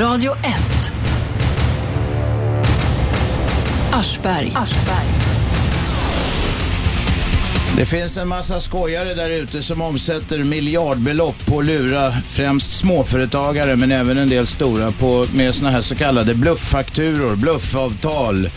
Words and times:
Radio 0.00 0.32
1. 0.32 0.40
Aschberg. 3.92 4.52
Det 7.76 7.86
finns 7.86 8.16
en 8.16 8.28
massa 8.28 8.60
skojare 8.60 9.14
där 9.14 9.30
ute 9.30 9.62
som 9.62 9.82
omsätter 9.82 10.44
miljardbelopp 10.44 11.46
på 11.46 11.58
att 11.58 11.64
lura 11.64 12.12
främst 12.28 12.72
småföretagare 12.72 13.76
men 13.76 13.92
även 13.92 14.18
en 14.18 14.28
del 14.28 14.46
stora 14.46 14.92
på, 14.92 15.26
med 15.34 15.54
såna 15.54 15.70
här 15.70 15.80
så 15.80 15.94
kallade 15.94 16.34
blufffakturor, 16.34 17.36
bluffavtal. 17.36 18.50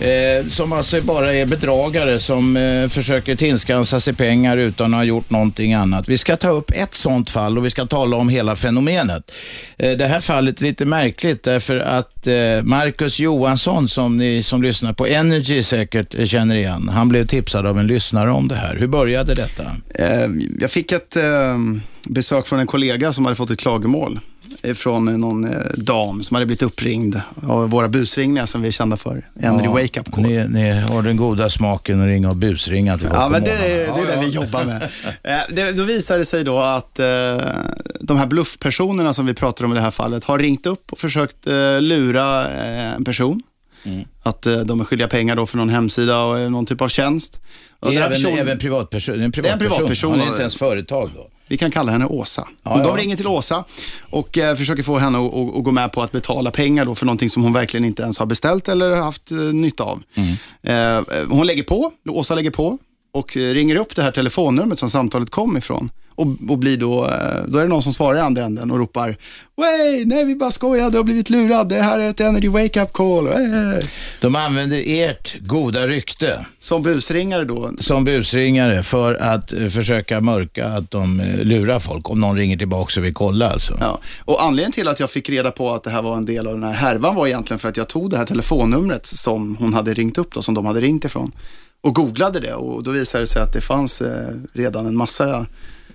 Eh, 0.00 0.46
som 0.48 0.72
alltså 0.72 1.00
bara 1.00 1.26
är 1.32 1.46
bedragare 1.46 2.18
som 2.20 2.56
eh, 2.56 2.88
försöker 2.88 3.36
tillskansa 3.36 4.00
sig 4.00 4.14
pengar 4.14 4.56
utan 4.56 4.94
att 4.94 4.98
ha 4.98 5.04
gjort 5.04 5.30
någonting 5.30 5.74
annat. 5.74 6.08
Vi 6.08 6.18
ska 6.18 6.36
ta 6.36 6.48
upp 6.48 6.70
ett 6.70 6.94
sånt 6.94 7.30
fall 7.30 7.58
och 7.58 7.64
vi 7.64 7.70
ska 7.70 7.86
tala 7.86 8.16
om 8.16 8.28
hela 8.28 8.56
fenomenet. 8.56 9.32
Eh, 9.78 9.90
det 9.96 10.06
här 10.06 10.20
fallet 10.20 10.60
är 10.60 10.64
lite 10.64 10.84
märkligt 10.84 11.42
därför 11.42 11.78
att 11.78 12.26
eh, 12.26 12.34
Marcus 12.62 13.18
Johansson 13.20 13.88
som 13.88 14.16
ni 14.16 14.42
som 14.42 14.62
lyssnar 14.62 14.92
på 14.92 15.06
Energy 15.06 15.62
säkert 15.62 16.28
känner 16.28 16.54
igen, 16.56 16.88
han 16.88 17.08
blev 17.08 17.26
tipsad 17.26 17.66
av 17.66 17.78
en 17.78 17.86
lyssnare 17.86 18.30
om 18.30 18.48
det 18.48 18.54
här. 18.54 18.76
Hur 18.76 18.86
började 18.86 19.34
detta? 19.34 19.62
Eh, 19.94 20.28
Jag 20.60 20.70
fick 20.70 20.92
ett 20.92 21.16
eh, 21.16 21.22
besök 22.08 22.46
från 22.46 22.58
en 22.60 22.66
kollega 22.66 23.12
som 23.12 23.24
hade 23.24 23.36
fått 23.36 23.50
ett 23.50 23.58
klagomål 23.60 24.20
från 24.74 25.20
någon 25.20 25.44
eh, 25.44 25.58
dam 25.76 26.22
som 26.22 26.34
hade 26.34 26.46
blivit 26.46 26.62
uppringd 26.62 27.20
av 27.48 27.70
våra 27.70 27.88
busringningar 27.88 28.46
som 28.46 28.62
vi 28.62 28.68
är 28.68 28.72
kända 28.72 28.96
för. 28.96 29.28
Energy 29.40 29.64
Ja, 29.64 29.70
Wake 29.70 30.00
Up 30.00 30.12
Call. 30.12 30.22
Ni, 30.22 30.48
ni 30.48 30.70
har 30.80 31.02
den 31.02 31.16
goda 31.16 31.50
smaken 31.50 32.00
att 32.00 32.06
ringa 32.06 32.30
och 32.30 32.36
busringa 32.36 32.98
till 32.98 33.08
Ja, 33.12 33.28
men 33.28 33.44
det, 33.44 33.50
det 33.50 33.84
är 33.84 34.16
det 34.16 34.20
vi 34.26 34.28
jobbar 34.28 34.64
med. 34.64 34.82
Eh, 35.22 35.38
det, 35.50 35.72
då 35.72 35.84
visar 35.84 36.18
det 36.18 36.24
sig 36.24 36.44
då 36.44 36.58
att 36.58 36.98
eh, 36.98 37.06
de 38.00 38.16
här 38.16 38.26
bluffpersonerna 38.26 39.12
som 39.12 39.26
vi 39.26 39.34
pratar 39.34 39.64
om 39.64 39.72
i 39.72 39.74
det 39.74 39.80
här 39.80 39.90
fallet 39.90 40.24
har 40.24 40.38
ringt 40.38 40.66
upp 40.66 40.92
och 40.92 40.98
försökt 40.98 41.46
eh, 41.46 41.80
lura 41.80 42.48
eh, 42.48 42.94
en 42.94 43.04
person. 43.04 43.42
Mm. 43.84 44.04
Att 44.22 44.46
eh, 44.46 44.58
de 44.58 44.80
är 44.80 44.84
skyldiga 44.84 45.08
pengar 45.08 45.36
då 45.36 45.46
för 45.46 45.56
någon 45.56 45.68
hemsida 45.68 46.22
och 46.22 46.38
eh, 46.38 46.50
någon 46.50 46.66
typ 46.66 46.80
av 46.80 46.88
tjänst. 46.88 47.40
Och 47.80 47.92
även, 47.94 48.10
personen- 48.10 48.38
även 48.38 48.58
privatperson. 48.58 49.14
Det 49.18 49.22
är 49.22 49.24
en 49.24 49.30
Det 49.30 49.38
är 49.38 49.52
en 49.52 49.58
privatperson. 49.58 49.76
privatperson. 49.76 50.10
Han 50.10 50.20
är 50.20 50.26
inte 50.26 50.40
ens 50.40 50.56
företag 50.56 51.10
då. 51.16 51.30
Vi 51.50 51.56
kan 51.58 51.70
kalla 51.70 51.92
henne 51.92 52.06
Åsa. 52.06 52.48
Ja, 52.62 52.76
de 52.76 52.82
ja. 52.88 52.96
ringer 52.96 53.16
till 53.16 53.26
Åsa 53.26 53.64
och 54.10 54.38
eh, 54.38 54.56
försöker 54.56 54.82
få 54.82 54.98
henne 54.98 55.18
att 55.18 55.34
att- 55.34 55.56
att 55.56 55.64
gå 55.64 55.70
med 55.70 55.92
på 55.92 56.02
att 56.02 56.12
betala 56.12 56.50
pengar 56.50 56.84
då 56.84 56.94
för 56.94 57.06
någonting 57.06 57.30
som 57.30 57.42
hon 57.42 57.52
verkligen 57.52 57.84
inte 57.84 58.02
ens 58.02 58.18
har 58.18 58.26
beställt 58.26 58.68
eller 58.68 58.96
haft 58.96 59.30
eh, 59.30 59.36
nytta 59.38 59.84
av. 59.84 60.02
Mm. 60.14 60.98
Eh, 60.98 61.04
hon 61.30 61.46
lägger 61.46 61.62
på, 61.62 61.92
Åsa 62.08 62.34
lägger 62.34 62.50
på 62.50 62.78
och 63.12 63.36
eh, 63.36 63.54
ringer 63.54 63.76
upp 63.76 63.96
det 63.96 64.02
här 64.02 64.10
telefonnumret 64.10 64.78
som 64.78 64.90
samtalet 64.90 65.30
kom 65.30 65.56
ifrån. 65.56 65.90
Och, 66.14 66.26
och 66.48 66.58
blir 66.58 66.76
då, 66.76 67.04
eh, 67.04 67.44
då 67.46 67.58
är 67.58 67.62
det 67.62 67.68
någon 67.68 67.82
som 67.82 67.92
svarar 67.92 68.18
i 68.18 68.20
andra 68.20 68.44
änden 68.44 68.70
och 68.70 68.78
ropar 68.78 69.16
Wey, 69.56 70.04
nej 70.04 70.24
vi 70.24 70.36
bara 70.36 70.50
skojar, 70.50 70.90
du 70.90 70.96
har 70.96 71.04
blivit 71.04 71.30
lurad, 71.30 71.68
det 71.68 71.82
här 71.82 71.98
är 71.98 72.10
ett 72.10 72.20
energy 72.20 72.48
wake 72.48 72.82
up 72.82 72.92
call. 72.92 73.28
Wey. 73.28 73.82
De 74.20 74.36
använder 74.36 74.82
ert 74.86 75.36
goda 75.40 75.86
rykte 75.86 76.46
Som 76.58 76.82
busringare 76.82 77.44
då, 77.44 77.72
som 77.80 78.04
busringare 78.04 78.82
för 78.82 79.14
att 79.14 79.52
eh, 79.52 79.68
försöka 79.68 80.20
mörka 80.20 80.68
att 80.68 80.90
de 80.90 81.22
lurar 81.42 81.78
folk. 81.78 82.10
Om 82.10 82.20
någon 82.20 82.36
ringer 82.36 82.56
tillbaka 82.56 83.00
och 83.00 83.06
vill 83.06 83.14
kolla 83.14 83.50
alltså. 83.50 83.76
Ja, 83.80 84.00
och 84.24 84.42
anledningen 84.42 84.72
till 84.72 84.88
att 84.88 85.00
jag 85.00 85.10
fick 85.10 85.30
reda 85.30 85.50
på 85.50 85.70
att 85.70 85.82
det 85.82 85.90
här 85.90 86.02
var 86.02 86.16
en 86.16 86.24
del 86.24 86.46
av 86.46 86.52
den 86.52 86.62
här 86.62 86.72
härvan 86.72 87.14
var 87.14 87.26
egentligen 87.26 87.58
för 87.58 87.68
att 87.68 87.76
jag 87.76 87.88
tog 87.88 88.10
det 88.10 88.16
här 88.16 88.26
telefonnumret 88.26 89.06
som 89.06 89.56
hon 89.56 89.74
hade 89.74 89.94
ringt 89.94 90.18
upp 90.18 90.34
då, 90.34 90.42
som 90.42 90.54
de 90.54 90.66
hade 90.66 90.80
ringt 90.80 91.04
ifrån 91.04 91.32
och 91.80 91.94
googlade 91.94 92.40
det 92.40 92.54
och 92.54 92.82
då 92.82 92.90
visade 92.90 93.22
det 93.22 93.26
sig 93.26 93.42
att 93.42 93.52
det 93.52 93.60
fanns 93.60 94.02
eh, 94.02 94.28
redan 94.52 94.86
en 94.86 94.96
massa 94.96 95.46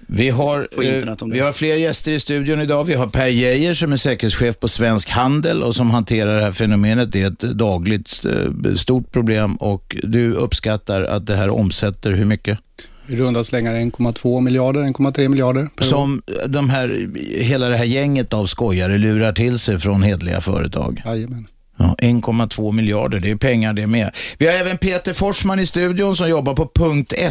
Vi 0.08 0.30
har, 0.30 0.68
På 0.76 0.84
internet 0.84 1.22
om 1.22 1.32
eh, 1.32 1.36
vi 1.36 1.42
har 1.42 1.54
fler 1.54 1.76
gäster 1.76 2.12
i 2.12 2.20
studion 2.20 2.62
idag. 2.62 2.84
Vi 2.84 2.94
har 2.94 3.08
Per 3.08 3.28
Geijer 3.28 3.74
som 3.74 3.92
är 3.92 3.98
säkerhetschef 3.98 4.60
på 4.60 4.68
Svensk 4.68 5.10
Handel 5.10 5.64
och 5.64 5.76
som 5.76 5.92
hanterar 5.92 6.36
det 6.36 6.44
här 6.44 6.52
fenomenet. 6.52 7.12
Det 7.12 7.22
är 7.22 7.28
ett 7.28 7.40
dagligt 7.40 8.26
eh, 8.26 8.74
stort 8.76 9.12
problem 9.12 9.56
och 9.56 9.96
du 10.04 10.34
uppskattar 10.34 11.02
att 11.02 11.28
det 11.28 11.36
här 11.36 11.50
omsätter 11.50 12.12
hur 12.12 12.26
mycket? 12.26 12.60
I 13.08 13.16
runda 13.16 13.44
slängar 13.44 13.74
1,2 13.74 14.42
miljarder, 14.42 14.82
1,3 14.82 15.28
miljarder. 15.28 15.70
Som 15.80 16.22
de 16.48 16.70
här, 16.70 17.08
hela 17.40 17.70
det 17.70 17.78
här 17.78 17.86
gänget 17.86 18.34
av 18.34 18.46
skojare 18.46 18.98
lurar 18.98 19.34
till 19.34 19.60
sig 19.60 19.80
från 19.80 20.04
hedliga 20.04 20.42
företag. 20.42 21.02
Jajamän. 21.06 21.48
Ja, 21.78 21.96
1,2 22.02 22.72
miljarder, 22.72 23.20
det 23.20 23.32
är 23.32 23.36
pengar 23.36 23.74
det 23.74 23.88
med. 23.88 24.16
Vi 24.38 24.48
har 24.48 24.54
även 24.54 24.78
Peter 24.78 25.14
Forsman 25.14 25.60
i 25.60 25.66
studion 25.66 26.16
som 26.16 26.30
jobbar 26.30 26.54
på 26.54 26.70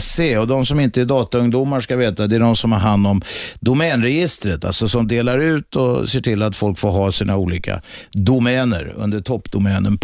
.se 0.00 0.38
och 0.38 0.46
de 0.46 0.66
som 0.66 0.80
inte 0.80 1.00
är 1.00 1.04
dataungdomar 1.04 1.80
ska 1.80 1.96
veta, 1.96 2.26
det 2.26 2.36
är 2.36 2.40
de 2.40 2.56
som 2.56 2.72
har 2.72 2.78
hand 2.78 3.06
om 3.06 3.22
domänregistret, 3.60 4.64
alltså 4.64 4.88
som 4.88 5.08
delar 5.08 5.38
ut 5.38 5.76
och 5.76 6.08
ser 6.08 6.20
till 6.20 6.42
att 6.42 6.56
folk 6.56 6.78
får 6.78 6.90
ha 6.90 7.12
sina 7.12 7.36
olika 7.36 7.82
domäner 8.12 8.94
under 8.96 9.20
toppdomänen 9.20 9.98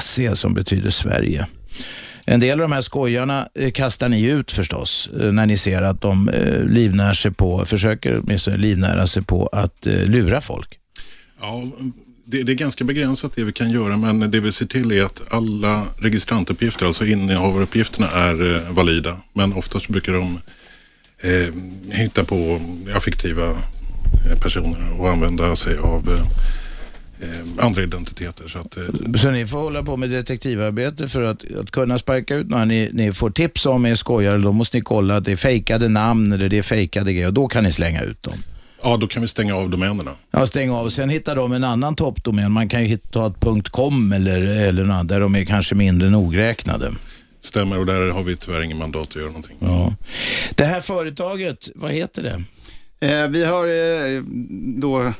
.se 0.00 0.36
som 0.36 0.54
betyder 0.54 0.90
Sverige. 0.90 1.46
En 2.28 2.40
del 2.40 2.60
av 2.60 2.68
de 2.68 2.74
här 2.74 2.82
skojarna 2.82 3.48
eh, 3.54 3.70
kastar 3.70 4.08
ni 4.08 4.22
ut 4.22 4.52
förstås 4.52 5.10
eh, 5.20 5.32
när 5.32 5.46
ni 5.46 5.56
ser 5.56 5.82
att 5.82 6.00
de 6.00 6.28
eh, 6.28 6.64
livnär 6.64 7.14
sig 7.14 7.30
på, 7.30 7.66
försöker 7.66 8.20
åtminstone 8.20 8.56
livnära 8.56 9.06
sig 9.06 9.22
på 9.22 9.46
att 9.46 9.86
lura 9.86 10.40
folk. 10.40 10.78
Ja, 11.40 11.62
det, 12.28 12.42
det 12.42 12.52
är 12.52 12.56
ganska 12.56 12.84
begränsat 12.84 13.32
det 13.34 13.44
vi 13.44 13.52
kan 13.52 13.70
göra, 13.70 13.96
men 13.96 14.30
det 14.30 14.40
vi 14.40 14.52
ser 14.52 14.66
till 14.66 14.92
är 14.92 15.04
att 15.04 15.32
alla 15.32 15.86
registrantuppgifter, 15.98 16.86
alltså 16.86 17.06
innehavaruppgifterna, 17.06 18.08
är 18.10 18.56
eh, 18.56 18.72
valida. 18.72 19.16
Men 19.32 19.52
oftast 19.52 19.88
brukar 19.88 20.12
de 20.12 20.40
eh, 21.20 21.54
hitta 21.96 22.24
på 22.24 22.60
affektiva 22.94 23.56
personer 24.42 25.00
och 25.00 25.10
använda 25.10 25.56
sig 25.56 25.78
av 25.78 26.08
eh, 26.08 27.28
eh, 27.28 27.64
andra 27.64 27.82
identiteter. 27.82 28.48
Så 28.48 28.58
att, 28.58 28.76
eh, 28.76 28.84
Så 29.22 29.30
ni 29.30 29.46
får 29.46 29.58
hålla 29.58 29.82
på 29.82 29.96
med 29.96 30.10
detektivarbete 30.10 31.08
för 31.08 31.22
att, 31.22 31.52
att 31.60 31.70
kunna 31.70 31.98
sparka 31.98 32.34
ut 32.34 32.48
några 32.48 32.64
ni, 32.64 32.90
ni 32.92 33.12
får 33.12 33.30
tips 33.30 33.66
om 33.66 33.84
är 33.84 33.94
skojare. 33.94 34.38
Då 34.38 34.52
måste 34.52 34.76
ni 34.76 34.80
kolla 34.80 35.16
att 35.16 35.24
det 35.24 35.32
är 35.32 35.36
fejkade 35.36 35.88
namn 35.88 36.32
eller 36.32 36.48
det 36.48 36.58
är 36.58 36.62
fejkade 36.62 37.12
grejer 37.12 37.28
och 37.28 37.34
då 37.34 37.48
kan 37.48 37.64
ni 37.64 37.72
slänga 37.72 38.02
ut 38.02 38.22
dem 38.22 38.38
ja, 38.82 38.96
då 38.96 39.06
kan 39.06 39.22
vi 39.22 39.28
stänga 39.28 39.54
av 39.54 39.70
domänerna. 39.70 40.14
Ja, 40.30 40.46
stäng 40.46 40.70
av. 40.70 40.88
Sen 40.88 41.08
hittar 41.08 41.36
de 41.36 41.52
en 41.52 41.64
annan 41.64 41.96
toppdomän. 41.96 42.52
Man 42.52 42.68
kan 42.68 42.82
ju 42.82 42.86
hitta 42.86 43.26
ett 43.26 43.68
.com 43.70 44.12
eller, 44.12 44.40
eller 44.40 44.84
något 44.84 45.08
där 45.08 45.20
de 45.20 45.34
är 45.34 45.44
kanske 45.44 45.74
mindre 45.74 46.10
nogräknade. 46.10 46.92
Stämmer 47.40 47.78
och 47.78 47.86
där 47.86 48.10
har 48.10 48.22
vi 48.22 48.36
tyvärr 48.36 48.62
ingen 48.62 48.78
mandat 48.78 49.08
att 49.08 49.16
göra 49.16 49.26
någonting. 49.26 49.56
Ja. 49.58 49.94
Det 50.54 50.64
här 50.64 50.80
företaget, 50.80 51.68
vad 51.74 51.90
heter 51.90 52.22
det? 52.22 52.42
Eh, 53.00 53.28
vi 53.28 53.44
har 53.44 53.66
eh, 53.66 54.22
då 54.80 55.12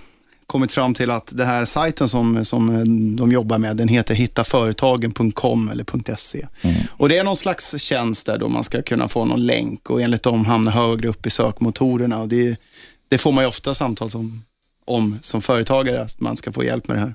kommit 0.46 0.72
fram 0.72 0.94
till 0.94 1.10
att 1.10 1.32
den 1.36 1.46
här 1.46 1.64
sajten 1.64 2.08
som, 2.08 2.44
som 2.44 2.76
eh, 2.76 2.84
de 3.16 3.32
jobbar 3.32 3.58
med, 3.58 3.76
den 3.76 3.88
heter 3.88 4.14
hittaföretagen.com 4.14 5.68
eller 5.68 6.16
.se. 6.16 6.46
Och 6.90 7.08
det 7.08 7.18
är 7.18 7.24
någon 7.24 7.36
slags 7.36 7.82
tjänst 7.82 8.26
där 8.26 8.38
då 8.38 8.48
man 8.48 8.64
ska 8.64 8.82
kunna 8.82 9.08
få 9.08 9.24
någon 9.24 9.46
länk 9.46 9.90
och 9.90 10.02
enligt 10.02 10.22
dem 10.22 10.44
hamna 10.44 10.70
högre 10.70 11.08
upp 11.08 11.26
i 11.26 11.30
sökmotorerna. 11.30 12.20
Och 12.20 12.28
det, 12.28 12.56
det 13.08 13.18
får 13.18 13.32
man 13.32 13.44
ju 13.44 13.48
ofta 13.48 13.74
samtal 13.74 14.10
som, 14.10 14.44
om 14.84 15.18
som 15.20 15.42
företagare, 15.42 16.02
att 16.02 16.20
man 16.20 16.36
ska 16.36 16.52
få 16.52 16.64
hjälp 16.64 16.88
med 16.88 16.96
det 16.96 17.00
här. 17.00 17.14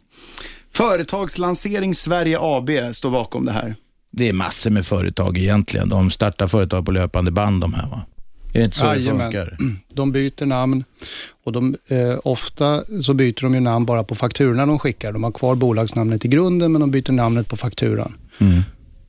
Företagslansering 0.73 1.95
Sverige 1.95 2.37
AB 2.41 2.69
står 2.91 3.11
bakom 3.11 3.45
det 3.45 3.51
här. 3.51 3.75
Det 4.11 4.29
är 4.29 4.33
massor 4.33 4.69
med 4.69 4.85
företag 4.85 5.37
egentligen. 5.37 5.89
De 5.89 6.11
startar 6.11 6.47
företag 6.47 6.85
på 6.85 6.91
löpande 6.91 7.31
band 7.31 7.61
de 7.61 7.73
här 7.73 7.87
va? 7.87 8.05
Är 8.53 8.59
det 8.59 8.65
inte 8.65 8.77
så 8.77 8.83
det 8.83 8.95
Jajamän. 8.95 9.31
funkar? 9.31 9.57
De 9.93 10.11
byter 10.11 10.45
namn 10.45 10.83
och 11.43 11.51
de, 11.51 11.75
eh, 11.87 12.19
ofta 12.23 12.83
så 13.01 13.13
byter 13.13 13.41
de 13.41 13.53
ju 13.53 13.59
namn 13.59 13.85
bara 13.85 14.03
på 14.03 14.15
fakturorna 14.15 14.65
de 14.65 14.79
skickar. 14.79 15.11
De 15.11 15.23
har 15.23 15.31
kvar 15.31 15.55
bolagsnamnet 15.55 16.25
i 16.25 16.27
grunden 16.27 16.71
men 16.71 16.81
de 16.81 16.91
byter 16.91 17.11
namnet 17.11 17.47
på 17.47 17.57
fakturan. 17.57 18.15
Mm. 18.39 18.61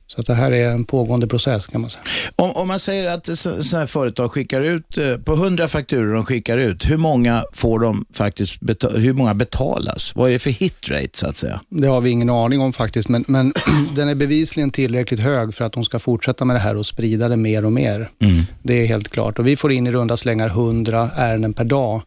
Så 0.07 0.21
att 0.21 0.27
det 0.27 0.33
här 0.33 0.51
är 0.51 0.69
en 0.69 0.83
pågående 0.85 1.27
process 1.27 1.67
kan 1.67 1.81
man 1.81 1.89
säga. 1.89 2.03
Om, 2.35 2.51
om 2.51 2.67
man 2.67 2.79
säger 2.79 3.11
att 3.11 3.25
så- 3.25 3.35
sådana 3.35 3.79
här 3.79 3.85
företag 3.87 4.31
skickar 4.31 4.61
ut, 4.61 4.97
eh, 4.97 5.17
på 5.17 5.33
100 5.35 5.67
fakturor 5.67 6.13
de 6.13 6.25
skickar 6.25 6.57
ut, 6.57 6.89
hur 6.89 6.97
många 6.97 7.43
får 7.53 7.79
de 7.79 8.05
faktiskt, 8.13 8.57
hur 8.95 9.13
många 9.13 9.33
betalas? 9.33 10.15
Vad 10.15 10.29
är 10.29 10.33
det 10.33 10.39
för 10.39 10.49
hitrate 10.49 11.09
så 11.13 11.27
att 11.27 11.37
säga? 11.37 11.61
Det 11.69 11.87
har 11.87 12.01
vi 12.01 12.09
ingen 12.09 12.29
aning 12.29 12.61
om 12.61 12.73
faktiskt, 12.73 13.09
men, 13.09 13.25
men 13.27 13.53
den 13.95 14.09
är 14.09 14.15
bevisligen 14.15 14.71
tillräckligt 14.71 15.19
hög 15.19 15.53
för 15.53 15.65
att 15.65 15.73
de 15.73 15.85
ska 15.85 15.99
fortsätta 15.99 16.45
med 16.45 16.55
det 16.55 16.59
här 16.59 16.75
och 16.77 16.85
sprida 16.85 17.29
det 17.29 17.37
mer 17.37 17.65
och 17.65 17.73
mer. 17.73 18.09
Det 18.63 18.73
är 18.81 18.85
helt 18.85 19.09
klart. 19.09 19.39
Och 19.39 19.47
vi 19.47 19.55
får 19.55 19.71
in 19.71 19.87
i 19.87 19.91
runda 19.91 20.17
slängar 20.17 20.47
100 20.47 21.09
ärenden 21.15 21.53
per 21.53 21.65
dag 21.65 22.01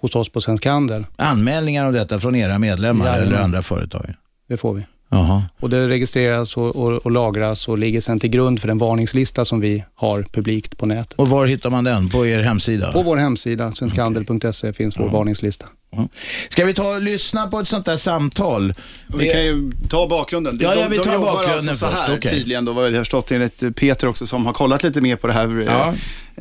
hos 0.00 0.16
oss 0.16 0.28
på 0.28 0.40
Svensk 0.40 0.66
Handel. 0.66 1.06
Anmälningar 1.16 1.86
om 1.86 1.92
detta 1.92 2.20
från 2.20 2.34
era 2.36 2.58
medlemmar 2.58 3.06
Jajamän. 3.06 3.28
eller 3.28 3.38
andra 3.42 3.62
företag? 3.62 4.14
Det 4.48 4.56
får 4.56 4.74
vi. 4.74 4.82
Jaha. 5.12 5.42
Och 5.60 5.70
det 5.70 5.88
registreras 5.88 6.56
och, 6.56 6.76
och, 6.76 6.92
och 6.92 7.10
lagras 7.10 7.68
och 7.68 7.78
ligger 7.78 8.00
sedan 8.00 8.20
till 8.20 8.30
grund 8.30 8.60
för 8.60 8.68
den 8.68 8.78
varningslista 8.78 9.44
som 9.44 9.60
vi 9.60 9.84
har 9.94 10.22
publikt 10.22 10.78
på 10.78 10.86
nätet. 10.86 11.18
Och 11.18 11.28
var 11.28 11.46
hittar 11.46 11.70
man 11.70 11.84
den? 11.84 12.08
På 12.08 12.26
er 12.26 12.42
hemsida? 12.42 12.92
På 12.92 13.02
vår 13.02 13.16
hemsida, 13.16 13.72
svenskhandel.se, 13.72 14.72
finns 14.72 14.98
vår 14.98 15.08
varningslista. 15.08 15.66
Ja. 15.96 16.08
Ska 16.48 16.64
vi 16.64 16.74
ta 16.74 16.94
och 16.94 17.02
lyssna 17.02 17.46
på 17.46 17.60
ett 17.60 17.68
sånt 17.68 17.86
där 17.86 17.96
samtal? 17.96 18.74
Vi 19.06 19.28
kan 19.28 19.44
ju 19.44 19.72
ta 19.88 20.08
bakgrunden. 20.08 20.58
Ja, 20.62 20.74
ja, 20.74 20.88
vi 20.90 20.98
tar 20.98 21.12
jobbar 21.12 21.32
bakgrunden 21.32 21.68
alltså 21.68 21.74
så 21.74 21.86
först, 21.86 22.02
här 22.02 22.18
okej. 22.18 22.30
tydligen, 22.30 22.64
då, 22.64 22.72
vad 22.72 22.90
vi 22.90 22.96
har 22.96 23.04
förstått 23.04 23.30
enligt 23.30 23.76
Peter 23.76 24.06
också, 24.06 24.26
som 24.26 24.46
har 24.46 24.52
kollat 24.52 24.82
lite 24.82 25.00
mer 25.00 25.16
på 25.16 25.26
det 25.26 25.32
här. 25.32 25.64
Ja. 25.66 25.94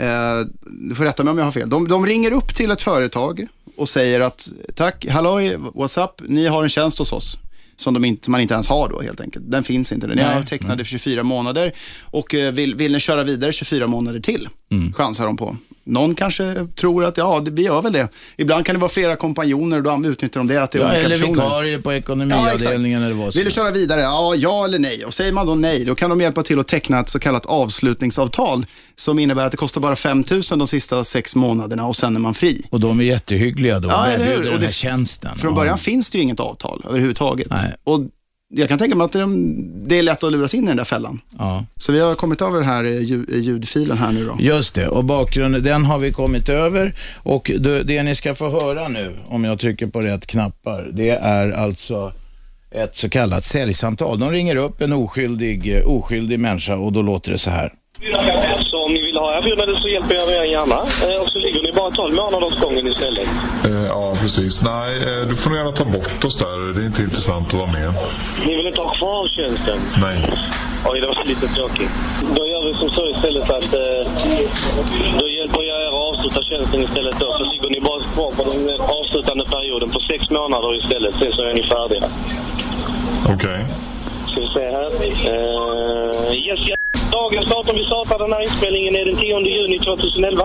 Eh, 0.04 0.46
du 0.64 0.96
får 0.96 1.04
rätta 1.04 1.24
mig 1.24 1.32
om 1.32 1.38
jag 1.38 1.46
har 1.46 1.52
fel. 1.52 1.70
De, 1.70 1.88
de 1.88 2.06
ringer 2.06 2.32
upp 2.32 2.56
till 2.56 2.72
ett 2.72 2.82
företag 2.82 3.48
och 3.78 3.90
säger 3.90 4.20
att 4.20 4.50
tack, 4.76 5.06
halloj, 5.10 5.56
what's 5.56 6.04
up, 6.06 6.12
ni 6.28 6.48
har 6.48 6.64
en 6.64 6.70
tjänst 6.70 7.00
hos 7.00 7.14
oss. 7.14 7.38
Som 7.82 7.94
de 7.94 8.06
inte, 8.06 8.30
man 8.30 8.42
inte 8.42 8.54
ens 8.54 8.68
har 8.68 8.90
då 8.90 9.02
helt 9.02 9.22
enkelt. 9.22 9.52
Den 9.52 9.64
finns 9.64 9.92
inte. 9.92 10.08
Nej, 10.08 10.24
har 10.26 10.42
tecknade 10.42 10.84
för 10.84 10.90
24 10.90 11.24
månader 11.24 11.74
och 12.06 12.36
eh, 12.36 12.52
vill, 12.52 12.76
vill 12.76 12.92
ni 12.92 13.00
köra 13.00 13.24
vidare 13.24 13.52
24 13.52 13.88
månader 13.88 14.20
till? 14.20 14.50
Mm. 14.72 14.94
Chansar 14.94 15.26
de 15.26 15.38
på. 15.38 15.58
Någon 15.84 16.16
kanske 16.16 16.68
tror 16.76 17.06
att 17.06 17.18
ja, 17.18 17.46
vi 17.52 17.62
gör 17.64 17.82
väl 17.82 17.94
det. 17.94 18.08
Ibland 18.38 18.66
kan 18.66 18.76
det 18.76 18.80
vara 18.82 18.92
flera 18.92 19.16
kompanjoner 19.16 19.78
och 19.78 19.84
då 20.02 20.10
utnyttjar 20.10 20.40
de 20.40 20.48
det. 20.48 20.64
Att 20.64 20.72
det 20.72 20.78
är 20.80 20.82
Ja, 20.82 20.88
olika 20.88 21.02
eller 21.06 21.18
personer. 21.18 21.34
vikarie 21.34 21.78
på 21.80 21.94
ekonomiavdelningen 21.94 23.04
eller 23.04 23.16
vad 23.16 23.34
som 23.34 23.40
Vill 23.40 23.46
du 23.46 23.52
köra 23.52 23.72
vidare? 23.72 24.02
Ja, 24.02 24.36
ja 24.36 24.66
eller 24.66 24.80
nej. 24.80 25.06
Och 25.06 25.14
säger 25.14 25.32
man 25.32 25.48
då 25.48 25.56
nej, 25.56 25.86
då 25.86 25.96
kan 25.96 26.10
de 26.10 26.22
hjälpa 26.22 26.44
till 26.44 26.60
att 26.60 26.68
teckna 26.68 27.00
ett 27.00 27.10
så 27.10 27.20
kallat 27.20 27.46
avslutningsavtal 27.46 28.66
som 28.96 29.20
innebär 29.20 29.46
att 29.46 29.52
det 29.52 29.58
kostar 29.58 29.82
bara 29.82 29.96
5 29.96 30.24
000 30.32 30.42
de 30.58 30.68
sista 30.68 31.04
sex 31.04 31.36
månaderna 31.36 31.88
och 31.88 31.96
sen 31.96 32.16
är 32.16 32.20
man 32.20 32.34
fri. 32.34 32.66
Och 32.70 32.80
de 32.80 33.00
är 33.00 33.04
jättehyggliga 33.04 33.80
då. 33.80 33.90
Ja, 33.90 34.08
Ja, 34.08 34.14
eller 34.14 34.38
hur? 34.38 34.54
Och 34.54 34.60
det- 34.60 34.74
tjänsten. 34.74 35.36
Från 35.38 35.52
Ja. 35.54 35.60
början 35.60 35.78
finns 35.78 36.10
det 36.10 36.18
ju 36.18 36.24
inget 36.24 36.40
avtal 36.40 36.86
överhuvudtaget. 36.90 37.48
Nej. 37.50 37.76
Och 37.84 38.00
jag 38.54 38.70
kan 38.70 38.78
tänka 38.78 38.96
mig 38.96 39.06
att 39.06 39.12
det- 39.12 39.98
är 39.98 40.04
lätt 40.04 40.24
att 40.24 40.32
luras 40.32 40.54
in 40.54 40.64
i 40.64 40.68
den 40.68 40.78
där 40.78 40.84
fällan. 40.84 41.22
Ja. 41.38 41.66
Så 41.78 41.92
vi 41.92 42.00
har 42.00 42.16
kommit 42.16 42.42
över 42.42 42.60
den 42.60 42.68
här 42.68 42.84
eh, 42.84 42.92
eh, 42.92 43.40
ljudfilen 43.40 43.98
här 43.98 44.12
nu 44.12 44.26
då. 44.26 44.38
Just 44.40 44.76
det, 44.76 44.88
och 44.88 45.04
bakgrunden, 45.06 45.64
den 45.64 45.86
har 45.86 46.00
vi 46.00 46.12
kommit 46.12 46.50
över. 46.50 46.96
Och 47.18 47.52
det, 47.60 47.84
det 47.84 48.04
ni 48.04 48.16
ska 48.16 48.36
få 48.36 48.50
höra 48.50 48.88
nu, 48.88 49.16
om 49.28 49.44
jag 49.44 49.60
trycker 49.60 49.88
på 49.88 50.02
rätt 50.02 50.26
knappar, 50.26 50.90
det 50.94 51.10
är 51.10 51.52
alltså 51.52 52.14
ett 52.72 52.98
så 52.98 53.10
kallat 53.10 53.46
säljsamtal. 53.46 54.20
De 54.20 54.30
ringer 54.30 54.56
upp 54.56 54.82
en 54.82 54.94
oskyldig, 54.94 55.78
eh, 55.78 55.84
oskyldig 55.88 56.40
människa 56.40 56.76
och 56.76 56.94
då 56.94 57.02
låter 57.02 57.32
det 57.32 57.38
så 57.38 57.50
här. 57.52 57.74
Så 58.72 58.78
om 58.86 58.94
ni 58.94 59.02
vill 59.08 59.18
ha 59.18 59.38
erbjudande 59.38 59.74
så 59.84 59.88
hjälper 59.96 60.16
jag 60.16 60.28
er 60.40 60.44
gärna. 60.44 60.80
Eh, 61.06 61.22
Och 61.22 61.30
så 61.34 61.40
ligger 61.46 61.62
ni 61.68 61.72
bara 61.72 61.92
12 61.92 62.16
månader 62.16 62.46
åt 62.48 62.60
gången 62.60 62.88
istället. 62.88 63.28
Eh, 63.70 63.86
ja, 63.96 64.06
precis. 64.22 64.54
Nej, 64.64 64.92
eh, 65.08 65.22
du 65.30 65.36
får 65.36 65.56
gärna 65.58 65.72
ta 65.72 65.86
bort 65.86 66.24
oss 66.28 66.38
där. 66.44 66.74
Det 66.74 66.82
är 66.84 66.86
inte 66.92 67.02
intressant 67.02 67.48
att 67.48 67.60
vara 67.64 67.72
med. 67.72 67.94
Ni 68.48 68.56
vill 68.58 68.68
inte 68.68 68.82
ha 68.82 68.92
kvar 69.00 69.22
tjänsten? 69.38 69.80
Nej. 70.06 70.18
Oj, 70.90 71.00
det 71.02 71.08
var 71.08 71.24
lite 71.34 71.48
tråkigt. 71.58 71.92
Då 72.38 72.44
gör 72.52 72.62
vi 72.68 72.74
som 72.82 72.90
så 72.98 73.04
istället 73.14 73.50
att 73.58 73.70
eh, 73.84 74.02
då 75.22 75.26
hjälper 75.38 75.62
jag 75.72 75.78
er 75.86 75.90
att 75.98 76.04
avsluta 76.10 76.42
tjänsten 76.50 76.80
istället 76.88 77.16
då. 77.20 77.28
Så 77.38 77.44
ligger 77.54 77.70
ni 77.76 77.82
bara 77.90 78.00
kvar 78.14 78.32
på 78.38 78.42
den 78.52 78.82
avslutande 78.98 79.44
perioden 79.56 79.90
på 79.96 80.00
sex 80.10 80.30
månader 80.30 80.70
istället. 80.82 81.14
Sen 81.20 81.32
så 81.38 81.42
är 81.50 81.54
ni 81.60 81.64
färdiga. 81.74 82.04
Okej. 83.36 83.60
Ska 84.32 84.42
vi 84.42 84.48
se 84.48 84.66
här. 84.78 84.90
Eh, 85.32 86.34
yes, 86.34 86.60
yes. 86.70 86.80
Dagens 87.12 87.50
datum 87.50 87.76
vi 87.76 87.86
startar 87.86 88.20
den 88.20 88.34
här 88.34 88.42
inspelningen 88.42 88.96
är 88.96 89.06
den 89.06 89.16
10 89.16 89.40
juni 89.40 89.80
2011. 89.80 90.44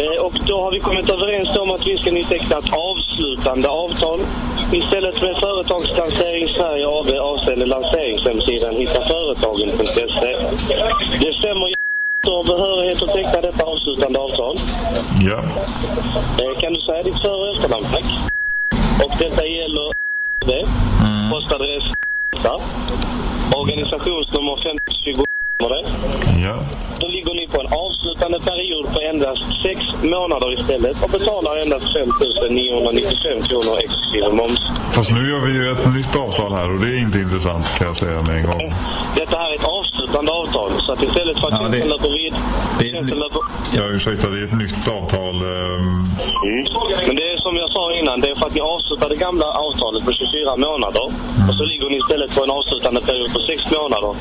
Eh, 0.00 0.24
och 0.26 0.34
då 0.46 0.60
har 0.64 0.70
vi 0.72 0.80
kommit 0.80 1.10
överens 1.10 1.58
om 1.58 1.70
att 1.70 1.86
vi 1.86 1.96
ska 1.98 2.10
teckna 2.34 2.58
ett 2.58 2.72
avslutande 2.88 3.68
avtal 3.68 4.20
istället 4.72 5.22
med 5.22 5.34
Företagslansering 5.42 6.48
Sverige 6.48 6.86
AB 6.98 7.10
avseende 7.30 7.66
lanseringshemsidan 7.66 8.76
hittaföretagen.se. 8.76 10.32
Det 11.24 11.32
stämmer 11.40 11.68
har 12.26 12.44
behörighet 12.44 13.02
att 13.02 13.12
teckna 13.12 13.40
detta 13.40 13.64
avslutande 13.64 14.18
avtal. 14.18 14.56
Ja. 15.30 15.38
Eh, 16.42 16.60
kan 16.60 16.72
du 16.72 16.80
säga 16.80 17.02
ditt 17.02 17.22
för 17.22 17.40
och 17.40 17.48
efternamn 17.54 17.86
tack? 17.92 18.08
Och 19.04 19.12
detta 19.18 19.46
gäller 19.46 19.92
det. 20.46 20.66
Postadress 21.30 21.84
Organisationsnummer 23.60 24.56
520 24.56 25.24
det. 25.28 25.37
Ja. 26.46 26.54
Då 27.00 27.06
ligger 27.08 27.34
ni 27.34 27.44
på 27.52 27.58
en 27.62 27.70
avslutande 27.84 28.38
period 28.50 28.84
på 28.94 28.98
endast 29.10 29.42
sex 29.64 29.78
månader 30.14 30.48
istället 30.60 30.96
och 31.04 31.10
betalar 31.10 31.52
endast 31.64 31.86
5 31.96 32.08
995 32.50 33.42
kronor 33.48 33.74
exklusive 33.84 34.28
moms. 34.40 34.60
Fast 34.96 35.10
nu 35.16 35.22
gör 35.30 35.40
vi 35.46 35.52
ju 35.58 35.64
ett 35.74 35.84
nytt 35.96 36.14
avtal 36.24 36.52
här 36.58 36.66
och 36.72 36.78
det 36.82 36.88
är 36.94 36.98
inte 37.06 37.18
intressant 37.26 37.64
kan 37.78 37.86
jag 37.90 37.96
säga 38.04 38.22
med 38.28 38.34
en 38.40 38.46
gång. 38.50 38.64
Detta 39.20 39.36
här 39.42 39.48
är 39.52 39.56
ett 39.60 39.68
avslutande 39.78 40.30
avtal 40.40 40.70
så 40.84 40.88
att 40.92 41.02
istället 41.08 41.36
för 41.40 41.46
att 41.48 41.56
Ja, 41.58 41.60
tjänsten 41.62 41.88
löper 41.94 42.10
vid... 42.18 42.32
det- 42.78 42.90
Tjänsten 42.94 43.18
löper... 43.24 43.40
Ja, 43.78 43.84
ursäkta, 43.96 44.24
det 44.32 44.38
är 44.42 44.46
ett 44.50 44.58
nytt 44.64 44.84
avtal. 44.98 45.34
ehm, 45.52 45.94
Mm. 46.48 46.64
Men 47.06 47.14
det 47.20 47.26
är 47.32 47.36
som 47.46 47.54
jag 47.62 47.70
sa 47.76 47.82
innan, 48.00 48.16
det 48.22 48.28
är 48.32 48.34
för 48.40 48.46
att 48.46 48.54
ni 48.58 48.60
avslutar 48.74 49.08
det 49.14 49.16
gamla 49.26 49.46
avtalet 49.66 50.02
på 50.06 50.12
24 50.12 50.56
månader 50.66 51.04
och 51.48 51.54
så 51.58 51.64
ligger 51.72 51.86
ni 51.92 51.96
istället 52.02 52.30
på 52.36 52.40
en 52.46 52.50
avslutande 52.58 53.00
period 53.08 53.28
på 53.36 53.40
sex 53.50 53.58
månader. 53.78 54.12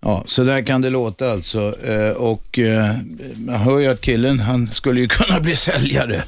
Ja, 0.00 0.24
så 0.26 0.44
där 0.44 0.62
kan 0.62 0.80
det 0.82 0.90
låta 0.90 1.30
alltså. 1.32 1.84
Eh, 1.84 2.10
Och 2.10 2.58
eh, 2.58 2.96
man 3.36 3.54
hör 3.54 3.78
ju 3.78 3.86
att 3.86 4.00
killen, 4.00 4.40
han 4.40 4.66
skulle 4.68 5.00
ju 5.00 5.08
kunna 5.10 5.40
bli 5.40 5.56
säljare. 5.56 6.22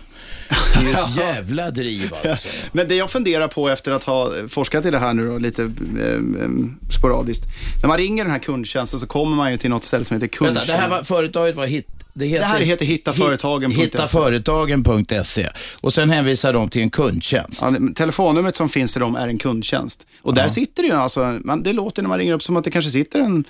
Det 0.49 0.91
är 0.91 0.93
ett 0.93 1.17
jävla 1.17 1.71
driv 1.71 2.13
alltså. 2.25 2.49
Men 2.73 2.89
det 2.89 2.95
jag 2.95 3.11
funderar 3.11 3.49
på 3.49 3.69
efter 3.69 3.93
att 3.93 4.05
ha 4.05 4.31
forskat 4.49 4.87
i 4.87 4.91
det 4.91 4.99
här 4.99 5.15
nu 5.15 5.29
då, 5.29 5.39
lite 5.39 5.63
eh, 5.63 6.09
eh, 6.43 6.49
sporadiskt. 6.91 7.45
När 7.83 7.89
man 7.89 7.99
ringer 7.99 8.25
den 8.25 8.33
här 8.33 8.39
kundtjänsten 8.39 9.01
så 9.01 9.07
kommer 9.07 9.37
man 9.37 9.51
ju 9.51 9.57
till 9.57 9.71
något 9.71 9.85
ställe 9.85 10.05
som 10.05 10.15
heter 10.15 10.27
Vänta, 10.27 10.37
kundtjänst. 10.39 10.69
det 10.69 10.77
här 10.77 10.89
var, 10.89 11.03
företaget 11.03 11.57
var 11.57 11.67
hit, 11.67 11.87
det, 12.19 12.27
heter, 12.27 12.41
Det 12.41 12.47
här 12.47 12.61
heter 12.61 12.87
hittaföretagen.se. 12.87 13.83
Hittaföretagen.se. 13.83 15.49
Och 15.81 15.95
sen 15.95 16.11
hänvisar 16.11 16.53
de 16.53 16.69
till 16.69 16.83
en 16.83 16.91
kundtjänst. 16.91 17.63
Ja, 17.63 17.73
telefonnumret 17.95 18.57
som 18.57 18.69
finns 18.69 18.93
till 18.93 19.01
dem 19.01 19.15
är 19.17 19.29
en 19.29 19.39
kundtjänst. 19.39 20.07
Och 20.23 20.35
där 20.35 20.49
sitter 20.49 20.83
det 20.83 20.89
ju 20.89 20.95
alltså, 20.95 21.39
man, 21.45 21.63
det 21.63 21.73
låter 21.73 22.03
när 22.03 22.09
man 22.09 22.19
ringer 22.19 22.33
upp 22.33 22.43
som 22.43 22.57
att 22.57 22.65
det 22.65 22.71
kanske 22.71 22.91
sitter 22.91 23.21
en 23.21 23.45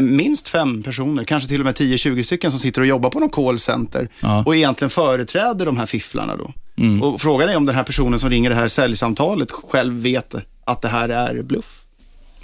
minst 0.00 0.48
fem 0.48 0.82
personer, 0.82 1.24
kanske 1.24 1.48
till 1.48 1.60
och 1.60 1.64
med 1.64 1.74
10-20 1.74 2.22
stycken 2.22 2.50
som 2.50 2.60
sitter 2.60 2.80
och 2.80 2.86
jobbar 2.86 3.10
på 3.10 3.20
någon 3.20 3.30
callcenter 3.30 4.08
Ja. 4.20 4.42
och 4.46 4.56
egentligen 4.56 4.90
företräder 4.90 5.66
de 5.66 5.76
här 5.76 5.86
fifflarna 5.86 6.36
då. 6.36 6.52
Mm. 6.78 7.02
Och 7.02 7.20
frågan 7.20 7.48
är 7.48 7.56
om 7.56 7.66
den 7.66 7.74
här 7.74 7.82
personen 7.82 8.18
som 8.18 8.30
ringer 8.30 8.50
det 8.50 8.56
här 8.56 8.68
säljsamtalet 8.68 9.52
själv 9.52 9.94
vet 10.02 10.34
att 10.64 10.82
det 10.82 10.88
här 10.88 11.08
är 11.08 11.42
bluff. 11.42 11.85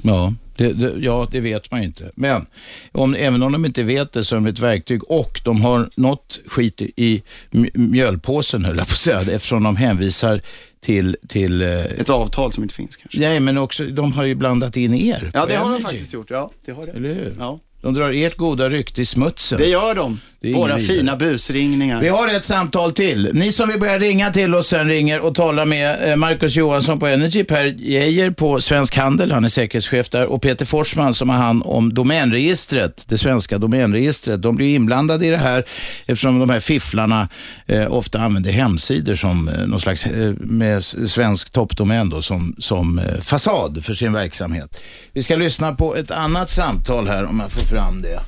Ja 0.03 0.35
det, 0.57 0.73
det, 0.73 0.93
ja, 0.99 1.29
det 1.31 1.41
vet 1.41 1.71
man 1.71 1.81
ju 1.81 1.87
inte. 1.87 2.11
Men 2.15 2.47
om, 2.93 3.15
även 3.15 3.43
om 3.43 3.53
de 3.53 3.65
inte 3.65 3.83
vet 3.83 4.13
det 4.13 4.25
så 4.25 4.35
är 4.35 4.41
de 4.41 4.47
ett 4.47 4.59
verktyg 4.59 5.05
och 5.11 5.41
de 5.45 5.61
har 5.63 5.89
något 5.97 6.41
skit 6.47 6.81
i- 6.83 6.93
i 6.97 7.23
mj- 7.51 7.71
mjölpåsen, 7.79 8.65
höll 8.65 8.77
jag 8.77 8.87
på 8.89 8.93
att 8.93 8.99
säga, 8.99 9.21
eftersom 9.21 9.63
de 9.63 9.77
hänvisar 9.77 10.41
till, 10.81 11.17
till 11.29 11.63
eh, 11.63 11.69
Ett 11.85 12.11
avtal 12.11 12.53
som 12.53 12.63
inte 12.63 12.75
finns 12.75 12.97
kanske. 12.97 13.21
Nej, 13.21 13.41
men 13.41 13.59
också, 13.59 13.85
de 13.85 14.13
har 14.13 14.25
ju 14.25 14.35
blandat 14.35 14.77
in 14.77 14.95
er. 14.95 15.31
Ja, 15.35 15.47
det 15.47 15.55
har 15.55 15.65
de 15.65 15.69
Energy. 15.71 15.83
faktiskt 15.83 16.15
gjort. 16.15 16.31
Ja, 16.31 16.51
det 16.65 16.73
har 16.73 16.87
rätt. 16.87 16.95
Eller 16.95 17.11
hur? 17.15 17.35
Ja. 17.39 17.59
De 17.81 17.95
drar 17.95 18.11
ert 18.13 18.37
goda 18.37 18.69
rykte 18.71 19.03
i 19.03 19.07
smutsen. 19.07 19.59
Det 19.59 19.67
gör 19.69 19.95
de. 19.95 20.21
Våra 20.45 20.79
fina 20.79 21.17
busringningar. 21.17 22.01
Vi 22.01 22.09
har 22.09 22.29
ett 22.29 22.45
samtal 22.45 22.93
till. 22.93 23.31
Ni 23.33 23.53
som 23.53 23.69
vill 23.69 23.81
börja 23.81 23.99
ringa 23.99 24.31
till 24.31 24.55
oss 24.55 24.69
sen 24.69 24.89
ringer 24.89 25.21
och 25.21 25.35
talar 25.35 25.65
med 25.65 26.11
eh, 26.11 26.17
Marcus 26.17 26.57
Johansson 26.57 26.99
på 26.99 27.07
Energy, 27.07 27.45
Per 27.45 27.65
Geijer 27.65 28.31
på 28.31 28.61
Svensk 28.61 28.97
Handel, 28.97 29.33
han 29.33 29.45
är 29.45 29.49
säkerhetschef 29.49 30.09
där, 30.09 30.27
och 30.27 30.43
Peter 30.43 30.65
Forsman 30.65 31.15
som 31.15 31.29
har 31.29 31.37
hand 31.37 31.63
om 31.65 31.95
domänregistret, 31.95 33.05
det 33.09 33.19
svenska 33.19 33.59
domänregistret. 33.59 34.43
De 34.43 34.57
blir 34.57 34.75
inblandade 34.75 35.27
i 35.27 35.31
det 35.31 35.37
här 35.37 35.65
eftersom 36.07 36.39
de 36.39 36.51
här 36.51 36.61
fifflarna 36.61 37.29
eh, 37.67 37.93
ofta 37.93 38.21
använder 38.21 38.51
hemsidor 38.51 39.15
som 39.15 39.49
eh, 39.49 39.67
någon 39.67 39.81
slags 39.81 40.07
eh, 40.07 40.33
med 40.39 40.85
svensk 40.85 41.51
toppdomän 41.51 42.09
då, 42.09 42.23
som, 42.23 42.55
som 42.59 42.99
eh, 42.99 43.21
fasad 43.21 43.85
för 43.85 43.95
sin 43.95 44.13
verksamhet. 44.13 44.81
Vi 45.13 45.23
ska 45.23 45.37
lyssna 45.37 45.75
på 45.75 45.97
ett 45.97 46.11
annat 46.11 46.51
samtal 46.51 47.07
här 47.07 47.25
om 47.25 47.41
jag 47.41 47.51
får 47.51 47.77
fram 47.77 48.03
det. 48.03 48.21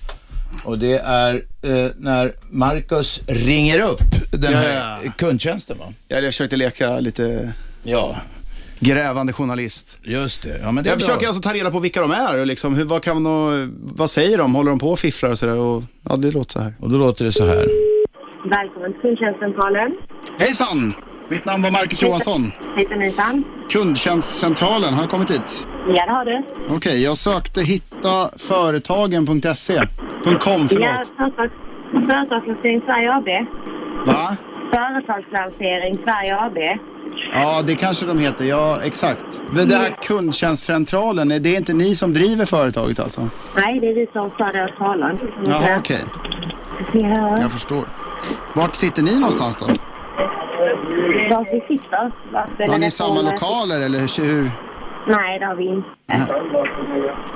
Och 0.65 0.79
det 0.79 0.99
är 0.99 1.35
eh, 1.63 1.91
när 1.99 2.33
Marcus 2.51 3.23
ringer 3.27 3.81
upp 3.91 4.01
den 4.33 4.55
här 4.55 4.99
Ja. 5.05 5.11
kundtjänsten 5.17 5.79
va? 5.79 5.85
Jag 6.09 6.25
försökte 6.25 6.57
leka 6.57 7.01
lite 7.01 7.53
Ja, 7.83 8.17
grävande 8.81 9.33
journalist. 9.33 9.99
just 10.03 10.43
det. 10.43 10.59
Ja, 10.63 10.71
men 10.73 10.85
det 10.85 10.91
Jag 10.91 10.99
bra. 10.99 11.07
försöker 11.07 11.27
alltså 11.27 11.43
ta 11.43 11.55
reda 11.55 11.71
på 11.71 11.79
vilka 11.79 12.01
de 12.01 12.11
är 12.11 12.41
och 12.41 12.47
liksom, 12.47 12.75
hur, 12.75 12.85
vad, 12.85 13.03
kan 13.03 13.25
de, 13.25 13.75
vad 13.83 14.11
säger 14.11 14.39
de? 14.39 14.55
Håller 14.55 14.71
de 14.71 14.79
på 14.79 14.91
och 14.91 14.99
fifflar 14.99 15.31
och 15.31 15.39
sådär? 15.39 15.57
Och, 15.59 15.83
ja, 16.09 16.17
det 16.17 16.31
låter 16.31 16.51
så 16.53 16.61
här. 16.61 16.75
Och 16.81 16.91
då 16.91 16.99
låter 16.99 17.25
det 17.25 17.33
så 17.33 17.45
här. 17.47 17.67
Välkommen 18.51 18.93
till 18.93 19.01
kundtjänstcentralen. 19.03 19.93
Hejsan! 20.39 20.95
Mitt 21.29 21.45
namn 21.45 21.63
var 21.63 21.71
Marcus 21.71 22.03
Johansson. 22.03 22.53
Kundtjänstcentralen, 23.71 24.95
har 24.95 25.01
jag 25.03 25.11
kommit 25.11 25.31
hit? 25.31 25.67
Ja, 25.89 26.07
det 26.07 26.13
har 26.13 26.25
du. 26.25 26.43
Okej, 26.77 27.03
jag 27.03 27.17
sökte 27.17 27.61
hitta 27.61 28.31
företagen.se. 28.39 29.81
.com, 30.25 30.69
förlåt. 30.69 30.89
Företags, 31.17 31.53
Företagslansering 31.93 32.81
Sverige 32.85 33.13
AB. 33.13 33.29
Va? 34.07 34.37
Företagslansering 34.75 35.95
Sverige 35.95 36.41
AB. 36.41 36.59
Ja, 37.33 37.63
det 37.63 37.75
kanske 37.75 38.07
de 38.07 38.19
heter. 38.19 38.45
Ja, 38.45 38.79
exakt. 38.85 39.43
Det 39.55 39.65
det 39.65 39.77
här 39.77 39.97
kundtjänstcentralen, 40.03 41.29
det 41.29 41.49
är 41.49 41.57
inte 41.57 41.73
ni 41.73 41.95
som 41.95 42.13
driver 42.15 42.45
företaget 42.45 42.99
alltså? 42.99 43.29
Nej, 43.57 43.81
det 43.81 43.87
är 43.87 43.95
vi 43.95 44.07
som 44.13 44.31
för 44.31 44.53
deras 44.53 44.79
talan. 44.79 45.19
Jaha, 45.47 45.77
okej. 45.79 46.01
Ja, 46.93 47.39
Jag 47.41 47.53
förstår. 47.53 47.85
Vart 48.55 48.75
sitter 48.75 49.03
ni 49.03 49.15
någonstans 49.15 49.57
då? 49.61 49.67
Var 51.31 51.45
vi 51.53 51.77
sitter. 51.77 52.13
Var 52.33 52.69
Har 52.73 52.79
ni 52.79 52.91
samma 52.91 53.23
lokaler 53.23 53.81
eller 53.87 53.99
hur-? 53.99 54.51
Nej, 55.07 55.39
det 55.39 55.47
har 55.47 55.55
vi 55.55 55.67
inte. 55.67 55.89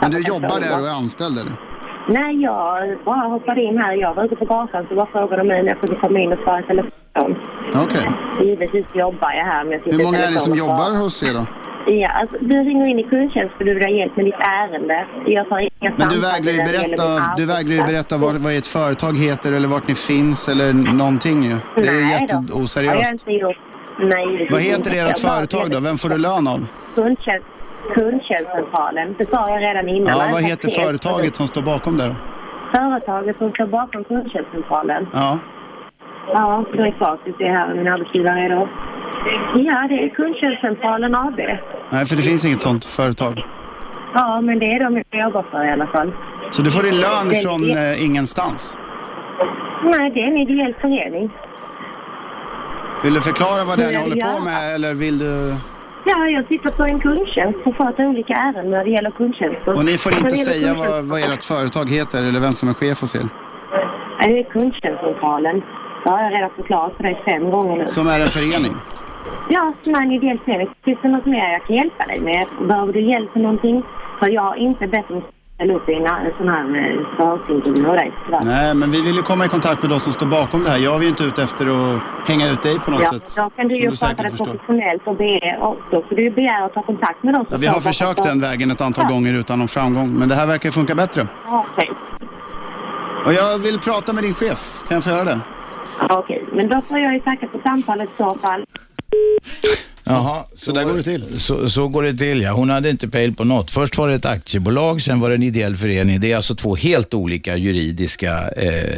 Men 0.01 0.11
du 0.11 0.21
jobbar 0.21 0.61
där 0.61 0.81
och 0.81 0.87
är 0.87 0.91
anställd 0.91 1.39
eller? 1.39 1.53
Nej, 2.09 2.43
jag 2.43 2.99
bara 3.05 3.29
hoppade 3.29 3.63
in 3.63 3.79
här. 3.79 3.93
Jag 3.93 4.15
var 4.15 4.25
ute 4.25 4.37
på 4.37 4.45
gatan 4.45 4.87
så 4.89 4.95
var 4.95 5.09
frågan 5.13 5.41
om 5.41 5.47
mig 5.47 5.63
när 5.63 5.71
jag 5.71 5.81
kunde 5.81 5.97
komma 5.97 6.19
in 6.19 6.33
och 6.33 6.39
svara 6.39 6.61
i 6.61 6.63
telefon. 6.63 7.37
Okej. 7.85 8.07
Givetvis 8.41 8.87
jobbar 8.95 9.33
jag 9.33 9.45
här. 9.45 9.65
Men 9.65 9.73
jag 9.73 9.93
Hur 9.93 10.05
många 10.05 10.19
är 10.19 10.31
det 10.31 10.39
som 10.39 10.55
jobbar 10.55 10.99
hos 11.03 11.23
er 11.23 11.35
då? 11.35 11.47
Ja, 11.87 12.09
alltså, 12.09 12.37
du 12.41 12.55
ringer 12.55 12.87
in 12.87 12.99
i 12.99 13.03
kundtjänst 13.03 13.55
för 13.57 13.65
du 13.65 13.75
vill 13.75 13.83
ha 13.83 13.91
hjälp 13.91 14.17
med 14.17 14.25
ditt 14.25 14.41
ärende. 14.41 15.07
Jag 15.27 15.49
tar 15.49 15.59
inga 15.59 15.95
Men 15.97 16.09
du 16.09 16.21
vägrar 16.21 16.53
ju 16.53 16.59
det 16.59 16.65
berätta, 16.65 17.35
du 17.37 17.47
vägrar 17.47 17.73
ju 17.73 17.83
berätta 17.83 18.17
vad, 18.17 18.35
vad 18.35 18.57
ert 18.57 18.67
företag 18.67 19.17
heter 19.17 19.53
eller 19.53 19.69
vart 19.69 19.89
ni 19.89 19.95
finns 19.95 20.49
eller 20.49 20.73
någonting 20.73 21.43
ju. 21.43 21.57
Det 21.75 21.89
är 21.89 21.93
ju 21.93 22.01
Nej 22.01 22.27
då. 22.29 22.35
har 22.35 22.39
jag 22.39 22.41
jätteoseriöst. 22.41 23.13
inte 23.13 23.33
gjort. 23.33 23.57
Nej, 23.99 24.37
det 24.39 24.47
Vad 24.51 24.61
är 24.61 24.65
heter 24.65 25.09
ert 25.11 25.19
företag 25.19 25.71
då? 25.71 25.81
Vem 25.81 25.99
får 25.99 26.09
du 26.09 26.19
lön 26.19 26.47
av? 26.49 26.67
Kundtjänst, 26.95 27.47
kundtjänstcentralen. 27.95 29.15
Det 29.19 29.27
sa 29.31 29.49
jag 29.51 29.63
redan 29.63 29.89
innan. 29.89 30.19
Ja, 30.19 30.29
vad 30.33 30.43
heter 30.43 30.69
företaget 30.71 31.37
som 31.37 31.47
står 31.47 31.63
bakom 31.63 31.97
där? 31.97 32.15
Företaget 32.75 33.37
som 33.39 33.51
står 33.51 33.67
bakom 33.67 34.05
kundtjänstcentralen. 34.05 35.07
Ja. 35.13 35.39
Ja, 36.35 36.65
det 36.73 36.79
är 36.79 36.95
facit 36.99 37.35
det 37.39 37.49
här 37.49 37.67
med 37.69 37.77
min 37.77 37.89
arbetsgivare 37.89 38.47
idag. 38.47 38.69
Ja, 39.55 39.87
det 39.89 39.95
är 40.05 40.09
kundtjänstcentralen 40.09 41.15
AB. 41.15 41.39
Nej, 41.91 42.07
för 42.07 42.17
det 42.17 42.23
finns 42.23 42.45
inget 42.47 42.61
sånt 42.61 42.85
företag. 42.85 43.43
Ja, 44.15 44.41
men 44.41 44.59
det 44.59 44.67
är 44.67 44.85
de 44.85 45.03
jag 45.11 45.23
jobbar 45.23 45.43
för 45.51 45.65
i 45.65 45.71
alla 45.73 45.87
fall. 45.87 46.13
Så 46.51 46.63
du 46.63 46.71
får 46.71 46.83
din 46.83 46.95
lön 46.95 47.29
Det- 47.31 47.37
från 47.43 47.61
eh, 47.71 48.05
ingenstans. 48.05 48.77
Nej, 49.85 50.11
det 50.15 50.21
är 50.21 50.27
en 50.27 50.37
ideell 50.37 50.75
förening. 50.81 51.31
Vill 53.05 53.15
du 53.15 53.21
förklara 53.21 53.65
vad 53.65 53.79
det 53.79 53.85
är 53.85 53.93
ni 53.93 53.97
håller 53.97 54.35
på 54.35 54.41
med 54.45 54.75
eller 54.75 54.95
vill 54.95 55.19
du... 55.19 55.55
Ja, 56.05 56.27
jag 56.27 56.49
sitter 56.49 56.71
på 56.71 56.85
en 56.85 57.01
kundtjänst 57.01 57.59
och 57.67 57.77
sköter 57.77 58.07
olika 58.07 58.35
ärenden 58.35 58.71
när 58.71 58.85
det 58.85 58.91
gäller 58.91 59.11
kundtjänster. 59.11 59.69
Och 59.77 59.85
ni 59.85 59.99
får 59.99 60.13
inte 60.15 60.37
säga 60.37 60.75
vad, 60.75 61.05
vad 61.05 61.21
ert 61.21 61.45
företag 61.45 61.91
heter 61.91 62.23
eller 62.23 62.41
vem 62.41 62.53
som 62.53 62.69
är 62.69 62.75
chef 62.75 63.01
hos 63.01 63.15
er. 63.15 63.29
Nej, 64.21 64.29
Det 64.35 64.41
är 64.41 64.45
kundtjänstcentralen. 64.45 65.63
Det 66.05 66.11
har 66.11 66.23
jag 66.23 66.33
redan 66.33 66.51
förklarat 66.57 66.93
för 66.97 67.03
dig 67.03 67.21
fem 67.31 67.51
gånger 67.51 67.77
nu. 67.77 67.87
Som 67.87 68.07
är 68.09 68.21
en 68.21 68.27
förening. 68.27 68.75
Ja, 69.49 69.73
som 69.85 69.95
är 69.95 70.03
en 70.03 70.13
ideell 70.13 70.39
förening. 70.45 70.69
Finns 70.85 70.99
det 71.03 71.09
något 71.09 71.27
mer 71.27 71.53
jag 71.53 71.67
kan 71.67 71.77
hjälpa 71.77 72.07
dig 72.07 72.21
med? 72.21 72.47
Behöver 72.69 72.93
du 72.93 73.01
hjälp 73.13 73.35
med 73.35 73.43
någonting? 73.43 73.83
För 74.19 74.29
jag 74.29 74.43
har 74.43 74.57
inte 74.57 74.87
bett 74.87 75.11
om 75.11 75.23
att 75.59 75.65
ställa 75.65 75.75
upp 75.75 75.89
i 75.89 75.95
en 75.95 76.33
sån 76.37 76.49
här 76.49 76.65
eh, 76.65 77.83
med 77.83 77.95
dig. 77.99 78.13
tyvärr. 78.27 78.41
Nej, 78.45 78.75
men 78.75 78.91
vi 78.91 79.01
vill 79.03 79.15
ju 79.17 79.23
komma 79.23 79.45
i 79.45 79.49
kontakt 79.49 79.83
med 79.83 79.91
de 79.91 80.01
som 80.01 80.13
står 80.13 80.27
bakom 80.27 80.65
det 80.65 80.71
här. 80.71 80.79
Jag 80.79 80.97
är 80.97 81.01
ju 81.03 81.09
inte 81.09 81.25
ute 81.25 81.43
efter 81.43 81.67
att 81.67 82.01
hänga 82.29 82.51
ut 82.51 82.63
dig 82.63 82.79
på 82.79 82.91
något 82.91 83.01
Ja, 83.01 83.07
sätt. 83.09 83.35
då 83.37 83.51
kan 83.51 83.69
du 83.69 83.75
ju 83.75 83.83
det 83.91 83.91
förstår. 83.91 84.15
professionellt 84.45 85.03
och 85.05 85.17
be, 85.17 85.57
och 85.61 85.77
då 85.91 86.03
får 86.03 86.17
du 86.17 86.31
begära 86.31 86.65
att 86.65 86.75
ta 86.75 86.83
kontakt 86.83 87.23
med 87.23 87.35
dem. 87.35 87.45
som 87.45 87.53
Ja, 87.55 87.59
vi 87.59 87.67
har 87.67 87.81
försökt 87.81 88.23
den 88.23 88.41
vägen 88.41 88.71
ett 88.71 88.81
antal 88.81 89.05
Ja. 89.09 89.15
gånger 89.15 89.35
utan 89.35 89.59
någon 89.59 89.69
framgång. 89.69 90.11
Men 90.19 90.29
det 90.29 90.35
här 90.35 90.47
verkar 90.47 90.71
funka 90.71 90.95
bättre. 90.95 91.27
Ja, 91.47 91.65
Okej, 91.73 91.91
Och 93.27 93.33
jag 93.33 93.59
vill 93.59 93.79
prata 93.79 94.13
med 94.13 94.25
din 94.25 94.35
chef. 94.35 94.85
Kan 94.89 94.95
jag 94.95 95.05
få 95.05 95.11
göra 95.11 95.25
det? 95.25 95.41
okej. 96.11 96.45
men 96.53 96.69
då 96.69 96.81
får 96.81 96.99
jag 96.99 97.13
ju 97.15 97.21
tacka 97.21 97.49
för 97.53 97.61
samtalet 97.63 98.09
i 98.11 98.17
så 98.17 98.35
fall. 98.35 98.65
Jaha, 100.09 100.45
Så 100.61 100.73
där 100.73 100.85
går 100.85 100.95
det 100.95 101.03
till. 101.03 101.41
Så, 101.41 101.71
så 101.71 101.89
går 101.89 102.03
det 102.03 102.15
till 102.17 102.41
ja. 102.41 102.53
Hon 102.53 102.71
hade 102.71 102.91
inte 102.91 103.09
pejl 103.09 103.35
på 103.35 103.45
något. 103.45 103.71
Först 103.71 103.99
var 103.99 104.09
det 104.09 104.15
ett 104.15 104.25
aktiebolag, 104.25 105.03
sen 105.03 105.21
var 105.21 105.29
det 105.29 105.35
en 105.35 105.43
ideell 105.43 105.77
förening. 105.77 106.21
Det 106.21 106.33
är 106.33 106.37
alltså 106.37 106.55
två 106.55 106.77
helt 106.77 107.15
olika 107.15 107.57
juridiska 107.57 108.49
eh, 108.57 108.95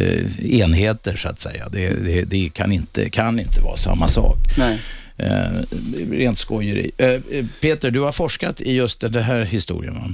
eh, 0.00 0.50
enheter 0.60 1.16
så 1.16 1.28
att 1.28 1.40
säga. 1.40 1.68
Det, 1.68 1.88
det, 2.04 2.22
det 2.24 2.48
kan, 2.54 2.72
inte, 2.72 3.10
kan 3.10 3.40
inte 3.40 3.60
vara 3.60 3.76
samma 3.76 4.08
sak. 4.08 4.36
Nej. 4.58 4.80
Eh, 5.16 5.62
rent 6.10 6.38
skojeri. 6.38 6.90
Eh, 6.98 7.08
eh, 7.08 7.20
Peter, 7.60 7.90
du 7.90 8.00
har 8.00 8.12
forskat 8.12 8.60
i 8.60 8.72
just 8.72 9.00
den 9.00 9.14
här 9.14 9.44
historien 9.44 9.94
va? 9.94 10.08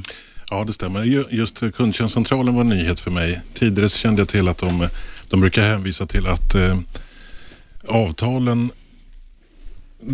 Ja, 0.51 0.65
det 0.65 0.73
stämmer. 0.73 1.05
Ju- 1.05 1.25
Just 1.31 1.63
kundtjänstcentralen 1.77 2.55
var 2.55 2.61
en 2.61 2.69
nyhet 2.69 3.01
för 3.01 3.11
mig. 3.11 3.41
Tidigare 3.55 3.89
så 3.89 3.99
kände 3.99 4.21
jag 4.21 4.29
till 4.29 4.49
att 4.49 4.59
de, 4.59 4.89
de 5.29 5.41
brukar 5.41 5.63
hänvisa 5.63 6.07
till 6.07 6.27
att 6.27 6.55
eh, 6.55 6.79
avtalen 7.89 8.71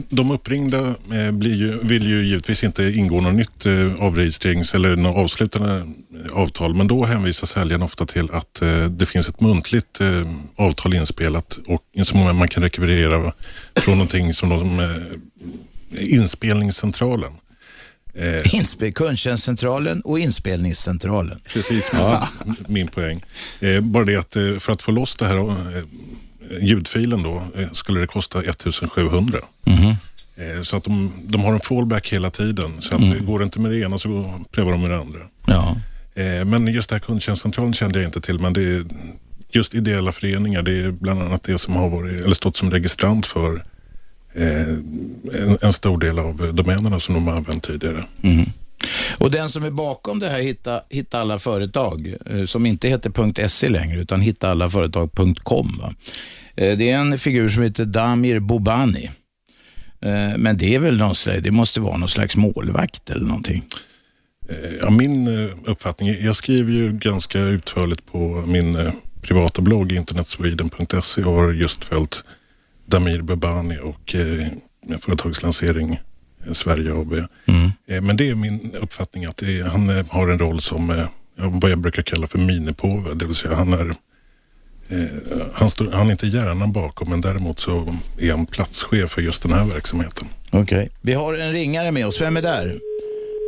de 0.08 0.30
uppringda 0.30 0.94
eh, 1.12 1.30
blir 1.30 1.54
ju, 1.54 1.78
vill 1.82 2.08
ju 2.08 2.24
givetvis 2.24 2.64
inte 2.64 2.84
ingå 2.84 3.20
något 3.20 3.34
nytt 3.34 3.66
eh, 3.66 3.94
avregistrerings 3.98 4.74
eller 4.74 4.96
något 4.96 5.16
avslutande 5.16 5.76
eh, 5.76 6.32
avtal, 6.32 6.74
men 6.74 6.88
då 6.88 7.04
hänvisar 7.04 7.46
säljaren 7.46 7.82
ofta 7.82 8.06
till 8.06 8.30
att 8.30 8.62
det 8.90 9.06
finns 9.06 9.28
ett 9.28 9.40
muntligt 9.40 10.00
avtal 10.56 10.94
inspelat 10.94 11.58
och 11.66 11.82
som 12.02 12.36
man 12.36 12.48
kan 12.48 12.62
rekvirera 12.62 13.32
från 13.76 13.94
någonting 13.94 14.34
som 14.34 14.48
de, 14.48 14.92
inspelningscentralen. 15.98 17.32
Eh, 18.14 18.54
Inspel, 18.54 18.92
kundtjänstcentralen 18.92 20.00
och 20.00 20.18
inspelningscentralen. 20.18 21.40
Precis 21.44 21.92
min, 21.92 22.56
min 22.66 22.88
poäng. 22.88 23.24
Eh, 23.60 23.80
bara 23.80 24.04
det 24.04 24.16
att 24.16 24.32
för 24.62 24.70
att 24.70 24.82
få 24.82 24.90
loss 24.90 25.16
det 25.16 25.26
här 25.26 25.36
ljudfilen 26.60 27.22
då 27.22 27.42
eh, 27.56 27.70
skulle 27.72 28.00
det 28.00 28.06
kosta 28.06 28.42
1700. 28.42 29.38
Eh, 30.36 30.62
så 30.62 30.76
att 30.76 30.84
de, 30.84 31.12
de 31.24 31.40
har 31.44 31.52
en 31.52 31.60
fallback 31.60 32.12
hela 32.12 32.30
tiden. 32.30 32.82
Så 32.82 32.94
att 32.94 33.00
Mm. 33.00 33.26
går 33.26 33.38
det 33.38 33.44
inte 33.44 33.60
med 33.60 33.70
det 33.70 33.78
ena 33.80 33.98
så 33.98 34.40
prövar 34.50 34.72
de 34.72 34.80
med 34.80 34.90
det 34.90 34.98
andra. 34.98 35.18
Ja. 35.46 35.76
Eh, 36.22 36.44
men 36.44 36.66
just 36.66 36.88
det 36.88 36.94
här 36.94 37.00
kundtjänstcentralen 37.00 37.72
kände 37.74 37.98
jag 37.98 38.08
inte 38.08 38.20
till. 38.20 38.38
Men 38.38 38.52
det 38.52 38.62
är 38.62 38.84
just 39.52 39.74
ideella 39.74 40.12
föreningar, 40.12 40.62
det 40.62 40.72
är 40.72 40.90
bland 40.90 41.22
annat 41.22 41.42
det 41.42 41.58
som 41.58 41.76
har 41.76 41.88
varit, 41.88 42.20
eller 42.24 42.34
stått 42.34 42.56
som 42.56 42.70
registrant 42.70 43.26
för 43.26 43.62
en, 44.34 45.58
en 45.60 45.72
stor 45.72 45.98
del 45.98 46.18
av 46.18 46.54
domänerna 46.54 47.00
som 47.00 47.14
de 47.14 47.26
har 47.26 47.34
använt 47.36 47.62
tidigare. 47.62 48.04
Och 49.18 49.30
den 49.30 49.48
som 49.48 49.64
är 49.64 49.70
bakom 49.70 50.18
det 50.18 50.28
här 50.28 50.40
Hitta, 50.40 50.80
hitta 50.90 51.20
alla 51.20 51.38
företag, 51.38 52.14
som 52.46 52.66
inte 52.66 52.88
heter 52.88 53.48
.se 53.48 53.68
längre 53.68 54.00
utan 54.00 54.20
hittaallaföretag.com. 54.20 55.82
Eh, 56.56 56.76
Det 56.78 56.90
är 56.90 56.98
en 56.98 57.18
figur 57.18 57.48
som 57.48 57.62
heter 57.62 57.84
Damir 57.84 58.38
Bobani. 58.38 59.10
Eh, 60.00 60.38
Men 60.38 60.56
det 60.56 60.74
är 60.74 60.78
väl 60.78 60.98
någon 60.98 61.14
slags, 61.14 61.42
det 61.42 61.50
måste 61.50 61.80
vara 61.80 61.96
någon 61.96 62.08
slags 62.08 62.36
målvakt 62.36 63.10
eller 63.10 63.26
någonting. 63.26 63.64
Eh, 64.48 64.70
Ja, 64.82 64.90
min 64.90 65.28
uppfattning, 65.66 66.08
jag 66.24 66.36
skriver 66.36 66.72
ju 66.72 66.92
ganska 66.92 67.38
utförligt 67.40 68.06
på 68.12 68.44
min 68.46 68.90
privata 69.22 69.62
blogg 69.62 69.92
internetsweden.se 69.92 71.24
och 71.24 71.32
har 71.32 71.52
just 71.52 71.84
följt 71.84 72.24
Damir 72.86 73.20
Babani 73.20 73.78
och 73.82 74.14
företagslansering 74.98 76.00
Sverige 76.52 76.92
AB. 76.94 77.12
Eh, 77.86 78.00
men 78.00 78.16
det 78.16 78.28
är 78.28 78.34
min 78.34 78.74
uppfattning 78.80 79.24
att 79.24 79.42
är, 79.42 79.64
han 79.64 80.04
har 80.08 80.28
en 80.28 80.38
roll 80.38 80.60
som 80.60 81.06
vad 81.36 81.70
jag 81.70 81.78
brukar 81.78 82.02
kalla 82.02 82.26
för 82.26 82.38
minipåve. 82.38 83.14
Det 83.14 83.26
vill 83.26 83.34
säga 83.36 83.54
han 83.54 83.72
är 83.72 83.94
han, 85.52 85.70
står, 85.70 85.90
han 85.92 86.06
är 86.06 86.12
inte 86.12 86.26
hjärnan 86.26 86.72
bakom 86.72 87.10
men 87.10 87.20
däremot 87.20 87.58
så 87.58 87.94
är 88.18 88.30
han 88.30 88.46
platschef 88.46 89.10
för 89.10 89.22
just 89.22 89.42
den 89.42 89.52
här 89.52 89.64
verksamheten. 89.64 90.28
Okej. 90.50 90.90
Vi 91.02 91.12
har 91.12 91.34
en 91.34 91.52
ringare 91.52 91.90
med 91.90 92.06
oss. 92.06 92.20
Vem 92.20 92.36
är 92.36 92.42
där? 92.42 92.78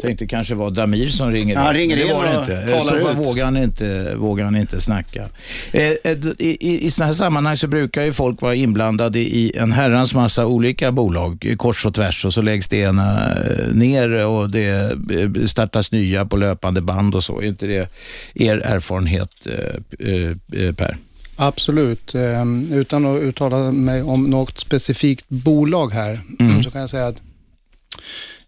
Tänkte 0.03 0.27
kanske 0.27 0.55
var 0.55 0.71
Damir 0.71 1.09
som 1.09 1.31
ringer. 1.33 1.55
Ja, 1.55 1.61
han 1.61 1.75
ringer 1.75 1.97
det 1.97 2.15
var 2.15 2.27
det 2.27 2.41
inte. 2.41 2.53
I 2.53 2.79
talar 2.79 3.01
så 3.01 3.11
ut. 3.11 3.17
vågar 3.17 3.45
han 3.45 3.57
inte, 3.57 4.15
vågar 4.17 4.45
han 4.45 4.57
inte 4.57 4.81
snacka. 4.81 5.29
Eh, 5.73 5.83
eh, 5.83 6.19
I, 6.39 6.57
i, 6.61 6.87
I 6.87 6.91
sådana 6.91 7.07
här 7.07 7.15
sammanhang 7.15 7.57
så 7.57 7.67
brukar 7.69 8.03
ju 8.03 8.13
folk 8.13 8.43
vara 8.43 8.55
inblandade 8.55 9.19
i 9.19 9.53
en 9.57 9.73
herrans 9.73 10.15
massa 10.15 10.47
olika 10.47 10.93
bolag, 10.93 11.47
eh, 11.47 11.57
kors 11.57 11.87
och 11.87 11.95
tvärs, 11.95 12.25
och 12.25 12.35
så 12.35 12.43
läggs 12.43 12.69
det 12.69 12.77
ena 12.77 13.33
eh, 13.33 13.75
ner 13.75 14.27
och 14.27 14.51
det 14.51 14.93
eh, 15.13 15.47
startas 15.47 15.93
nya 15.93 16.25
på 16.25 16.37
löpande 16.37 16.81
band 16.81 17.15
och 17.15 17.25
så. 17.25 17.41
Är 17.41 17.47
inte 17.47 17.67
det 17.67 17.89
er 18.35 18.59
erfarenhet, 18.59 19.47
eh, 19.47 20.09
eh, 20.09 20.75
Per? 20.75 20.97
Absolut. 21.37 22.15
Ehm, 22.15 22.73
Utan 22.73 23.07
att 23.07 23.23
uttala 23.23 23.73
mig 23.73 24.03
om 24.03 24.31
något 24.31 24.59
specifikt 24.59 25.29
bolag 25.29 25.93
här 25.93 26.21
så 26.65 26.71
kan 26.71 26.81
jag 26.81 26.91
säga 26.91 27.07
att 27.07 27.17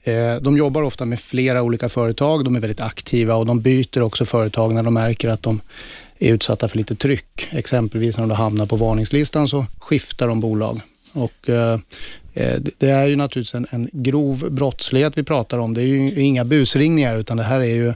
eh, 0.03 0.37
de 0.43 0.57
jobbar 0.57 0.83
ofta 0.83 1.05
med 1.05 1.21
flera 1.21 1.63
olika 1.63 1.89
företag. 1.89 2.45
De 2.45 2.57
är 2.57 2.61
väldigt 2.61 2.81
aktiva 2.81 3.35
och 3.35 3.47
de 3.47 3.61
byter 3.61 4.01
också 4.03 4.25
företag 4.25 4.75
när 4.75 4.83
de 4.83 4.95
märker 4.95 5.29
att 5.29 5.43
de 5.43 5.61
är 6.19 6.33
utsatta 6.33 6.69
för 6.69 6.77
lite 6.77 6.95
tryck. 6.95 7.49
Exempelvis 7.51 8.19
när 8.19 8.27
de 8.27 8.35
hamnar 8.35 8.67
på 8.67 8.77
varningslistan 8.77 9.49
så 9.49 9.67
skiftar 9.79 10.29
de 10.29 10.41
bolag. 10.41 10.81
Och, 11.13 11.49
eh, 11.49 11.79
det- 12.41 12.71
det 12.79 12.89
är 12.91 13.07
ju 13.07 13.17
naturligtvis 13.17 13.55
en, 13.55 13.67
en 13.71 13.89
grov 13.93 14.47
brottslighet 14.51 15.19
vi 15.19 15.23
pratar 15.23 15.59
om. 15.59 15.75
Det 15.75 15.83
är 15.83 15.87
ju 15.87 16.21
inga 16.23 16.45
busringningar 16.45 17.17
utan 17.17 17.37
det 17.37 17.43
här 17.43 17.61
är 17.61 17.65
ju 17.75 17.95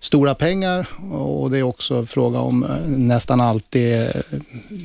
stora 0.00 0.34
pengar 0.34 0.86
och 1.12 1.50
det 1.50 1.58
är 1.58 1.62
också 1.62 2.06
fråga 2.06 2.38
om 2.38 2.64
eh, 2.64 2.70
nästan 2.88 3.40
alltid 3.40 4.02
eh, 4.02 4.08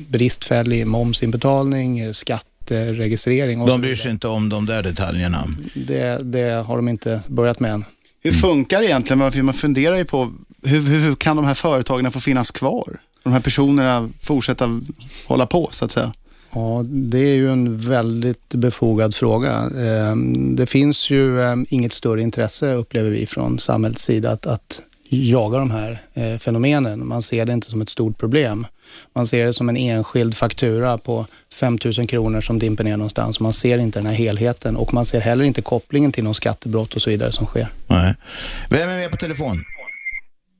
bristfällig 0.08 0.86
momsinbetalning, 0.86 1.98
eh, 1.98 2.12
skatteregistrering 2.12 3.60
och 3.60 3.68
De 3.68 3.80
bryr 3.80 3.96
sig 3.96 4.10
inte 4.10 4.28
om 4.28 4.48
de 4.48 4.66
där 4.66 4.82
detaljerna. 4.82 5.48
Det, 5.74 6.18
det 6.22 6.50
har 6.66 6.76
de 6.76 6.88
inte 6.88 7.20
börjat 7.26 7.60
med 7.60 7.72
än. 7.72 7.84
Hur 8.22 8.32
funkar 8.32 8.80
det 8.80 8.86
egentligen? 8.86 9.44
Man 9.44 9.54
funderar 9.54 9.96
ju 9.96 10.04
på 10.04 10.32
hur, 10.62 10.80
hur, 10.80 11.00
hur 11.00 11.14
kan 11.14 11.36
de 11.36 11.44
här 11.44 11.54
företagen 11.54 12.10
få 12.10 12.20
finnas 12.20 12.50
kvar? 12.50 12.98
De 13.22 13.32
här 13.32 13.40
personerna 13.40 14.08
fortsätta 14.22 14.80
hålla 15.26 15.46
på 15.46 15.68
så 15.72 15.84
att 15.84 15.90
säga. 15.90 16.12
Ja, 16.54 16.82
det 16.88 17.18
är 17.18 17.34
ju 17.34 17.48
en 17.52 17.78
väldigt 17.78 18.48
befogad 18.54 19.14
fråga. 19.14 19.50
Eh, 19.76 20.16
Det 20.56 20.66
finns 20.66 21.10
ju 21.10 21.40
eh, 21.40 21.54
inget 21.68 21.92
större 21.92 22.22
intresse, 22.22 22.74
upplever 22.74 23.10
vi 23.10 23.26
från 23.26 23.58
samhällets 23.58 24.02
sida, 24.02 24.30
att, 24.30 24.46
att 24.46 24.80
jaga 25.10 25.58
de 25.58 25.70
här 25.70 26.02
eh, 26.14 26.38
fenomenen. 26.38 27.06
Man 27.06 27.22
ser 27.22 27.46
det 27.46 27.52
inte 27.52 27.70
som 27.70 27.80
ett 27.80 27.88
stort 27.88 28.18
problem. 28.18 28.66
Man 29.14 29.26
ser 29.26 29.44
det 29.44 29.52
som 29.52 29.68
en 29.68 29.76
enskild 29.76 30.34
faktura 30.36 30.98
på 30.98 31.26
5 31.54 31.78
000 31.98 32.08
kronor 32.08 32.40
som 32.40 32.58
dimper 32.58 32.84
ner 32.84 32.96
någonstans. 32.96 33.40
Man 33.40 33.52
ser 33.52 33.78
inte 33.78 33.98
den 33.98 34.06
här 34.06 34.14
helheten 34.14 34.76
och 34.76 34.94
man 34.94 35.06
ser 35.06 35.20
heller 35.20 35.44
inte 35.44 35.62
kopplingen 35.62 36.12
till 36.12 36.24
någon 36.24 36.34
skattebrott 36.34 36.94
och 36.94 37.02
så 37.02 37.10
vidare 37.10 37.32
som 37.32 37.46
sker. 37.46 37.68
Nej. 37.86 38.14
Vem 38.70 38.88
är 38.88 38.96
med 38.96 39.10
på 39.10 39.16
telefon? 39.16 39.64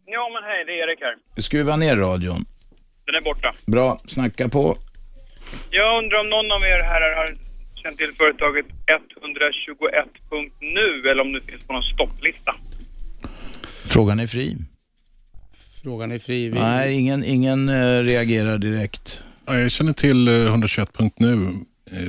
Ja, 0.07 0.29
men 0.33 0.43
hej, 0.45 0.65
det 0.67 0.73
är 0.73 0.89
Erik 0.91 0.99
här. 1.01 1.43
Skruva 1.43 1.77
ner 1.77 1.97
radion. 1.97 2.45
Den 3.07 3.15
är 3.15 3.21
borta. 3.25 3.53
Bra, 3.67 4.01
snacka 4.07 4.49
på. 4.49 4.75
Jag 5.71 6.05
undrar 6.05 6.21
om 6.21 6.29
någon 6.29 6.53
av 6.53 6.63
er 6.63 6.85
herrar 6.85 7.17
har 7.17 7.27
känt 7.83 7.99
till 7.99 8.13
företaget 8.19 8.67
121.nu 8.67 11.11
eller 11.11 11.21
om 11.23 11.33
det 11.33 11.41
finns 11.41 11.63
på 11.63 11.73
någon 11.73 11.83
stopplista. 11.83 12.55
Frågan 13.87 14.21
är 14.21 14.27
fri. 14.27 14.57
Frågan 15.83 16.13
är 16.13 16.19
fri. 16.19 16.49
Vi... 16.49 16.59
Nej, 16.59 16.99
ingen, 17.01 17.25
ingen 17.25 17.69
eh, 17.69 18.03
reagerar 18.03 18.59
direkt. 18.59 19.23
Ja, 19.47 19.59
jag 19.59 19.71
känner 19.71 19.93
till 19.93 20.29
eh, 20.29 20.33
121.nu. 20.33 21.33
Eh, 21.91 22.03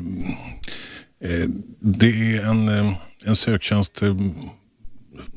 eh, 1.32 1.46
Det 1.80 2.08
är 2.36 2.42
en, 2.44 2.70
en 3.26 3.36
söktjänst 3.36 4.04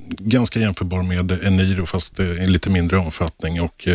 ganska 0.09 0.61
jämförbar 0.61 1.03
med 1.03 1.31
Eniro 1.45 1.87
fast 1.87 2.21
i 2.21 2.47
lite 2.47 2.71
mindre 2.71 2.99
omfattning. 2.99 3.61
Och, 3.61 3.89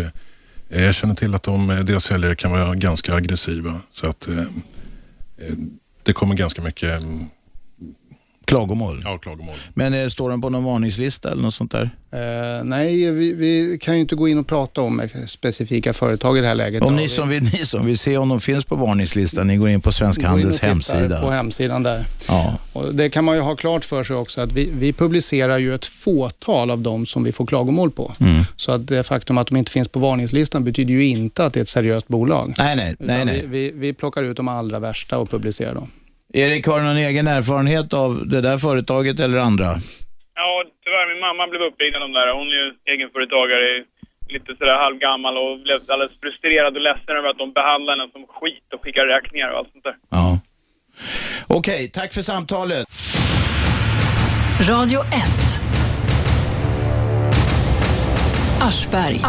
Eh, 0.69 0.85
jag 0.85 0.95
känner 0.95 1.15
till 1.15 1.35
att 1.35 1.43
de, 1.43 1.69
eh, 1.69 1.79
deras 1.79 2.03
säljare 2.03 2.35
kan 2.35 2.51
vara 2.51 2.75
ganska 2.75 3.13
aggressiva. 3.13 3.81
Så 3.91 4.07
att 4.07 4.27
eh, 4.27 4.39
eh 5.37 5.53
det 6.03 6.13
kommer 6.13 6.35
ganska 6.35 6.61
mycket 6.61 7.03
mm, 7.03 7.25
Klagomål? 8.47 9.01
Ja, 9.05 9.17
klagomål. 9.17 9.55
Men 9.73 9.93
eh, 9.93 10.07
står 10.07 10.29
den 10.29 10.41
på 10.41 10.49
någon 10.49 10.63
varningslista 10.63 11.31
eller 11.31 11.41
något 11.41 11.53
sånt 11.53 11.71
där? 11.71 11.89
Eh, 12.11 12.63
nej, 12.63 13.11
vi, 13.11 13.33
vi 13.33 13.77
kan 13.81 13.93
ju 13.95 14.01
inte 14.01 14.15
gå 14.15 14.27
in 14.27 14.37
och 14.37 14.47
prata 14.47 14.81
om 14.81 14.99
eh, 14.99 15.07
specifika 15.27 15.93
företag 15.93 16.37
i 16.37 16.41
det 16.41 16.47
här 16.47 16.55
läget. 16.55 16.83
Om 16.83 16.95
ni 16.95 17.03
vi- 17.03 17.09
som, 17.09 17.29
vill, 17.29 17.43
ni 17.43 17.49
som 17.51 17.85
vill 17.85 17.97
se 17.97 18.17
om 18.17 18.29
de 18.29 18.41
finns 18.41 18.65
på 18.65 18.75
varningslistan, 18.75 19.47
ni 19.47 19.57
går 19.57 19.69
in 19.69 19.81
på 19.81 19.91
Svensk 19.91 20.19
Gå 20.19 20.21
in 20.21 20.27
och 20.27 20.31
Handels 20.37 20.59
hemsida. 20.61 21.21
På 21.21 21.29
hemsidan 21.31 21.83
där. 21.83 22.05
Ja. 22.27 22.57
Och 22.73 22.95
det 22.95 23.09
kan 23.09 23.25
man 23.25 23.35
ju 23.35 23.41
ha 23.41 23.55
klart 23.55 23.85
för 23.85 24.03
sig 24.03 24.15
också 24.15 24.41
att 24.41 24.51
vi, 24.51 24.69
vi 24.79 24.93
publicerar 24.93 25.57
ju 25.57 25.75
ett 25.75 25.85
fåtal 25.85 26.71
av 26.71 26.79
dem 26.79 27.05
som 27.05 27.23
vi 27.23 27.31
får 27.31 27.45
klagomål 27.45 27.91
på. 27.91 28.13
Mm. 28.19 28.43
Så 28.55 28.71
att 28.71 28.87
det 28.87 29.03
faktum 29.03 29.37
att 29.37 29.47
de 29.47 29.57
inte 29.57 29.71
finns 29.71 29.87
på 29.87 29.99
varningslistan 29.99 30.63
betyder 30.63 30.93
ju 30.93 31.05
inte 31.05 31.45
att 31.45 31.53
det 31.53 31.59
är 31.59 31.61
ett 31.61 31.69
seriöst 31.69 32.07
bolag. 32.07 32.53
Nej, 32.57 32.75
nej, 32.75 32.95
nej, 32.99 33.25
nej. 33.25 33.41
Vi, 33.41 33.47
vi, 33.47 33.71
vi 33.75 33.93
plockar 33.93 34.23
ut 34.23 34.37
de 34.37 34.47
allra 34.47 34.79
värsta 34.79 35.17
och 35.17 35.29
publicerar 35.29 35.73
dem. 35.75 35.91
Erik, 36.33 36.67
har 36.67 36.79
du 36.79 36.85
någon 36.85 36.97
egen 36.97 37.27
erfarenhet 37.27 37.93
av 37.93 38.27
det 38.27 38.41
där 38.41 38.57
företaget 38.57 39.19
eller 39.19 39.39
andra? 39.39 39.69
Ja, 40.35 40.63
tyvärr. 40.83 41.07
Min 41.13 41.21
mamma 41.27 41.47
blev 41.51 41.61
uppringd 41.61 41.95
av 41.95 42.01
de 42.01 42.11
där. 42.19 42.27
Hon 42.39 42.47
är 42.47 42.57
ju 42.61 42.67
egenföretagare, 42.93 43.67
lite 44.35 44.55
sådär 44.57 44.77
halvgammal 44.85 45.37
och 45.37 45.59
blev 45.65 45.77
alldeles 45.91 46.19
frustrerad 46.19 46.75
och 46.77 46.81
ledsen 46.81 47.15
över 47.19 47.29
att 47.29 47.37
de 47.43 47.53
behandlar 47.59 47.91
henne 47.93 48.11
som 48.11 48.23
skit 48.37 48.67
och 48.73 48.81
skickar 48.83 49.05
räkningar 49.05 49.49
och 49.51 49.57
allt 49.57 49.71
sånt 49.71 49.83
där. 49.83 49.95
Ja. 50.09 50.39
Okej, 51.47 51.89
tack 51.93 52.13
för 52.13 52.21
samtalet. 52.21 52.87
Radio 54.69 54.99
1. 55.01 55.07
Aschberg. 58.61 59.21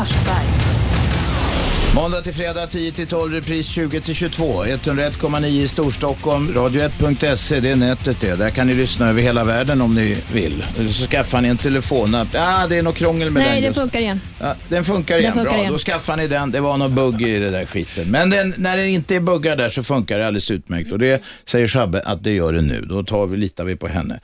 Måndag 1.94 2.22
till 2.22 2.34
fredag 2.34 2.66
10 2.66 2.92
till 2.92 3.06
12, 3.06 3.32
repris 3.32 3.68
20 3.68 4.00
till 4.00 4.14
22. 4.14 4.64
101,9 4.64 5.46
i 5.46 5.68
Storstockholm, 5.68 6.48
radio1.se, 6.54 7.60
det 7.60 7.70
är 7.70 7.76
nätet 7.76 8.20
det. 8.20 8.34
Där 8.36 8.50
kan 8.50 8.66
ni 8.66 8.74
lyssna 8.74 9.08
över 9.08 9.22
hela 9.22 9.44
världen 9.44 9.80
om 9.80 9.94
ni 9.94 10.16
vill. 10.32 10.64
Så 10.90 11.06
skaffar 11.06 11.40
ni 11.40 11.48
en 11.48 11.56
telefonapp. 11.56 12.28
Ah, 12.34 12.66
det 12.66 12.78
är 12.78 12.82
något 12.82 12.96
krångel 12.96 13.30
med 13.30 13.42
den 13.42 13.50
Nej, 13.52 13.60
det 13.62 13.74
funkar 13.74 13.98
igen. 13.98 14.20
Ja, 14.40 14.54
den 14.68 14.84
funkar 14.84 15.18
igen. 15.18 15.32
funkar 15.32 15.50
Bra, 15.50 15.58
igen. 15.60 15.72
då 15.72 15.78
skaffar 15.78 16.16
ni 16.16 16.28
den. 16.28 16.50
Det 16.50 16.60
var 16.60 16.76
någon 16.76 16.94
bugg 16.94 17.22
i 17.22 17.38
det 17.38 17.50
där 17.50 17.66
skiten. 17.66 18.10
Men 18.10 18.30
den, 18.30 18.54
när 18.58 18.76
det 18.76 18.88
inte 18.88 19.16
är 19.16 19.20
buggar 19.20 19.56
där 19.56 19.68
så 19.68 19.82
funkar 19.82 20.18
det 20.18 20.26
alldeles 20.26 20.50
utmärkt. 20.50 20.92
Och 20.92 20.98
det 20.98 21.22
säger 21.44 21.66
Shabbe 21.66 22.00
att 22.00 22.24
det 22.24 22.32
gör 22.32 22.52
det 22.52 22.62
nu. 22.62 22.80
Då 22.80 23.02
tar 23.02 23.26
vi, 23.26 23.36
litar 23.36 23.64
vi 23.64 23.76
på 23.76 23.88
henne. 23.88 24.20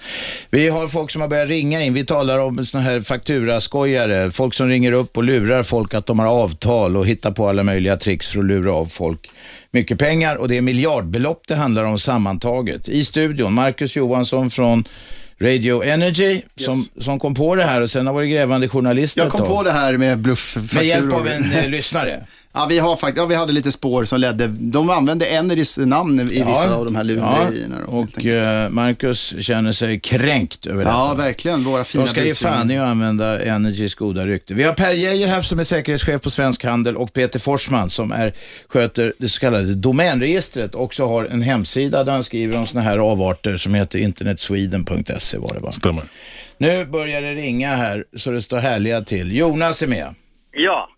Vi 0.51 0.69
har 0.69 0.89
folk 0.89 1.11
som 1.11 1.21
har 1.21 1.29
börjat 1.29 1.49
ringa 1.49 1.83
in. 1.83 1.95
Vi 1.95 2.05
talar 2.05 2.39
om 2.39 2.67
såna 2.67 2.85
här 2.85 3.01
fakturaskojare. 3.01 4.31
Folk 4.31 4.55
som 4.55 4.69
ringer 4.69 4.93
upp 4.93 5.17
och 5.17 5.25
lurar 5.25 5.63
folk 5.63 5.95
att 5.95 6.07
de 6.07 6.19
har 6.19 6.27
avtal 6.27 6.97
och 6.97 7.07
hittar 7.07 7.31
på 7.31 7.49
alla 7.49 7.63
möjliga 7.63 7.97
tricks 7.97 8.29
för 8.29 8.39
att 8.39 8.45
lura 8.45 8.73
av 8.73 8.87
folk 8.87 9.31
mycket 9.71 9.99
pengar. 9.99 10.37
Och 10.37 10.49
det 10.49 10.57
är 10.57 10.63
miljardbelopp 10.63 11.43
det 11.49 11.55
handlar 11.55 11.85
om 11.85 11.99
sammantaget. 11.99 12.89
I 12.89 13.05
studion, 13.05 13.53
Marcus 13.53 13.97
Johansson 13.97 14.51
från 14.51 14.85
Radio 15.41 15.85
Energy 15.85 16.43
som, 16.57 16.85
som 17.01 17.19
kom 17.19 17.35
på 17.35 17.55
det 17.55 17.65
här 17.65 17.81
och 17.81 17.91
sen 17.91 18.07
har 18.07 18.15
varit 18.15 18.31
grävande 18.31 18.69
journalist 18.69 19.17
Jag 19.17 19.31
kom 19.31 19.47
på 19.47 19.63
det 19.63 19.73
här 19.73 19.97
med 19.97 20.19
blufffakturor. 20.19 20.75
Med 20.75 20.87
hjälp 20.87 21.13
av 21.13 21.29
en 21.29 21.53
eh, 21.53 21.69
lyssnare. 21.69 22.21
Ja, 22.57 22.67
vi, 22.69 22.79
har 22.79 22.97
fakt- 22.97 23.17
ja, 23.17 23.27
vi 23.27 23.35
hade 23.35 23.53
lite 23.53 23.73
spår 23.73 24.05
som 24.05 24.21
ledde. 24.21 24.47
De 24.47 24.91
använde 24.91 25.27
Energys 25.27 25.79
namn 25.79 26.21
i 26.21 26.25
vissa 26.25 26.75
av 26.77 26.85
de 26.85 26.95
här 26.95 27.05
lurendrejerna. 27.05 27.77
Ja, 27.87 27.93
och 27.93 28.27
eh, 28.27 28.71
Marcus 28.71 29.35
känner 29.41 29.73
sig 29.73 30.01
kränkt 30.01 30.67
över 30.67 30.79
detta. 30.79 30.91
Ja, 30.91 31.15
verkligen. 31.15 31.65
Våra 31.65 31.85
fina 31.85 32.05
De 32.05 32.11
ska 32.11 32.25
ge 32.25 32.35
fan 32.35 32.71
i 32.71 32.79
att 32.79 32.89
använda 32.89 33.43
Energys 33.45 33.95
goda 33.95 34.27
rykte. 34.27 34.55
Vi 34.55 34.63
har 34.63 34.73
Per 34.75 34.93
Geijer 34.93 35.29
här 35.29 35.43
som 35.43 35.59
är 35.59 35.65
säkerhetschef 35.65 36.23
på 36.23 36.31
Svensk 36.31 36.65
Handel 36.65 36.97
och 36.97 37.13
Peter 37.13 37.39
Forsman 37.39 37.91
som 37.91 38.13
är, 38.13 38.33
sköter 38.69 39.13
det 39.19 39.29
så 39.29 39.41
kallade 39.41 39.75
domänregistret 39.75 40.75
och 40.75 40.83
också 40.83 41.07
har 41.07 41.25
en 41.25 41.43
hemsida 41.43 42.05
där 42.05 42.13
han 42.13 42.25
skriver 42.25 42.59
om 42.59 42.67
såna 42.67 42.81
här 42.85 42.99
avarter 42.99 43.57
som 43.57 43.75
heter 43.75 43.99
internetsweden.se 43.99 45.39
var 45.39 45.55
det 45.55 45.61
va? 45.61 45.73
Stämmer. 45.73 46.03
Nu 46.59 46.85
börjar 46.85 47.23
det 47.23 47.35
ringa 47.35 47.75
här 47.77 48.05
så 48.17 48.31
det 48.31 48.43
står 48.43 48.59
härliga 48.59 49.01
till. 49.01 49.37
Jonas 49.37 49.83
är 49.83 49.87
med. 49.87 50.15
Ja. 50.53 50.89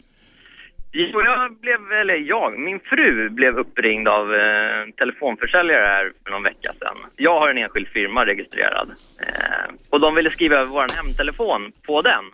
Jo, 0.98 1.22
Jag 1.24 1.56
blev, 1.60 1.92
eller 2.00 2.14
jag, 2.14 2.58
min 2.58 2.80
fru 2.80 3.30
blev 3.30 3.58
uppringd 3.58 4.08
av 4.08 4.34
eh, 4.34 4.86
telefonförsäljare 4.98 5.86
här 5.86 6.12
för 6.24 6.30
någon 6.30 6.42
vecka 6.42 6.72
sedan. 6.78 6.96
Jag 7.16 7.40
har 7.40 7.48
en 7.48 7.58
enskild 7.58 7.88
firma 7.88 8.26
registrerad. 8.26 8.88
Eh, 9.26 9.74
och 9.90 10.00
de 10.00 10.14
ville 10.14 10.30
skriva 10.30 10.56
över 10.56 10.70
vår 10.70 10.86
hemtelefon 10.96 11.72
på 11.86 12.02
den. 12.02 12.24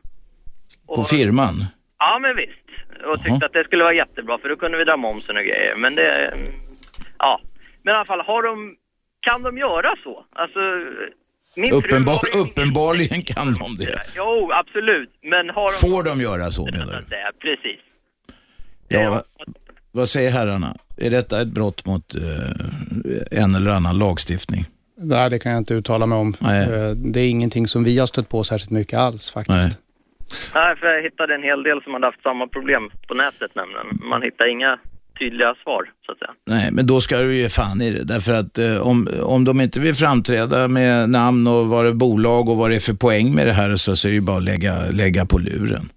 På 0.96 1.04
firman. 1.04 1.54
Ja, 1.98 2.18
men 2.18 2.36
visst. 2.36 2.68
Och 3.04 3.22
tyckte 3.24 3.46
att 3.46 3.52
det 3.52 3.64
skulle 3.64 3.84
vara 3.84 3.94
jättebra 3.94 4.38
för 4.38 4.48
då 4.48 4.56
kunde 4.56 4.78
vi 4.78 4.84
dra 4.84 4.96
momsen 4.96 5.36
och 5.36 5.42
grejer. 5.42 5.74
Men 5.76 5.94
det, 5.94 6.34
ja. 7.18 7.40
Men 7.82 7.92
i 7.92 7.96
alla 7.96 8.04
fall, 8.04 8.20
har 8.20 8.42
de, 8.42 8.76
kan 9.20 9.42
de 9.42 9.58
göra 9.58 9.94
så? 10.04 10.24
Alltså, 10.32 10.60
min 11.56 11.70
fru 11.70 11.78
Uppenbar, 11.78 12.20
ju 12.34 12.40
uppenbarligen 12.40 13.22
kan 13.22 13.54
de 13.54 13.84
det. 13.84 13.98
Jo, 14.16 14.50
absolut. 14.52 15.10
Men 15.22 15.50
har 15.50 15.68
de... 15.72 15.90
Får 15.90 16.02
de 16.02 16.22
göra 16.22 16.50
så 16.50 16.68
menar 16.72 16.92
du? 17.00 17.06
Det, 17.16 17.32
precis. 17.40 17.80
Ja, 19.00 19.10
vad, 19.10 19.22
vad 19.92 20.08
säger 20.08 20.30
herrarna? 20.30 20.76
Är 20.96 21.10
detta 21.10 21.40
ett 21.40 21.48
brott 21.48 21.86
mot 21.86 22.14
eh, 22.14 23.40
en 23.42 23.54
eller 23.54 23.70
annan 23.70 23.98
lagstiftning? 23.98 24.64
Nej, 24.96 25.30
det 25.30 25.38
kan 25.38 25.52
jag 25.52 25.58
inte 25.60 25.74
uttala 25.74 26.06
mig 26.06 26.18
om. 26.18 26.34
Nej. 26.38 26.62
Eh, 26.72 26.90
Det 26.90 27.20
är 27.20 27.30
ingenting 27.30 27.66
som 27.68 27.84
vi 27.84 27.98
har 27.98 28.06
stött 28.06 28.28
på 28.28 28.44
särskilt 28.44 28.70
mycket 28.70 28.98
alls 28.98 29.30
faktiskt. 29.30 29.58
Nej. 29.58 29.70
Nej, 30.54 30.76
för 30.76 30.86
jag 30.86 31.02
hittade 31.02 31.34
en 31.34 31.42
hel 31.42 31.62
del 31.62 31.82
som 31.82 31.92
hade 31.94 32.06
haft 32.06 32.22
samma 32.22 32.46
problem 32.46 32.90
på 33.08 33.14
nätet 33.14 33.50
nämligen. 33.54 34.08
Man 34.10 34.22
hittar 34.22 34.52
inga 34.52 34.78
tydliga 35.18 35.54
svar, 35.62 35.82
så 36.06 36.12
att 36.12 36.18
säga. 36.18 36.30
Nej, 36.46 36.68
men 36.72 36.86
då 36.86 37.00
ska 37.00 37.18
du 37.18 37.36
ge 37.36 37.48
fan 37.48 37.80
i 37.82 37.90
det. 37.90 38.04
Därför 38.04 38.32
att 38.32 38.58
eh, 38.58 38.76
om, 38.86 39.08
om 39.22 39.44
de 39.44 39.60
inte 39.60 39.80
vill 39.80 39.94
framträda 39.94 40.68
med 40.68 41.10
namn 41.10 41.46
och 41.46 41.66
vad 41.66 41.84
det 41.84 41.88
är 41.88 41.94
bolag 41.94 42.48
och 42.48 42.56
vad 42.56 42.70
det 42.70 42.76
är 42.76 42.80
för 42.80 42.92
poäng 42.94 43.34
med 43.34 43.46
det 43.46 43.52
här 43.52 43.76
så, 43.76 43.96
så 43.96 44.08
är 44.08 44.10
det 44.10 44.14
ju 44.14 44.20
bara 44.20 44.36
att 44.36 44.42
lägga, 44.44 44.74
lägga 44.90 45.26
på 45.26 45.38
luren. 45.38 45.90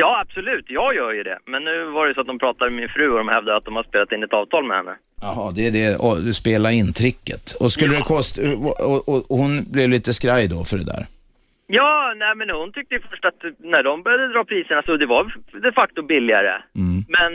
Ja, 0.00 0.20
absolut. 0.22 0.64
Jag 0.68 0.94
gör 0.94 1.12
ju 1.12 1.22
det. 1.22 1.38
Men 1.46 1.64
nu 1.64 1.84
var 1.84 2.06
det 2.06 2.14
så 2.14 2.20
att 2.20 2.26
de 2.26 2.38
pratade 2.38 2.70
med 2.70 2.80
min 2.80 2.88
fru 2.88 3.10
och 3.10 3.18
de 3.18 3.28
hävdade 3.28 3.56
att 3.56 3.64
de 3.64 3.76
har 3.76 3.82
spelat 3.82 4.12
in 4.12 4.22
ett 4.22 4.32
avtal 4.32 4.64
med 4.68 4.76
henne. 4.76 4.94
Jaha, 5.20 5.52
det 5.56 5.66
är 5.66 5.70
det, 5.70 5.96
och 5.96 6.16
du 6.16 6.34
spelar 6.34 6.70
in 6.70 6.92
tricket. 6.92 7.44
Och 7.60 7.72
skulle 7.72 7.94
det 7.96 8.02
kosta, 8.02 8.42
och, 8.66 9.08
och, 9.08 9.30
och 9.30 9.38
hon 9.42 9.52
blev 9.72 9.88
lite 9.88 10.14
skraj 10.14 10.48
då 10.48 10.64
för 10.64 10.76
det 10.76 10.84
där. 10.84 11.06
Ja, 11.66 12.14
nej 12.16 12.34
men 12.36 12.50
hon 12.50 12.72
tyckte 12.72 12.94
ju 12.94 13.00
först 13.10 13.24
att 13.24 13.40
när 13.58 13.82
de 13.82 14.02
började 14.02 14.32
dra 14.32 14.44
priserna 14.44 14.82
så 14.82 14.96
det 14.96 15.06
var 15.06 15.22
de 15.62 15.72
facto 15.72 16.02
billigare. 16.02 16.54
Mm. 16.76 17.04
Men 17.16 17.32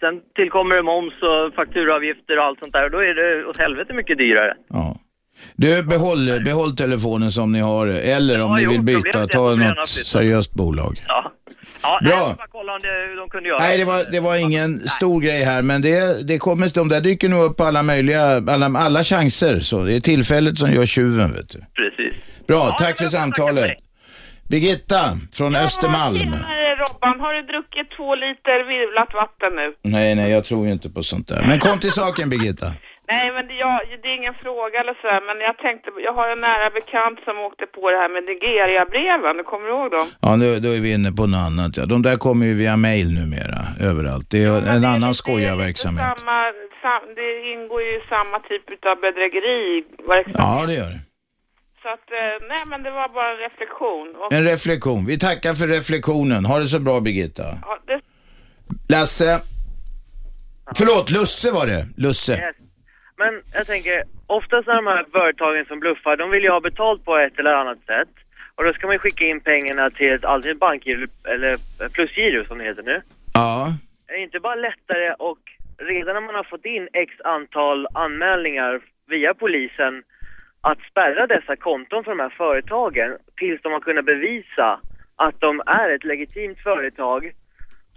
sen 0.00 0.20
tillkommer 0.34 0.76
det 0.76 0.82
moms 0.82 1.14
och 1.22 1.54
fakturaavgifter 1.54 2.38
och 2.38 2.44
allt 2.44 2.58
sånt 2.58 2.72
där 2.72 2.84
och 2.84 2.90
då 2.90 2.98
är 2.98 3.14
det 3.14 3.44
åt 3.44 3.58
helvete 3.58 3.92
mycket 3.94 4.18
dyrare. 4.18 4.54
Ja. 4.68 4.96
Du, 5.56 5.82
behåll, 5.82 6.26
behåll 6.44 6.76
telefonen 6.76 7.32
som 7.32 7.52
ni 7.52 7.60
har 7.60 7.86
eller 7.86 8.42
om 8.42 8.50
Ja, 8.50 8.56
ni 8.56 8.62
jo, 8.62 8.70
vill 8.70 8.82
byta, 8.82 9.26
ta 9.26 9.54
något 9.54 9.88
seriöst 9.88 10.54
bolag. 10.54 10.94
Ja. 11.06 11.32
Ja, 11.82 11.98
Bra. 12.02 12.10
Nej, 12.10 12.24
jag 12.28 12.36
bara 12.36 12.46
kolla 12.52 12.72
om 12.72 12.78
det, 12.82 13.16
de 13.20 13.28
kunde 13.30 13.48
göra 13.48 13.58
Nej, 13.58 13.78
det 13.78 13.84
var, 13.84 14.12
det 14.12 14.20
var 14.20 14.36
ingen 14.36 14.88
stor 14.88 15.20
grej 15.20 15.44
här, 15.44 15.62
men 15.62 15.82
det, 15.82 16.26
det 16.28 16.38
kommer, 16.38 16.74
de 16.74 16.88
där 16.88 17.00
dyker 17.00 17.28
nog 17.28 17.42
upp 17.44 17.56
på 17.56 17.64
alla 17.64 17.82
möjliga, 17.82 18.22
alla, 18.36 18.78
alla 18.78 19.04
chanser. 19.04 19.60
Så 19.60 19.84
det 19.84 19.94
är 19.94 20.00
tillfället 20.00 20.58
som 20.58 20.72
gör 20.72 20.86
tjuven, 20.86 21.32
vet 21.32 21.48
du. 21.48 21.58
Precis. 21.58 22.14
Bra, 22.46 22.76
tack 22.78 22.98
för 22.98 23.06
samtalet. 23.06 23.72
Birgitta 24.48 25.02
från 25.34 25.56
Östermalm. 25.56 26.18
Tjenare 26.18 26.74
Robban, 26.76 27.20
har 27.20 27.34
du 27.34 27.42
druckit 27.42 27.96
två 27.96 28.14
liter 28.14 28.58
virvlat 28.68 29.14
vatten 29.14 29.52
nu? 29.56 29.74
Nej, 29.82 30.14
nej, 30.14 30.30
jag 30.30 30.44
tror 30.44 30.66
ju 30.66 30.72
inte 30.72 30.90
på 30.90 31.02
sånt 31.02 31.28
där. 31.28 31.44
Men 31.48 31.58
kom 31.58 31.78
till 31.78 31.90
saken, 31.92 32.28
Birgitta. 32.28 32.72
Nej, 33.12 33.26
men 33.34 33.42
det, 33.48 33.54
jag, 33.64 33.74
det 34.02 34.08
är 34.12 34.16
ingen 34.20 34.34
fråga 34.44 34.76
eller 34.82 34.94
så, 35.02 35.06
här, 35.14 35.20
men 35.28 35.36
jag 35.48 35.56
tänkte, 35.66 35.86
jag 36.08 36.12
har 36.18 36.26
en 36.34 36.40
nära 36.50 36.68
bekant 36.78 37.18
som 37.26 37.34
åkte 37.48 37.64
på 37.76 37.82
det 37.92 37.98
här 38.02 38.10
med 38.14 38.22
Nigeria-breven, 38.30 39.36
du 39.40 39.44
kommer 39.52 39.68
ihåg 39.74 39.88
dem? 39.96 40.06
Ja, 40.24 40.30
nu, 40.36 40.46
då 40.64 40.68
är 40.76 40.80
vi 40.86 40.90
inne 40.96 41.12
på 41.18 41.24
något 41.26 41.44
annat. 41.48 41.72
Ja. 41.78 41.82
De 41.94 41.98
där 42.08 42.16
kommer 42.26 42.44
ju 42.50 42.54
via 42.62 42.76
mail 42.76 43.08
numera, 43.20 43.60
överallt. 43.90 44.26
Det 44.30 44.40
är 44.44 44.76
en 44.76 44.84
annan 44.94 45.14
skojarverksamhet. 45.22 46.04
Samma, 46.18 46.38
sam, 46.82 47.02
det 47.20 47.28
ingår 47.52 47.80
ju 47.86 47.90
i 48.00 48.02
samma 48.14 48.36
typ 48.50 48.64
av 48.90 48.96
bedrägeri. 49.04 49.62
Ja, 50.42 50.64
det 50.68 50.74
gör 50.80 50.90
det. 50.96 51.00
Så 51.82 51.88
att, 51.96 52.06
eh, 52.20 52.34
nej 52.52 52.62
men 52.70 52.82
det 52.82 52.90
var 52.90 53.08
bara 53.08 53.30
en 53.34 53.38
reflektion. 53.48 54.06
Och, 54.20 54.32
En 54.32 54.44
reflektion. 54.44 55.06
Vi 55.06 55.18
tackar 55.18 55.54
för 55.54 55.66
reflektionen. 55.66 56.44
Ha 56.44 56.58
det 56.58 56.66
så 56.68 56.78
bra, 56.78 57.00
Birgitta. 57.00 57.42
ja, 57.62 57.78
det, 57.86 58.00
Lasse. 58.94 59.40
Förlåt, 60.78 61.10
Lusse 61.10 61.50
var 61.52 61.66
det. 61.66 61.86
Lusse. 61.96 62.32
Yes. 62.32 62.56
Men 63.16 63.42
jag 63.54 63.66
tänker, 63.66 64.02
oftast 64.26 64.66
när 64.66 64.74
de 64.74 64.86
här 64.86 65.06
företagen 65.12 65.64
som 65.66 65.80
bluffar, 65.80 66.16
de 66.16 66.30
vill 66.30 66.42
ju 66.42 66.50
ha 66.50 66.60
betalt 66.60 67.04
på 67.04 67.18
ett 67.18 67.38
eller 67.38 67.60
annat 67.60 67.78
sätt. 67.86 68.08
Och 68.54 68.64
då 68.64 68.72
ska 68.72 68.86
man 68.86 68.94
ju 68.94 68.98
skicka 68.98 69.24
in 69.24 69.40
pengarna 69.40 69.90
till 69.90 70.12
ett 70.12 70.24
antingen 70.24 70.58
bankgiro 70.58 71.06
eller 71.24 71.56
plusgiro 71.88 72.44
som 72.44 72.58
det 72.58 72.64
heter 72.64 72.82
nu. 72.82 73.02
Ja. 73.34 73.68
Är 74.06 74.12
det 74.12 74.22
inte 74.22 74.40
bara 74.40 74.54
lättare 74.54 75.14
och 75.18 75.38
redan 75.78 76.14
när 76.14 76.20
man 76.20 76.34
har 76.34 76.44
fått 76.44 76.64
in 76.64 76.88
x 76.92 77.14
antal 77.24 77.86
anmälningar 77.94 78.80
via 79.06 79.34
polisen 79.34 80.02
att 80.60 80.78
spärra 80.90 81.26
dessa 81.26 81.56
konton 81.56 82.04
för 82.04 82.10
de 82.10 82.20
här 82.20 82.34
företagen 82.36 83.16
tills 83.36 83.62
de 83.62 83.72
har 83.72 83.80
kunnat 83.80 84.04
bevisa 84.04 84.80
att 85.16 85.40
de 85.40 85.62
är 85.66 85.90
ett 85.90 86.04
legitimt 86.04 86.58
företag 86.58 87.32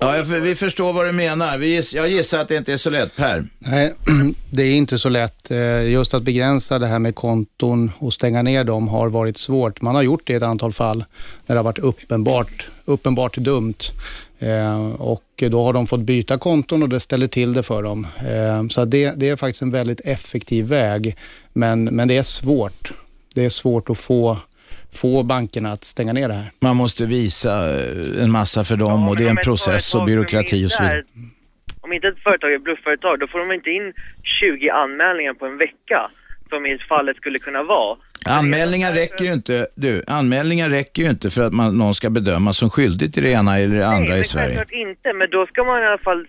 Ja, 0.02 0.18
jag, 0.18 0.24
vi 0.26 0.56
förstår 0.56 0.94
vad 0.94 1.06
du 1.06 1.12
menar. 1.12 1.58
Vi 1.58 1.76
giss, 1.76 1.94
jag 1.94 2.10
gissar 2.10 2.40
att 2.40 2.48
det 2.48 2.56
inte 2.56 2.74
är 2.74 2.78
så 2.78 2.90
lätt, 2.90 3.16
Per. 3.16 3.44
Nej, 3.60 3.94
det 4.50 4.64
är 4.64 4.76
inte 4.76 4.98
så 4.98 5.10
lätt. 5.10 5.52
Eh, 5.52 5.90
just 5.90 6.14
att 6.14 6.24
begränsa 6.24 6.80
det 6.80 6.88
här 6.88 7.00
med 7.00 7.16
konton 7.16 7.92
och 7.98 8.14
stänga 8.14 8.42
ner 8.42 8.64
dem 8.64 8.88
har 8.88 9.10
varit 9.10 9.38
svårt. 9.38 9.82
Man 9.82 9.96
har 9.96 10.02
gjort 10.02 10.22
det 10.28 10.34
i 10.34 10.36
ett 10.36 10.44
antal 10.44 10.74
fall 10.74 11.06
när 11.46 11.56
det 11.56 11.60
har 11.60 11.64
varit 11.64 11.80
uppenbart, 11.80 12.68
uppenbart 12.86 13.38
dumt. 13.38 13.76
Eh, 14.40 14.92
och 14.92 15.44
då 15.50 15.64
har 15.64 15.74
de 15.74 15.88
fått 15.88 16.00
byta 16.00 16.38
konton 16.38 16.84
och 16.84 16.90
det 16.90 17.00
ställer 17.00 17.28
till 17.28 17.54
det 17.54 17.64
för 17.64 17.84
dem. 17.84 18.08
Eh, 18.28 18.68
så 18.68 18.86
det, 18.86 19.14
det 19.16 19.30
är 19.30 19.36
faktiskt 19.36 19.62
en 19.62 19.72
väldigt 19.72 20.02
effektiv 20.06 20.66
väg. 20.66 21.16
Men, 21.54 21.84
men 21.84 22.08
det 22.08 22.18
är 22.18 22.24
svårt. 22.24 22.92
Det 23.34 23.46
är 23.46 23.50
svårt 23.50 23.90
att 23.90 23.98
få, 23.98 24.38
få 24.94 25.24
bankerna 25.24 25.72
att 25.72 25.84
stänga 25.84 26.14
ner 26.14 26.28
det 26.28 26.34
här. 26.34 26.52
Man 26.62 26.76
måste 26.76 27.06
visa 27.06 27.50
eh, 27.50 28.24
en 28.24 28.32
massa 28.32 28.64
för 28.64 28.76
dem 28.76 29.08
och 29.10 29.18
det 29.18 29.26
är 29.26 29.30
en 29.30 29.44
process 29.46 29.96
och 29.96 30.06
byråkrati 30.06 30.66
och 30.66 30.72
så 30.72 30.84
vidare. 30.84 31.04
Om 31.82 31.94
inte 31.94 32.08
ett 32.08 32.20
företag 32.24 32.54
är 32.54 32.60
bluffföretag, 32.60 33.20
då 33.20 33.28
får 33.28 33.40
de 33.40 33.52
inte 33.52 33.70
in 33.70 33.94
20 34.40 34.70
anmälningar 34.70 35.34
på 35.34 35.46
en 35.46 35.58
vecka, 35.58 36.12
som 36.50 36.66
i 36.66 36.78
fallet 36.90 37.18
skulle 37.18 37.40
kunna 37.40 37.64
vara. 37.64 37.98
Anmälningar 38.26 38.94
räcker 38.94 39.26
ju 39.26 39.34
inte, 39.34 39.68
du, 39.76 40.04
anmälningar 40.08 40.70
räcker 40.70 41.04
ju 41.04 41.10
inte 41.10 41.30
för 41.30 41.42
att 41.42 41.54
man, 41.54 41.78
någon 41.78 41.96
ska 41.96 42.10
bedömas 42.10 42.58
som 42.58 42.70
skyldig 42.70 43.14
till 43.14 43.24
det 43.24 43.30
ena 43.30 43.60
eller 43.60 43.76
det 43.76 43.88
andra 43.88 44.10
Nej, 44.10 44.22
i 44.22 44.24
Sverige. 44.24 44.56
självklart 44.56 44.72
inte, 44.72 45.14
men 45.14 45.30
då 45.30 45.46
ska 45.46 45.64
man 45.64 45.84
i 45.84 45.86
alla 45.86 45.98
fall 45.98 46.28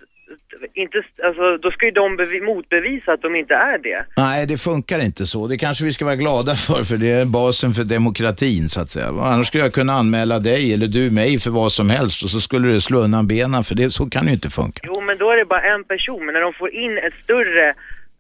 inte, 0.75 1.03
alltså, 1.25 1.57
då 1.57 1.71
ska 1.71 1.87
ju 1.87 1.93
de 1.93 2.17
bevi- 2.21 2.45
motbevisa 2.45 3.13
att 3.13 3.23
de 3.23 3.37
inte 3.37 3.55
är 3.55 3.79
det. 3.79 4.05
Nej, 4.17 4.47
det 4.47 4.59
funkar 4.59 5.01
inte 5.05 5.27
så. 5.27 5.47
Det 5.47 5.59
kanske 5.59 5.85
vi 5.85 5.93
ska 5.93 6.05
vara 6.05 6.17
glada 6.17 6.55
för, 6.55 6.85
för 6.85 6.97
det 6.97 7.11
är 7.11 7.25
basen 7.25 7.71
för 7.73 7.85
demokratin 7.85 8.69
så 8.69 8.81
att 8.81 8.91
säga. 8.91 9.07
Annars 9.09 9.47
skulle 9.47 9.65
jag 9.65 9.73
kunna 9.73 9.93
anmäla 9.93 10.39
dig 10.39 10.75
eller 10.75 10.87
du 10.87 11.11
mig 11.11 11.39
för 11.39 11.51
vad 11.51 11.73
som 11.73 11.91
helst 11.91 12.25
och 12.25 12.31
så 12.31 12.41
skulle 12.41 12.69
det 12.69 12.81
slå 12.81 12.99
undan 12.99 13.27
benen 13.27 13.65
för 13.65 13.75
det, 13.75 13.91
så 13.91 14.11
kan 14.11 14.25
det 14.25 14.29
ju 14.31 14.35
inte 14.35 14.51
funka. 14.51 14.81
Jo, 14.83 15.01
men 15.01 15.19
då 15.19 15.31
är 15.31 15.37
det 15.37 15.45
bara 15.45 15.63
en 15.75 15.85
person, 15.85 16.27
men 16.27 16.33
när 16.35 16.41
de 16.41 16.53
får 16.53 16.71
in 16.75 16.99
ett 16.99 17.15
större, 17.25 17.73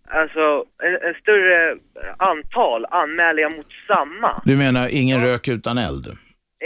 alltså, 0.08 0.44
en, 0.82 1.08
en 1.08 1.14
större 1.22 1.76
antal 2.16 2.86
anmälningar 2.90 3.50
mot 3.56 3.66
samma. 3.86 4.42
Du 4.44 4.56
menar 4.56 4.88
ingen 4.88 5.20
rök 5.20 5.48
utan 5.48 5.78
eld? 5.78 6.06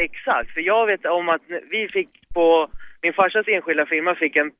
Exakt, 0.08 0.50
för 0.54 0.60
jag 0.60 0.86
vet 0.86 1.06
om 1.06 1.28
att 1.28 1.42
vi 1.70 1.88
fick 1.92 2.08
på, 2.34 2.68
min 3.02 3.12
farsas 3.12 3.46
enskilda 3.48 3.86
firma 3.86 4.14
fick 4.14 4.36
en, 4.36 4.50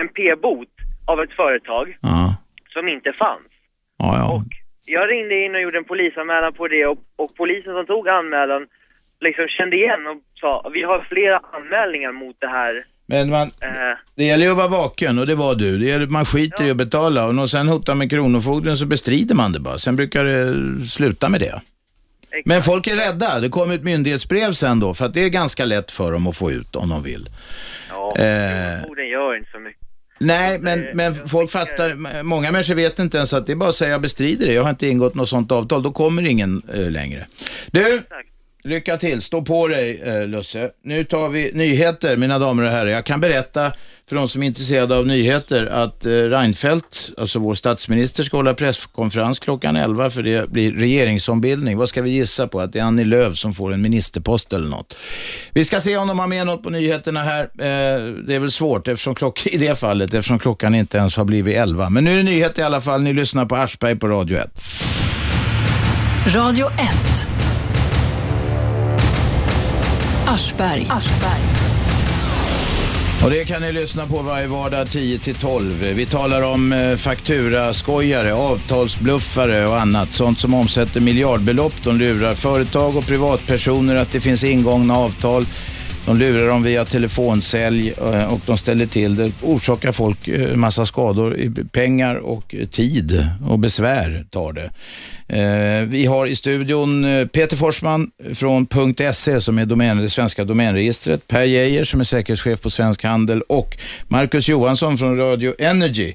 en 0.00 0.08
p-bot 0.08 0.68
av 1.06 1.20
ett 1.20 1.32
företag 1.32 1.86
Ja. 2.00 2.34
som 2.74 2.88
inte 2.88 3.12
fanns. 3.12 3.48
Ja, 3.98 4.10
ja. 4.22 4.44
Jag 4.86 5.10
ringde 5.10 5.44
in 5.44 5.54
och 5.54 5.60
gjorde 5.62 5.78
en 5.78 5.84
polisanmälan 5.84 6.52
på 6.54 6.68
det 6.68 6.86
och, 6.86 6.98
och 7.16 7.34
polisen 7.36 7.72
som 7.76 7.86
tog 7.86 8.08
anmälan 8.08 8.62
liksom 9.20 9.46
kände 9.48 9.76
igen 9.76 10.06
och 10.10 10.16
sa 10.40 10.70
vi 10.74 10.82
har 10.82 11.06
flera 11.12 11.36
anmälningar 11.56 12.12
mot 12.12 12.36
det 12.40 12.48
här. 12.48 12.84
Men 13.06 13.30
man, 13.30 13.42
Eh, 13.60 13.96
det 14.16 14.24
gäller 14.24 14.44
ju 14.44 14.50
att 14.50 14.56
vara 14.56 14.68
vaken 14.68 15.18
och 15.18 15.26
det 15.26 15.34
var 15.34 15.54
du. 15.54 15.78
Det 15.78 15.86
gäller, 15.86 16.06
man 16.06 16.24
skiter 16.24 16.64
i 16.66 16.70
att 16.70 16.76
betala 16.76 17.26
och 17.26 17.34
när 17.34 17.46
sen 17.46 17.68
hotar 17.68 17.94
med 17.94 18.10
Kronofogden 18.10 18.76
så 18.76 18.86
bestrider 18.86 19.34
man 19.34 19.52
det 19.52 19.60
bara. 19.60 19.78
Sen 19.78 19.96
brukar 19.96 20.24
det 20.24 20.54
sluta 20.86 21.28
med 21.28 21.40
det. 21.40 21.60
Men 22.44 22.62
folk 22.62 22.86
är 22.86 22.96
rädda. 22.96 23.40
Det 23.40 23.48
kommer 23.48 23.74
ett 23.74 23.84
myndighetsbrev 23.84 24.52
sen 24.52 24.80
då 24.80 24.94
för 24.94 25.04
att 25.04 25.14
det 25.14 25.24
är 25.24 25.28
ganska 25.28 25.64
lätt 25.64 25.90
för 25.90 26.12
dem 26.12 26.26
att 26.26 26.36
få 26.38 26.50
ut 26.50 26.76
om 26.76 26.88
de 26.88 27.02
vill. 27.02 27.26
ja, 27.90 28.14
Eh. 28.18 28.90
orden 28.90 29.08
gör 29.08 29.36
inte 29.36 29.50
så 29.50 29.58
mycket. 29.58 29.87
Nej, 30.18 30.58
men, 30.58 30.86
men 30.94 31.14
folk 31.14 31.50
fattar, 31.50 32.22
många 32.22 32.52
människor 32.52 32.74
vet 32.74 32.98
inte 32.98 33.16
ens 33.16 33.34
att 33.34 33.46
det 33.46 33.52
är 33.52 33.56
bara 33.56 33.68
att 33.68 33.74
säga 33.74 33.90
jag 33.90 34.00
bestrider 34.00 34.46
det, 34.46 34.52
jag 34.52 34.62
har 34.62 34.70
inte 34.70 34.88
ingått 34.88 35.14
något 35.14 35.28
sånt 35.28 35.52
avtal, 35.52 35.82
då 35.82 35.92
kommer 35.92 36.28
ingen 36.28 36.62
eh, 36.74 36.90
längre. 36.90 37.26
Du, 37.70 38.02
lycka 38.68 38.96
till, 38.96 39.22
stå 39.22 39.42
på 39.42 39.68
dig 39.68 40.00
eh, 40.04 40.28
Lusse. 40.28 40.70
Nu 40.84 41.04
tar 41.04 41.28
vi 41.28 41.50
nyheter, 41.54 42.16
mina 42.16 42.38
damer 42.38 42.62
och 42.62 42.70
herrar. 42.70 42.86
Jag 42.86 43.04
kan 43.04 43.20
berätta 43.20 43.72
för 44.08 44.16
de 44.16 44.28
som 44.28 44.42
är 44.42 44.46
intresserade 44.46 44.96
av 44.96 45.06
nyheter 45.06 45.66
att 45.66 46.06
eh, 46.06 46.10
Reinfeldt, 46.10 47.10
alltså 47.18 47.38
vår 47.38 47.54
statsminister, 47.54 48.22
ska 48.22 48.36
hålla 48.36 48.54
presskonferens 48.54 49.38
klockan 49.38 49.76
11 49.76 50.10
för 50.10 50.22
det 50.22 50.50
blir 50.50 50.72
regeringsombildning. 50.72 51.78
Vad 51.78 51.88
ska 51.88 52.02
vi 52.02 52.10
gissa 52.10 52.48
på? 52.48 52.60
Att 52.60 52.72
det 52.72 52.78
är 52.78 52.84
Annie 52.84 53.04
Lööf 53.04 53.36
som 53.36 53.54
får 53.54 53.72
en 53.72 53.82
ministerpost 53.82 54.52
eller 54.52 54.68
något. 54.68 54.96
Vi 55.52 55.64
ska 55.64 55.80
se 55.80 55.96
om 55.96 56.08
de 56.08 56.18
har 56.18 56.26
med 56.26 56.46
något 56.46 56.62
på 56.62 56.70
nyheterna 56.70 57.22
här. 57.22 57.42
Eh, 57.42 58.02
det 58.26 58.34
är 58.34 58.38
väl 58.38 58.50
svårt 58.50 58.88
eftersom 58.88 59.14
klock, 59.14 59.46
i 59.52 59.56
det 59.56 59.78
fallet 59.78 60.14
eftersom 60.14 60.38
klockan 60.38 60.74
inte 60.74 60.98
ens 60.98 61.16
har 61.16 61.24
blivit 61.24 61.56
11. 61.56 61.90
Men 61.90 62.04
nu 62.04 62.12
är 62.12 62.16
det 62.16 62.22
nyheter 62.22 62.62
i 62.62 62.64
alla 62.64 62.80
fall. 62.80 63.02
Ni 63.02 63.12
lyssnar 63.12 63.46
på 63.46 63.56
Aschberg 63.56 63.96
på 63.96 64.08
Radio 64.08 64.38
1. 64.38 64.60
Radio 66.34 66.70
1. 66.70 67.47
Aschberg. 70.28 70.86
Och 73.24 73.30
det 73.30 73.44
kan 73.44 73.62
ni 73.62 73.72
lyssna 73.72 74.06
på 74.06 74.22
varje 74.22 74.46
vardag 74.46 74.88
10 74.88 75.18
till 75.18 75.34
12. 75.34 75.84
Vi 75.94 76.06
talar 76.06 76.42
om 76.42 76.72
eh, 76.72 76.96
fakturaskojare, 76.96 78.34
avtalsbluffare 78.34 79.68
och 79.68 79.80
annat. 79.80 80.14
Sånt 80.14 80.38
som 80.38 80.54
omsätter 80.54 81.00
miljardbelopp. 81.00 81.72
De 81.84 81.98
lurar 81.98 82.34
företag 82.34 82.96
och 82.96 83.06
privatpersoner 83.06 83.96
att 83.96 84.12
det 84.12 84.20
finns 84.20 84.44
ingångna 84.44 84.96
avtal. 84.96 85.44
De 86.06 86.18
lurar 86.18 86.48
dem 86.48 86.62
via 86.62 86.84
telefonsälj 86.84 87.88
eh, 87.90 88.24
och 88.24 88.40
de 88.46 88.58
ställer 88.58 88.86
till 88.86 89.16
det. 89.16 89.32
Orsakar 89.42 89.92
folk 89.92 90.28
eh, 90.28 90.56
massa 90.56 90.86
skador, 90.86 91.36
i 91.36 91.50
pengar 91.72 92.14
och 92.14 92.54
tid 92.70 93.26
och 93.48 93.58
besvär 93.58 94.24
tar 94.30 94.52
det. 94.52 94.70
Eh, 95.28 95.82
Vi 95.88 96.06
har 96.06 96.26
i 96.26 96.36
studion 96.36 97.04
eh, 97.04 97.26
Peter 97.26 97.56
Forsman 97.56 98.10
från 98.34 98.66
.se 99.12 99.40
som 99.40 99.58
är 99.58 99.66
domän, 99.66 99.96
det 100.02 100.10
svenska 100.10 100.44
domänregistret, 100.44 101.28
Per 101.28 101.42
Geijer 101.44 101.84
som 101.84 102.00
är 102.00 102.04
säkerhetschef 102.04 102.60
på 102.60 102.70
Svensk 102.70 103.04
Handel 103.04 103.42
och 103.42 103.76
Marcus 104.08 104.48
Johansson 104.48 104.98
från 104.98 105.16
Radio 105.16 105.54
Energy. 105.58 106.14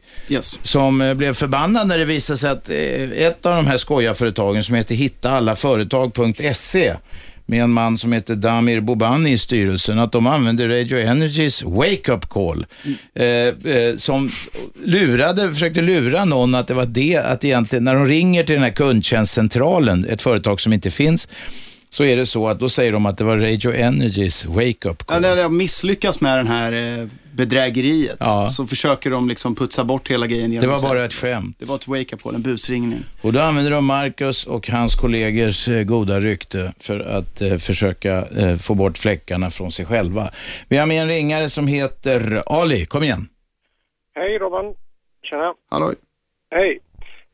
Som 0.63 1.01
eh, 1.01 1.13
blev 1.13 1.33
förbannad 1.33 1.87
när 1.87 1.97
det 1.97 2.05
visade 2.05 2.39
sig 2.39 2.49
att 2.49 2.69
ett 2.69 3.45
av 3.45 3.55
de 3.55 3.67
här 3.67 3.77
skojarföretagen 3.77 4.63
som 4.63 4.75
heter 4.75 4.95
hittaallaföretag.se 4.95 6.93
med 7.45 7.63
en 7.63 7.73
man 7.73 7.97
som 7.97 8.13
heter 8.13 8.35
Damir 8.35 8.79
Bobani 8.79 9.31
i 9.31 9.37
styrelsen, 9.37 9.99
att 9.99 10.11
de 10.11 10.27
använde 10.27 10.81
Radio 10.81 10.99
Energys 10.99 11.63
wake-up 11.63 12.29
call. 12.29 12.65
Eh, 13.15 13.25
eh, 13.25 13.97
som 13.97 14.29
lurade, 14.83 15.49
försökte 15.49 15.81
lura 15.81 16.25
någon 16.25 16.55
att 16.55 16.67
det 16.67 16.73
var 16.73 16.85
det, 16.85 17.17
att 17.17 17.43
egentligen 17.43 17.83
när 17.83 17.95
de 17.95 18.07
ringer 18.07 18.43
till 18.43 18.55
den 18.55 18.63
här 18.63 18.71
kundtjänstcentralen, 18.71 20.05
ett 20.09 20.21
företag 20.21 20.61
som 20.61 20.73
inte 20.73 20.91
finns, 20.91 21.27
så 21.93 22.03
är 22.03 22.17
det 22.17 22.25
så 22.25 22.47
att 22.47 22.59
då 22.59 22.69
säger 22.69 22.91
de 22.91 23.05
att 23.05 23.17
det 23.17 23.23
var 23.23 23.37
Radio 23.37 23.73
Energys 23.73 24.45
wake-up 24.45 25.03
Ja, 25.07 25.19
när 25.19 25.35
de 25.35 25.57
misslyckas 25.57 26.21
med 26.21 26.37
den 26.37 26.47
här 26.47 26.71
eh, 27.01 27.07
bedrägeriet 27.31 28.17
Ja. 28.19 28.49
så 28.49 28.65
försöker 28.65 29.09
de 29.09 29.29
liksom 29.29 29.55
putsa 29.55 29.83
bort 29.83 30.11
hela 30.11 30.27
grejen 30.27 30.51
genom 30.51 30.69
Det 30.69 30.75
var 30.81 30.81
bara 30.89 31.03
ett 31.05 31.13
skämt. 31.13 31.55
Det 31.59 31.65
var 31.65 31.75
ett 31.75 31.87
wake-up 31.87 32.21
call, 32.23 32.35
en 32.35 32.41
busringning. 32.41 33.03
Och 33.21 33.33
då 33.33 33.39
använder 33.39 33.71
de 33.71 33.85
Marcus 33.85 34.47
och 34.47 34.69
hans 34.69 34.95
kollegors 34.95 35.67
eh, 35.67 35.83
goda 35.83 36.19
rykte 36.19 36.73
för 36.79 36.99
att 36.99 37.41
eh, 37.41 37.57
försöka 37.57 38.25
eh, 38.25 38.57
få 38.57 38.75
bort 38.75 38.97
fläckarna 38.97 39.51
från 39.51 39.71
sig 39.71 39.85
själva. 39.85 40.29
Vi 40.67 40.77
har 40.77 40.85
med 40.85 41.01
en 41.01 41.07
ringare 41.07 41.49
som 41.49 41.67
heter 41.67 42.43
Ali. 42.45 42.85
Kom 42.85 43.03
igen. 43.03 43.27
Hej 44.15 44.37
Robban. 44.39 44.65
Tjena. 45.29 45.53
Hallå. 45.71 45.93
Hej. 46.51 46.79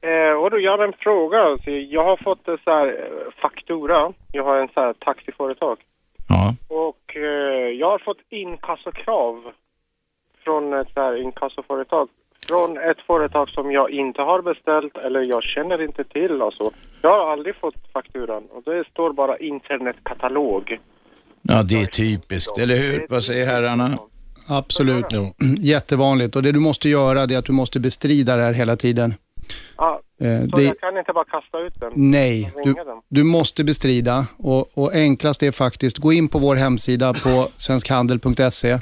Eh, 0.02 0.34
och 0.42 0.52
då, 0.52 0.60
jag 0.60 0.78
har 0.78 0.86
en 0.86 0.94
fråga. 1.00 1.40
Alltså, 1.40 1.72
jag 1.72 2.04
har 2.04 2.18
fått 2.18 2.48
en 2.48 2.58
så 2.64 2.72
här 2.72 2.88
eh, 2.88 3.42
faktura. 3.42 4.14
Jag 4.32 4.44
har 4.44 4.58
en 4.58 4.70
så 4.74 4.80
här 4.80 4.94
taxiföretag. 4.94 5.78
Ja. 6.30 6.56
Och 6.68 7.16
eh, 7.16 7.70
jag 7.82 7.92
har 7.92 8.00
fått 8.00 8.22
inkassokrav 8.30 9.52
från 10.44 10.74
ett 10.74 10.88
så 10.94 11.02
här 11.02 11.22
inkassoföretag 11.22 12.10
från 12.48 12.78
ett 12.78 13.02
företag 13.08 13.50
som 13.50 13.72
jag 13.72 13.92
inte 13.92 14.22
har 14.22 14.42
beställt 14.42 14.98
eller 14.98 15.22
jag 15.26 15.44
känner 15.44 15.82
inte 15.82 16.04
till. 16.04 16.42
Alltså. 16.42 16.72
Jag 17.02 17.10
har 17.10 17.32
aldrig 17.32 17.56
fått 17.56 17.92
fakturan 17.94 18.44
och 18.52 18.64
det 18.64 18.84
står 18.92 19.14
bara 19.14 19.38
internetkatalog. 19.38 20.80
Ja, 21.42 21.64
det 21.64 21.82
är 21.82 21.86
typiskt, 21.86 22.58
eller 22.58 22.78
hur? 22.78 23.06
Vad 23.10 23.24
säger 23.24 23.46
herrarna? 23.46 23.90
Absolut. 24.48 25.06
Jättevanligt. 25.60 26.36
Och 26.36 26.44
det 26.44 26.52
du 26.52 26.60
måste 26.60 26.90
göra 26.90 27.26
det 27.26 27.34
är 27.34 27.40
att 27.40 27.46
du 27.46 27.54
måste 27.54 27.80
bestrida 27.80 28.36
det 28.36 28.44
här 28.44 28.54
hela 28.54 28.76
tiden. 28.76 29.14
Ja, 29.78 30.02
Eh, 30.22 30.42
så 30.50 30.56
det- 30.56 30.64
jag 30.64 30.80
kan 30.80 30.98
inte 30.98 31.14
bara 31.14 31.26
kasta 31.26 31.60
ut 31.60 31.74
den? 31.80 31.92
Nej, 31.96 32.52
du, 32.64 32.74
den? 32.74 32.86
du 33.10 33.24
måste 33.24 33.64
bestrida 33.64 34.26
och, 34.38 34.78
och 34.78 34.96
enklast 34.96 35.44
är 35.44 35.52
faktiskt, 35.52 35.98
gå 35.98 36.14
in 36.14 36.28
på 36.28 36.40
vår 36.40 36.56
hemsida 36.56 37.14
på 37.14 37.48
svenskhandel.se 37.58 38.80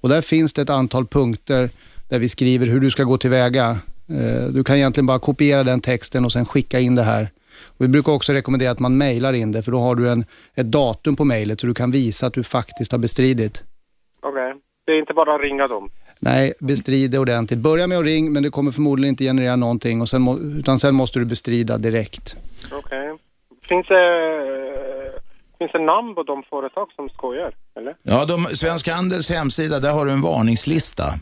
och 0.00 0.08
där 0.08 0.22
finns 0.22 0.52
det 0.52 0.62
ett 0.62 0.70
antal 0.70 1.06
punkter 1.06 1.70
där 2.08 2.18
vi 2.18 2.28
skriver 2.28 2.66
hur 2.66 2.80
du 2.80 2.90
ska 2.90 3.04
gå 3.04 3.18
tillväga. 3.18 3.68
Eh, 4.08 4.52
Du 4.52 4.64
kan 4.64 4.76
egentligen 4.76 5.06
bara 5.06 5.18
kopiera 5.18 5.64
den 5.64 5.80
texten 5.80 6.24
och 6.24 6.32
sen 6.32 6.46
skicka 6.46 6.80
in 6.80 6.94
det 6.94 7.02
här. 7.02 7.28
Och 7.64 7.84
vi 7.84 7.88
brukar 7.88 8.12
också 8.12 8.32
rekommendera 8.32 8.70
att 8.70 8.78
man 8.78 8.96
mejlar 8.98 9.32
in 9.32 9.52
det 9.52 9.62
för 9.62 9.72
då 9.72 9.78
har 9.78 9.94
du 9.94 10.10
en, 10.10 10.24
ett 10.54 10.66
datum 10.66 11.16
på 11.16 11.24
mejlet 11.24 11.60
så 11.60 11.66
du 11.66 11.74
kan 11.74 11.90
visa 11.90 12.26
att 12.26 12.34
du 12.34 12.42
faktiskt 12.44 12.92
har 12.92 12.98
bestridit. 12.98 13.62
Okej. 14.22 14.54
Det 14.86 14.92
är 14.92 14.98
inte 15.00 15.14
bara 15.14 15.34
att 15.34 15.40
ringa 15.40 15.66
dem? 15.68 15.90
Nej, 16.22 16.52
bestrid 16.60 17.10
det 17.10 17.18
ordentligt. 17.18 17.58
Börja 17.60 17.86
med 17.86 17.98
att 17.98 18.04
ring 18.04 18.32
men 18.32 18.42
det 18.42 18.50
kommer 18.50 18.72
förmodligen 18.72 19.12
inte 19.12 19.24
generera 19.24 19.56
någonting 19.56 20.00
och 20.00 20.08
sen, 20.08 20.56
utan 20.58 20.78
sen 20.78 20.94
måste 20.94 21.18
du 21.18 21.24
bestrida 21.24 21.78
direkt. 21.78 22.36
Okej. 22.72 23.16
Finns 23.68 23.86
det... 23.86 23.94
eh, 23.94 25.20
Finns 25.58 25.72
det 25.72 25.78
namn 25.84 26.14
på 26.14 26.22
de 26.22 26.42
företag 26.50 26.88
som 26.96 27.08
skojar? 27.08 27.52
Eller? 27.78 27.94
Ja, 28.02 28.24
de, 28.24 28.56
Svensk 28.56 28.88
Handels 28.88 29.30
hemsida, 29.30 29.80
där 29.80 29.92
har 29.92 30.06
du 30.06 30.12
en 30.12 30.20
varningslista. 30.20 31.14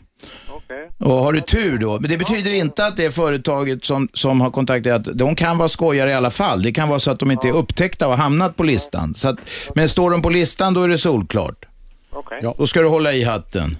Okej. 0.49 0.89
Och 0.99 1.11
har 1.15 1.33
du 1.33 1.41
tur 1.41 1.77
då, 1.77 1.99
men 1.99 2.09
det 2.09 2.17
betyder 2.17 2.53
inte 2.53 2.85
att 2.85 2.97
det 2.97 3.11
företaget 3.15 3.85
som, 3.85 4.07
som 4.13 4.41
har 4.41 4.51
kontaktat, 4.51 5.03
de 5.13 5.35
kan 5.35 5.57
vara 5.57 5.67
skojare 5.67 6.09
i 6.09 6.13
alla 6.13 6.31
fall. 6.31 6.61
Det 6.61 6.71
kan 6.71 6.89
vara 6.89 6.99
så 6.99 7.11
att 7.11 7.19
de 7.19 7.31
inte 7.31 7.47
är 7.47 7.51
upptäckta 7.53 8.05
och 8.07 8.11
har 8.13 8.23
hamnat 8.23 8.55
på 8.55 8.63
listan. 8.63 9.13
Så 9.15 9.27
att, 9.27 9.37
men 9.75 9.89
står 9.89 10.11
de 10.11 10.21
på 10.21 10.29
listan 10.29 10.73
då 10.73 10.81
är 10.83 10.87
det 10.87 10.97
solklart. 10.97 11.65
Okej. 12.11 12.53
Då 12.57 12.67
ska 12.67 12.81
du 12.81 12.87
hålla 12.87 13.13
i 13.13 13.23
hatten. 13.23 13.77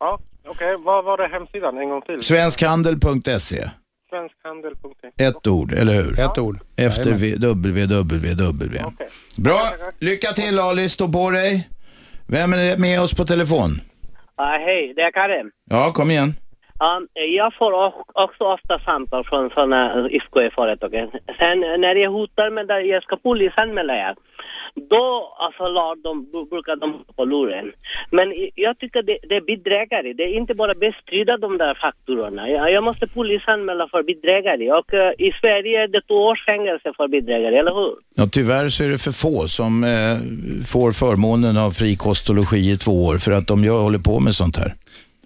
Ja, 0.00 0.18
okej. 0.50 0.76
Vad 0.78 1.04
var 1.04 1.16
det 1.16 1.28
hemsidan 1.28 1.78
en 1.78 1.88
gång 1.88 2.02
till? 2.02 2.22
Svenskhandel.se. 2.22 3.64
Svenskhandel.se. 4.10 5.24
Ett 5.26 5.46
ord, 5.46 5.72
eller 5.72 5.92
hur? 5.92 6.20
Ett 6.20 6.38
ord. 6.38 6.56
Efter 6.76 7.12
v- 7.12 7.36
www. 7.36 8.78
Bra, 9.36 9.60
lycka 10.00 10.28
till 10.28 10.58
Ali, 10.58 10.88
stå 10.88 11.08
på 11.08 11.30
dig. 11.30 11.68
Vem 12.28 12.52
är 12.52 12.80
med 12.80 13.00
oss 13.02 13.14
på 13.16 13.24
telefon? 13.24 13.70
Ja, 14.36 14.44
hej, 14.66 14.92
det 14.96 15.02
är 15.02 15.10
Karim. 15.10 15.50
Ja, 15.70 15.92
kom 15.94 16.10
igen. 16.10 16.32
Ja, 16.78 17.00
jag 17.14 17.54
får 17.58 17.72
o- 17.72 18.04
också 18.14 18.44
ofta 18.44 18.78
samtal 18.78 19.24
från 19.24 19.50
sådana 19.50 20.08
IFK-företag. 20.10 20.90
Sen 21.38 21.60
när 21.60 21.94
jag 21.94 22.10
hotar 22.10 22.50
med 22.50 22.70
att 22.70 22.86
jag 22.86 23.02
ska 23.02 23.16
polisanmäla 23.16 23.94
er, 23.94 24.14
då 24.90 25.36
alltså, 25.38 25.68
la 25.68 25.94
de, 26.04 26.12
brukar 26.50 26.76
de 26.76 27.04
på 27.16 27.24
luren. 27.24 27.72
Men 28.10 28.34
jag 28.54 28.78
tycker 28.78 29.02
det, 29.02 29.18
det 29.28 29.36
är 29.36 29.40
bedrägeri. 29.40 30.12
Det 30.12 30.22
är 30.22 30.36
inte 30.40 30.54
bara 30.54 30.74
bestrida 30.74 31.36
de 31.36 31.58
där 31.58 31.74
fakturorna. 31.74 32.48
Jag, 32.48 32.72
jag 32.72 32.84
måste 32.84 33.06
polisanmäla 33.06 33.88
för 33.88 34.02
bedrägeri. 34.02 34.72
Och 34.72 34.94
eh, 34.94 35.12
i 35.18 35.32
Sverige 35.40 35.82
är 35.82 35.88
det 35.88 36.02
två 36.08 36.14
års 36.14 36.44
fängelse 36.46 36.92
för 36.96 37.08
bedrägeri, 37.08 37.56
eller 37.56 37.74
hur? 37.74 37.94
Ja, 38.14 38.26
tyvärr 38.32 38.68
så 38.68 38.84
är 38.84 38.88
det 38.88 38.98
för 38.98 39.12
få 39.12 39.48
som 39.48 39.84
eh, 39.84 40.16
får 40.66 40.92
förmånen 40.92 41.56
av 41.58 41.70
fri 41.70 41.96
kost 41.96 42.28
och 42.30 42.36
logi 42.36 42.70
i 42.72 42.76
två 42.76 43.04
år 43.04 43.18
för 43.18 43.32
att 43.32 43.46
de 43.46 43.64
gör, 43.64 43.82
håller 43.82 43.98
på 43.98 44.20
med 44.20 44.34
sånt 44.34 44.56
här. 44.56 44.74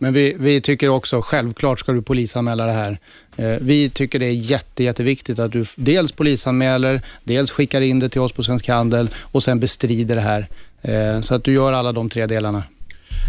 Men 0.03 0.13
vi, 0.13 0.37
vi 0.41 0.61
tycker 0.61 0.89
också, 0.89 1.21
självklart 1.23 1.79
ska 1.79 1.93
du 1.93 2.03
polisanmäla 2.03 2.65
det 2.65 2.73
här. 2.73 2.97
Eh, 3.39 3.57
vi 3.61 3.91
tycker 3.91 4.19
det 4.19 4.27
är 4.27 4.33
jätte, 4.51 4.85
jätteviktigt 4.85 5.39
att 5.39 5.53
du 5.53 5.65
dels 5.77 6.13
polisanmäler, 6.13 7.01
dels 7.25 7.51
skickar 7.51 7.81
in 7.81 8.01
det 8.01 8.09
till 8.09 8.21
oss 8.21 8.33
på 8.33 8.43
Svensk 8.43 8.69
Handel 8.69 9.09
och 9.33 9.43
sen 9.43 9.61
bestrider 9.61 10.15
det 10.15 10.21
här. 10.21 10.41
Eh, 10.83 11.21
så 11.21 11.35
att 11.35 11.45
du 11.45 11.53
gör 11.55 11.73
alla 11.73 11.93
de 11.93 12.09
tre 12.09 12.27
delarna. 12.27 12.63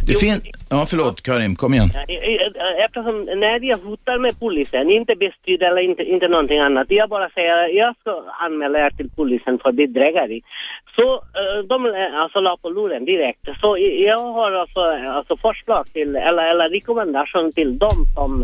Det 0.07 0.13
fin- 0.19 0.41
ja, 0.69 0.85
förlåt 0.89 1.21
Karim, 1.21 1.55
kom 1.55 1.73
igen. 1.73 1.89
I- 2.07 2.39
Eftersom 2.85 3.21
när 3.23 3.59
jag 3.69 3.77
hotar 3.77 4.17
med 4.19 4.39
polisen, 4.39 4.89
inte 4.91 5.15
bestrida 5.15 5.67
eller 5.67 5.81
inte, 5.81 6.03
inte 6.03 6.27
någonting 6.27 6.59
annat. 6.59 6.87
Jag 6.89 7.09
bara 7.09 7.29
säger 7.29 7.65
att 7.65 7.73
jag 7.73 7.95
ska 8.01 8.23
anmäla 8.45 8.79
er 8.85 8.89
till 8.89 9.09
polisen 9.15 9.59
för 9.63 9.71
bedrägeri. 9.71 10.41
Så 10.95 11.13
eh, 11.13 11.59
de 11.69 11.85
eh, 11.85 12.21
alltså 12.23 12.39
la 12.39 12.57
på 12.61 12.69
luren 12.69 13.05
direkt. 13.05 13.43
Så 13.61 13.77
jag 14.09 14.19
har 14.19 14.51
alltså, 14.51 14.79
alltså 15.17 15.37
förslag 15.37 15.85
till, 15.93 16.15
eller, 16.15 16.43
eller 16.51 16.69
rekommendation 16.69 17.51
till 17.51 17.77
dem 17.77 17.97
som, 18.15 18.43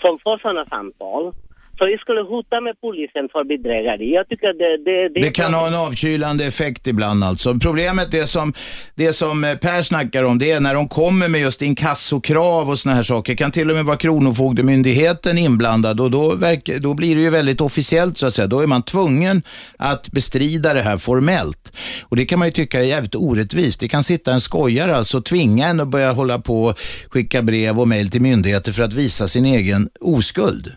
som 0.00 0.18
får 0.24 0.38
sådana 0.38 0.66
samtal. 0.66 1.32
Så 1.77 1.89
jag 1.89 1.99
skulle 1.99 2.21
hota 2.21 2.61
med 2.61 2.81
polisen 2.81 3.29
för 3.31 3.43
bedrägeri. 3.43 4.13
Jag 4.13 4.29
tycker 4.29 4.47
det, 4.47 4.77
det, 4.85 5.09
det, 5.13 5.19
Det 5.25 5.31
kan 5.31 5.53
ha 5.53 5.67
en 5.67 5.75
avkylande 5.75 6.45
effekt 6.45 6.87
ibland 6.87 7.23
alltså. 7.23 7.59
Problemet 7.59 8.13
är 8.13 8.25
som, 8.25 8.53
det 8.95 9.13
som 9.13 9.43
eh, 9.43 9.55
Per 9.55 9.81
snackar 9.81 10.23
om, 10.23 10.39
det 10.39 10.51
är 10.51 10.59
när 10.59 10.73
de 10.73 10.87
kommer 10.87 11.27
med 11.27 11.41
just 11.41 11.61
inkassokrav 11.61 12.69
och 12.69 12.79
såna 12.79 12.95
här 12.95 13.03
saker. 13.03 13.35
kan 13.35 13.51
till 13.51 13.69
och 13.69 13.75
med 13.75 13.85
vara 13.85 13.97
Kronofogdemyndigheten 13.97 15.37
inblandad 15.37 15.99
och 15.99 16.11
då, 16.11 16.35
verkar, 16.35 16.79
då 16.79 16.93
blir 16.93 17.15
det 17.15 17.21
ju 17.21 17.29
väldigt 17.29 17.61
officiellt 17.61 18.17
så 18.17 18.27
att 18.27 18.33
säga. 18.33 18.47
Då 18.47 18.59
är 18.59 18.67
man 18.67 18.81
tvungen 18.81 19.41
att 19.77 20.11
bestrida 20.11 20.73
det 20.73 20.81
här 20.81 20.97
formellt. 20.97 21.73
Och 22.03 22.15
det 22.15 22.25
kan 22.25 22.39
man 22.39 22.47
ju 22.47 22.51
tycka 22.51 22.79
är 22.79 22.83
jävligt 22.83 23.15
orättvist. 23.15 23.79
Det 23.79 23.87
kan 23.87 24.03
sitta 24.03 24.33
en 24.33 24.41
skojare 24.41 24.95
alltså 24.95 25.17
och 25.17 25.25
tvinga 25.25 25.67
en 25.67 25.79
att 25.79 25.87
börja 25.87 26.11
hålla 26.11 26.39
på 26.39 26.63
och 26.63 26.79
skicka 27.09 27.41
brev 27.41 27.79
och 27.79 27.87
mejl 27.87 28.09
till 28.09 28.21
myndigheter 28.21 28.71
för 28.71 28.83
att 28.83 28.93
visa 28.93 29.27
sin 29.27 29.45
egen 29.45 29.89
oskuld. 30.01 30.75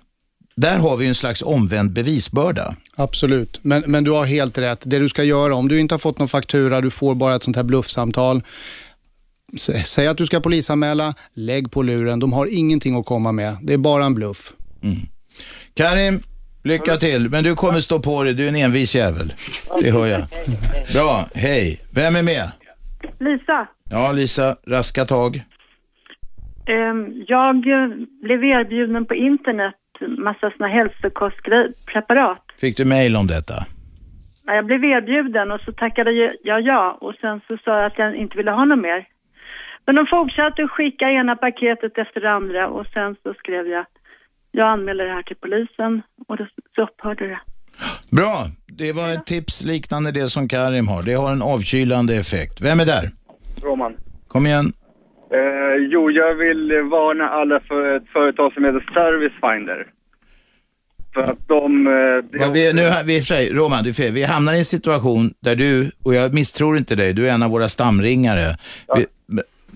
Där 0.61 0.79
har 0.79 0.97
vi 0.97 1.07
en 1.07 1.15
slags 1.15 1.43
omvänd 1.43 1.93
bevisbörda. 1.93 2.75
Absolut, 2.97 3.59
men, 3.63 3.83
men 3.87 4.05
du 4.05 4.11
har 4.11 4.25
helt 4.27 4.59
rätt. 4.59 4.83
Det 4.87 4.99
du 4.99 5.09
ska 5.09 5.25
göra, 5.25 5.55
om 5.55 5.69
du 5.69 5.79
inte 5.81 5.95
har 5.95 5.99
fått 5.99 6.19
någon 6.19 6.29
faktura, 6.29 6.81
du 6.81 6.91
får 6.91 7.15
bara 7.15 7.35
ett 7.35 7.43
sånt 7.43 7.57
här 7.57 7.65
bluffsamtal. 7.65 8.43
Säg 9.85 10.07
att 10.07 10.19
du 10.19 10.27
ska 10.27 10.41
polisanmäla, 10.41 11.15
lägg 11.35 11.71
på 11.71 11.83
luren. 11.83 12.19
De 12.21 12.33
har 12.33 12.49
ingenting 12.59 12.99
att 12.99 13.07
komma 13.07 13.33
med. 13.33 13.57
Det 13.63 13.73
är 13.75 13.79
bara 13.79 14.05
en 14.05 14.15
bluff. 14.15 14.53
Karim, 15.75 16.23
lycka 16.63 16.97
till. 16.97 17.29
Men 17.31 17.45
du 17.45 17.55
kommer 17.55 17.81
stå 17.81 17.99
på 18.01 18.25
dig, 18.25 18.35
du 18.35 18.45
är 18.45 18.49
en 18.49 18.57
envis 18.57 18.97
jävel. 18.97 19.33
Det 19.83 19.91
hör 19.91 20.07
jag. 20.07 20.23
Bra, 20.93 21.25
hej. 21.35 21.81
Vem 21.91 22.17
är 22.17 22.23
med? 22.23 22.51
Lisa, 23.21 23.69
Ja, 23.91 24.13
Lisa, 24.13 24.57
raska 24.67 25.05
tag. 25.05 25.37
ehm, 26.67 27.25
jag 27.27 27.61
blev 28.23 28.45
erbjuden 28.45 29.07
på 29.07 29.15
internet 29.15 29.75
massa 30.09 30.51
såna 30.51 30.69
hälsokostpreparat. 30.69 32.43
Fick 32.61 32.77
du 32.77 32.85
mejl 32.85 33.17
om 33.17 33.27
detta? 33.27 33.55
Ja, 34.47 34.55
Jag 34.55 34.67
blev 34.67 34.85
erbjuden 34.85 35.51
och 35.53 35.61
så 35.61 35.73
tackade 35.73 36.11
jag- 36.13 36.33
jag 36.43 36.61
ja 36.61 36.99
och 37.01 37.15
sen 37.21 37.41
så 37.49 37.57
sa 37.65 37.77
jag 37.77 37.87
att 37.87 37.99
jag 37.99 38.17
inte 38.17 38.37
ville 38.37 38.51
ha 38.51 38.65
något 38.65 38.79
mer. 38.79 39.07
Men 39.87 39.95
de 39.95 40.07
fortsatte 40.07 40.63
att 40.65 40.71
skicka 40.71 41.11
ena 41.11 41.37
paketet 41.37 41.99
efter 41.99 42.21
det 42.21 42.31
andra 42.31 42.69
och 42.69 42.87
sen 42.87 43.17
så 43.23 43.35
skrev 43.35 43.67
jag 43.67 43.85
jag 44.53 44.69
anmäler 44.69 45.05
det 45.05 45.13
här 45.13 45.23
till 45.23 45.37
polisen 45.37 46.03
och 46.29 46.37
då, 46.37 46.47
så 46.75 46.83
upphörde 46.83 47.27
det. 47.29 47.41
Bra, 48.17 48.35
det 48.67 48.93
var 48.93 49.13
ett 49.13 49.27
tips 49.27 49.65
liknande 49.65 50.13
det 50.13 50.29
som 50.29 50.49
Karim 50.49 50.89
har. 50.89 51.03
Det 51.03 51.15
har 51.15 51.33
en 51.33 51.43
avkylande 51.43 52.15
effekt. 52.17 52.61
Vem 52.61 52.81
är 52.81 52.85
där? 52.87 53.05
Roman. 53.63 53.97
Kom 54.29 54.47
igen. 54.47 54.73
Eh, 55.33 55.77
jo, 55.91 56.11
jag 56.11 56.35
vill 56.35 56.71
eh, 56.71 56.83
varna 56.83 57.29
alla 57.29 57.61
för 57.61 57.97
ett 57.97 58.09
företag 58.13 58.53
som 58.53 58.65
heter 58.65 58.85
Servicefinder. 58.95 59.87
För 61.15 61.21
att 61.21 61.49
de... 61.49 61.87
Eh, 61.87 62.41
Ja, 62.41 62.51
vi, 62.55 62.73
nu, 62.73 62.83
vi, 63.05 63.17
för 63.19 63.27
sig, 63.27 63.53
Roman, 63.53 63.85
du 63.85 63.95
fel. 63.95 64.13
vi 64.13 64.23
hamnar 64.25 64.55
i 64.55 64.59
en 64.59 64.65
situation 64.65 65.35
där 65.41 65.57
du, 65.57 65.91
och 66.05 66.15
jag 66.15 66.35
misstror 66.35 66.77
inte 66.77 66.95
dig, 66.95 67.13
du 67.13 67.29
är 67.29 67.33
en 67.33 67.43
av 67.43 67.51
våra 67.51 67.69
stamringare. 67.69 68.57
Vi, 68.97 69.07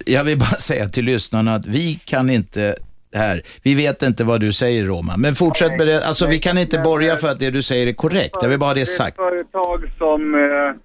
jag 0.06 0.24
vill 0.24 0.38
bara 0.38 0.46
säga 0.68 0.86
till 0.86 1.04
lyssnarna 1.04 1.54
att 1.54 1.66
vi 1.66 1.94
kan 2.04 2.30
inte 2.30 2.74
här, 3.14 3.42
vi 3.62 3.74
vet 3.74 4.02
inte 4.02 4.24
vad 4.24 4.40
du 4.40 4.52
säger 4.52 4.84
Roman, 4.84 5.20
men 5.20 5.34
fortsätt 5.34 5.78
med 5.78 5.86
det. 5.86 6.06
Alltså 6.06 6.26
vi 6.26 6.38
kan 6.38 6.58
inte 6.58 6.78
borga 6.78 7.16
för 7.16 7.28
att 7.28 7.38
det 7.38 7.50
du 7.50 7.62
säger 7.62 7.86
är 7.86 7.92
korrekt. 7.92 8.36
Jag 8.42 8.48
vill 8.48 8.58
bara 8.58 8.70
ha 8.70 8.74
det 8.74 8.86
sagt. 8.86 9.16
Det 9.16 9.22
är 9.22 9.40
ett 9.40 9.46
företag 9.52 9.90
som... 9.98 10.34
Eh, 10.34 10.83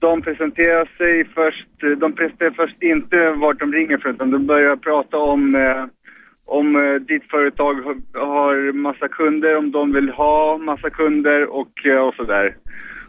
de 0.00 0.22
presenterar 0.22 0.88
sig 0.98 1.24
först... 1.24 1.66
De 2.00 2.12
presenterar 2.12 2.50
först 2.50 2.82
inte 2.82 3.30
vart 3.30 3.60
de 3.60 3.72
ringer 3.72 3.98
från 3.98 4.14
utan 4.14 4.30
de 4.30 4.46
börjar 4.46 4.76
prata 4.76 5.16
om... 5.18 5.54
Eh, 5.54 5.84
om 6.44 6.76
eh, 6.76 6.94
ditt 6.94 7.30
företag 7.30 7.74
har- 7.74 8.20
har 8.26 8.72
massa 8.72 9.08
kunder, 9.08 9.56
om 9.56 9.70
de 9.70 9.92
vill 9.92 10.08
ha 10.10 10.58
massa 10.58 10.90
kunder 10.90 11.46
och, 11.54 11.86
eh, 11.86 11.98
och 11.98 12.14
sådär. 12.14 12.56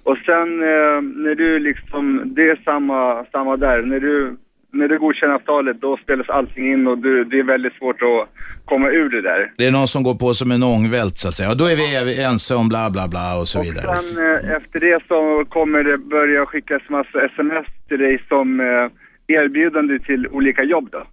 Och 0.04 0.18
sen 0.18 0.64
eh, 0.64 1.02
när 1.02 1.36
du 1.36 1.60
liksom, 1.60 2.22
det 2.26 2.50
är 2.50 2.56
samma, 2.66 3.26
samma 3.32 3.58
där. 3.58 3.82
När 3.82 4.00
du, 4.00 4.36
när 4.74 4.88
du 4.88 5.00
godkänner 5.00 5.34
avtalet 5.34 5.82
då 5.82 5.98
spelas 5.98 6.30
allting 6.30 6.74
in 6.74 6.88
och 6.88 6.98
du, 6.98 7.24
det 7.24 7.40
är 7.40 7.44
väldigt 7.44 7.74
svårt 7.74 8.02
att 8.02 8.30
komma 8.66 8.90
ur 8.90 9.10
det 9.10 9.22
där. 9.22 9.52
Det 9.58 9.66
är 9.66 9.72
någon 9.72 9.88
som 9.88 10.04
går 10.04 10.16
på 10.16 10.34
som 10.34 10.52
en 10.52 10.64
ångvält 10.64 11.18
så 11.18 11.28
att 11.28 11.34
säga. 11.34 11.50
Och 11.52 11.58
då 11.58 11.66
är 11.66 12.06
vi 12.06 12.24
ense 12.24 12.56
om 12.56 12.70
bla 12.70 12.90
bla 12.92 13.08
bla 13.08 13.40
och 13.40 13.48
så 13.48 13.62
vidare. 13.62 13.96
Sen 13.96 14.26
eh, 14.26 14.56
efter 14.58 14.80
det 14.80 15.00
så 15.08 15.46
kommer 15.50 15.84
det 15.84 15.98
börja 15.98 16.46
skickas 16.46 16.82
massa 16.90 17.26
sms 17.26 17.68
till 17.88 18.00
dig 18.00 18.24
som 18.28 18.60
eh, 18.60 18.88
erbjudande 19.28 20.00
till 20.00 20.28
olika 20.28 20.64
jobb 20.64 20.90
då. 20.92 21.04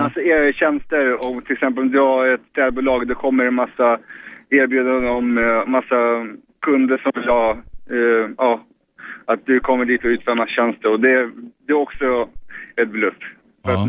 Alltså 0.00 0.20
era 0.20 0.52
tjänster, 0.52 1.26
om 1.26 1.42
till 1.42 1.52
exempel 1.52 1.82
om 1.82 1.90
du 1.90 2.00
har 2.00 2.28
ett 2.28 2.40
städbolag, 2.50 3.08
då 3.08 3.14
kommer 3.14 3.44
det 3.44 3.48
en 3.48 3.54
massa 3.54 3.98
erbjudanden 4.50 5.10
om 5.10 5.38
uh, 5.38 5.66
massa 5.66 6.26
kunder 6.60 6.98
som 6.98 7.12
vill 7.14 7.28
ha, 7.28 7.50
eh, 7.90 8.30
ja, 8.38 8.64
att 9.24 9.46
du 9.46 9.60
kommer 9.60 9.84
dit 9.84 10.04
och 10.04 10.08
utför 10.08 10.46
tjänster 10.46 10.88
och 10.92 11.00
det, 11.00 11.30
det 11.66 11.72
är 11.72 11.76
också 11.76 12.28
ett 12.82 12.88
bluff. 12.88 13.14
Ja. 13.62 13.88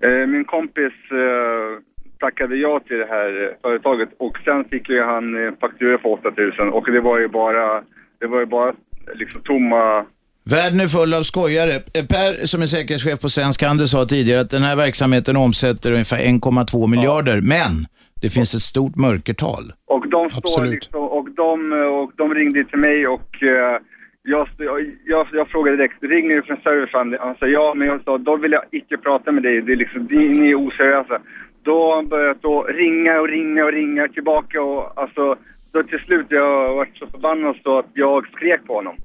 Eh, 0.00 0.26
min 0.26 0.44
kompis 0.44 0.92
eh, 1.10 1.82
tackade 2.18 2.56
ja 2.56 2.80
till 2.86 2.96
det 2.96 3.06
här 3.06 3.42
eh, 3.42 3.48
företaget 3.62 4.08
och 4.18 4.38
sen 4.44 4.64
fick 4.64 4.88
ju 4.88 5.02
han 5.02 5.56
faktura 5.60 5.98
på 5.98 6.12
8000 6.12 6.68
och 6.68 6.92
det 6.92 7.00
var 7.00 7.18
ju 7.18 7.28
bara, 7.28 7.82
det 8.20 8.26
var 8.26 8.40
ju 8.40 8.46
bara 8.46 8.74
liksom 9.14 9.40
tomma 9.42 10.06
Världen 10.44 10.80
är 10.80 10.88
full 10.88 11.14
av 11.14 11.22
skojare. 11.22 11.72
Per 12.08 12.46
som 12.46 12.62
är 12.62 12.66
säkerhetschef 12.66 13.20
på 13.20 13.28
Svensk 13.28 13.62
Handel 13.62 13.88
sa 13.88 14.04
tidigare 14.04 14.40
att 14.40 14.50
den 14.50 14.62
här 14.62 14.76
verksamheten 14.76 15.36
omsätter 15.36 15.92
ungefär 15.92 16.16
1,2 16.16 16.86
miljarder. 16.86 17.40
Men 17.40 17.86
det 18.22 18.30
finns 18.30 18.54
ett 18.54 18.62
stort 18.62 18.96
mörkertal. 18.96 19.72
Och 19.86 20.08
de 20.08 20.30
står 20.30 20.38
Absolut. 20.38 20.72
liksom, 20.72 21.00
och 21.00 21.30
de, 21.30 21.72
och 22.02 22.12
de 22.16 22.34
ringde 22.34 22.64
till 22.64 22.78
mig 22.78 23.06
och 23.06 23.42
eh, 23.42 23.80
jag, 24.22 24.48
jag, 24.58 24.96
jag, 25.04 25.26
jag 25.32 25.48
frågade 25.48 25.76
direkt, 25.76 26.02
ringer 26.02 26.36
du 26.36 26.42
från 26.42 26.56
Servicefund? 26.56 27.16
Han 27.20 27.36
sa 27.36 27.46
ja, 27.46 27.74
men 27.76 27.88
jag 27.88 28.04
sa, 28.04 28.18
då 28.18 28.36
vill 28.36 28.52
jag 28.52 28.64
icke 28.70 28.96
prata 28.96 29.32
med 29.32 29.42
dig, 29.42 29.60
det 29.60 29.72
är 29.72 29.76
liksom, 29.76 30.08
ni, 30.10 30.50
är 30.50 30.54
oseriösa. 30.54 31.20
Då 31.62 32.02
börjat 32.02 32.42
då 32.42 32.62
ringa 32.62 33.20
och 33.20 33.28
ringa 33.28 33.64
och 33.64 33.72
ringa 33.72 34.08
tillbaka 34.08 34.62
och 34.62 35.02
alltså, 35.02 35.36
då 35.72 35.82
till 35.82 35.98
slut 35.98 36.26
jag 36.28 36.74
varit 36.74 36.96
så 36.96 37.06
förbannad 37.06 37.56
så 37.62 37.78
att 37.78 37.90
jag 37.94 38.26
skrek 38.26 38.66
på 38.66 38.74
honom. 38.74 38.96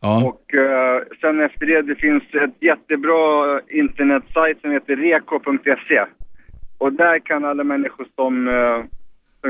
Ja. 0.00 0.28
Och 0.28 0.54
eh, 0.54 1.02
sen 1.20 1.40
efter 1.40 1.66
det, 1.66 1.82
det 1.82 1.94
finns 1.94 2.22
ett 2.34 2.62
jättebra 2.62 3.60
internetsajt 3.68 4.60
som 4.60 4.70
heter 4.70 4.96
reko.se. 4.96 6.04
Och 6.78 6.92
där 6.92 7.18
kan 7.18 7.44
alla 7.44 7.64
människor 7.64 8.06
som, 8.14 8.48
uh, 8.48 8.84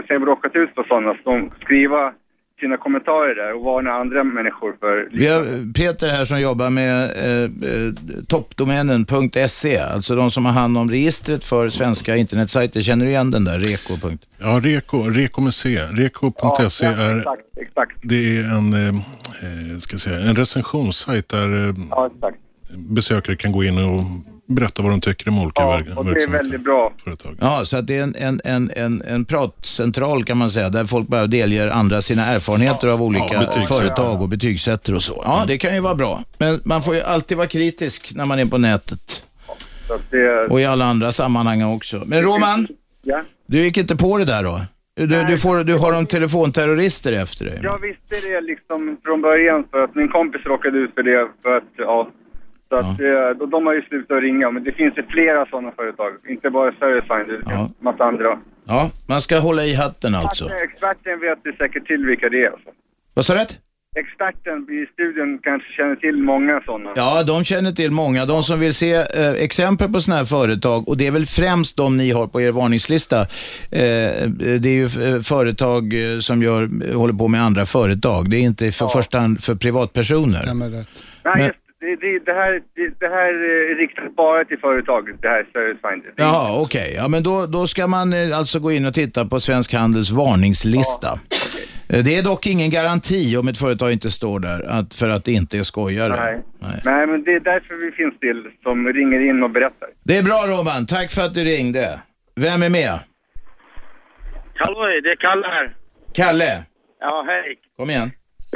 som 0.06 0.26
råkat 0.26 0.56
ut 0.56 0.74
för 0.74 0.82
sådana, 0.82 1.16
som 1.22 1.50
skriva 1.60 2.12
sina 2.60 2.76
kommentarer 2.76 3.34
där 3.34 3.54
och 3.54 3.64
varna 3.64 3.90
andra 3.90 4.24
människor 4.24 4.76
för... 4.80 5.08
Vi 5.12 5.26
har 5.26 5.72
Peter 5.72 6.08
här 6.08 6.24
som 6.24 6.40
jobbar 6.40 6.70
med 6.70 7.02
eh, 7.04 7.42
eh, 7.42 7.92
toppdomänen.se, 8.28 9.78
alltså 9.78 10.16
de 10.16 10.30
som 10.30 10.44
har 10.46 10.52
hand 10.52 10.78
om 10.78 10.90
registret 10.90 11.44
för 11.44 11.68
svenska 11.68 12.16
internetsajter. 12.16 12.82
Känner 12.82 13.04
du 13.04 13.10
igen 13.10 13.30
den 13.30 13.44
där, 13.44 13.58
reko. 13.58 14.10
Ja, 14.38 14.60
Reko, 14.62 15.02
Reko 15.02 15.40
med 15.40 15.54
C. 15.54 15.80
Reko.se 15.92 16.86
är, 16.86 17.18
Exakt, 17.18 17.42
exakt. 17.60 17.96
det 18.02 18.36
är 18.36 18.44
en, 18.44 18.72
eh, 18.72 18.88
eh, 18.88 19.78
ska 19.78 19.98
säga, 19.98 20.20
en 20.20 20.36
recensionssajt 20.36 21.28
där 21.28 21.68
eh, 21.68 21.74
Ja, 21.90 22.10
besökare 22.76 23.36
kan 23.36 23.52
gå 23.52 23.64
in 23.64 23.78
och 23.78 24.00
berätta 24.46 24.82
vad 24.82 24.92
de 24.92 25.00
tycker 25.00 25.28
om 25.28 25.42
olika 25.42 25.62
Ja, 25.62 25.82
och 25.96 26.04
det 26.04 26.22
är 26.22 26.30
väldigt 26.30 26.60
bra. 26.60 26.92
Ja, 27.40 27.64
så 27.64 27.76
att 27.76 27.86
det 27.86 27.96
är 27.96 28.02
en, 28.02 28.14
en, 28.18 28.40
en, 28.44 28.70
en, 28.76 29.02
en 29.02 29.24
pratcentral 29.24 30.24
kan 30.24 30.36
man 30.36 30.50
säga, 30.50 30.68
där 30.68 30.84
folk 30.84 31.08
bara 31.08 31.26
delger 31.26 31.68
andra 31.68 32.02
sina 32.02 32.22
erfarenheter 32.22 32.92
av 32.92 33.02
olika 33.02 33.48
Ja, 33.56 33.62
företag 33.68 34.22
och 34.22 34.28
betygsätter 34.28 34.94
och 34.94 35.02
så. 35.02 35.22
Ja, 35.26 35.44
det 35.48 35.58
kan 35.58 35.74
ju 35.74 35.80
vara 35.80 35.94
bra. 35.94 36.22
Men 36.38 36.60
man 36.64 36.82
får 36.82 36.94
ju 36.94 37.00
alltid 37.00 37.36
vara 37.36 37.48
kritisk 37.48 38.12
när 38.14 38.24
man 38.24 38.38
är 38.38 38.46
på 38.46 38.58
nätet. 38.58 39.26
Det, 40.10 40.46
Och 40.46 40.60
i 40.60 40.64
alla 40.64 40.84
andra 40.84 41.12
sammanhang 41.12 41.62
också. 41.62 42.02
Men 42.06 42.22
Roman, 42.22 42.68
ja. 43.02 43.22
du 43.46 43.62
gick 43.62 43.76
inte 43.76 43.96
på 43.96 44.18
det 44.18 44.24
där 44.24 44.42
då? 44.42 44.60
Du, 44.96 45.06
du, 45.06 45.38
får, 45.38 45.64
du 45.64 45.78
har 45.78 45.92
de 45.92 46.06
telefonterrorister 46.06 47.12
efter 47.12 47.44
dig. 47.44 47.60
Jag 47.62 47.78
visste 47.78 48.28
det 48.28 48.40
liksom 48.40 48.96
från 49.04 49.20
början 49.20 49.64
för 49.70 49.84
att 49.84 49.94
min 49.94 50.08
kompis 50.08 50.40
råkade 50.44 50.78
ut 50.78 50.94
för 50.94 51.02
det 51.02 51.28
för 51.42 51.56
att, 51.56 51.64
ja. 51.76 52.10
Så 52.68 52.76
att, 52.76 53.00
eh, 53.00 53.42
och 53.42 53.48
de 53.48 53.66
har 53.66 53.74
ju 53.74 53.82
slutat 53.82 54.22
ringa, 54.22 54.50
men 54.50 54.64
det 54.64 54.72
finns 54.72 54.98
ju 54.98 55.02
flera 55.02 55.46
sådana 55.46 55.70
företag. 55.72 56.12
Inte 56.28 56.50
bara 56.50 56.72
Servicefinder, 56.72 57.38
det 57.44 57.50
finns 57.56 57.80
massa 57.80 58.04
andra. 58.04 58.38
Ja, 58.66 58.90
man 59.06 59.20
ska 59.20 59.38
hålla 59.38 59.64
i 59.64 59.74
hatten 59.74 60.14
alltså. 60.14 60.44
Experten 60.50 61.20
vet 61.20 61.38
ju 61.44 61.52
säkert 61.52 61.86
till 61.86 62.04
vilka 62.06 62.28
det 62.28 62.44
är. 62.44 62.50
Alltså. 62.50 62.68
Vad 63.14 63.24
sa 63.24 63.34
du? 63.34 63.40
Experten 63.96 64.58
i 64.70 64.86
studion 64.92 65.38
kanske 65.42 65.72
känner 65.72 65.96
till 65.96 66.16
många 66.16 66.60
sådana. 66.66 66.90
Ja, 66.96 67.22
de 67.22 67.44
känner 67.44 67.72
till 67.72 67.90
många. 67.90 68.24
De 68.26 68.42
som 68.42 68.60
vill 68.60 68.74
se 68.74 68.94
eh, 68.94 69.32
exempel 69.32 69.92
på 69.92 70.00
sådana 70.00 70.18
här 70.18 70.26
företag, 70.26 70.88
och 70.88 70.96
det 70.96 71.06
är 71.06 71.10
väl 71.10 71.26
främst 71.26 71.76
de 71.76 71.96
ni 71.96 72.10
har 72.10 72.26
på 72.26 72.40
er 72.40 72.50
varningslista. 72.52 73.20
Eh, 73.20 73.26
det 74.60 74.68
är 74.68 74.68
ju 74.68 74.84
eh, 74.84 75.20
företag 75.22 76.12
eh, 76.14 76.18
som 76.18 76.42
gör, 76.42 76.92
håller 76.94 77.14
på 77.14 77.28
med 77.28 77.42
andra 77.42 77.66
företag. 77.66 78.30
Det 78.30 78.36
är 78.36 78.40
inte 78.42 78.72
för 78.72 78.88
första 78.88 79.18
hand 79.18 79.44
för 79.44 79.54
privatpersoner. 79.54 80.42
Stämmer 80.42 80.70
rätt. 80.70 80.88
Nej, 81.24 81.34
Men- 81.36 81.46
just 81.46 81.58
det, 81.84 81.96
det, 81.96 82.18
det, 82.28 82.32
här, 82.32 82.52
det, 82.76 82.88
det 83.00 83.08
här 83.08 83.32
är 83.34 83.74
riktat 83.82 84.16
bara 84.16 84.44
till 84.44 84.58
företag, 84.58 85.02
det 85.22 85.28
här 85.28 85.46
Servicefinder. 85.52 86.12
Jaha, 86.16 86.62
okej. 86.62 86.94
Ja, 86.96 87.08
men 87.08 87.22
då, 87.22 87.46
då 87.46 87.66
ska 87.66 87.86
man 87.86 88.12
eh, 88.12 88.38
alltså 88.38 88.58
gå 88.60 88.72
in 88.72 88.86
och 88.86 88.94
titta 88.94 89.24
på 89.26 89.40
Svensk 89.40 89.72
Handels 89.74 90.10
varningslista. 90.10 91.08
Eh, 91.88 92.04
Det 92.04 92.18
är 92.18 92.22
dock 92.24 92.46
ingen 92.46 92.70
garanti 92.70 93.36
om 93.36 93.48
ett 93.48 93.58
företag 93.58 93.92
inte 93.92 94.10
står 94.10 94.38
där 94.40 94.60
att, 94.68 94.94
för 94.94 95.08
att 95.08 95.24
det 95.24 95.32
inte 95.32 95.58
är 95.58 95.62
skojare. 95.62 96.16
Nej. 96.16 96.42
Nej, 96.84 97.06
men 97.06 97.24
det 97.24 97.32
är 97.32 97.40
därför 97.40 97.74
vi 97.86 97.92
finns 97.92 98.20
till, 98.20 98.42
som 98.62 98.88
ringer 98.92 99.20
in 99.30 99.42
och 99.42 99.50
berättar. 99.50 99.88
Det 100.04 100.18
är 100.18 100.22
bra 100.22 100.40
Roman, 100.48 100.86
tack 100.86 101.10
för 101.10 101.22
att 101.22 101.34
du 101.34 101.44
ringde. 101.44 102.00
Vem 102.36 102.62
är 102.62 102.70
med? 102.70 102.98
Hallå, 104.56 104.80
det 105.02 105.10
är 105.10 105.16
Kalle 105.16 105.46
här. 105.46 105.76
Kalle, 106.14 106.64
Ja, 107.00 107.24
hej. 107.26 107.58
kom 107.76 107.90
igen. 107.90 108.10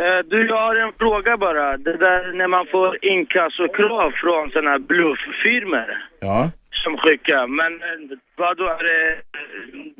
Eh, 0.04 0.20
Du, 0.30 0.46
jag 0.46 0.60
har 0.68 0.76
en 0.86 0.92
fråga 0.98 1.36
bara. 1.36 1.76
Det 1.76 1.96
där 2.06 2.32
när 2.40 2.48
man 2.56 2.66
får 2.74 2.90
inkassokrav 3.12 4.10
från 4.22 4.50
sådana 4.50 4.70
här 4.70 4.78
blufffirmor 4.78 5.88
Ja. 6.20 6.50
som 6.82 6.96
skickar. 7.02 7.46
Men 7.60 7.72
eh, 7.88 8.18
vad 8.40 8.56
då 8.56 8.64
är 8.78 8.84
det, 8.90 9.02
eh, 9.12 9.18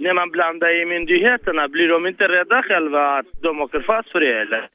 när 0.04 0.14
man 0.14 0.30
blandar 0.30 0.70
i 0.82 0.84
myndigheterna, 0.94 1.68
blir 1.68 1.88
de 1.88 2.06
inte 2.06 2.24
rädda 2.36 2.62
själva 2.68 3.02
att 3.18 3.26
de 3.42 3.60
åker 3.64 3.80
fast 3.80 4.08
för 4.12 4.20
det 4.20 4.40
eller? 4.40 4.68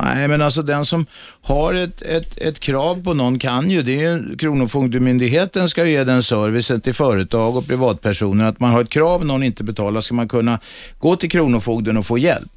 Nej, 0.00 0.28
men 0.28 0.42
alltså 0.42 0.62
den 0.62 0.84
som 0.84 1.06
har 1.48 1.74
ett, 1.74 2.02
ett, 2.02 2.42
ett 2.48 2.60
krav 2.60 3.04
på 3.04 3.14
någon 3.14 3.38
kan 3.38 3.70
ju, 3.70 3.82
det 3.82 3.92
är 4.04 4.16
ju 4.16 4.36
Kronofogdemyndigheten 4.36 5.68
ska 5.68 5.84
ju 5.84 5.90
ge 5.92 6.04
den 6.04 6.22
servicen 6.22 6.80
till 6.80 6.94
företag 6.94 7.56
och 7.56 7.66
privatpersoner. 7.68 8.44
Att 8.48 8.60
man 8.60 8.70
har 8.70 8.80
ett 8.80 8.90
krav 8.90 9.24
någon 9.26 9.42
inte 9.42 9.64
betalar 9.64 10.00
ska 10.00 10.14
man 10.14 10.28
kunna 10.28 10.58
gå 10.98 11.16
till 11.16 11.30
Kronofogden 11.30 11.96
och 11.96 12.06
få 12.06 12.18
hjälp. 12.18 12.52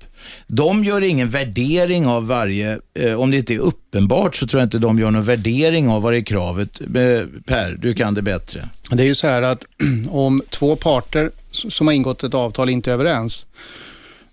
De 0.48 0.84
gör 0.84 1.02
ingen 1.02 1.30
värdering 1.30 2.08
av 2.08 2.28
varje, 2.28 2.80
eh, 2.94 3.20
om 3.20 3.32
det 3.32 3.38
inte 3.38 3.54
är 3.54 3.60
uppenbart 3.60 4.36
så 4.36 4.48
tror 4.48 4.60
jag 4.60 4.66
inte 4.66 4.78
de 4.78 5.00
gör 5.00 5.12
någon 5.12 5.24
värdering 5.24 5.90
av 5.90 6.02
vad 6.02 6.14
det 6.14 6.18
är 6.18 6.24
kravet. 6.24 6.82
Eh, 6.82 7.42
per, 7.46 7.78
du 7.80 7.94
kan 7.94 8.14
det 8.14 8.22
bättre. 8.22 8.62
Det 8.92 9.04
är 9.04 9.08
ju 9.08 9.16
så 9.16 9.28
här 9.28 9.42
att 9.42 9.66
om 10.10 10.42
två 10.50 10.76
parter 10.76 11.32
som 11.52 11.88
har 11.88 11.94
ingått 11.94 12.24
ett 12.24 12.34
avtal 12.34 12.70
inte 12.70 12.90
är 12.92 12.94
överens, 12.94 13.46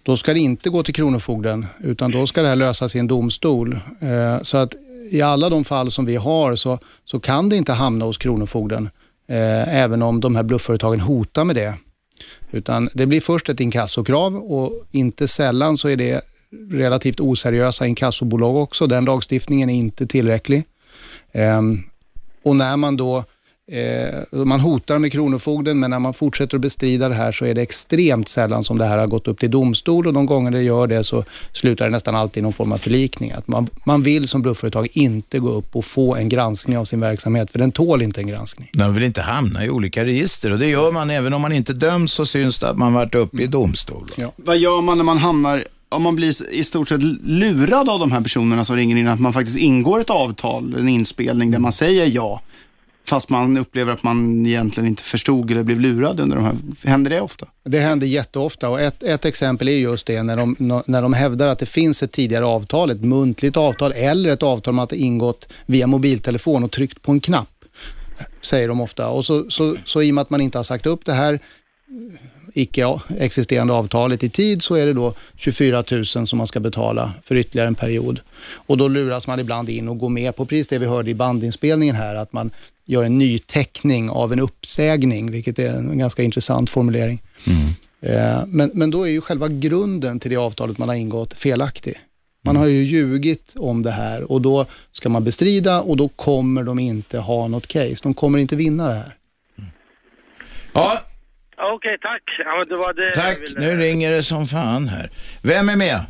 då 0.03 0.17
ska 0.17 0.35
det 0.35 0.41
inte 0.41 0.71
gå 0.71 0.83
till 0.83 0.95
Kronofogden, 0.95 1.67
utan 1.85 2.11
då 2.11 2.27
ska 2.27 2.43
det 2.43 2.49
här 2.49 2.57
lösas 2.57 2.97
i 2.97 2.99
en 2.99 3.07
domstol. 3.07 3.73
Eh, 4.01 4.43
Så 4.43 4.57
att 4.57 4.75
i 5.11 5.23
alla 5.23 5.49
de 5.49 5.65
fall 5.65 5.91
som 5.91 6.05
vi 6.07 6.17
har 6.17 6.57
så, 6.57 6.79
så 7.05 7.21
kan 7.21 7.49
det 7.49 7.57
inte 7.57 7.73
hamna 7.73 8.05
hos 8.05 8.19
Kronofogden, 8.19 8.91
eh, 9.29 9.77
även 9.77 10.03
om 10.03 10.21
de 10.21 10.37
här 10.37 10.43
bluffföretagen 10.43 11.01
hotar 11.01 11.45
med 11.45 11.57
det. 11.57 11.75
Utan 12.57 12.89
det 12.95 13.07
blir 13.07 13.21
först 13.21 13.49
ett 13.49 13.61
inkassokrav 13.61 14.37
och 14.37 14.85
inte 14.91 15.29
sällan 15.29 15.77
så 15.77 15.89
är 15.89 15.97
det 15.97 16.21
relativt 16.71 17.21
oseriösa 17.21 17.87
inkassobolag 17.87 18.57
också. 18.57 18.87
Den 18.87 19.05
lagstiftningen 19.05 19.71
är 19.71 19.75
inte 19.75 20.07
tillräcklig. 20.07 20.65
Ehm, 21.33 21.83
och 22.43 22.57
när 22.57 22.77
man 22.77 22.97
då 22.97 23.25
Eh, 23.73 24.45
man 24.45 24.61
hotar 24.61 24.99
med 24.99 25.13
Kronofogden, 25.13 25.81
men 25.81 25.91
när 25.91 25.99
man 25.99 26.15
fortsätter 26.15 26.57
att 26.57 26.61
bestrida 26.61 27.09
det 27.09 27.15
här 27.15 27.33
så 27.33 27.45
är 27.45 27.55
det 27.55 27.63
extremt 27.63 28.29
sällan 28.29 28.65
som 28.65 28.79
det 28.79 28.85
här 28.85 28.99
har 28.99 29.07
gått 29.07 29.29
upp 29.29 29.39
till 29.39 29.51
domstol 29.51 30.07
och 30.07 30.13
de 30.13 30.27
gånger 30.27 30.51
det 30.51 30.63
gör 30.63 30.87
det 30.87 31.05
så 31.05 31.25
slutar 31.53 31.85
det 31.85 31.91
nästan 31.91 32.17
alltid 32.17 32.41
i 32.41 32.43
någon 32.43 32.53
form 32.53 32.73
av 32.73 32.79
förlikning. 32.79 33.33
Att 33.33 33.49
man, 33.49 33.69
man 33.87 34.03
vill 34.03 34.29
som 34.29 34.43
bluffföretag 34.43 34.89
inte 34.93 35.39
gå 35.39 35.49
upp 35.49 35.77
och 35.77 35.85
få 35.85 36.15
en 36.15 36.29
granskning 36.29 36.79
av 36.79 36.85
sin 36.85 37.01
verksamhet, 37.01 37.51
för 37.51 37.59
den 37.59 37.73
tål 37.73 38.03
inte 38.03 38.21
en 38.21 38.27
granskning. 38.27 38.71
Man 38.75 38.95
vill 38.95 39.03
inte 39.03 39.23
hamna 39.23 39.65
i 39.65 39.71
olika 39.71 40.05
register 40.05 40.53
och 40.53 40.59
det 40.59 40.69
gör 40.69 40.93
man 40.93 41.11
även 41.11 41.35
om 41.35 41.43
man 41.43 41.53
inte 41.53 41.73
döms 41.73 42.13
så 42.13 42.27
syns 42.27 42.59
det 42.59 42.69
att 42.69 42.79
man 42.79 42.93
varit 42.93 43.15
uppe 43.15 43.43
i 43.43 43.47
domstol. 43.47 44.11
Vad 44.37 44.59
gör 44.59 44.83
man 44.83 44.99
när 44.99 45.05
man 45.05 45.19
hamnar, 45.19 45.65
om 45.89 46.03
man 46.03 46.17
blir 46.17 46.53
i 46.53 46.65
stort 46.65 46.89
sett 46.89 47.03
lurad 47.23 47.89
av 47.89 48.01
de 48.01 48.13
här 48.13 48.21
personerna 48.21 48.65
som 48.65 48.77
ringer 48.77 48.97
in, 48.97 49.09
att 49.09 49.21
man 49.21 49.33
faktiskt 49.33 49.59
ingår 49.59 50.01
ett 50.01 50.11
avtal, 50.11 50.75
en 50.79 50.89
inspelning 50.89 51.51
där 51.51 51.59
man 51.59 51.73
säger 51.73 52.07
ja, 52.07 52.41
fast 53.07 53.31
man 53.31 53.57
upplever 53.57 53.93
att 53.93 54.03
man 54.03 54.47
egentligen 54.47 54.89
inte 54.89 55.03
förstod 55.03 55.51
eller 55.51 55.63
blev 55.63 55.81
lurad 55.81 56.21
under 56.21 56.37
de 56.37 56.45
här, 56.45 56.55
händer 56.85 57.11
det 57.11 57.21
ofta? 57.21 57.47
Det 57.65 57.81
händer 57.81 58.07
jätteofta 58.07 58.69
och 58.69 58.81
ett, 58.81 59.03
ett 59.03 59.25
exempel 59.25 59.69
är 59.69 59.73
just 59.73 60.07
det 60.07 60.23
när 60.23 60.37
de, 60.37 60.57
när 60.87 61.03
de 61.03 61.13
hävdar 61.13 61.47
att 61.47 61.59
det 61.59 61.67
finns 61.67 62.03
ett 62.03 62.13
tidigare 62.13 62.45
avtal, 62.47 62.91
ett 62.91 63.05
muntligt 63.05 63.57
avtal 63.57 63.93
eller 63.93 64.31
ett 64.31 64.43
avtal 64.43 64.75
om 64.75 64.79
att 64.79 64.91
det 64.91 64.97
ingått 64.97 65.49
via 65.67 65.87
mobiltelefon 65.87 66.65
och 66.65 66.71
tryckt 66.71 67.03
på 67.03 67.13
en 67.13 67.21
knapp, 67.21 67.65
säger 68.43 68.69
de 68.69 68.81
ofta. 68.81 69.09
Och 69.09 69.25
så, 69.25 69.51
så, 69.51 69.77
så 69.85 70.03
i 70.03 70.11
och 70.11 70.15
med 70.15 70.23
att 70.23 70.31
man 70.31 70.41
inte 70.41 70.59
har 70.59 70.65
sagt 70.65 70.87
upp 70.87 71.05
det 71.05 71.13
här 71.13 71.41
icke 72.57 73.01
existerande 73.19 73.73
avtalet 73.73 74.25
i 74.25 74.29
tid 74.29 74.63
så 74.63 74.75
är 74.75 74.87
det 74.87 74.93
då 74.93 75.15
24 75.37 75.85
000 75.91 76.07
som 76.07 76.39
man 76.39 76.47
ska 76.47 76.61
betala 76.61 77.13
för 77.25 77.35
ytterligare 77.35 77.69
en 77.69 77.75
period. 77.75 78.21
Och 78.53 78.79
då 78.79 78.89
luras 78.89 79.27
man 79.27 79.41
ibland 79.41 79.69
in 79.69 79.89
och 79.89 79.99
går 79.99 80.09
med 80.09 80.37
på 80.37 80.47
precis 80.47 80.69
det 80.69 80.79
vi 80.79 80.87
hörde 80.87 81.11
i 81.11 81.15
bandinspelningen 81.15 81.97
här, 81.97 82.15
att 82.15 82.33
man 82.33 82.51
gör 82.85 83.05
en 83.05 83.19
nyteckning 83.19 84.11
av 84.11 84.33
en 84.33 84.41
uppsägning, 84.41 85.31
vilket 85.31 85.59
är 85.59 85.69
en 85.69 85.99
ganska 85.99 86.23
intressant 86.23 86.71
formulering. 86.71 87.23
Eh, 88.01 88.47
Men, 88.47 88.71
men 88.75 88.91
då 88.91 89.05
är 89.07 89.11
ju 89.11 89.21
själva 89.21 89.49
grunden 89.49 90.21
till 90.21 90.31
det 90.31 90.37
avtalet 90.37 90.79
man 90.79 90.89
har 90.89 90.97
ingått 90.97 91.35
felaktig. 91.35 91.95
Man 92.45 92.57
har 92.57 92.67
ju 92.67 92.83
ljugit 92.85 93.53
om 93.57 93.83
det 93.83 93.91
här 93.91 94.33
och 94.33 94.41
då 94.43 94.67
ska 94.93 95.09
man 95.09 95.25
bestrida 95.25 95.81
och 95.81 95.97
då 95.97 96.09
kommer 96.09 96.63
de 96.63 96.79
inte 96.79 97.19
ha 97.19 97.49
något 97.49 97.67
case. 97.67 97.97
De 98.03 98.15
kommer 98.15 98.39
inte 98.39 98.57
vinna 98.57 98.89
det 98.89 98.95
här. 98.95 99.17
Ja, 100.73 100.99
Okej, 101.59 101.99
tack. 102.03 102.23
Ja, 102.39 102.65
det 102.65 102.77
var 102.77 102.93
det 102.93 103.15
tack. 103.15 103.39
Nu 103.57 103.77
ringer 103.77 104.11
det 104.11 104.23
som 104.23 104.47
fan 104.47 104.89
här. 104.89 105.09
Vem 105.43 105.69
är 105.69 105.77
med? 105.77 106.01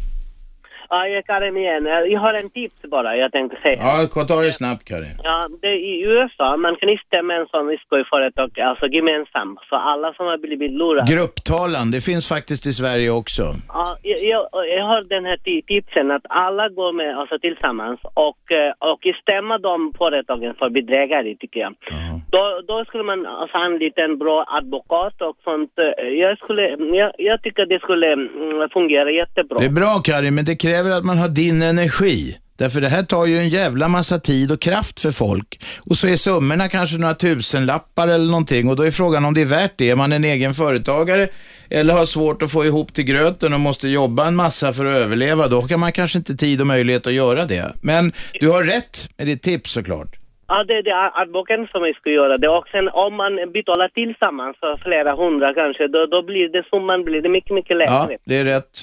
Ja, 0.91 1.07
jag 1.09 1.17
är 1.19 1.23
Karim 1.23 1.57
igen. 1.57 1.85
Jag 2.13 2.21
har 2.21 2.35
en 2.35 2.51
tips 2.51 2.83
bara, 2.83 3.17
jag 3.17 3.33
tänkte 3.33 3.57
säga. 3.63 3.79
Ja, 4.15 4.25
ta 4.25 4.41
det 4.41 4.53
snabbt 4.53 4.85
Karin. 4.85 5.15
Ja, 5.23 5.49
det, 5.63 5.69
I 5.69 6.03
USA, 6.05 6.57
man 6.57 6.77
kan 6.77 6.89
stämma 7.07 7.35
en 7.35 7.47
sån 7.47 7.77
skojföretag 7.87 8.61
alltså 8.61 8.87
gemensamt. 8.87 9.59
Så 9.69 9.77
alla 9.77 10.13
som 10.15 10.27
har 10.27 10.39
blivit 10.39 10.71
lurade. 10.71 11.13
Grupptalan, 11.15 11.91
det 11.91 12.01
finns 12.05 12.29
faktiskt 12.29 12.67
i 12.67 12.73
Sverige 12.73 13.11
också. 13.11 13.43
Ja, 13.69 13.97
jag, 14.03 14.19
jag, 14.33 14.43
jag 14.79 14.85
har 14.85 15.03
den 15.15 15.25
här 15.25 15.37
ti- 15.37 15.65
tipsen 15.67 16.11
att 16.11 16.27
alla 16.29 16.69
går 16.69 16.93
med 16.93 17.19
alltså, 17.19 17.39
tillsammans 17.39 18.01
och, 18.29 18.53
eh, 18.53 18.73
och 18.93 19.01
stämma 19.23 19.59
de 19.59 19.93
företagen 19.99 20.55
för 20.59 20.69
bedrägeri 20.71 21.37
tycker 21.41 21.61
jag. 21.61 21.75
Då, 22.31 22.61
då 22.69 22.85
skulle 22.85 23.03
man 23.03 23.27
alltså, 23.27 23.57
anlita 23.59 24.01
en 24.03 24.19
bra 24.19 24.45
advokat 24.59 25.23
och 25.23 25.37
sånt. 25.45 25.73
Eh, 25.79 26.09
Jag, 26.09 26.39
skulle, 26.39 26.63
jag, 27.03 27.13
jag 27.19 27.43
tycker 27.43 27.67
det 27.67 27.79
skulle 27.79 28.13
mm, 28.13 28.69
fungera 28.73 29.11
jättebra. 29.11 29.59
Det 29.59 29.65
är 29.65 29.71
bra 29.83 29.93
Karin, 30.05 30.35
men 30.35 30.45
det 30.45 30.57
kräver 30.77 30.91
att 30.91 31.05
man 31.05 31.19
har 31.19 31.29
din 31.29 31.63
energi. 31.63 32.37
Därför 32.59 32.81
det 32.81 32.89
här 32.89 33.03
tar 33.03 33.27
ju 33.27 33.39
en 33.39 33.49
jävla 33.49 33.89
massa 33.89 34.19
tid 34.19 34.53
och 34.53 34.61
kraft 34.61 35.01
för 35.01 35.11
folk. 35.11 35.49
Och 35.91 35.97
så 35.97 36.07
är 36.07 36.17
summorna 36.17 36.69
kanske 36.69 36.99
några 36.99 37.15
tusenlappar 37.15 38.09
eller 38.09 38.31
någonting 38.31 38.69
och 38.69 38.77
då 38.77 38.83
är 38.83 38.91
frågan 38.91 39.25
om 39.25 39.35
det 39.35 39.43
är 39.43 39.51
värt 39.61 39.75
det. 39.77 39.91
Är 39.91 39.97
man 39.97 40.13
en 40.13 40.25
egen 40.25 40.55
företagare 40.55 41.29
eller 41.71 41.95
har 41.95 42.05
svårt 42.05 42.43
att 42.43 42.53
få 42.53 42.65
ihop 42.65 42.89
till 42.93 43.05
gröten 43.05 43.55
och 43.55 43.61
måste 43.61 43.89
jobba 43.89 44.27
en 44.27 44.37
massa 44.37 44.73
för 44.73 44.85
att 44.85 45.05
överleva, 45.05 45.49
då 45.49 45.57
har 45.61 45.79
man 45.79 45.93
kanske 45.93 46.19
inte 46.19 46.37
tid 46.37 46.61
och 46.61 46.67
möjlighet 46.67 47.07
att 47.07 47.13
göra 47.13 47.45
det. 47.45 47.67
Men 47.83 48.13
du 48.41 48.49
har 48.51 48.63
rätt 48.63 48.95
med 49.17 49.27
ditt 49.27 49.43
tips 49.43 49.71
såklart. 49.73 50.13
Ja, 50.49 50.65
det, 50.69 50.83
det 50.83 50.91
är 50.91 51.21
advokaten 51.23 51.67
som 51.73 51.93
ska 52.01 52.11
göra 52.11 52.37
det. 52.43 52.49
Och 52.49 52.69
sen 52.73 52.89
om 52.89 53.13
man 53.23 53.33
betalar 53.53 53.89
tillsammans 53.89 54.57
för 54.61 54.73
flera 54.87 55.13
hundra 55.23 55.55
kanske, 55.55 55.89
då, 55.89 56.07
då 56.07 56.23
blir 56.23 56.49
det 56.55 56.63
summan 56.71 57.05
blir 57.05 57.23
det 57.23 57.29
mycket, 57.29 57.55
mycket 57.55 57.77
lägre. 57.77 58.07
Ja, 58.11 58.17
det 58.25 58.37
är 58.37 58.45
rätt. 58.45 58.75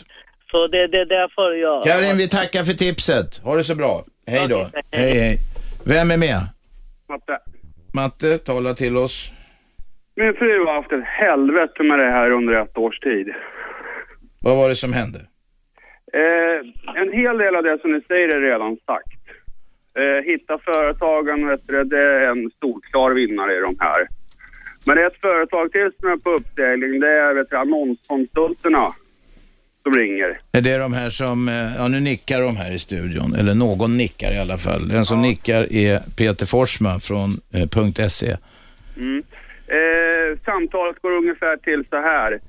Så 0.53 0.67
det, 0.67 0.87
det 0.87 0.99
är 0.99 1.05
därför 1.05 1.53
jag... 1.53 1.83
Karin, 1.83 2.17
vi 2.17 2.29
tackar 2.29 2.63
för 2.63 2.73
tipset. 2.73 3.37
Ha 3.43 3.55
det 3.55 3.63
så 3.63 3.75
bra. 3.75 4.03
Hej 4.27 4.47
då. 4.49 4.61
Hej, 4.91 5.19
hej. 5.19 5.37
Vem 5.85 6.11
är 6.11 6.17
med? 6.17 6.39
Matte. 7.09 7.39
Matte, 7.93 8.37
tala 8.37 8.73
till 8.73 8.97
oss. 8.97 9.31
Min 10.15 10.33
fru 10.33 10.65
har 10.65 10.73
haft 10.73 10.91
ett 10.91 11.05
helvete 11.05 11.83
med 11.83 11.99
det 11.99 12.11
här 12.11 12.31
under 12.31 12.53
ett 12.53 12.77
års 12.77 12.99
tid. 12.99 13.27
Vad 14.41 14.57
var 14.57 14.69
det 14.69 14.75
som 14.75 14.93
hände? 14.93 15.19
Eh, 16.13 16.57
en 17.01 17.13
hel 17.13 17.37
del 17.37 17.55
av 17.55 17.63
det 17.63 17.77
som 17.81 17.91
ni 17.91 18.01
säger 18.01 18.27
är 18.35 18.41
redan 18.41 18.77
sagt. 18.85 19.23
Eh, 19.99 20.23
hitta 20.25 20.57
företagen, 20.57 21.47
vet 21.47 21.67
du, 21.67 21.83
det 21.83 21.99
är 21.99 22.21
en 22.31 22.51
solklar 22.61 23.11
vinnare 23.11 23.57
i 23.57 23.59
de 23.59 23.75
här. 23.79 24.07
Men 24.85 24.95
det 24.95 25.03
är 25.03 25.07
ett 25.07 25.21
företag 25.21 25.71
till 25.71 25.91
som 25.99 26.09
är 26.09 26.17
på 26.17 26.29
uppsegling. 26.29 26.99
Det 26.99 27.09
är 27.09 27.33
vet 27.33 27.49
du, 27.49 27.57
annonskonsulterna 27.57 28.93
som 29.83 29.93
ringer. 29.93 30.39
Är 30.51 30.61
det 30.61 30.77
de 30.77 30.93
här 30.93 31.09
som, 31.09 31.47
eh, 31.47 31.75
ja 31.77 31.87
nu 31.87 31.99
nickar 31.99 32.41
de 32.41 32.57
här 32.57 32.71
i 32.75 32.79
studion, 32.79 33.35
eller 33.39 33.55
någon 33.55 33.97
nickar 33.97 34.31
i 34.33 34.37
alla 34.37 34.57
fall. 34.57 34.87
Den 34.87 35.05
som 35.05 35.21
nickar 35.21 35.73
är 35.73 35.99
Peter 36.17 36.45
Forsman 36.45 36.99
från 36.99 37.29
eh, 37.53 38.07
.se. 38.07 38.37
Mm. 38.97 39.23
Eh, 39.67 40.39
samtalet 40.45 41.01
går 41.01 41.15
ungefär 41.15 41.57
till 41.57 41.85
så 41.89 41.95
här. 41.95 42.39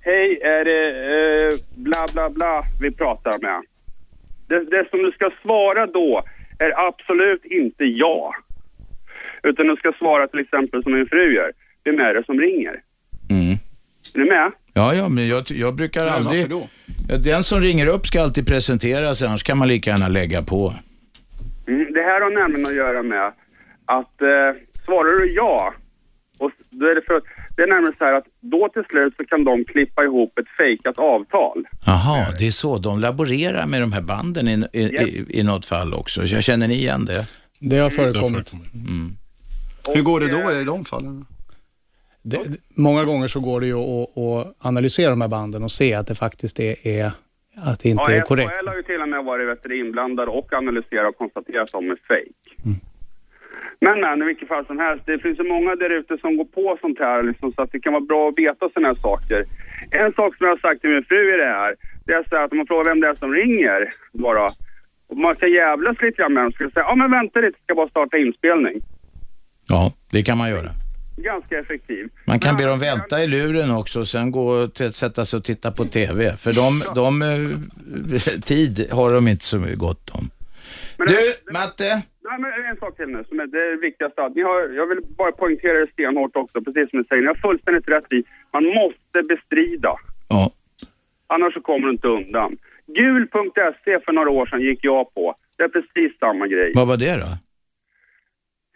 Hej, 0.00 0.38
är 0.42 0.64
det 0.64 0.82
eh, 1.16 1.50
bla 1.74 2.06
bla 2.12 2.30
bla 2.30 2.62
vi 2.82 2.90
pratar 2.90 3.38
med? 3.38 3.62
Det, 4.48 4.64
det 4.64 4.86
som 4.90 5.02
du 5.02 5.12
ska 5.12 5.30
svara 5.42 5.86
då 5.86 6.22
är 6.58 6.86
absolut 6.88 7.44
inte 7.44 7.84
ja. 7.84 8.34
Utan 9.42 9.66
du 9.66 9.76
ska 9.76 9.92
svara 9.92 10.28
till 10.28 10.40
exempel 10.40 10.82
som 10.82 10.92
min 10.92 11.06
fru 11.06 11.34
gör. 11.34 11.52
Vem 11.84 12.00
är 12.00 12.14
det 12.14 12.24
som 12.24 12.40
ringer? 12.40 12.80
Mm. 13.30 13.52
Är 14.14 14.18
ni 14.18 14.24
med? 14.24 14.52
Ja, 14.74 14.94
ja, 14.94 15.08
men 15.08 15.28
jag, 15.28 15.44
jag 15.50 15.74
brukar 15.74 16.06
Ja, 16.06 16.12
aldrig... 16.12 16.50
varför 16.50 16.68
då? 17.08 17.18
Den 17.18 17.44
som 17.44 17.60
ringer 17.60 17.86
upp 17.86 18.06
ska 18.06 18.22
alltid 18.22 18.46
presentera 18.46 19.14
sig, 19.14 19.28
annars 19.28 19.42
kan 19.42 19.58
man 19.58 19.68
lika 19.68 19.90
gärna 19.90 20.08
lägga 20.08 20.42
på. 20.42 20.74
Mm, 21.66 21.92
det 21.92 22.00
här 22.00 22.20
har 22.20 22.30
nämligen 22.30 22.66
att 22.68 22.74
göra 22.76 23.02
med 23.02 23.26
att 23.84 24.20
eh, 24.22 24.60
svarar 24.84 25.20
du 25.20 25.32
ja, 25.34 25.74
och 26.38 26.50
då 26.70 26.86
är 26.86 26.94
det 26.94 27.02
för 27.06 27.20
det 27.56 27.62
är 27.62 27.66
nämligen 27.66 27.94
så 27.98 28.04
här 28.04 28.12
att 28.12 28.24
då 28.40 28.68
till 28.72 28.84
slut 28.90 29.14
så 29.16 29.24
kan 29.24 29.44
de 29.44 29.64
klippa 29.64 30.04
ihop 30.04 30.38
ett 30.38 30.48
fejkat 30.58 30.98
avtal. 30.98 31.64
Jaha, 31.86 32.26
det 32.38 32.46
är 32.46 32.50
så. 32.50 32.78
De 32.78 33.00
laborerar 33.00 33.66
med 33.66 33.80
de 33.80 33.92
här 33.92 34.00
banden 34.00 34.48
i, 34.48 34.66
i, 34.72 34.82
i, 34.82 35.24
i 35.28 35.42
något 35.42 35.66
fall 35.66 35.94
också. 35.94 36.24
Jag 36.24 36.44
känner 36.44 36.68
ni 36.68 36.74
igen 36.74 37.04
det? 37.04 37.26
Det 37.60 37.78
har 37.78 37.90
förekommit. 37.90 38.52
Mm. 38.52 39.16
Hur 39.94 40.02
går 40.02 40.20
det 40.20 40.26
då 40.26 40.52
i 40.52 40.64
de 40.64 40.84
fallen? 40.84 41.26
Det, 42.26 42.38
många 42.76 43.04
gånger 43.04 43.28
så 43.28 43.40
går 43.40 43.60
det 43.60 43.66
ju 43.66 43.78
att, 43.78 44.18
att 44.18 44.66
analysera 44.68 45.10
de 45.10 45.20
här 45.20 45.28
banden 45.28 45.62
och 45.62 45.72
se 45.72 45.94
att 45.94 46.06
det 46.06 46.14
faktiskt 46.14 46.60
är, 46.60 46.76
är 46.86 47.06
att 47.56 47.80
det 47.80 47.88
inte 47.88 48.04
ja, 48.08 48.12
är 48.12 48.20
korrekt. 48.20 48.52
SKL 48.54 48.68
har 48.68 48.76
ju 48.76 48.82
till 48.82 49.00
och 49.02 49.08
med 49.08 49.24
varit 49.24 49.48
vet 49.48 49.72
inblandad 49.72 50.28
och 50.28 50.52
analyserat 50.52 51.08
och 51.08 51.18
konstaterat 51.18 51.62
att 51.62 51.72
de 51.72 51.90
är 51.90 51.98
fake. 52.08 52.80
Men, 53.80 54.00
men 54.00 54.22
i 54.22 54.24
vilket 54.24 54.48
fall 54.48 54.66
som 54.66 54.78
helst, 54.78 55.06
det 55.06 55.18
finns 55.18 55.38
ju 55.38 55.44
många 55.44 55.76
där 55.76 55.90
ute 55.90 56.18
som 56.18 56.36
går 56.36 56.44
på 56.44 56.78
sånt 56.80 56.98
här 56.98 57.22
liksom, 57.22 57.52
så 57.52 57.62
att 57.62 57.72
det 57.72 57.80
kan 57.80 57.92
vara 57.92 58.04
bra 58.12 58.28
att 58.28 58.38
veta 58.38 58.68
sådana 58.68 58.88
här 58.88 58.94
saker. 58.94 59.44
En 59.90 60.12
sak 60.12 60.36
som 60.36 60.46
jag 60.46 60.52
har 60.56 60.58
sagt 60.58 60.80
till 60.80 60.90
min 60.90 61.04
fru 61.04 61.34
i 61.34 61.36
det 61.36 61.52
här, 61.60 61.74
det 62.06 62.12
är 62.12 62.24
så 62.28 62.36
här 62.36 62.44
att 62.44 62.52
om 62.52 62.58
man 62.58 62.66
frågar 62.66 62.84
vem 62.84 63.00
det 63.00 63.08
är 63.08 63.14
som 63.14 63.32
ringer 63.32 63.94
bara, 64.12 64.46
och 65.08 65.16
man 65.16 65.34
ska 65.36 65.46
jävlas 65.46 65.96
lite 66.02 66.16
grann 66.16 66.32
med 66.34 66.42
dem, 66.44 66.52
ska 66.52 66.64
jag 66.64 66.72
säga, 66.72 66.86
ja 66.88 66.94
men 66.94 67.10
vänta 67.10 67.40
lite, 67.40 67.58
ska 67.62 67.74
bara 67.74 67.88
starta 67.88 68.16
inspelning. 68.18 68.80
Ja, 69.68 69.92
det 70.12 70.22
kan 70.22 70.38
man 70.38 70.50
göra. 70.50 70.83
Ganska 71.16 71.58
effektiv. 71.58 72.08
Man 72.26 72.40
kan 72.40 72.56
be 72.56 72.64
dem 72.64 72.78
vänta 72.80 73.22
i 73.24 73.26
luren 73.26 73.70
också 73.70 74.00
och 74.00 74.08
sen 74.08 74.30
gå 74.30 74.46
och 74.48 74.74
t- 74.74 74.92
sätta 74.92 75.24
sig 75.24 75.36
och 75.38 75.44
titta 75.44 75.70
på 75.72 75.84
TV. 75.84 76.36
För 76.36 76.52
de, 76.52 76.94
de 76.94 77.22
eh, 77.22 78.40
tid 78.44 78.88
har 78.92 79.12
de 79.14 79.28
inte 79.28 79.44
så 79.44 79.58
gott 79.74 80.10
om. 80.10 80.30
Du, 80.96 81.52
Matte. 81.52 82.02
Nej, 82.28 82.38
men 82.40 82.50
en 82.70 82.76
sak 82.76 82.96
till 82.96 83.06
nu 83.06 83.24
som 83.28 83.40
är 83.40 83.46
det 83.46 83.80
viktigaste. 83.86 84.28
Ni 84.34 84.42
har, 84.42 84.60
jag 84.76 84.86
vill 84.86 84.98
bara 85.18 85.32
poängtera 85.32 85.78
det 85.80 85.92
stenhårt 85.92 86.36
också, 86.36 86.60
precis 86.64 86.90
som 86.90 86.98
ni 86.98 87.04
säger. 87.04 87.22
Ni 87.22 87.28
har 87.28 87.34
fullständigt 87.34 87.88
rätt 87.88 88.12
i, 88.12 88.22
man 88.52 88.64
måste 88.64 89.22
bestrida. 89.28 89.92
Ja. 90.28 90.50
Annars 91.26 91.54
så 91.54 91.60
kommer 91.60 91.86
du 91.86 91.92
inte 91.92 92.08
undan. 92.08 92.56
Gul.se 92.86 94.00
för 94.04 94.12
några 94.12 94.30
år 94.30 94.46
sedan 94.46 94.60
gick 94.60 94.78
jag 94.82 95.14
på. 95.14 95.34
Det 95.56 95.62
är 95.64 95.68
precis 95.68 96.18
samma 96.18 96.46
grej. 96.46 96.72
Vad 96.74 96.88
var 96.88 96.96
det 96.96 97.16
då? 97.16 97.26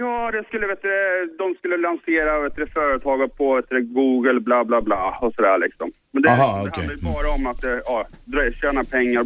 Ja, 0.00 0.30
det 0.30 0.44
skulle, 0.48 0.66
vet 0.66 0.82
du, 0.82 1.34
de 1.38 1.54
skulle 1.58 1.76
lansera 1.76 2.42
vet 2.42 2.56
du, 2.56 2.66
företag 2.66 3.36
på 3.36 3.56
vet 3.56 3.68
du, 3.68 3.82
Google, 3.82 4.40
bla 4.40 4.64
bla 4.64 4.80
bla 4.82 5.18
och 5.20 5.34
sådär 5.34 5.58
liksom. 5.58 5.92
Men 6.12 6.22
det, 6.22 6.30
Aha, 6.30 6.62
det 6.62 6.70
okej. 6.70 6.72
handlar 6.74 6.94
ju 6.94 7.02
bara 7.02 7.34
om 7.34 7.46
att 7.46 7.64
eh, 7.64 7.70
ja, 7.84 8.06
tjäna 8.60 8.84
pengar 8.84 9.24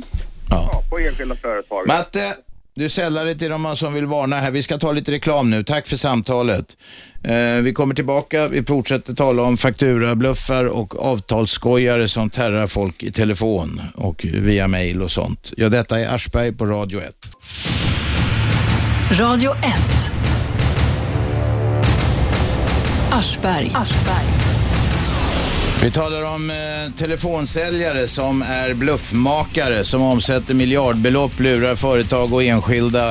ja. 0.51 0.71
på 0.91 0.99
enskilda 0.99 1.35
företag. 1.35 1.87
Matte, 1.87 2.35
du 2.75 2.89
sällar 2.89 3.25
dig 3.25 3.39
till 3.39 3.51
de 3.51 3.77
som 3.77 3.95
vill 3.95 4.07
varna 4.07 4.37
här. 4.37 4.51
Vi 4.51 4.63
ska 4.63 4.79
ta 4.79 4.93
lite 4.93 5.13
reklam 5.13 5.51
nu. 5.51 5.65
Tack 5.65 5.87
för 5.87 5.97
samtalet. 5.97 6.77
Eh, 7.25 7.63
vi 7.63 7.73
kommer 7.73 7.95
tillbaka. 7.95 8.49
Vi 8.49 8.63
fortsätter 8.65 9.15
tala 9.15 9.43
om 9.43 9.57
fakturabluffar 9.57 10.65
och 10.65 11.05
avtalsskojare 11.05 12.09
som 12.09 12.31
terrar 12.31 12.67
folk 12.67 13.03
i 13.03 13.13
telefon 13.13 13.81
och 13.95 14.25
via 14.25 14.69
mail 14.69 15.03
och 15.03 15.11
sånt. 15.11 15.53
Ja, 15.57 15.69
detta 15.69 16.01
är 16.01 16.15
Aschberg 16.15 16.53
på 16.53 16.67
Radio 16.67 17.01
1. 17.01 17.15
Radio 19.21 19.51
1. 19.51 19.63
Aschberg. 23.13 23.73
Vi 25.83 25.91
talar 25.91 26.23
om 26.23 26.51
eh, 26.51 26.57
telefonsäljare 26.99 28.09
som 28.09 28.43
är 28.43 28.75
bluffmakare 28.75 29.85
som 29.85 30.03
omsätter 30.03 30.55
miljardbelopp, 30.55 31.41
lurar 31.41 31.77
företag 31.77 32.33
och 32.33 32.43
enskilda 32.43 33.11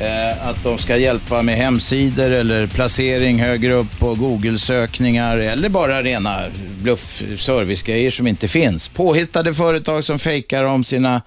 eh, 0.00 0.48
att 0.48 0.64
de 0.64 0.78
ska 0.78 0.96
hjälpa 0.96 1.42
med 1.42 1.56
hemsidor 1.56 2.30
eller 2.30 2.66
placering 2.66 3.40
högre 3.40 3.72
upp 3.72 4.00
på 4.00 4.14
Google-sökningar 4.14 5.36
eller 5.36 5.68
bara 5.68 6.02
rena 6.02 6.42
bluff 6.82 7.22
servicegrejer 7.38 8.10
som 8.10 8.26
inte 8.26 8.48
finns. 8.48 8.88
Påhittade 8.88 9.54
företag 9.54 10.04
som 10.04 10.18
fejkar 10.18 10.64
om 10.64 10.84
sina 10.84 11.22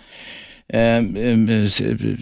Eh, 0.74 0.98
eh, 0.98 1.70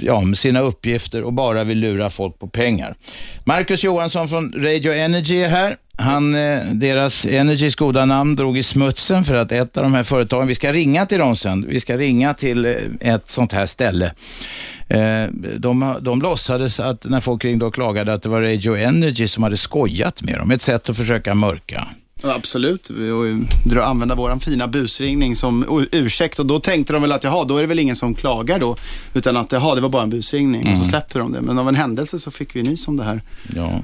ja, 0.02 0.24
sina 0.36 0.60
uppgifter 0.60 1.24
och 1.24 1.34
bara 1.34 1.64
vill 1.64 1.80
lura 1.80 2.10
folk 2.10 2.40
på 2.40 2.48
pengar. 2.48 2.96
Marcus 3.44 3.84
Johansson 3.84 4.30
från 4.30 4.54
Radio 4.58 4.94
Energy 4.94 5.36
är 5.36 5.50
här. 5.50 5.76
Han, 5.98 6.36
eh, 6.36 6.66
deras 6.66 7.26
Energys 7.26 7.76
goda 7.76 8.06
namn 8.06 8.36
drog 8.36 8.58
i 8.58 8.64
smutsen 8.64 9.26
för 9.26 9.34
att 9.34 9.52
ett 9.52 9.78
av 9.78 9.84
de 9.84 9.94
här 9.94 10.04
företagen, 10.04 10.48
vi 10.48 10.56
ska 10.56 10.74
ringa 10.74 11.06
till 11.06 11.20
dem 11.20 11.36
sen, 11.36 11.66
vi 11.70 11.80
ska 11.80 11.98
ringa 11.98 12.34
till 12.34 12.76
ett 13.00 13.28
sånt 13.30 13.54
här 13.54 13.66
ställe. 13.66 14.14
De, 15.58 15.96
de 16.02 16.22
låtsades 16.22 16.80
att 16.80 17.06
när 17.06 17.20
folk 17.20 17.46
ringde 17.46 17.66
och 17.66 17.74
klagade 17.74 18.14
att 18.14 18.24
det 18.24 18.30
var 18.30 18.42
Radio 18.42 18.78
Energy 18.78 19.28
som 19.28 19.44
hade 19.44 19.58
skojat 19.58 20.24
med 20.24 20.38
dem, 20.38 20.52
ett 20.52 20.62
sätt 20.62 20.90
att 20.90 20.98
försöka 20.98 21.36
mörka. 21.36 21.88
Ja, 22.22 22.34
absolut, 22.36 22.90
och 23.78 23.88
använda 23.88 24.16
våran 24.16 24.40
fina 24.40 24.68
busringning 24.68 25.36
som 25.36 25.88
ursäkt 25.92 26.40
och 26.40 26.46
då 26.46 26.60
tänkte 26.60 26.94
de 26.94 27.02
väl 27.02 27.12
att 27.12 27.24
jaha, 27.24 27.46
då 27.46 27.58
är 27.58 27.62
det 27.62 27.68
väl 27.68 27.80
ingen 27.80 27.96
som 27.96 28.16
klagar 28.16 28.60
då, 28.60 28.76
utan 29.14 29.38
att 29.38 29.52
jaha, 29.52 29.76
det 29.76 29.82
var 29.82 29.90
bara 29.90 30.04
en 30.04 30.10
busringning 30.10 30.62
och 30.62 30.78
så 30.78 30.84
Mm. 30.84 30.90
släpper 30.90 31.20
de 31.20 31.32
det. 31.32 31.42
Men 31.42 31.60
av 31.60 31.70
en 31.70 31.76
händelse 31.76 32.20
så 32.20 32.32
fick 32.32 32.56
vi 32.56 32.64
nys 32.64 32.88
om 32.88 32.98
det 32.98 33.04
här. 33.04 33.22
Ja. 33.56 33.82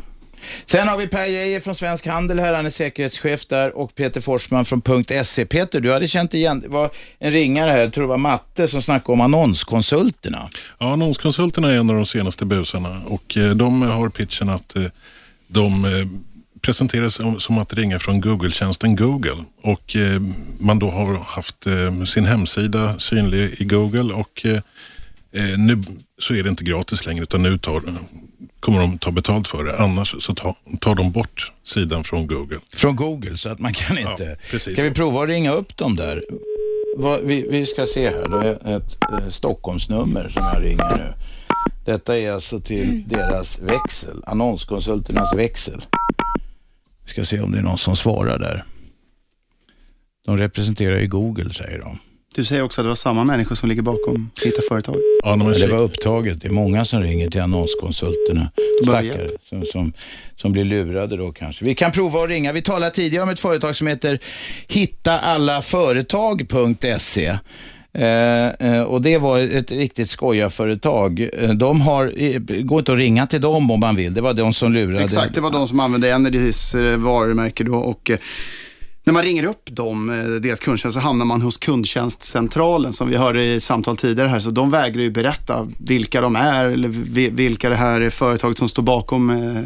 Sen 0.66 0.88
har 0.88 0.98
vi 0.98 1.08
Per 1.08 1.26
Geijer 1.26 1.60
från 1.60 1.76
Svensk 1.76 2.08
Handel 2.08 2.40
här, 2.40 2.54
han 2.54 2.66
är 2.66 2.70
säkerhetschef 2.70 3.46
där 3.46 3.78
och 3.78 3.96
Peter 3.96 4.22
Forsman 4.22 4.66
från 4.66 4.82
.se. 5.24 5.46
Peter, 5.46 5.82
du 5.82 5.92
hade 5.94 6.08
känt 6.08 6.34
igen, 6.34 6.60
det 6.60 6.68
var 6.68 6.90
en 7.20 7.32
ringare 7.32 7.72
här, 7.72 7.80
jag 7.80 7.94
tror 7.94 8.04
det 8.04 8.08
var 8.08 8.18
Matte 8.18 8.68
som 8.68 8.82
snackade 8.82 9.14
om 9.14 9.22
annonskonsulterna. 9.22 10.50
Ja, 10.80 10.94
annonskonsulterna 10.94 11.72
är 11.72 11.76
en 11.76 11.90
av 11.90 11.96
de 11.96 12.06
senaste 12.06 12.46
busarna 12.46 13.02
och 13.08 13.38
eh, 13.38 13.50
de 13.50 13.82
har 13.82 14.10
pitchen 14.10 14.50
att 14.50 14.76
eh, 14.76 14.84
de 15.48 15.86
presenteras 16.66 17.20
som, 17.44 17.58
att 17.58 17.74
ringa 17.74 18.00
från 18.00 18.22
Google-tjänsten 18.22 18.96
Google 18.96 19.44
och 19.62 19.96
eh, 19.96 20.22
man 20.60 20.80
då 20.80 20.90
har 20.90 21.20
haft 21.20 21.68
eh, 21.68 22.04
sin 22.04 22.26
hemsida 22.26 23.00
synlig 23.00 23.56
i 23.62 23.64
Google 23.64 24.14
och 24.14 24.46
eh, 24.46 25.58
nu 25.58 25.82
så 26.18 26.34
är 26.34 26.44
det 26.44 26.50
inte 26.50 26.64
gratis 26.64 27.06
längre 27.06 27.24
utan 27.24 27.44
nu 27.44 27.58
tar, 27.58 27.84
kommer 28.60 28.80
de 28.80 28.98
ta 28.98 29.12
betalt 29.12 29.48
för 29.48 29.64
det. 29.64 29.78
Annars 29.78 30.16
så 30.20 30.34
tar, 30.34 30.96
de 30.96 31.12
bort 31.12 31.52
sidan 31.64 32.04
från 32.04 32.28
Google. 32.28 32.60
Från 32.76 32.96
Google, 32.96 33.38
så 33.38 33.50
att 33.50 33.60
man 33.60 33.74
kan 33.74 33.98
inte... 33.98 34.24
Ja, 34.24 34.36
precis 34.52 34.78
Ska 34.78 34.84
vi 34.84 34.94
prova 34.94 35.24
att 35.24 35.30
ringa 35.30 35.52
upp 35.52 35.78
dem 35.78 35.96
där? 35.96 36.24
Vad, 36.98 37.22
vi, 37.22 37.66
ska 37.66 37.86
se 37.86 38.10
här, 38.10 38.28
det 38.30 38.60
är 38.64 38.78
ett 38.78 39.34
Stockholmsnummer 39.34 40.30
som 40.30 40.44
jag 40.54 40.64
ringer 40.64 40.98
nu. 40.98 41.14
Detta 41.86 42.18
är 42.18 42.32
alltså 42.32 42.60
till 42.60 43.04
deras 43.08 43.60
växel, 43.60 44.24
annonskonsulternas 44.26 45.34
växel. 45.36 45.86
Vi 47.06 47.12
ska 47.12 47.26
se 47.26 47.40
om 47.40 47.52
det 47.52 47.58
är 47.58 47.64
någon 47.64 47.78
som 47.78 47.96
svarar 47.96 48.40
där. 48.40 48.64
De 50.26 50.38
representerar 50.38 51.00
ju 51.00 51.08
Google, 51.08 51.54
säger 51.54 51.80
de. 51.80 52.00
Du 52.36 52.46
säger 52.46 52.64
också 52.64 52.82
att 52.82 52.86
det 52.86 52.90
var 52.90 52.96
samma 52.96 53.24
människor 53.24 53.56
som 53.56 53.70
ligger 53.70 53.82
bakom 53.82 54.30
Hitta 54.44 54.62
Företag. 54.70 54.96
Ja, 55.24 55.36
Men 55.36 55.54
det 55.54 55.68
var 55.68 55.80
upptaget. 55.80 56.42
Det 56.42 56.48
är 56.48 56.52
många 56.52 56.86
som 56.86 57.04
ringer 57.04 57.30
till 57.30 57.42
annonskonsulterna. 57.42 58.52
Stackare 58.84 59.30
som, 59.44 59.66
som, 59.66 59.94
som 60.36 60.52
blir 60.52 60.64
lurade 60.64 61.18
då 61.18 61.32
kanske. 61.32 61.66
Vi 61.66 61.76
kan 61.76 61.92
prova 61.92 62.24
att 62.24 62.30
ringa. 62.30 62.54
Vi 62.54 62.62
talade 62.62 62.92
tidigare 62.92 63.24
om 63.24 63.30
ett 63.30 63.40
företag 63.40 63.76
som 63.76 63.88
heter 63.88 64.20
hittaallaföretag.se. 64.68 67.38
Eh, 67.96 68.48
eh, 68.48 68.84
och 68.84 69.02
det 69.02 69.18
var 69.18 69.40
ett 69.40 69.72
riktigt 69.72 70.10
skojarföretag. 70.10 71.30
Eh, 71.34 71.50
de 71.50 71.82
har, 71.82 72.14
eh, 72.16 72.40
går 72.40 72.80
inte 72.80 72.94
att 72.94 72.98
ringa 72.98 73.28
till 73.28 73.42
dem 73.42 73.72
om 73.72 73.80
man 73.80 73.96
vill. 73.96 74.14
Det 74.14 74.22
var 74.22 74.34
de 74.34 74.54
som 74.54 74.74
lurade. 74.74 75.04
Exakt, 75.04 75.36
det 75.36 75.42
var 75.42 75.52
de 75.52 75.68
som 75.68 75.80
använde 75.80 76.12
Energys 76.12 76.76
varumärke 76.98 77.64
då 77.64 77.76
och 77.76 78.12
när 79.04 79.14
man 79.14 79.24
ringer 79.24 79.44
upp 79.44 79.70
dem, 79.72 80.08
deras 80.42 80.60
kundtjänst, 80.60 80.94
så 80.94 81.00
hamnar 81.00 81.26
man 81.26 81.42
hos 81.42 81.58
kundtjänstcentralen 81.58 82.94
som 82.94 83.10
vi 83.10 83.18
hörde 83.18 83.44
i 83.44 83.60
samtal 83.60 83.98
tidigare 83.98 84.28
här. 84.28 84.40
Så 84.40 84.52
de 84.52 84.72
vägrar 84.72 85.02
ju 85.02 85.12
berätta 85.12 85.68
vilka 85.78 86.22
de 86.22 86.36
är 86.36 86.66
eller 86.66 86.88
vilka 87.30 87.70
det 87.70 87.76
här 87.76 88.10
företaget 88.10 88.58
som 88.58 88.70
står 88.70 88.84
bakom 88.84 89.30
eh, 89.30 89.64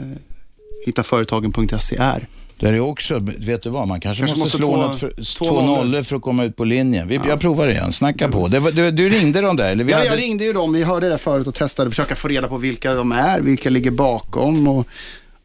hittaföretagen.se 0.86 1.96
är. 1.96 2.28
Där 2.60 2.74
är 2.74 2.80
också, 2.80 3.20
vet 3.38 3.64
du 3.64 3.70
vad, 3.70 3.88
man 3.88 3.99
kanske, 4.01 4.22
Kanske 4.22 4.39
måste, 4.39 4.57
slå 4.57 4.68
två- 4.68 4.78
något 4.78 4.99
för, 4.99 5.10
två 5.38 5.45
två 5.45 5.62
nollor. 5.62 6.03
för 6.03 6.16
att 6.16 6.22
komma 6.22 6.43
ut 6.43 6.55
på 6.55 6.64
linjen. 6.64 7.07
Vi, 7.07 7.20
Jag 7.28 7.39
provar 7.39 7.68
igen, 7.68 7.93
snacka 7.93 8.30
på. 8.30 8.47
Det 8.47 8.72
du, 8.72 8.91
du 8.91 9.10
ringde 9.10 9.41
dem 9.41 9.55
där? 9.55 9.72
Eller 9.72 9.84
vi 9.84 9.91
Ja, 9.91 9.97
hade... 9.97 10.10
jag 10.10 10.20
ringde 10.20 10.43
ju 10.45 10.53
dem. 10.53 10.74
Vi 10.74 10.84
hörde 10.84 11.10
det 11.10 11.18
förut 11.18 11.47
och 11.47 11.55
testade 11.55 11.88
att 11.88 11.91
försöka 11.93 12.16
få 12.16 12.28
reda 12.28 12.47
på 12.47 12.57
vilka 12.57 12.93
de 12.93 13.12
är, 13.12 13.39
vilka 13.41 13.70
ligger 13.70 13.91
bakom 13.91 14.68
och 14.68 14.88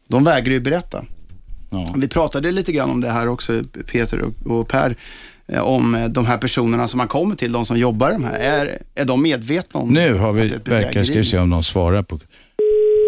de 0.07 0.23
vägrar 0.23 0.53
ju 0.53 0.59
berätta. 0.59 1.05
Vi 1.97 2.07
pratade 2.07 2.51
lite 2.51 2.71
grann 2.71 2.89
om 2.89 3.01
det 3.01 3.09
här 3.09 3.27
också, 3.27 3.61
Peter 3.91 4.21
och- 4.21 4.51
och 4.59 4.67
Per, 4.67 4.95
eh, 5.47 5.59
om 5.61 5.95
eh, 5.95 6.05
de 6.05 6.25
här 6.25 6.37
personerna 6.37 6.87
som 6.87 6.97
man 6.97 7.07
kommer 7.07 7.35
till, 7.35 7.51
de 7.51 7.65
som 7.65 7.77
jobbar 7.77 8.11
de 8.11 8.23
här. 8.23 8.39
Är, 8.39 8.77
är 8.95 9.05
de 9.05 9.21
medvetna 9.21 9.79
om 9.79 9.89
Nu 9.89 10.13
har 10.13 10.33
vi, 10.33 10.47
det 10.47 10.67
verkar, 10.67 11.03
ska 11.03 11.13
vi 11.13 11.25
se 11.25 11.37
om 11.37 11.49
de 11.49 11.63
svarar 11.63 12.03
på, 12.03 12.19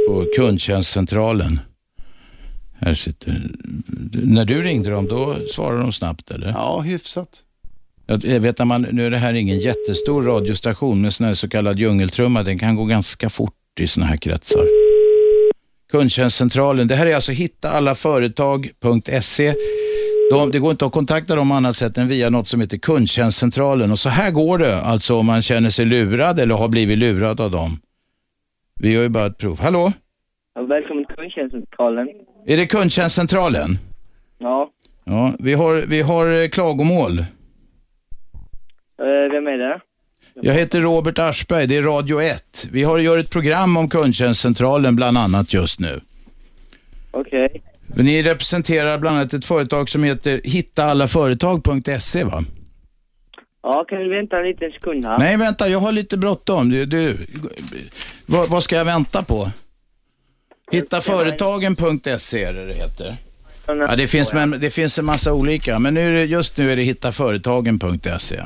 på 0.07 0.25
kundtjänstcentralen. 0.35 1.59
Här 2.79 2.93
sitter, 2.93 3.51
när 4.23 4.45
du 4.45 4.61
ringde 4.61 4.89
dem, 4.89 5.07
då 5.07 5.37
svarade 5.47 5.81
de 5.81 5.91
snabbt 5.91 6.31
eller? 6.31 6.47
Ja, 6.47 6.79
hyfsat. 6.79 7.43
Jag 8.05 8.39
vet 8.39 8.59
att 8.59 8.67
man, 8.67 8.81
nu 8.91 9.05
är 9.05 9.11
det 9.11 9.17
här 9.17 9.33
ingen 9.33 9.59
jättestor 9.59 10.23
radiostation 10.23 11.01
med 11.01 11.13
sån 11.13 11.25
här 11.25 11.33
så 11.33 11.49
kallad 11.49 11.79
djungeltrumma. 11.79 12.43
Den 12.43 12.59
kan 12.59 12.75
gå 12.75 12.85
ganska 12.85 13.29
fort 13.29 13.53
i 13.79 13.87
såna 13.87 14.05
här 14.05 14.17
kretsar. 14.17 14.63
Kundtjänstcentralen, 15.91 16.87
det 16.87 16.95
här 16.95 17.05
är 17.05 17.15
alltså 17.15 17.31
hittaallaföretag.se. 17.31 19.53
De, 20.31 20.51
det 20.51 20.59
går 20.59 20.71
inte 20.71 20.85
att 20.85 20.91
kontakta 20.91 21.35
dem 21.35 21.51
annat 21.51 21.75
sätt 21.75 21.97
än 21.97 22.07
via 22.07 22.29
något 22.29 22.47
som 22.47 22.61
heter 22.61 22.77
kundtjänstcentralen. 22.77 23.91
Och 23.91 23.99
så 23.99 24.09
här 24.09 24.31
går 24.31 24.57
det 24.57 24.81
alltså 24.81 25.15
om 25.15 25.25
man 25.25 25.41
känner 25.41 25.69
sig 25.69 25.85
lurad 25.85 26.39
eller 26.39 26.55
har 26.55 26.67
blivit 26.67 26.97
lurad 26.97 27.41
av 27.41 27.51
dem. 27.51 27.79
Vi 28.79 28.91
gör 28.91 29.03
ju 29.03 29.09
bara 29.09 29.25
ett 29.25 29.37
prov. 29.37 29.59
Hallå? 29.59 29.91
Ja, 30.55 30.61
Välkommen 30.61 31.05
kundtjänstcentralen. 31.31 32.07
Är 32.45 32.57
det 32.57 32.65
kundtjänstcentralen? 32.67 33.77
Ja, 34.37 34.71
Ja, 35.09 35.33
vi 35.39 35.53
har, 35.53 35.75
vi 35.75 36.01
har 36.01 36.41
eh, 36.41 36.47
klagomål. 36.49 37.19
eh, 37.19 37.25
vem 39.31 39.47
är 39.47 39.57
det? 39.57 39.79
Jag 40.41 40.53
heter 40.53 40.81
Robert 40.81 41.19
Aschberg, 41.19 41.67
det 41.67 41.75
är 41.77 41.83
Radio 41.83 42.21
1. 42.21 42.67
Vi 42.71 42.83
har 42.83 42.99
gör 42.99 43.17
ett 43.17 43.31
program 43.31 43.77
om 43.77 43.89
kundtjänstcentralen 43.89 44.95
bland 44.95 45.17
annat 45.17 45.53
just 45.53 45.79
nu. 45.79 45.99
Okej. 47.11 47.61
Ni 47.95 48.23
representerar 48.23 48.97
bland 48.97 49.17
annat 49.17 49.33
ett 49.33 49.45
företag 49.45 49.89
som 49.89 50.03
heter 50.03 50.41
hittaallaföretag.se 50.43 52.23
va? 52.23 52.43
Ja, 53.63 53.85
kan 53.89 53.99
du 53.99 54.09
vänta 54.09 54.37
en 54.37 54.45
liten 54.45 54.71
sekund 54.71 55.05
här? 55.05 55.17
Nej 55.17 55.37
vänta, 55.37 55.69
jag 55.69 55.79
har 55.79 55.91
lite 55.91 56.17
bråttom. 56.17 56.69
Du, 56.69 56.85
du, 56.85 57.17
vad, 58.25 58.49
vad 58.49 58.63
ska 58.63 58.75
jag 58.75 58.85
vänta 58.85 59.23
på? 59.23 59.47
Hittaföretagen.se 60.71 62.43
är 62.43 62.53
det 62.53 62.65
det 62.65 62.73
heter. 62.73 63.15
Ja, 63.67 63.95
det, 63.95 64.07
finns, 64.07 64.33
men, 64.33 64.51
det 64.51 64.69
finns 64.69 64.99
en 64.99 65.05
massa 65.05 65.33
olika, 65.33 65.79
men 65.79 65.93
nu 65.93 66.09
är 66.09 66.13
det, 66.13 66.25
just 66.25 66.57
nu 66.57 66.71
är 66.71 66.75
det 66.75 66.81
hittaföretagen.se. 66.81 68.41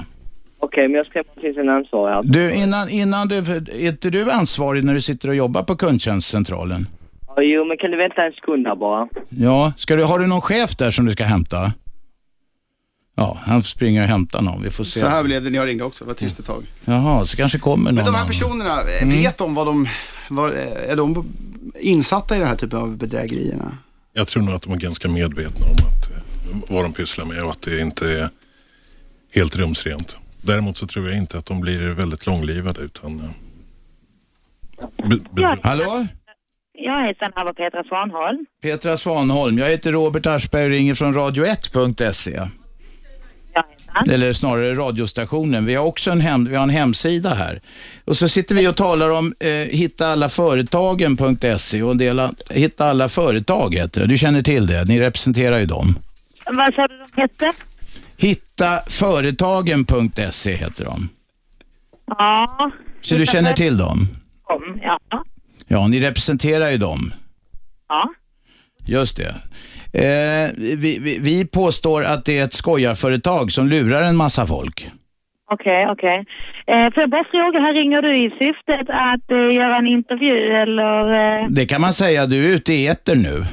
Okej, 0.60 0.88
men 0.88 0.92
jag 0.92 1.06
ska 1.06 1.24
till 1.42 1.60
en 1.60 1.70
ansvarig 1.70 2.14
här. 2.14 2.22
Du, 2.24 2.54
innan, 2.56 2.90
innan 2.90 3.28
du, 3.28 3.38
är 3.38 3.88
inte 3.88 4.10
du 4.10 4.32
ansvarig 4.32 4.84
när 4.84 4.94
du 4.94 5.02
sitter 5.02 5.30
och 5.30 5.36
jobbar 5.36 5.64
på 5.64 5.76
kundtjänstcentralen? 5.76 6.88
Ja, 7.28 7.42
jo, 7.42 7.66
men 7.66 7.78
kan 7.78 7.92
du 7.92 7.98
vänta 7.98 8.24
en 8.26 8.32
sekund 8.32 8.68
här 8.68 8.76
bara? 8.76 9.08
Ja, 9.30 9.74
ska 9.78 9.96
du, 9.96 10.04
har 10.04 10.20
du 10.20 10.28
någon 10.28 10.42
chef 10.42 10.76
där 10.76 10.92
som 10.92 11.06
du 11.06 11.12
ska 11.12 11.24
hämta? 11.24 11.74
Ja, 13.16 13.38
han 13.42 13.64
springer 13.64 14.02
och 14.02 14.08
hämtar 14.08 14.42
någon. 14.42 14.64
Vi 14.64 14.70
får 14.70 14.84
se. 14.84 15.00
Så 15.00 15.06
här 15.06 15.24
blev 15.24 15.44
det 15.44 15.50
när 15.50 15.60
jag 15.60 15.68
ringde 15.68 15.84
också, 15.84 16.04
det 16.04 16.08
var 16.08 16.16
trist 16.16 16.40
ett 16.40 16.46
tag. 16.46 16.64
Jaha, 16.86 17.26
så 17.26 17.38
kanske 17.38 17.60
kommer 17.60 17.92
någon 17.92 17.96
Men 17.96 18.06
de 18.06 18.12
här 18.12 18.18
annan. 18.18 18.28
personerna, 18.28 18.82
eh, 19.02 19.08
vet 19.08 19.38
de 19.38 19.56
vad 19.56 19.68
de, 19.68 19.88
vad, 20.30 20.52
eh, 20.52 20.92
är 20.92 20.96
de 20.96 21.26
insatta 21.80 22.36
i 22.36 22.40
den 22.40 22.48
här 22.48 22.56
typen 22.56 22.80
av 22.80 22.98
bedrägerierna? 22.98 23.78
Jag 24.14 24.28
tror 24.28 24.44
nog 24.44 24.56
att 24.56 24.62
de 24.64 24.74
är 24.74 24.78
ganska 24.78 25.08
medvetna 25.08 25.66
om 25.66 25.72
att, 25.72 26.12
eh, 26.12 26.74
vad 26.76 26.84
de 26.86 26.94
pysslar 26.94 27.26
med 27.26 27.44
och 27.44 27.50
att 27.52 27.62
det 27.62 27.80
inte 27.80 28.08
är 28.20 28.30
helt 29.34 29.56
rumsrent. 29.56 30.18
Däremot 30.42 30.78
så 30.78 30.88
tror 30.88 31.10
jag 31.10 31.18
inte 31.18 31.38
att 31.38 31.46
de 31.46 31.62
blir 31.62 31.88
väldigt 31.90 32.26
långlivade 32.26 32.82
utan... 32.82 33.20
eh, 33.20 33.30
be- 35.10 35.20
be- 35.32 35.58
Hallå? 35.64 36.08
Jag 36.74 37.08
heter 37.08 37.32
Anna 37.36 37.54
Petra 37.54 37.84
Svanholm. 37.84 38.46
Petra 38.62 38.98
Svanholm. 38.98 39.58
Jag 39.58 39.70
heter 39.70 39.92
Robert 39.92 40.26
Aschberg 40.26 40.64
och 40.64 40.70
ringer 40.70 40.96
från 40.96 41.16
radio1.se. 41.16 42.48
Eller 44.10 44.34
snarare 44.34 44.76
radiostationen. 44.76 45.66
Vi 45.66 45.76
har 45.76 45.86
också 45.86 46.12
en, 46.12 46.22
hem, 46.22 46.46
vi 46.46 46.56
har 46.56 46.64
en 46.64 46.70
hemsida 46.70 47.34
här. 47.34 47.62
Och 48.06 48.18
så 48.18 48.28
sitter 48.28 48.56
vi 48.56 48.68
och 48.68 48.76
talar 48.76 49.10
om 49.10 49.34
eh, 49.40 49.50
hittaallaföretagen.se 49.50 51.84
och 51.84 51.92
en 51.92 51.98
del 51.98 52.30
Hitta 52.50 52.86
alla 52.86 53.10
företag 53.10 53.76
heter 53.76 54.02
det. 54.02 54.08
Du 54.08 54.18
känner 54.18 54.42
till 54.42 54.68
det, 54.68 54.86
ni 54.86 55.00
representerar 55.00 55.60
ju 55.60 55.66
dem. 55.66 55.96
Vad 56.46 56.74
sa 56.74 56.88
du 56.88 56.98
de 56.98 57.08
hette? 57.22 57.52
Hittaföretagen.se 58.18 60.54
heter 60.54 60.86
de. 60.86 61.10
Ja. 62.08 62.72
Så 63.02 63.16
du 63.16 63.26
känner 63.26 63.54
till 63.54 63.78
dem? 63.78 64.08
Ja. 64.82 65.00
Ja, 65.68 65.88
ni 65.88 66.00
representerar 66.00 66.70
ju 66.70 66.78
dem. 66.78 67.14
Ja. 67.88 68.10
Just 68.86 69.18
det. 69.18 69.36
Eh, 69.94 70.50
vi, 70.58 71.00
vi, 71.02 71.20
vi 71.22 71.48
påstår 71.48 72.04
att 72.04 72.26
det 72.26 72.40
är 72.40 72.44
ett 72.46 72.54
skojarföretag 72.54 73.52
som 73.52 73.68
lurar 73.68 74.02
en 74.02 74.16
massa 74.16 74.46
folk. 74.46 74.90
Okej, 75.54 75.88
okej. 75.90 76.18
Eh, 76.68 76.94
får 76.94 77.04
jag 77.04 77.10
bara 77.10 77.24
fråga, 77.32 77.60
här 77.60 77.74
ringer 77.74 78.02
du 78.02 78.12
i 78.26 78.30
syftet 78.30 78.90
att 78.90 79.32
eh, 79.32 79.58
göra 79.60 79.76
en 79.76 79.88
intervju 79.88 80.38
eller? 80.64 81.14
Eh... 81.14 81.48
Det 81.50 81.66
kan 81.66 81.82
man 81.82 81.94
säga, 81.94 82.26
du 82.26 82.46
är 82.52 82.56
ute 82.56 82.74
i 82.74 82.88
etern 82.88 83.22
nu. 83.22 83.46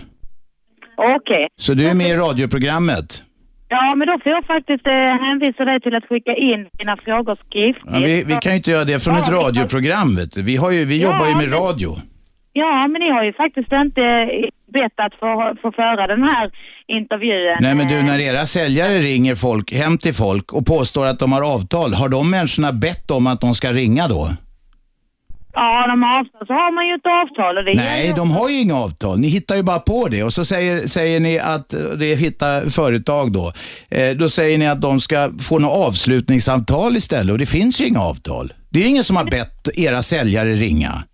Okej. 0.97 1.49
Så 1.57 1.75
du 1.75 1.87
är 1.91 1.95
med 1.95 2.07
i 2.09 2.15
radioprogrammet. 2.15 3.23
Ja, 3.69 3.95
men 3.97 4.07
då 4.07 4.13
får 4.23 4.33
jag 4.33 4.45
faktiskt 4.47 4.87
eh, 4.87 4.93
hänvisa 5.27 5.65
dig 5.65 5.81
till 5.81 5.95
att 5.95 6.05
skicka 6.05 6.35
in 6.37 6.61
dina 6.79 6.97
frågor 6.97 7.37
skriftligt. 7.47 7.95
Ja, 7.95 7.99
vi, 7.99 8.25
vi 8.27 8.35
kan 8.43 8.53
ju 8.53 8.57
inte 8.57 8.71
göra 8.71 8.85
det 8.85 9.03
från 9.05 9.17
ett 9.17 9.29
Ja, 9.31 9.37
radioprogram. 9.37 10.17
Vet 10.17 10.33
du. 10.33 10.43
Vi, 10.43 10.57
har 10.57 10.71
ju, 10.71 10.85
vi 10.85 11.03
Ja, 11.03 11.05
jobbar 11.07 11.27
ju 11.31 11.35
med 11.35 11.53
radio. 11.53 11.91
Ja, 12.53 12.87
men 12.89 13.01
ni 13.05 13.11
har 13.11 13.25
ju 13.25 13.33
faktiskt 13.33 13.73
inte 13.73 14.01
eh, 14.01 14.49
bett 14.73 14.97
att 14.97 15.15
få, 15.21 15.55
få 15.63 15.73
föra 15.73 16.07
den 16.07 16.23
här 16.23 16.51
intervjun. 16.87 17.57
Nej 17.61 17.75
men 17.75 17.89
du, 17.89 17.99
Eh, 17.99 18.05
när 18.05 18.19
era 18.19 18.47
säljare 18.47 18.99
ringer 18.99 19.35
folk, 19.35 19.73
hem 19.73 19.99
till 19.99 20.15
folk 20.15 20.53
och 20.53 20.67
påstår 20.67 21.07
att 21.07 21.19
de 21.19 21.33
har 21.33 21.43
avtal, 21.55 21.95
har 21.95 22.09
de 22.09 22.31
människorna 22.31 22.73
bett 22.73 23.11
om 23.11 23.27
att 23.27 23.41
de 23.41 23.55
ska 23.55 23.73
ringa 23.73 24.09
då? 24.09 24.29
Ja, 25.53 25.87
de 25.87 26.03
har 26.03 26.21
avtal 26.21 26.47
så 26.47 26.53
har 26.53 26.75
man 26.75 26.87
ju 26.87 26.95
ett 26.95 27.07
avtal 27.07 27.59
och 27.59 27.65
det 27.65 27.75
Nej, 27.75 28.13
de 28.17 28.31
har 28.31 28.49
ju 28.49 28.61
inga 28.61 28.77
avtal. 28.77 29.19
Ni 29.19 29.29
hittar 29.29 29.57
ju 29.57 29.63
bara 29.63 29.79
på 29.79 30.09
det 30.09 30.23
och 30.23 30.33
så 30.33 30.45
säger, 30.45 30.87
säger 30.87 31.21
ni 31.21 31.39
att 31.39 31.75
det 31.99 32.13
är 32.13 32.17
hitta 32.17 32.71
företag 32.71 33.33
då. 33.33 33.53
Eh, 33.91 34.17
då 34.17 34.29
säger 34.29 34.59
ni 34.59 34.67
att 34.69 34.81
de 34.81 35.01
ska 35.01 35.31
få 35.41 35.59
något 35.59 35.87
avslutningsavtal 35.89 36.97
istället 36.97 37.33
och 37.33 37.39
det 37.39 37.47
finns 37.47 37.81
ju 37.81 37.87
inga 37.87 38.01
avtal. 38.01 38.53
Det 38.71 38.85
är 38.85 38.89
ingen 38.89 39.05
som 39.05 39.17
har 39.17 39.25
bett 39.25 39.69
era 39.75 40.03
säljare 40.03 40.53
ringa. 40.53 41.05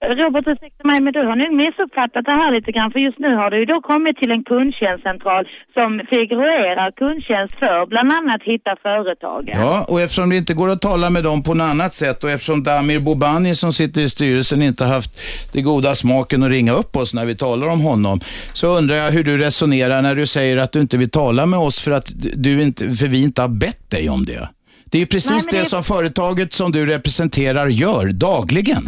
Robert, 0.00 0.44
ursäkta 0.46 0.82
mig, 0.90 1.00
men 1.00 1.12
du 1.12 1.18
har 1.28 1.36
nog 1.36 1.52
missuppfattat 1.56 2.24
det 2.24 2.36
här 2.40 2.50
lite 2.56 2.72
grann. 2.72 2.90
För 2.92 2.98
just 2.98 3.18
nu 3.18 3.34
har 3.34 3.50
det 3.50 3.58
ju 3.58 3.64
då 3.64 3.80
kommit 3.80 4.16
till 4.16 4.30
en 4.30 4.44
kundtjänstcentral 4.44 5.44
som 5.76 6.00
figurerar 6.12 6.90
kundtjänst 7.02 7.54
för 7.62 7.86
bland 7.86 8.12
annat 8.12 8.42
Hitta 8.42 8.76
Företagen. 8.82 9.56
Ja, 9.64 9.84
och 9.88 10.00
eftersom 10.00 10.30
det 10.30 10.36
inte 10.36 10.54
går 10.54 10.68
att 10.70 10.80
tala 10.80 11.10
med 11.10 11.24
dem 11.24 11.42
på 11.42 11.54
något 11.54 11.64
annat 11.64 11.94
sätt 11.94 12.24
och 12.24 12.30
eftersom 12.30 12.62
Damir 12.62 13.00
Bobani 13.00 13.54
som 13.54 13.72
sitter 13.72 14.00
i 14.00 14.08
styrelsen 14.08 14.62
inte 14.62 14.84
haft 14.84 15.10
det 15.52 15.62
goda 15.62 15.94
smaken 15.94 16.42
att 16.42 16.50
ringa 16.50 16.72
upp 16.72 16.96
oss 16.96 17.14
när 17.14 17.24
vi 17.24 17.36
talar 17.36 17.66
om 17.68 17.80
honom, 17.80 18.20
så 18.52 18.66
undrar 18.78 18.96
jag 18.96 19.10
hur 19.10 19.24
du 19.24 19.38
resonerar 19.38 20.02
när 20.02 20.14
du 20.14 20.26
säger 20.26 20.56
att 20.56 20.72
du 20.72 20.80
inte 20.80 20.96
vill 20.98 21.10
tala 21.10 21.46
med 21.46 21.58
oss 21.58 21.80
för 21.84 21.90
att 21.90 22.06
du 22.34 22.62
inte, 22.62 22.84
för 22.96 23.08
vi 23.08 23.22
inte 23.22 23.42
har 23.42 23.48
bett 23.48 23.90
dig 23.90 24.08
om 24.10 24.24
det. 24.24 24.48
Det 24.90 24.98
är 24.98 25.00
ju 25.00 25.06
precis 25.06 25.30
Nej, 25.30 25.40
det 25.50 25.58
det- 25.58 25.64
som 25.64 25.82
företaget 25.82 26.52
som 26.52 26.72
du 26.72 26.86
representerar 26.86 27.66
gör 27.66 28.06
dagligen. 28.12 28.82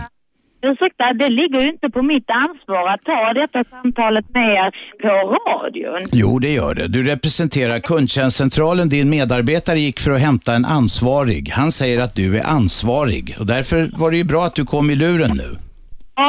Ursäkta, 0.63 1.13
det 1.13 1.29
ligger 1.29 1.61
ju 1.61 1.73
inte 1.73 1.91
på 1.91 2.03
mitt 2.03 2.31
ansvar 2.31 2.89
att 2.95 3.05
ta 3.05 3.33
detta 3.33 3.65
samtalet 3.71 4.25
med 4.35 4.49
er 4.55 4.71
på 5.03 5.13
radion. 5.37 6.01
Jo, 6.13 6.39
det 6.39 6.53
gör 6.53 6.75
det. 6.75 6.89
Du 6.89 7.03
representerar 7.03 7.79
kundtjänstcentralen. 7.79 8.89
Din 8.89 9.11
medarbetare 9.11 9.81
gick 9.81 10.01
för 10.01 10.11
att 10.11 10.21
hämta 10.21 10.55
en 10.55 10.65
ansvarig. 10.65 11.51
Han 11.51 11.73
säger 11.73 12.01
att 12.01 12.15
du 12.15 12.39
är 12.39 12.45
ansvarig 12.45 13.37
och 13.41 13.47
därför 13.47 13.91
var 13.99 14.11
det 14.11 14.17
ju 14.17 14.25
bra 14.25 14.43
att 14.43 14.55
du 14.55 14.65
kom 14.65 14.91
i 14.91 14.95
luren 14.95 15.31
nu. 15.37 15.51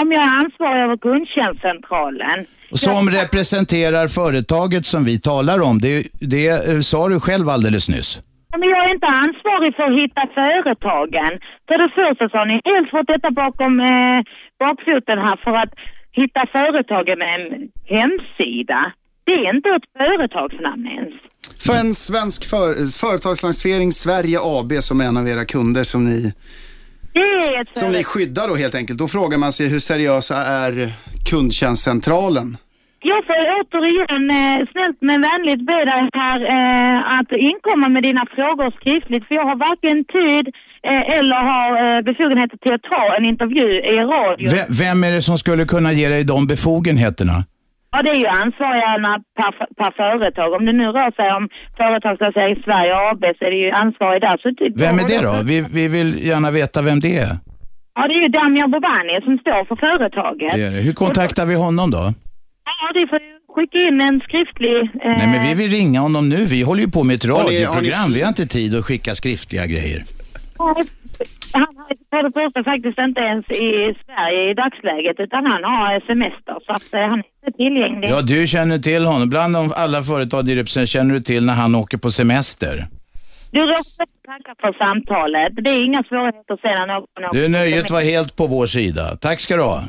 Om 0.02 0.12
jag 0.12 0.24
är 0.24 0.46
ansvarig 0.46 0.84
över 0.84 0.98
kundtjänstcentralen. 0.98 2.46
Som 2.72 3.10
representerar 3.10 4.08
företaget 4.08 4.86
som 4.86 5.06
vi 5.06 5.20
talar 5.20 5.62
om. 5.62 5.80
Det, 5.80 6.08
det 6.20 6.70
eh, 6.70 6.80
sa 6.80 7.10
du 7.10 7.20
själv 7.20 7.50
alldeles 7.50 7.90
nyss. 7.90 8.22
Men 8.60 8.70
jag 8.70 8.82
är 8.86 8.94
inte 8.98 9.12
ansvarig 9.26 9.72
för 9.78 9.84
att 9.90 10.02
hitta 10.04 10.24
företagen. 10.42 11.32
För 11.68 11.76
det 11.84 11.90
första 12.00 12.24
så 12.30 12.38
har 12.38 12.46
ni 12.46 12.58
helt 12.72 12.90
fått 12.96 13.08
detta 13.14 13.30
bakom 13.44 13.74
eh, 13.80 14.20
bakfoten 14.66 15.18
här 15.26 15.38
för 15.46 15.56
att 15.64 15.74
hitta 16.12 16.42
företagen 16.58 17.18
med 17.20 17.32
en 17.36 17.70
hemsida. 17.96 18.80
Det 19.24 19.34
är 19.34 19.56
inte 19.56 19.70
ett 19.70 19.88
företagsnamn 19.98 20.88
ens. 20.88 21.14
För 21.66 21.74
en 21.74 21.94
svensk 21.94 22.50
för, 22.50 23.00
företagslansering, 23.00 23.92
Sverige 23.92 24.40
AB, 24.42 24.72
som 24.74 25.02
är 25.02 25.06
en 25.06 25.18
av 25.18 25.28
era 25.28 25.46
kunder 25.46 25.84
som 25.84 26.06
ni, 26.06 26.34
som 27.74 27.92
ni 27.92 28.04
skyddar 28.04 28.48
då 28.48 28.56
helt 28.56 28.76
enkelt. 28.76 29.00
Då 29.00 29.08
frågar 29.08 29.38
man 29.38 29.52
sig 29.52 29.68
hur 29.70 29.80
seriösa 29.80 30.36
är 30.36 30.94
kundtjänstcentralen? 31.30 32.58
Jag 33.04 33.22
får 33.28 33.42
återigen 33.60 34.24
eh, 34.42 34.58
snällt 34.72 34.98
men 35.10 35.18
vänligt 35.32 35.62
be 35.72 35.80
dig 35.92 36.02
här 36.22 36.40
eh, 36.56 36.98
att 37.18 37.32
inkomma 37.52 37.88
med 37.96 38.04
dina 38.10 38.24
frågor 38.36 38.70
skriftligt 38.80 39.26
för 39.28 39.36
jag 39.36 39.46
har 39.52 39.56
varken 39.70 39.98
tid 40.18 40.46
eh, 40.90 41.04
eller 41.18 41.40
har 41.54 41.70
eh, 41.82 42.02
befogenheter 42.10 42.58
till 42.64 42.74
att 42.78 42.86
ta 42.96 43.04
en 43.18 43.26
intervju 43.26 43.68
i 43.94 43.96
radio. 44.16 44.46
Ve- 44.56 44.70
Vem 44.84 45.00
är 45.08 45.12
det 45.16 45.22
som 45.30 45.38
skulle 45.44 45.64
kunna 45.66 45.92
ge 46.00 46.10
dig 46.10 46.24
de 46.24 46.48
befogenheterna? 46.48 47.38
Ja, 47.94 47.98
det 48.06 48.12
är 48.18 48.20
ju 48.26 48.30
ansvariga 48.44 48.92
per, 49.40 49.52
per 49.80 49.92
företag. 50.02 50.54
Om 50.58 50.66
det 50.66 50.74
nu 50.82 50.86
rör 50.98 51.12
sig 51.20 51.28
om 51.38 51.44
företagslösning 51.78 52.48
i 52.56 52.62
Sverige 52.66 52.94
AB 53.10 53.24
så 53.38 53.42
är 53.48 53.52
det 53.56 53.62
ju 53.66 53.72
ansvarig 53.84 54.22
där. 54.22 54.38
Så 54.44 54.48
typ, 54.60 54.74
Vem 54.86 54.96
är 55.02 55.06
det 55.12 55.22
då? 55.30 55.34
Vi, 55.52 55.58
vi 55.78 55.88
vill 55.96 56.10
gärna 56.30 56.52
veta 56.52 56.82
vem 56.82 57.00
det 57.00 57.18
är. 57.18 57.34
Ja, 57.96 58.02
det 58.08 58.14
är 58.18 58.22
ju 58.26 58.32
Damir 58.38 58.68
Bobani 58.76 59.16
som 59.28 59.38
står 59.44 59.62
för 59.70 59.76
företaget. 59.88 60.54
Det 60.56 60.70
det. 60.76 60.82
Hur 60.88 60.94
kontaktar 60.94 61.46
vi 61.46 61.56
honom 61.56 61.92
då? 61.92 62.04
Ja, 62.80 63.02
det 63.02 63.08
får 63.08 63.20
ju 63.20 63.32
skicka 63.56 63.78
in 63.88 64.02
en 64.02 64.20
skriftlig... 64.28 64.78
Eh, 64.78 65.18
Nej, 65.18 65.28
men 65.28 65.48
vi 65.48 65.54
vill 65.64 65.72
ringa 65.72 66.00
honom 66.00 66.30
nu. 66.30 66.46
Vi 66.46 66.62
håller 66.62 66.82
ju 66.84 66.92
på 66.92 67.04
med 67.04 67.16
ett 67.16 67.26
Har 67.26 67.32
ni- 67.32 67.38
har 67.44 67.50
ni- 67.50 67.66
radioprogram. 67.66 68.14
Vi 68.14 68.22
har 68.22 68.30
inte 68.30 68.48
tid 68.48 68.76
att 68.76 68.86
skicka 68.86 69.16
skriftliga 69.16 69.66
grejer. 69.66 70.04
Han 71.54 71.76
har 71.78 71.86
för 72.10 72.24
det 72.24 72.34
första 72.42 72.64
faktiskt 72.64 73.00
inte 73.00 73.22
ens 73.24 73.46
i 73.50 73.70
Sverige 74.06 74.52
i 74.52 74.54
dagsläget 74.54 75.16
utan 75.20 75.46
han 75.46 75.64
har 75.64 76.00
semester 76.12 76.56
så 76.66 76.72
att 76.72 76.94
eh, 76.94 77.00
han 77.00 77.20
är 77.20 77.26
inte 77.48 77.58
tillgänglig. 77.58 78.10
Ja, 78.10 78.22
du 78.22 78.48
känner 78.48 78.80
till 78.80 79.06
honom. 79.06 79.30
Bland 79.30 79.54
de 79.56 79.74
alla 79.76 80.04
företag 80.04 80.46
du 80.46 80.56
representerar 80.56 80.86
känner 80.86 81.14
du 81.14 81.22
till 81.22 81.46
när 81.46 81.54
han 81.54 81.76
åker 81.76 81.98
på 81.98 82.12
semester. 82.12 82.88
Du 83.52 83.60
råkar 83.60 84.06
tacka 84.26 84.56
för 84.62 84.86
samtalet. 84.86 85.50
Det 85.66 85.70
är 85.72 85.86
inga 85.86 86.04
svårigheter 86.04 86.88
någon 87.22 87.36
Du, 87.36 87.48
nöjet 87.50 87.90
var 87.92 88.02
helt 88.02 88.36
på 88.36 88.48
vår 88.48 88.68
sida. 88.68 89.16
Tack 89.22 89.40
ska 89.40 89.56
du 89.56 89.64
ha. 89.64 89.84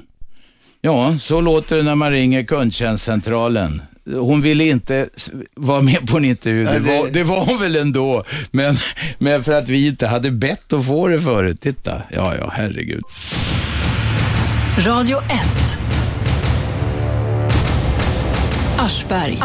Ja, 0.84 1.16
så 1.20 1.40
låter 1.40 1.76
det 1.76 1.82
när 1.82 1.94
man 1.94 2.10
ringer 2.10 2.42
kundtjänstcentralen. 2.42 3.82
Hon 4.06 4.42
ville 4.42 4.64
inte 4.64 5.08
vara 5.54 5.82
med 5.82 6.08
på 6.08 6.16
en 6.16 6.24
intervju. 6.24 6.64
Det 6.64 6.78
var, 6.78 7.10
det 7.10 7.24
var 7.24 7.44
hon 7.44 7.60
väl 7.60 7.76
ändå. 7.76 8.24
Men, 8.50 8.76
men 9.18 9.42
för 9.42 9.52
att 9.52 9.68
vi 9.68 9.86
inte 9.86 10.06
hade 10.06 10.30
bett 10.30 10.72
att 10.72 10.86
få 10.86 11.08
det 11.08 11.22
förut. 11.22 11.60
Titta. 11.60 12.02
Ja, 12.10 12.34
ja, 12.40 12.52
herregud. 12.54 13.02
Radio 14.78 15.18
1. 15.18 15.78
Aschberg. 18.78 19.38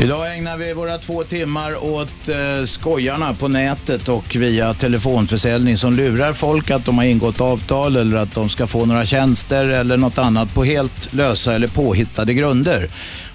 Idag 0.00 0.36
ägnar 0.36 0.56
vi 0.56 0.74
våra 0.74 0.98
två 0.98 1.24
timmar 1.24 1.84
åt 1.84 2.28
eh, 2.28 2.64
skojarna 2.64 3.34
på 3.34 3.48
nätet 3.48 4.08
och 4.08 4.36
via 4.36 4.74
telefonförsäljning 4.74 5.78
som 5.78 5.92
lurar 5.92 6.32
folk 6.32 6.70
att 6.70 6.84
de 6.84 6.98
har 6.98 7.04
ingått 7.04 7.40
avtal 7.40 7.96
eller 7.96 8.16
att 8.16 8.34
de 8.34 8.48
ska 8.48 8.66
få 8.66 8.86
några 8.86 9.04
tjänster 9.04 9.68
eller 9.68 9.96
något 9.96 10.18
annat 10.18 10.54
på 10.54 10.64
helt 10.64 11.12
lösa 11.12 11.54
eller 11.54 11.68
påhittade 11.68 12.34
grunder. 12.34 12.88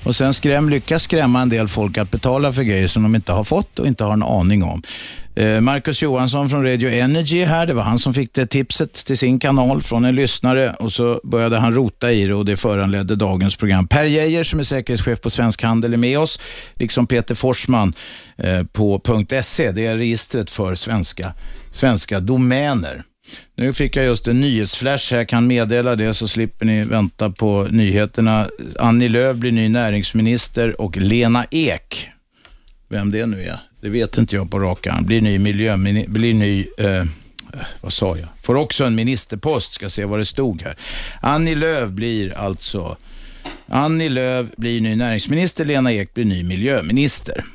Och 0.04 0.16
sen 0.16 0.34
skräm, 0.34 0.70
lyckas 0.70 1.04
skrämma 1.04 1.42
en 1.42 1.50
del 1.50 1.68
folk 1.68 1.98
att 1.98 2.12
betala 2.12 2.54
för 2.54 2.64
grejer 2.64 2.88
som 2.88 3.04
de 3.04 3.16
inte 3.16 3.32
har 3.32 3.44
fått 3.44 3.80
och 3.80 3.88
inte 3.88 4.04
har 4.04 4.14
en 4.14 4.24
aning 4.24 4.64
om. 4.64 4.84
Eh, 5.36 5.62
Marcus 5.62 6.02
Johansson 6.02 6.50
från 6.50 6.64
Radio 6.64 6.90
Energy 6.90 7.44
här. 7.44 7.66
Det 7.66 7.74
var 7.74 7.84
han 7.84 8.00
som 8.00 8.14
fick 8.14 8.34
det 8.34 8.46
tipset 8.46 8.94
till 8.94 9.18
sin 9.18 9.40
kanal 9.40 9.82
från 9.82 10.06
en 10.06 10.16
lyssnare 10.16 10.74
och 10.80 10.94
så 10.94 11.22
började 11.24 11.58
han 11.58 11.74
rota 11.74 12.12
i 12.12 12.28
det 12.28 12.34
och 12.34 12.46
det 12.46 12.58
föranledde 12.58 13.16
dagens 13.16 13.56
program. 13.56 13.88
Per 13.88 14.04
Geijer 14.04 14.44
som 14.44 14.60
är 14.60 14.64
säkerhetschef 14.64 15.22
på 15.22 15.30
Svensk 15.30 15.64
Handel 15.64 15.94
är 15.94 15.98
med 15.98 16.20
oss, 16.20 16.40
liksom 16.74 17.08
Peter 17.08 17.36
Forsman 17.36 17.94
eh, 18.38 18.64
på 18.64 19.02
.se. 19.42 19.72
Det 19.72 19.86
är 19.86 19.98
registret 19.98 20.52
för 20.52 20.76
svenska, 20.76 21.34
svenska 21.72 22.20
domäner. 22.20 23.04
Nu 23.58 23.74
fick 23.74 23.96
jag 23.96 24.06
just 24.06 24.28
en 24.28 24.42
nyhetsflash, 24.42 25.14
jag 25.14 25.30
kan 25.30 25.48
meddela 25.48 25.96
det 25.96 26.14
så 26.14 26.28
slipper 26.28 26.66
ni 26.66 26.82
vänta 26.82 27.30
på 27.30 27.68
nyheterna. 27.72 28.50
Annie 28.80 29.10
Lööf 29.10 29.38
blir 29.38 29.52
ny 29.52 29.70
näringsminister 29.70 30.82
och 30.82 30.98
Lena 30.98 31.46
Ek, 31.52 32.10
vem 32.90 33.12
det 33.12 33.26
nu 33.26 33.44
är, 33.44 33.60
det 33.82 33.90
vet 33.90 34.18
inte 34.18 34.36
jag 34.36 34.52
på 34.52 34.60
rak 34.60 34.88
arm, 34.88 35.06
blir 35.06 35.22
ny 35.22 35.40
miljöminister, 35.40 36.12
blir 36.12 36.34
ny, 36.34 36.68
eh, 36.78 37.06
vad 37.82 37.94
sa 37.94 38.18
jag, 38.18 38.28
får 38.42 38.56
också 38.56 38.84
en 38.84 38.96
ministerpost, 38.96 39.74
ska 39.74 39.90
se 39.90 40.06
vad 40.06 40.20
det 40.20 40.26
stod 40.26 40.62
här. 40.62 40.78
Annie 41.22 41.56
Lööf 41.56 41.90
blir 41.90 42.38
alltså, 42.38 42.98
Annie 43.68 44.10
Lööf 44.10 44.48
blir 44.58 44.82
ny 44.82 44.96
näringsminister, 44.96 45.66
Lena 45.66 45.92
Ek 45.92 46.14
blir 46.14 46.26
ny 46.26 46.44
miljöminister. 46.44 47.46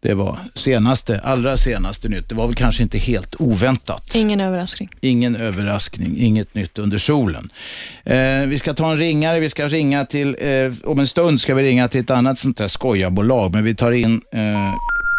Det 0.00 0.14
var 0.14 0.38
senaste, 0.54 1.20
allra 1.20 1.56
senaste 1.56 2.08
nytt. 2.08 2.28
Det 2.28 2.34
var 2.34 2.46
väl 2.46 2.54
kanske 2.54 2.82
inte 2.82 2.98
helt 2.98 3.34
oväntat. 3.38 4.14
Ingen 4.14 4.40
överraskning. 4.40 4.88
Ingen 5.00 5.36
överraskning, 5.36 6.16
inget 6.18 6.54
nytt 6.54 6.78
under 6.78 6.98
solen. 6.98 7.50
Eh, 8.04 8.46
vi 8.46 8.58
ska 8.58 8.74
ta 8.74 8.92
en 8.92 8.98
ringare, 8.98 9.40
vi 9.40 9.50
ska 9.50 9.68
ringa 9.68 10.04
till, 10.04 10.36
eh, 10.40 10.90
om 10.90 10.98
en 10.98 11.06
stund 11.06 11.40
ska 11.40 11.54
vi 11.54 11.62
ringa 11.62 11.88
till 11.88 12.00
ett 12.00 12.10
annat 12.10 12.38
sånt 12.38 12.56
där 12.56 12.68
skojarbolag, 12.68 13.52
men 13.52 13.64
vi 13.64 13.74
tar 13.74 13.92
in 13.92 14.20
eh, 14.32 14.74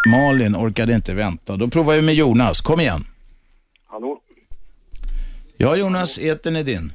Malin, 0.08 0.56
orkade 0.56 0.94
inte 0.94 1.14
vänta. 1.14 1.58
Då 1.58 1.68
provar 1.68 1.96
vi 1.96 2.02
med 2.02 2.16
Jonas, 2.16 2.62
kom 2.62 2.80
igen. 2.80 3.02
Hallå? 3.86 4.22
Ja 5.58 5.76
Jonas, 5.76 6.20
etern 6.20 6.56
är 6.56 6.64
din. 6.64 6.92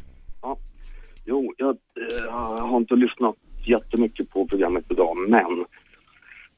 Jo, 1.25 1.55
jag, 1.57 1.69
eh, 1.69 2.33
har 2.69 2.77
inte 2.77 2.95
lyssnat 2.95 3.35
jättemycket 3.67 4.31
på 4.31 4.47
programmet 4.47 4.85
idag, 4.91 5.17
men 5.29 5.65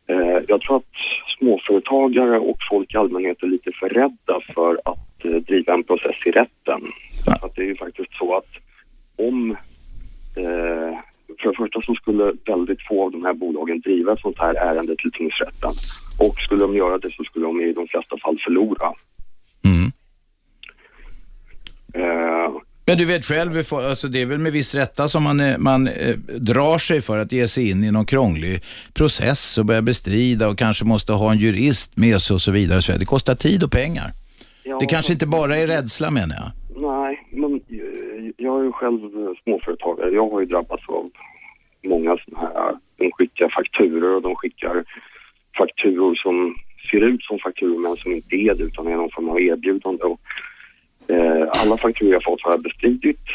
Eh, 0.07 0.43
jag 0.49 0.61
tror 0.61 0.77
att 0.77 0.95
småföretagare 1.39 2.39
och 2.39 2.57
folk 2.71 2.95
i 2.95 2.97
allmänhet 2.97 3.43
är 3.43 3.47
lite 3.47 3.71
för 3.81 3.89
rädda 3.89 4.41
för 4.55 4.81
att 4.85 5.25
eh, 5.25 5.31
driva 5.31 5.75
en 5.75 5.85
process 5.85 6.27
i 6.27 6.31
rätten. 6.31 6.81
För 7.25 7.47
att 7.47 7.55
det 7.57 7.63
är 7.63 7.67
ju 7.67 7.77
faktiskt 7.77 8.15
så 8.19 8.37
att 8.37 8.49
om... 9.17 9.57
För 11.41 11.49
det 11.49 11.57
första 11.57 11.83
så 11.83 11.95
skulle 11.95 12.25
väldigt 12.47 12.83
få 12.89 13.05
av 13.05 13.11
de 13.13 13.25
här 13.25 13.35
bolagen 13.35 13.81
driva 13.81 14.13
ett 14.13 14.21
sånt 14.21 14.39
här 14.39 14.55
ärende 14.55 14.97
till 14.97 15.13
tingsrätten. 15.13 15.71
Och 16.19 16.35
skulle 16.45 16.61
de 16.61 16.77
göra 16.77 16.99
det 16.99 17.11
så 17.11 17.25
skulle 17.25 17.45
de 17.47 17.61
i 17.61 17.73
de 17.73 17.87
flesta 17.87 18.17
fall 18.19 18.39
förlora. 18.45 18.93
Eh, 21.95 22.61
Men 22.87 22.99
du 22.99 23.05
vet 23.05 23.25
själv, 23.25 23.63
alltså 23.73 24.09
det 24.09 24.23
är 24.23 24.27
väl 24.27 24.39
med 24.39 24.53
viss 24.53 24.75
rätta 24.75 25.09
som 25.09 25.23
man, 25.23 25.41
eh, 25.41 25.59
man 25.59 25.87
eh, 25.89 26.17
drar 26.39 26.79
sig 26.79 27.01
för 27.03 27.19
att 27.19 27.33
ge 27.33 27.49
sig 27.49 27.71
in 27.71 27.85
i 27.85 27.91
någon 27.91 28.07
krånglig 28.07 28.63
process 28.95 29.59
och 29.59 29.65
börja 29.65 29.83
bestrida 29.83 30.49
och 30.49 30.59
kanske 30.59 30.85
måste 30.85 31.13
ha 31.13 31.33
en 31.33 31.39
jurist 31.39 31.97
med 31.97 32.21
sig 32.23 32.35
och 32.35 32.41
så 32.43 32.51
vidare. 32.51 32.77
och 32.77 32.85
så 32.85 32.93
vidare. 32.93 32.99
Det 32.99 33.05
kostar 33.05 33.35
tid 33.35 33.63
och 33.63 33.71
pengar. 33.73 34.13
Ja, 34.63 34.79
det 34.79 34.87
kanske 34.87 35.13
inte 35.13 35.27
bara 35.27 35.57
är 35.57 35.67
rädsla 35.67 36.11
menar 36.11 36.35
jag. 36.37 36.51
Eh, 38.45 38.51
jag 38.51 38.61
är 38.61 38.65
ju 38.65 38.73
själv 38.73 39.05
eh, 39.05 39.35
småföretagare. 39.43 40.11
Jag 40.11 40.31
har 40.31 40.41
ju 40.41 40.47
drabbats 40.47 40.89
av 40.89 41.11
många 41.85 42.17
sådana 42.17 42.49
här, 42.55 42.75
de 42.97 43.11
skickar 43.13 43.49
fakturor 43.49 44.17
och 44.17 44.23
de 44.23 44.35
skickar 44.35 44.85
fakturor 45.59 46.15
som 46.15 46.55
ser 46.91 47.01
ut 47.01 47.23
som 47.23 47.39
fakturor 47.39 47.83
men 47.83 47.97
som 47.97 48.13
inte 48.13 48.37
är 48.37 48.55
det 48.55 48.65
utan 48.65 48.87
är 48.87 48.97
någon 48.97 49.11
form 49.11 49.29
av 49.29 49.41
erbjudande. 49.41 50.05
Och, 50.05 50.21
eh, 51.09 51.49
alla 51.63 51.77
fakturor 51.77 52.13
jag 52.13 52.25
fått 52.25 52.43
har 52.43 52.51
jag 52.51 52.63
bestridit. 52.63 53.27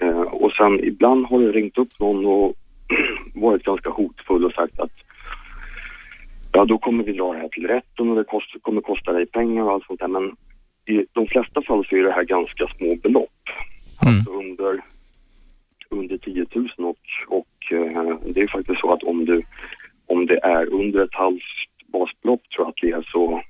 Eh, 0.00 0.20
och 0.20 0.52
sen 0.52 0.84
ibland 0.84 1.26
har 1.26 1.40
det 1.40 1.52
ringt 1.52 1.78
upp 1.78 2.00
någon 2.00 2.26
och 2.26 2.54
varit 3.34 3.64
ganska 3.64 3.90
hotfull 3.90 4.44
och 4.44 4.52
sagt 4.52 4.80
att 4.80 4.92
ja, 6.52 6.64
då 6.64 6.78
kommer 6.78 7.04
vi 7.04 7.12
dra 7.12 7.32
det 7.32 7.38
här 7.38 7.48
till 7.48 7.66
rätten 7.66 8.10
och 8.10 8.16
det 8.16 8.24
kost, 8.24 8.62
kommer 8.62 8.80
kosta 8.80 9.12
dig 9.12 9.26
pengar 9.26 9.62
och 9.62 9.72
allt 9.72 9.86
sånt 9.86 10.00
där. 10.00 10.08
Men 10.08 10.36
i 10.86 11.06
de 11.12 11.26
flesta 11.26 11.62
fall 11.62 11.86
så 11.86 11.96
är 11.96 12.02
det 12.02 12.12
här 12.12 12.24
ganska 12.24 12.66
små 12.78 12.96
belopp. 13.02 13.30
Alltså 14.00 14.35
under, 14.66 14.84
under 15.90 16.18
10 16.18 16.46
000 16.54 16.68
och, 16.78 16.96
och 17.28 17.72
eh, 17.72 18.18
det 18.34 18.40
är 18.40 18.48
faktiskt 18.48 18.80
så 18.80 18.92
att 18.92 19.02
om, 19.02 19.24
du, 19.24 19.42
om 20.06 20.26
det 20.26 20.38
är 20.42 20.72
under 20.72 21.04
ett 21.04 21.14
halvt 21.14 21.42
basbelopp 21.86 22.42
tror 22.50 22.66
jag 22.66 22.68
att 22.68 22.80
det 22.82 22.90
är 22.90 23.10
så 23.12 23.42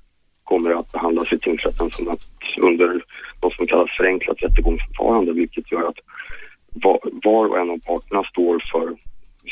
kommer 0.44 0.70
det 0.70 0.78
att 0.78 0.92
behandlas 0.92 1.32
i 1.32 1.38
tingsrätten 1.38 1.90
som 1.90 2.08
att 2.08 2.26
under 2.60 3.04
något 3.42 3.54
som 3.54 3.66
kallas 3.66 3.90
förenklat 3.96 4.42
rättegångsförfarande 4.42 5.32
vilket 5.32 5.72
gör 5.72 5.88
att 5.88 5.98
var, 7.24 7.46
och 7.46 7.58
en 7.58 7.70
av 7.70 7.78
parterna 7.78 8.24
står 8.24 8.62
för 8.72 8.96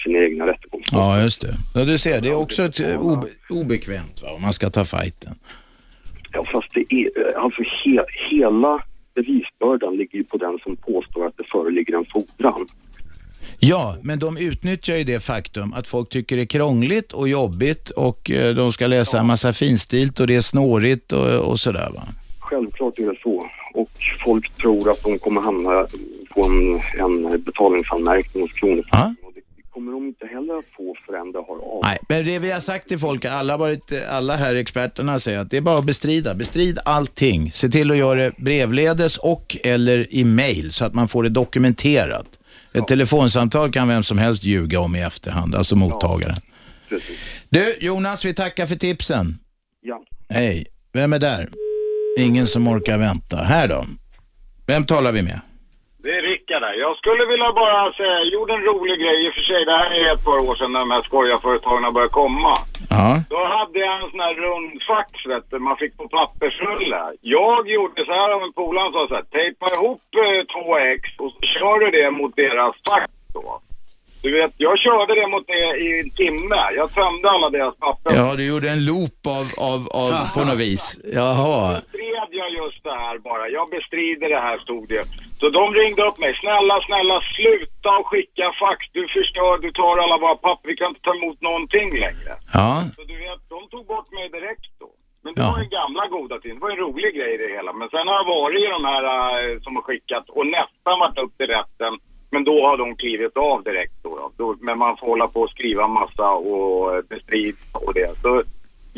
sina 0.03 0.19
egna 0.19 0.47
rättegångar. 0.47 0.87
Ja, 0.93 1.23
just 1.23 1.41
det. 1.41 1.55
Ja, 1.75 1.85
du 1.85 1.99
ser, 1.99 2.21
det 2.21 2.29
är 2.29 2.37
också 2.37 2.63
ett, 2.63 2.81
eh, 2.81 3.01
obe, 3.01 3.27
obekvämt 3.51 4.23
va, 4.23 4.29
om 4.37 4.43
man 4.43 4.53
ska 4.53 4.71
ta 4.71 4.85
fighten. 4.85 5.35
Ja, 6.33 6.45
fast 6.53 6.69
det 6.75 6.85
är, 6.89 7.29
eh, 7.29 7.43
alltså 7.43 7.63
he, 7.63 8.05
hela 8.31 8.81
bevisbördan 9.65 9.97
ligger 9.97 10.19
ju 10.19 10.25
på 10.25 10.37
den 10.37 10.59
som 10.59 10.77
påstår 10.77 11.27
att 11.27 11.37
det 11.37 11.45
föreligger 11.53 11.99
en 11.99 12.05
fordran. 12.13 12.67
Ja, 13.59 13.97
men 14.03 14.19
de 14.19 14.37
utnyttjar 14.37 14.97
ju 14.97 15.05
det 15.05 15.21
faktum 15.21 15.73
att 15.73 15.89
folk 15.89 16.09
tycker 16.09 16.37
det 16.37 16.43
är 16.43 16.47
krångligt 16.47 17.13
och 17.13 17.29
jobbigt 17.29 17.91
och 17.91 18.31
eh, 18.31 18.55
de 18.55 18.73
ska 18.73 18.87
läsa 18.87 19.21
en 19.21 19.27
massa 19.27 19.53
finstilt 19.53 20.21
och 20.21 20.27
det 20.27 20.37
är 20.37 20.41
snårigt 20.41 21.13
och, 21.13 21.51
och 21.51 21.61
sådär 21.61 21.91
va. 21.95 22.03
Självklart 22.39 22.99
är 22.99 23.11
det 23.11 23.19
så. 23.23 23.47
Och 23.75 23.91
folk 24.25 24.55
tror 24.55 24.91
att 24.91 25.03
de 25.03 25.19
kommer 25.19 25.41
hamna 25.41 25.87
på 26.35 26.45
en, 26.45 26.81
en 27.05 27.43
betalningsanmärkning 27.43 28.43
hos 28.43 28.53
Kronofogden. 28.53 29.17
Kommer 29.75 29.93
de 29.93 30.07
inte 30.07 30.27
heller 30.27 30.59
att 30.59 30.65
få 30.77 30.95
förrän 31.07 31.33
det 31.33 31.39
har 31.39 31.77
av. 31.77 31.81
Nej, 31.83 31.99
men 32.09 32.25
det 32.25 32.39
vi 32.39 32.51
har 32.51 32.61
sagt 32.61 32.89
till 32.89 32.99
folk, 32.99 33.25
alla, 33.25 33.57
varit, 33.57 33.93
alla 34.11 34.37
här 34.37 34.55
experterna 34.55 35.19
säger 35.19 35.39
att 35.39 35.51
det 35.51 35.57
är 35.57 35.61
bara 35.61 35.79
att 35.79 35.85
bestrida. 35.85 36.35
Bestrid 36.35 36.79
allting. 36.85 37.53
Se 37.53 37.69
till 37.69 37.91
att 37.91 37.97
göra 37.97 38.15
det 38.15 38.37
brevledes 38.37 39.19
och 39.19 39.57
eller 39.65 40.15
i 40.15 40.25
mail 40.25 40.73
så 40.73 40.85
att 40.85 40.95
man 40.95 41.09
får 41.09 41.23
det 41.23 41.29
dokumenterat. 41.29 42.27
Ett 42.73 42.87
telefonsamtal 42.87 43.73
kan 43.73 43.89
vem 43.89 44.03
som 44.03 44.19
helst 44.19 44.45
ljuga 44.45 44.81
om 44.81 44.97
i 44.97 45.03
efterhand, 45.03 45.55
alltså 45.55 45.77
mottagaren. 45.77 46.37
Du, 47.49 47.77
Jonas, 47.81 48.25
vi 48.25 48.35
tackar 48.35 48.67
för 48.67 48.77
tipsen. 48.77 49.39
Ja. 49.81 50.05
Hej. 50.29 50.67
Vem 50.93 51.13
är 51.13 51.19
där? 51.19 51.49
Ingen 52.19 52.47
som 52.47 52.69
orkar 52.69 52.99
vänta. 52.99 53.37
Här 53.37 53.69
då. 53.69 53.85
Vem 54.67 54.85
talar 54.85 55.13
vi 55.13 55.23
med? 55.23 55.41
Där. 56.65 56.75
Jag 56.87 56.97
skulle 56.97 57.25
vilja 57.33 57.53
bara 57.53 57.93
säga, 57.93 58.15
jag 58.23 58.33
gjorde 58.37 58.53
en 58.55 58.65
rolig 58.71 58.97
grej 59.03 59.19
i 59.27 59.31
och 59.31 59.35
för 59.35 59.45
sig. 59.51 59.65
Det 59.65 59.77
här 59.83 59.91
är 60.01 60.13
ett 60.15 60.25
par 60.25 60.39
år 60.49 60.55
sedan 60.55 60.73
när 60.73 60.81
de 60.81 60.91
här 60.91 61.03
skojarföretagen 61.03 61.95
började 61.95 62.19
komma. 62.23 62.55
Ja. 62.91 63.07
Då 63.35 63.41
hade 63.57 63.79
jag 63.79 63.95
en 64.03 64.11
sån 64.11 64.21
här 64.27 64.35
rund 64.45 64.73
fax 64.89 65.27
vet 65.27 65.51
du, 65.51 65.59
man 65.59 65.77
fick 65.77 65.97
på 65.97 66.09
pappersrulle. 66.09 67.03
Jag 67.21 67.69
gjorde 67.75 68.05
så 68.05 68.13
här 68.13 68.31
av 68.37 68.43
en 68.43 68.53
polare 68.53 68.93
sa 68.93 69.09
så 69.09 69.15
här, 69.15 69.27
tejpa 69.39 69.67
ihop 69.75 70.03
eh, 70.25 70.43
två 70.55 70.79
ex 70.79 71.03
och 71.23 71.33
så 71.35 71.41
kör 71.55 71.77
du 71.83 71.89
det 71.99 72.11
mot 72.11 72.37
deras 72.37 72.75
fax 72.89 73.07
då. 73.35 73.61
Du 74.25 74.31
vet, 74.41 74.55
jag 74.57 74.79
körde 74.79 75.13
det 75.21 75.27
mot 75.35 75.47
det 75.47 75.67
i 75.85 76.01
en 76.01 76.11
timme. 76.23 76.61
Jag 76.81 76.89
tömde 76.95 77.31
alla 77.31 77.51
deras 77.51 77.77
papper. 77.77 78.11
Ja, 78.21 78.35
du 78.39 78.45
gjorde 78.47 78.69
en 78.71 78.85
loop 78.85 79.21
av, 79.39 79.47
av, 79.71 79.81
av 80.03 80.11
på 80.35 80.41
något 80.49 80.61
vis. 80.67 80.85
Jaha. 81.21 81.61
bestred 81.75 82.31
jag 82.43 82.51
just 82.63 82.81
det 82.89 82.97
här 83.05 83.17
bara. 83.29 83.45
Jag 83.49 83.67
bestrider 83.77 84.29
det 84.37 84.43
här 84.49 84.59
stod 84.59 84.85
det. 84.89 85.05
Så 85.41 85.47
de 85.59 85.65
ringde 85.81 86.03
upp 86.09 86.19
mig. 86.25 86.33
Snälla, 86.43 86.77
snälla 86.89 87.17
sluta 87.35 87.91
och 88.01 88.07
skicka 88.11 88.47
fax. 88.63 88.79
Du 88.99 89.03
förstör, 89.17 89.53
du 89.67 89.71
tar 89.81 89.95
alla 90.05 90.17
våra 90.25 90.37
papper. 90.47 90.69
Vi 90.73 90.77
kan 90.81 90.89
inte 90.93 91.05
ta 91.09 91.15
emot 91.19 91.39
någonting 91.49 91.89
längre. 92.05 92.33
Ja. 92.59 92.71
Så 92.97 93.03
du 93.11 93.17
vet, 93.27 93.41
de 93.55 93.59
tog 93.73 93.85
bort 93.93 94.09
mig 94.17 94.27
direkt 94.37 94.73
då. 94.83 94.91
Men 95.25 95.31
det 95.35 95.43
var 95.53 95.59
ju 95.65 95.69
gamla 95.81 96.05
goda 96.17 96.35
tiden. 96.39 96.57
Det 96.59 96.65
var 96.67 96.71
en 96.77 96.85
rolig 96.87 97.11
grej 97.19 97.33
det 97.43 97.49
hela. 97.57 97.73
Men 97.81 97.89
sen 97.95 98.09
har 98.09 98.17
jag 98.21 98.29
varit 98.39 98.61
i 98.65 98.69
de 98.77 98.83
här 98.93 99.05
eh, 99.05 99.61
som 99.65 99.73
har 99.77 99.85
skickat 99.89 100.25
och 100.37 100.47
nästan 100.59 100.95
varit 101.05 101.19
upp 101.25 101.35
till 101.39 101.51
rätten. 101.57 101.93
Men 102.35 102.45
då 102.45 102.57
har 102.67 102.77
de 102.77 102.97
klivit 102.97 103.37
av 103.37 103.63
direkt 103.63 103.97
då, 104.03 104.11
då. 104.21 104.27
då. 104.37 104.57
Men 104.61 104.79
man 104.79 104.97
får 104.97 105.07
hålla 105.07 105.29
på 105.29 105.41
och 105.41 105.51
skriva 105.51 105.89
massa 105.89 106.29
och 106.31 106.97
eh, 106.97 107.03
bestrida 107.13 107.59
och 107.73 107.95
det. 107.95 108.11
Så 108.23 108.43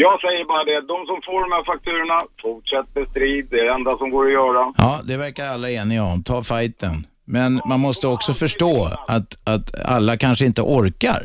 jag 0.04 0.20
säger 0.20 0.44
bara 0.44 0.64
det, 0.64 0.80
de 0.94 1.06
som 1.06 1.18
får 1.26 1.40
de 1.40 1.52
här 1.56 1.64
fakturorna, 1.64 2.18
fortsätt 2.42 2.94
bestrid. 2.94 3.46
Det 3.50 3.58
är 3.60 3.64
det 3.64 3.70
enda 3.70 3.98
som 3.98 4.10
går 4.10 4.26
att 4.26 4.32
göra. 4.32 4.72
Ja, 4.76 5.00
det 5.08 5.16
verkar 5.16 5.46
alla 5.54 5.70
eniga 5.70 6.02
om. 6.12 6.22
Ta 6.22 6.42
fighten. 6.42 6.94
Men 7.24 7.60
man 7.70 7.80
måste 7.80 8.06
också 8.06 8.32
förstå 8.34 8.74
att, 9.16 9.30
att 9.54 9.66
alla 9.96 10.16
kanske 10.16 10.44
inte 10.46 10.62
orkar. 10.62 11.20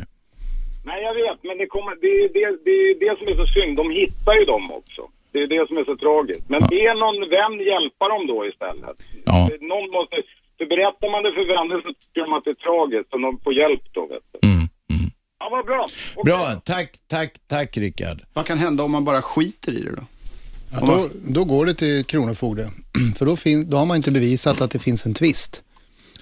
Nej, 0.85 1.03
jag 1.03 1.13
vet, 1.13 1.39
men 1.43 1.57
det, 1.57 1.67
kommer, 1.75 1.93
det, 2.01 2.13
är 2.23 2.27
det, 2.37 2.45
det 2.67 2.75
är 2.89 2.95
det 3.05 3.13
som 3.19 3.27
är 3.31 3.35
så 3.45 3.47
synd. 3.55 3.77
De 3.77 3.91
hittar 4.01 4.33
ju 4.39 4.45
dem 4.53 4.71
också. 4.71 5.01
Det 5.31 5.39
är 5.43 5.47
det 5.47 5.67
som 5.67 5.77
är 5.77 5.83
så 5.83 5.95
tragiskt. 5.97 6.49
Men 6.49 6.61
be 6.73 6.93
någon 6.93 7.19
vän 7.35 7.55
hjälpa 7.71 8.07
dem 8.13 8.27
då 8.27 8.37
istället. 8.51 8.97
Ja. 9.25 9.49
Någon 9.71 9.91
måste, 9.91 10.15
för 10.61 10.67
berättar 10.75 11.07
man 11.13 11.19
det 11.25 11.31
för 11.37 11.45
vänner 11.55 11.77
så 11.85 11.89
tycker 12.01 12.21
de 12.25 12.33
att 12.37 12.43
det 12.47 12.53
är 12.57 12.59
tragiskt 12.67 13.09
och 13.13 13.21
de 13.25 13.29
får 13.43 13.53
hjälp 13.61 13.83
då, 13.97 14.01
vet 14.13 14.25
du. 14.33 14.39
Ja, 15.41 15.49
vad 15.51 15.65
bra. 15.65 15.87
Bra, 16.25 16.61
tack, 16.65 16.89
tack, 17.07 17.31
tack 17.47 17.77
Rickard. 17.77 18.21
Vad 18.33 18.45
kan 18.45 18.57
hända 18.59 18.83
om 18.83 18.91
man 18.91 19.05
bara 19.05 19.21
skiter 19.21 19.71
i 19.71 19.81
det 19.81 19.91
då? 19.95 20.03
Ja, 20.71 20.79
då, 20.85 21.09
då 21.27 21.43
går 21.43 21.65
det 21.65 21.73
till 21.73 22.05
Kronofogde. 22.05 22.71
För 23.17 23.25
då, 23.25 23.35
fin, 23.35 23.69
då 23.69 23.77
har 23.77 23.85
man 23.85 23.97
inte 23.97 24.11
bevisat 24.11 24.61
att 24.61 24.71
det 24.71 24.79
finns 24.79 25.05
en 25.05 25.13
tvist. 25.13 25.63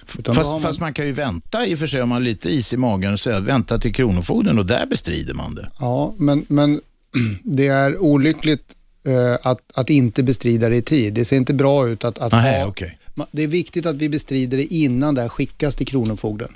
Fast 0.06 0.50
man- 0.52 0.60
fast 0.60 0.80
man 0.80 0.94
kan 0.94 1.06
ju 1.06 1.12
vänta 1.12 1.66
i 1.66 1.74
och 1.74 1.78
för 1.78 1.86
sig 1.86 2.02
om 2.02 2.08
man 2.08 2.16
har 2.16 2.22
lite 2.28 2.48
is 2.50 2.72
i 2.72 2.76
magen 2.76 3.12
och 3.12 3.20
säga 3.20 3.40
vänta 3.40 3.78
till 3.78 3.94
Kronofogden 3.94 4.58
och 4.58 4.66
där 4.66 4.86
bestrider 4.86 5.34
man 5.34 5.54
det. 5.54 5.70
Ja, 5.80 6.14
men, 6.18 6.44
men 6.48 6.80
det 7.42 7.66
är 7.66 7.98
olyckligt 7.98 8.74
eh, 9.06 9.46
att, 9.50 9.62
att 9.74 9.90
inte 9.90 10.22
bestrida 10.22 10.68
det 10.68 10.76
i 10.76 10.82
tid. 10.82 11.14
Det 11.14 11.24
ser 11.24 11.36
inte 11.36 11.54
bra 11.54 11.88
ut 11.88 12.04
att, 12.04 12.18
att 12.18 12.32
Nej, 12.32 12.60
ha... 12.60 12.68
okej. 12.68 12.96
Det 13.30 13.42
är 13.42 13.46
viktigt 13.46 13.86
att 13.86 13.96
vi 13.96 14.08
bestrider 14.08 14.56
det 14.56 14.74
innan 14.74 15.14
det 15.14 15.20
här 15.20 15.28
skickas 15.28 15.76
till 15.76 15.86
Kronofogden. 15.86 16.48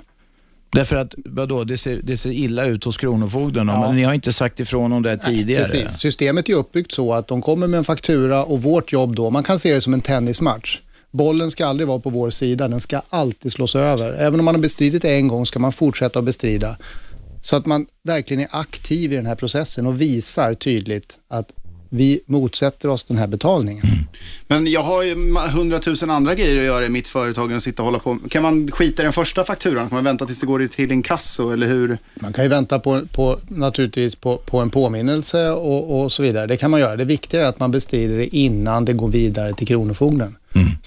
Därför 0.71 0.95
att, 0.95 1.15
vadå, 1.25 1.63
det 1.63 1.77
ser, 1.77 2.01
det 2.03 2.17
ser 2.17 2.31
illa 2.31 2.65
ut 2.65 2.83
hos 2.83 2.97
Kronofogden. 2.97 3.65
Men 3.65 3.95
ni 3.95 4.03
har 4.03 4.13
inte 4.13 4.33
sagt 4.33 4.59
ifrån 4.59 4.91
om 4.91 5.03
det 5.03 5.17
tidigare. 5.17 5.63
Precis. 5.63 5.99
Systemet 5.99 6.49
är 6.49 6.53
uppbyggt 6.53 6.91
så 6.91 7.13
att 7.13 7.27
de 7.27 7.41
kommer 7.41 7.67
med 7.67 7.77
en 7.77 7.83
faktura 7.83 8.43
och 8.43 8.63
vårt 8.63 8.91
jobb 8.91 9.15
då, 9.15 9.29
man 9.29 9.43
kan 9.43 9.59
se 9.59 9.73
det 9.73 9.81
som 9.81 9.93
en 9.93 10.01
tennismatch. 10.01 10.79
Bollen 11.11 11.51
ska 11.51 11.65
aldrig 11.65 11.87
vara 11.87 11.99
på 11.99 12.09
vår 12.09 12.29
sida, 12.29 12.67
den 12.67 12.81
ska 12.81 13.01
alltid 13.09 13.51
slås 13.51 13.75
över. 13.75 14.13
Även 14.13 14.39
om 14.39 14.45
man 14.45 14.55
har 14.55 14.61
bestridit 14.61 15.01
det 15.01 15.15
en 15.15 15.27
gång 15.27 15.45
ska 15.45 15.59
man 15.59 15.71
fortsätta 15.71 16.19
att 16.19 16.25
bestrida. 16.25 16.77
Så 17.41 17.55
att 17.55 17.65
man 17.65 17.85
verkligen 18.03 18.43
är 18.43 18.47
aktiv 18.51 19.13
i 19.13 19.15
den 19.15 19.25
här 19.25 19.35
processen 19.35 19.87
och 19.87 20.01
visar 20.01 20.53
tydligt 20.53 21.17
att 21.27 21.51
vi 21.89 22.19
motsätter 22.25 22.89
oss 22.89 23.03
den 23.03 23.17
här 23.17 23.27
betalningen. 23.27 23.85
Men 24.47 24.67
jag 24.67 24.83
har 24.83 25.03
ju 25.03 25.15
hundratusen 25.53 26.09
andra 26.09 26.35
grejer 26.35 26.57
att 26.57 26.65
göra 26.65 26.85
i 26.85 26.89
mitt 26.89 27.07
företag 27.07 27.51
än 27.51 27.57
att 27.57 27.63
sitta 27.63 27.81
och 27.81 27.85
hålla 27.85 27.99
på. 27.99 28.17
Kan 28.29 28.43
man 28.43 28.71
skita 28.71 29.01
i 29.01 29.03
den 29.03 29.13
första 29.13 29.43
fakturan? 29.43 29.89
Kan 29.89 29.95
man 29.95 30.03
vänta 30.03 30.25
tills 30.25 30.39
det 30.39 30.45
går 30.45 30.67
till 30.67 30.91
inkasso 30.91 31.49
eller 31.49 31.67
hur? 31.67 31.97
Man 32.13 32.33
kan 32.33 32.43
ju 32.43 32.49
vänta 32.49 32.79
på, 32.79 33.01
på, 33.11 33.39
naturligtvis 33.47 34.15
på, 34.15 34.37
på 34.37 34.59
en 34.59 34.69
påminnelse 34.69 35.49
och, 35.49 36.01
och 36.01 36.11
så 36.11 36.23
vidare. 36.23 36.47
Det 36.47 36.57
kan 36.57 36.71
man 36.71 36.79
göra. 36.79 36.95
Det 36.95 37.05
viktiga 37.05 37.41
är 37.41 37.45
att 37.45 37.59
man 37.59 37.71
bestrider 37.71 38.17
det 38.17 38.35
innan 38.35 38.85
det 38.85 38.93
går 38.93 39.07
vidare 39.07 39.53
till 39.53 39.67
Kronofogden. 39.67 40.35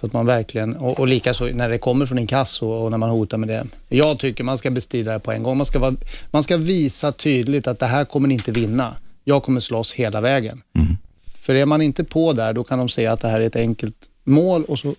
Så 0.01 0.07
att 0.07 0.13
man 0.13 0.27
verkligen, 0.27 0.77
och, 0.77 1.01
och 1.01 1.07
likaså 1.07 1.45
när 1.45 1.69
det 1.69 1.79
kommer 1.79 2.07
från 2.07 2.19
inkasso 2.19 2.67
och 2.67 2.91
när 2.91 2.99
man 2.99 3.11
hotar 3.11 3.39
med 3.39 3.49
det. 3.49 3.67
Jag 3.89 4.19
tycker 4.19 4.45
man 4.45 4.59
ska 4.59 4.71
bestrida 4.71 5.13
det 5.13 5.21
på 5.21 5.33
en 5.33 5.43
gång. 5.43 5.57
Man 5.57 5.67
ska, 5.67 5.79
vara, 5.79 5.95
man 6.31 6.43
ska 6.43 6.57
visa 6.57 7.13
tydligt 7.13 7.67
att 7.67 7.79
det 7.79 7.87
här 7.87 8.05
kommer 8.05 8.29
ni 8.29 8.35
inte 8.35 8.53
vinna. 8.53 8.97
Jag 9.29 9.43
kommer 9.43 9.61
slåss 9.61 9.93
hela 9.93 10.21
vägen. 10.21 10.63
Mm. 10.77 10.97
För 11.41 11.55
är 11.55 11.67
man 11.67 11.83
inte 11.83 12.05
på 12.05 12.33
där, 12.33 12.53
då 12.53 12.65
kan 12.65 12.79
de 12.79 12.89
säga 12.89 13.13
att 13.13 13.21
det 13.21 13.29
här 13.29 13.41
är 13.41 13.47
ett 13.47 13.57
enkelt 13.57 13.97
mål 14.25 14.65
och 14.65 14.79
så 14.79 14.95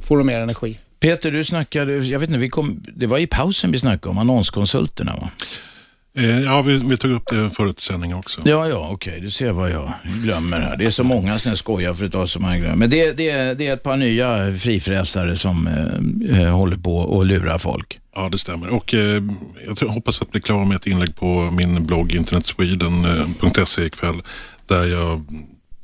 får 0.00 0.18
de 0.18 0.26
mer 0.26 0.38
energi. 0.38 0.78
Peter, 1.00 1.32
du 1.32 1.44
snackade, 1.44 1.96
jag 1.96 2.18
vet 2.18 2.28
inte, 2.28 2.38
vi 2.38 2.48
kom, 2.48 2.84
det 2.96 3.06
var 3.06 3.18
i 3.18 3.26
pausen 3.26 3.72
vi 3.72 3.78
snackade 3.78 4.10
om 4.10 4.18
annonskonsulterna 4.18 5.16
va? 5.16 5.30
Eh, 6.16 6.40
ja, 6.40 6.62
vi, 6.62 6.76
vi 6.76 6.96
tog 6.96 7.10
upp 7.10 7.30
det 7.30 7.50
förut 7.50 7.78
i 7.78 7.82
sändningen 7.82 8.16
också. 8.16 8.40
Ja, 8.44 8.68
ja, 8.68 8.88
okej. 8.92 9.20
Du 9.20 9.30
ser 9.30 9.50
vad 9.50 9.70
jag 9.70 9.92
glömmer 10.22 10.60
här. 10.60 10.76
Det 10.76 10.86
är 10.86 10.90
så 10.90 11.04
många 11.04 11.38
som 11.38 11.48
jag 11.48 11.58
skojar 11.58 11.94
för 11.94 12.04
att 12.04 12.12
ta 12.12 12.26
så 12.26 12.40
många 12.40 12.58
glömmer. 12.58 12.76
Men 12.76 12.90
det, 12.90 13.16
det, 13.16 13.58
det 13.58 13.66
är 13.66 13.74
ett 13.74 13.82
par 13.82 13.96
nya 13.96 14.58
frifräsare 14.58 15.36
som 15.36 15.66
eh, 15.66 16.40
eh, 16.40 16.56
håller 16.56 16.76
på 16.76 16.96
och 16.96 17.24
lurar 17.24 17.58
folk. 17.58 17.99
Ja, 18.14 18.28
det 18.28 18.38
stämmer. 18.38 18.68
Och 18.68 18.94
eh, 18.94 19.22
jag 19.80 19.88
hoppas 19.88 20.22
att 20.22 20.30
bli 20.30 20.40
klar 20.40 20.64
med 20.64 20.76
ett 20.76 20.86
inlägg 20.86 21.16
på 21.16 21.50
min 21.50 21.86
blogg 21.86 22.12
internetsweden.se 22.12 23.84
ikväll 23.84 24.22
där 24.66 24.86
jag, 24.86 25.24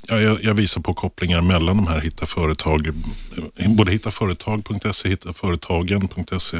ja, 0.07 0.21
jag, 0.21 0.45
jag 0.45 0.55
visar 0.55 0.81
på 0.81 0.95
kopplingar 0.95 1.43
mellan 1.43 1.77
de 1.77 1.87
här 1.87 2.01
hitta 2.01 2.27
företag, 2.27 2.87
eh, 3.57 3.71
både 3.71 3.93
hittaföretag.se, 3.93 5.09
hittaföretagen.se 5.09 6.57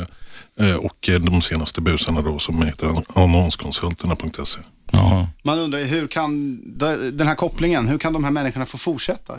eh, 0.61 0.75
och 0.75 1.09
eh, 1.09 1.21
de 1.21 1.43
senaste 1.43 1.81
busarna 1.81 2.23
då 2.23 2.39
som 2.39 2.63
heter 2.63 3.03
annonskonsulterna.se. 3.15 4.61
Man 5.43 5.59
undrar 5.59 5.85
hur 5.85 6.07
kan 6.07 6.61
den 7.13 7.27
här 7.27 7.35
kopplingen, 7.35 7.89
hur 7.89 7.99
kan 7.99 8.13
de 8.13 8.25
här 8.25 8.31
människorna 8.31 8.67
få 8.67 8.79
fortsätta? 8.79 9.39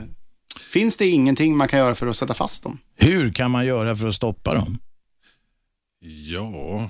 Finns 0.71 0.97
det 0.97 1.07
ingenting 1.07 1.57
man 1.57 1.67
kan 1.67 1.79
göra 1.79 1.95
för 1.95 2.07
att 2.07 2.17
sätta 2.17 2.33
fast 2.33 2.63
dem? 2.63 2.77
Hur 2.95 3.33
kan 3.33 3.51
man 3.51 3.65
göra 3.65 3.95
för 3.95 4.07
att 4.07 4.15
stoppa 4.15 4.53
dem? 4.53 4.77
Ja, 5.99 6.89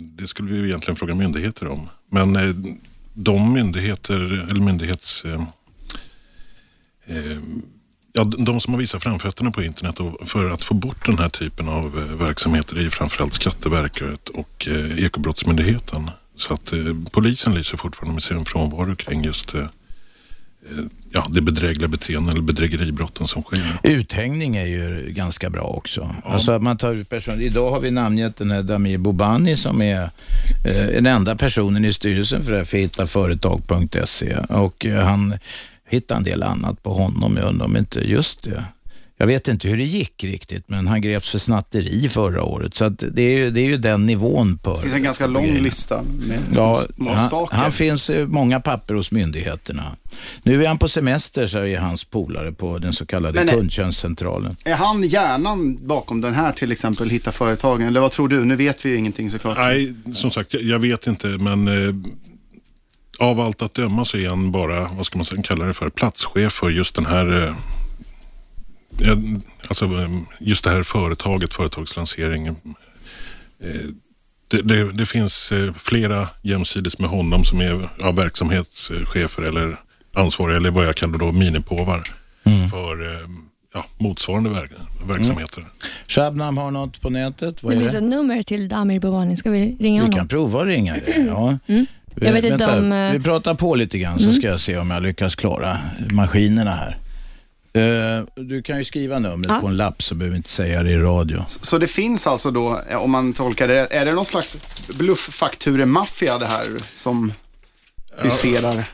det 0.00 0.26
skulle 0.26 0.52
vi 0.52 0.58
ju 0.58 0.66
egentligen 0.66 0.96
fråga 0.96 1.14
myndigheter 1.14 1.68
om. 1.68 1.88
Men 2.10 2.36
eh, 2.36 2.54
de 3.14 3.52
myndigheter, 3.52 4.20
eller 4.50 4.60
myndighets... 4.60 5.24
Eh, 5.24 5.42
eh, 7.06 7.38
ja, 8.12 8.24
de 8.24 8.60
som 8.60 8.74
har 8.74 8.80
visat 8.80 9.02
framfötterna 9.02 9.50
på 9.50 9.62
internet 9.62 9.98
för 10.22 10.50
att 10.50 10.62
få 10.62 10.74
bort 10.74 11.06
den 11.06 11.18
här 11.18 11.28
typen 11.28 11.68
av 11.68 11.98
eh, 11.98 12.26
verksamheter 12.26 12.76
är 12.76 12.80
ju 12.80 12.90
framförallt 12.90 13.34
Skatteverket 13.34 14.28
och 14.28 14.68
Ekobrottsmyndigheten. 14.98 16.10
Så 16.36 16.54
att 16.54 16.72
eh, 16.72 16.78
polisen 17.12 17.54
lyser 17.54 17.76
fortfarande 17.76 18.14
med 18.14 18.22
sin 18.22 18.44
frånvaro 18.44 18.94
kring 18.94 19.24
just 19.24 19.54
eh, 19.54 19.66
ja, 21.10 21.26
det 21.30 21.40
bedrägliga 21.40 21.88
beteenden 21.88 22.32
eller 22.32 22.42
bedrägeribrotten 22.42 23.26
som 23.26 23.42
sker. 23.42 23.78
Uthängning 23.82 24.56
är 24.56 24.66
ju 24.66 25.12
ganska 25.12 25.50
bra 25.50 25.62
också. 25.62 26.14
Alltså 26.24 26.52
att 26.52 26.62
man 26.62 26.76
tar 26.76 26.94
ut 26.94 27.08
personer. 27.08 27.42
Idag 27.42 27.70
har 27.70 27.80
vi 27.80 27.90
namngett 27.90 28.36
den 28.36 28.50
här 28.50 28.62
Damir 28.62 28.98
Bobani 28.98 29.56
som 29.56 29.82
är 29.82 30.02
eh, 30.64 30.86
den 30.86 31.06
enda 31.06 31.36
personen 31.36 31.84
i 31.84 31.92
styrelsen 31.92 32.44
för 32.44 32.52
det 32.52 32.58
här 32.58 32.64
för 32.64 32.78
hittaföretag.se 32.78 34.36
och 34.36 34.86
eh, 34.86 35.04
han 35.04 35.38
hittade 35.88 36.18
en 36.18 36.24
del 36.24 36.42
annat 36.42 36.82
på 36.82 36.94
honom. 36.94 37.36
Jag 37.36 37.48
undrar 37.48 37.66
om 37.66 37.76
inte 37.76 38.00
just 38.00 38.42
det. 38.42 38.64
Jag 39.16 39.26
vet 39.26 39.48
inte 39.48 39.68
hur 39.68 39.76
det 39.76 39.84
gick 39.84 40.24
riktigt, 40.24 40.68
men 40.68 40.86
han 40.86 41.00
greps 41.00 41.30
för 41.30 41.38
snatteri 41.38 42.08
förra 42.08 42.42
året. 42.42 42.74
Så 42.74 42.84
att 42.84 43.04
det, 43.12 43.22
är 43.22 43.38
ju, 43.38 43.50
det 43.50 43.60
är 43.60 43.64
ju 43.64 43.76
den 43.76 44.06
nivån 44.06 44.58
på 44.58 44.76
Det 44.76 44.82
finns 44.82 44.94
en 44.94 45.02
ganska 45.02 45.26
lång 45.26 45.52
lista 45.52 46.02
med 46.02 46.38
Ja, 46.54 46.82
små 46.96 47.12
han, 47.12 47.28
saker. 47.28 47.56
han 47.56 47.72
finns 47.72 48.10
eh, 48.10 48.26
många 48.26 48.60
papper 48.60 48.94
hos 48.94 49.10
myndigheterna. 49.10 49.96
Nu 50.42 50.64
är 50.64 50.68
han 50.68 50.78
på 50.78 50.88
semester, 50.88 51.46
så 51.46 51.58
är 51.58 51.78
hans 51.78 52.04
polare 52.04 52.52
på 52.52 52.78
den 52.78 52.92
så 52.92 53.06
kallade 53.06 53.44
Men, 53.44 53.54
kundtjänstcentralen. 53.54 54.56
Är 54.64 54.74
han 54.74 55.02
hjärnan 55.02 55.86
bakom 55.86 56.20
den 56.20 56.34
här 56.34 56.52
till 56.52 56.72
exempel, 56.72 57.10
Hitta 57.10 57.32
företagen? 57.32 57.82
Eller 57.82 58.00
vad 58.00 58.10
tror 58.12 58.28
du? 58.28 58.44
Nu 58.44 58.56
vet 58.56 58.84
vi 58.86 58.90
ju 58.90 58.96
ingenting 58.96 59.30
såklart. 59.30 59.58
Nej, 59.58 59.94
som 60.14 60.30
sagt, 60.30 60.54
jag, 60.54 60.78
vet 60.78 61.06
inte, 61.06 61.26
men 61.26 61.68
eh, 61.68 61.94
av 63.18 63.40
allt 63.40 63.62
att 63.62 63.74
döma 63.74 64.04
så 64.04 64.16
är 64.16 64.28
han 64.28 64.50
bara, 64.52 64.88
vad 64.96 65.06
ska 65.06 65.18
man 65.18 65.24
säga, 65.24 65.42
kalla 65.42 65.64
det 65.64 65.72
för, 65.72 65.90
platschef 65.90 66.52
för 66.52 66.70
just 66.70 66.94
den 66.94 67.06
här 67.06 67.46
eh, 67.46 67.54
Alltså 69.68 69.84
eh, 69.84 70.08
just 70.40 70.64
det 70.64 70.70
här 70.70 70.82
företaget, 70.82 71.54
företagslansering. 71.54 72.46
Eh, 72.46 72.54
Det, 74.48 74.62
det, 74.62 74.92
det 74.92 75.06
finns 75.06 75.52
eh, 75.52 75.72
flera 75.74 76.28
jämsides 76.42 76.98
med 76.98 77.10
honom 77.10 77.44
som 77.44 77.60
är 77.60 77.88
ja, 77.98 78.10
verksamhetschefer 78.10 79.42
eller 79.42 79.76
ansvariga 80.14 80.56
eller 80.56 80.70
vad 80.70 80.86
jag 80.86 80.96
kallar 80.96 81.18
då 81.18 81.32
minipåvar 81.32 82.02
för 82.70 83.14
eh, 83.14 83.26
ja, 83.74 83.84
motsvarande 83.98 84.50
verk, 84.50 84.70
verksamheter. 85.08 85.64
Shabnam 86.08 86.56
har 86.58 86.70
något 86.70 87.00
på 87.00 87.10
nätet. 87.10 87.62
Vad 87.62 87.72
Det 87.72 87.76
är 87.76 87.80
finns 87.80 87.92
det? 87.92 87.98
ett 87.98 88.04
nummer 88.04 88.42
till 88.42 88.68
Damir 88.68 89.00
Bobani. 89.00 89.36
Ska 89.36 89.50
vi 89.50 89.76
ringa 89.80 89.80
Vi 89.80 89.98
honom? 89.98 90.12
kan 90.12 90.28
prova 90.28 90.60
att 90.60 90.66
ringa 90.66 90.94
det. 90.94 91.16
Ja. 91.26 91.58
Mm. 91.66 91.86
Jag 92.20 92.32
vet 92.32 92.44
inte 92.44 92.66
om... 92.78 92.92
eh, 92.92 93.12
Vi 93.12 93.20
pratar 93.20 93.54
på 93.54 93.74
lite 93.74 93.98
grann 93.98 94.18
så 94.18 94.24
Mm. 94.24 94.34
ska 94.36 94.46
jag 94.46 94.60
se 94.60 94.76
om 94.78 94.90
jag 94.90 95.02
lyckas 95.02 95.34
klara 95.34 95.78
maskinerna 96.14 96.70
här. 96.70 96.96
Eh, 97.74 98.24
Du 98.44 98.62
kan 98.62 98.78
ju 98.78 98.84
skriva 98.84 99.18
numret 99.18 99.46
Ja. 99.48 99.60
på 99.60 99.66
en 99.66 99.76
lapp 99.76 100.02
så 100.02 100.14
behöver 100.14 100.30
vi 100.32 100.36
inte 100.36 100.50
säga 100.50 100.82
det 100.82 100.90
i 100.90 100.96
radio. 100.96 101.44
Så 101.46 101.78
det 101.78 101.86
finns 101.86 102.26
alltså 102.26 102.50
då, 102.50 102.80
eh, 102.90 102.96
om 102.96 103.10
man 103.10 103.32
tolkar 103.32 103.68
det, 103.68 103.86
är 103.94 104.04
det 104.04 104.12
någon 104.12 104.24
slags 104.24 104.58
blufffakturemaffia 104.88 106.38
det 106.38 106.46
här 106.46 106.66
som 106.92 107.32
huserar? 108.18 108.84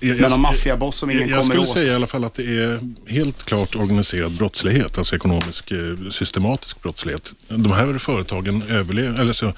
Jag- 0.00 0.20
Med 0.20 0.30
någon 0.30 0.40
maffiaboss 0.40 0.96
som 0.96 1.10
ingen 1.10 1.20
jag, 1.28 1.30
jag 1.30 1.36
kommer 1.42 1.54
skulle 1.54 1.62
åt? 1.62 1.72
säga 1.72 1.92
i 1.92 1.94
alla 1.94 2.06
fall 2.06 2.24
att 2.24 2.34
det 2.34 2.42
är 2.62 2.78
helt 3.06 3.44
klart 3.44 3.76
organiserad 3.76 4.32
brottslighet, 4.32 4.98
alltså 4.98 5.16
ekonomisk 5.16 5.70
eh, 5.70 5.78
systematisk 6.10 6.82
brottslighet. 6.82 7.32
De 7.48 7.72
här 7.72 7.98
företagen 7.98 8.62
överlever, 8.70 9.20
eller 9.20 9.32
så, 9.32 9.46
eh, 9.46 9.54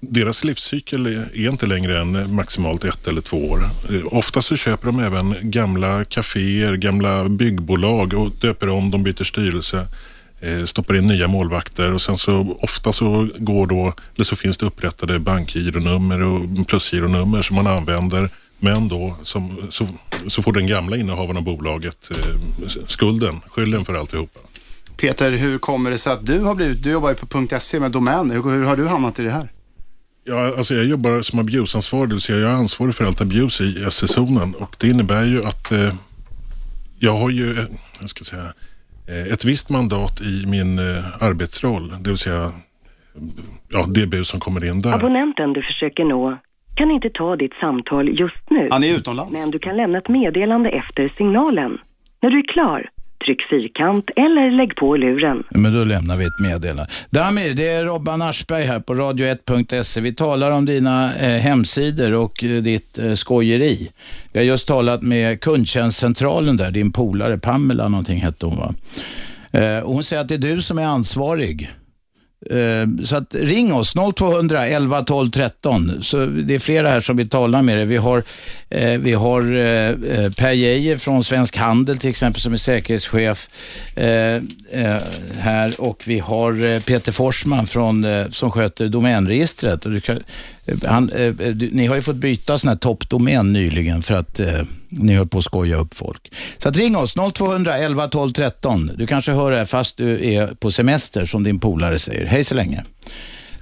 deras 0.00 0.44
livscykel 0.44 1.06
är 1.06 1.48
inte 1.48 1.66
längre 1.66 2.00
än 2.00 2.34
maximalt 2.34 2.84
ett 2.84 3.08
eller 3.08 3.20
två 3.20 3.50
år. 3.50 3.70
Ofta 4.04 4.42
så 4.42 4.56
köper 4.56 4.86
de 4.86 5.00
även 5.00 5.34
gamla 5.40 6.04
kaféer, 6.04 6.76
gamla 6.76 7.28
byggbolag 7.28 8.14
och 8.14 8.30
döper 8.40 8.68
om, 8.68 8.90
de 8.90 9.02
byter 9.02 9.24
styrelse 9.24 9.86
eh, 10.40 10.64
stoppar 10.64 10.96
in 10.96 11.06
nya 11.06 11.28
målvakter 11.28 11.92
och 11.92 12.02
sen 12.02 12.18
så 12.18 12.56
ofta 12.60 12.92
så 12.92 13.28
går 13.38 13.66
då, 13.66 13.94
eller 14.14 14.24
så 14.24 14.36
finns 14.36 14.56
det 14.58 14.66
upprättade 14.66 15.18
bankgironummer 15.18 16.22
och 16.22 16.68
plusgironummer 16.68 17.42
som 17.42 17.56
man 17.56 17.66
använder 17.66 18.30
men 18.58 18.88
då 18.88 19.16
som, 19.22 19.66
så, 19.70 19.88
så 20.26 20.42
får 20.42 20.52
den 20.52 20.66
gamla 20.66 20.96
innehavaren 20.96 21.36
av 21.36 21.42
bolaget 21.42 22.10
eh, 22.10 22.84
skulden, 22.86 23.40
skylden 23.48 23.84
för 23.84 23.94
alltihopa. 23.94 24.40
Peter, 24.96 25.30
hur 25.30 25.58
kommer 25.58 25.90
det 25.90 25.98
sig 25.98 26.12
att 26.12 26.26
du 26.26 26.38
har 26.38 26.54
blivit, 26.54 26.82
du 26.82 26.90
jobbar 26.90 27.08
ju 27.08 27.14
på 27.14 27.60
.se 27.60 27.80
med 27.80 27.90
domäner, 27.90 28.34
hur, 28.34 28.42
hur 28.42 28.64
har 28.64 28.76
du 28.76 28.86
hamnat 28.86 29.18
i 29.18 29.22
det 29.22 29.30
här? 29.30 29.48
Ja, 30.28 30.54
alltså 30.56 30.74
jag 30.74 30.84
jobbar 30.84 31.22
som 31.22 31.38
abuseansvarig, 31.38 32.08
det 32.08 32.14
vill 32.14 32.20
säga 32.20 32.38
jag 32.38 32.50
är 32.50 32.54
ansvarig 32.54 32.94
för 32.94 33.04
allt 33.04 33.20
abuse 33.20 33.64
i 33.64 33.90
SE-zonen 33.90 34.54
och 34.54 34.76
det 34.80 34.88
innebär 34.88 35.24
ju 35.24 35.44
att 35.44 35.72
eh, 35.72 35.92
jag 36.98 37.12
har 37.12 37.30
ju, 37.30 37.50
eh, 37.50 37.64
jag 38.00 38.10
ska 38.10 38.24
säga, 38.24 38.52
eh, 39.08 39.32
ett 39.32 39.44
visst 39.44 39.70
mandat 39.70 40.20
i 40.20 40.46
min 40.46 40.78
eh, 40.78 41.22
arbetsroll, 41.22 41.92
det 42.00 42.10
vill 42.10 42.18
säga 42.18 42.52
ja, 43.68 43.84
det 43.88 44.06
bus 44.06 44.28
som 44.28 44.40
kommer 44.40 44.64
in 44.64 44.82
där. 44.82 44.94
Abonnenten 44.94 45.52
du 45.52 45.62
försöker 45.62 46.04
nå 46.04 46.38
kan 46.74 46.90
inte 46.90 47.10
ta 47.10 47.36
ditt 47.36 47.54
samtal 47.60 48.08
just 48.08 48.50
nu. 48.50 48.68
Han 48.70 48.84
är 48.84 48.96
utomlands. 48.96 49.32
Men 49.32 49.50
du 49.50 49.58
kan 49.58 49.76
lämna 49.76 49.98
ett 49.98 50.08
meddelande 50.08 50.70
efter 50.70 51.08
signalen. 51.08 51.78
När 52.22 52.30
du 52.30 52.38
är 52.38 52.52
klar, 52.52 52.90
tryck 53.28 53.42
fyrkant 53.50 54.10
eller 54.16 54.50
lägg 54.50 54.76
på 54.76 54.96
luren. 54.96 55.42
Men 55.50 55.72
då 55.72 55.84
lämnar 55.84 56.16
vi 56.16 56.24
ett 56.24 56.38
meddelande. 56.38 56.86
Damir, 57.10 57.54
det 57.54 57.68
är 57.68 57.84
Robban 57.84 58.22
Aschberg 58.22 58.64
här 58.64 58.80
på 58.80 58.94
radio1.se. 58.94 60.00
Vi 60.00 60.14
talar 60.14 60.50
om 60.50 60.64
dina 60.64 61.16
eh, 61.16 61.40
hemsidor 61.40 62.14
och 62.14 62.44
eh, 62.44 62.62
ditt 62.62 62.98
eh, 62.98 63.14
skojeri. 63.14 63.90
Vi 64.32 64.38
har 64.38 64.46
just 64.46 64.68
talat 64.68 65.02
med 65.02 65.40
kundtjänstcentralen 65.40 66.56
där, 66.56 66.70
din 66.70 66.92
polare 66.92 67.38
Pamela 67.38 67.88
någonting 67.88 68.20
hette 68.20 68.46
hon 68.46 68.56
va? 68.56 68.74
Eh, 69.52 69.78
och 69.78 69.94
hon 69.94 70.04
säger 70.04 70.22
att 70.22 70.28
det 70.28 70.34
är 70.34 70.54
du 70.54 70.62
som 70.62 70.78
är 70.78 70.86
ansvarig. 70.86 71.70
Ehm, 72.50 73.06
så 73.06 73.16
att 73.16 73.34
ring 73.34 73.72
oss, 73.72 73.94
0200 74.14 74.66
11 74.66 75.02
12 75.02 75.30
13. 75.30 76.02
Så 76.02 76.26
det 76.26 76.54
är 76.54 76.58
flera 76.58 76.90
här 76.90 77.00
som 77.00 77.16
vill 77.16 77.28
tala 77.28 77.62
med 77.62 77.76
dig. 77.76 77.86
Vi 77.86 77.96
har, 77.96 78.22
eh, 78.70 78.98
vi 79.00 79.12
har 79.12 79.42
eh, 79.56 79.88
eh, 80.18 80.32
Per 80.32 80.52
Geijer 80.52 80.98
från 80.98 81.24
Svensk 81.24 81.56
Handel 81.56 81.98
till 81.98 82.10
exempel 82.10 82.42
som 82.42 82.52
är 82.52 82.56
säkerhetschef 82.56 83.48
här 85.38 85.80
och 85.80 86.04
vi 86.06 86.18
har 86.18 86.80
Peter 86.80 87.12
Forsman 87.12 87.66
från, 87.66 88.06
som 88.30 88.50
sköter 88.50 88.88
domänregistret. 88.88 89.86
Och 89.86 89.92
du 89.92 90.00
kan, 90.00 90.22
Eh, 90.68 90.90
han, 90.90 91.10
eh, 91.10 91.22
eh, 91.22 91.32
du, 91.32 91.70
ni 91.72 91.86
har 91.86 91.96
ju 91.96 92.02
fått 92.02 92.16
byta 92.16 92.58
sån 92.58 92.68
här 92.68 92.76
toppdomän 92.76 93.52
nyligen 93.52 94.02
för 94.02 94.14
att 94.14 94.40
eh, 94.40 94.62
ni 94.88 95.14
höll 95.14 95.28
på 95.28 95.38
att 95.38 95.44
skoja 95.44 95.76
upp 95.76 95.94
folk. 95.94 96.32
Så 96.58 96.68
att 96.68 96.76
ring 96.76 96.96
oss, 96.96 97.14
0200 97.34 97.78
11 97.78 98.08
12 98.08 98.32
13. 98.32 98.90
Du 98.96 99.06
kanske 99.06 99.32
hör 99.32 99.50
det 99.50 99.56
här 99.56 99.64
fast 99.64 99.96
du 99.96 100.32
är 100.34 100.46
på 100.46 100.70
semester 100.70 101.24
som 101.24 101.44
din 101.44 101.60
polare 101.60 101.98
säger. 101.98 102.26
Hej 102.26 102.44
så 102.44 102.54
länge. 102.54 102.84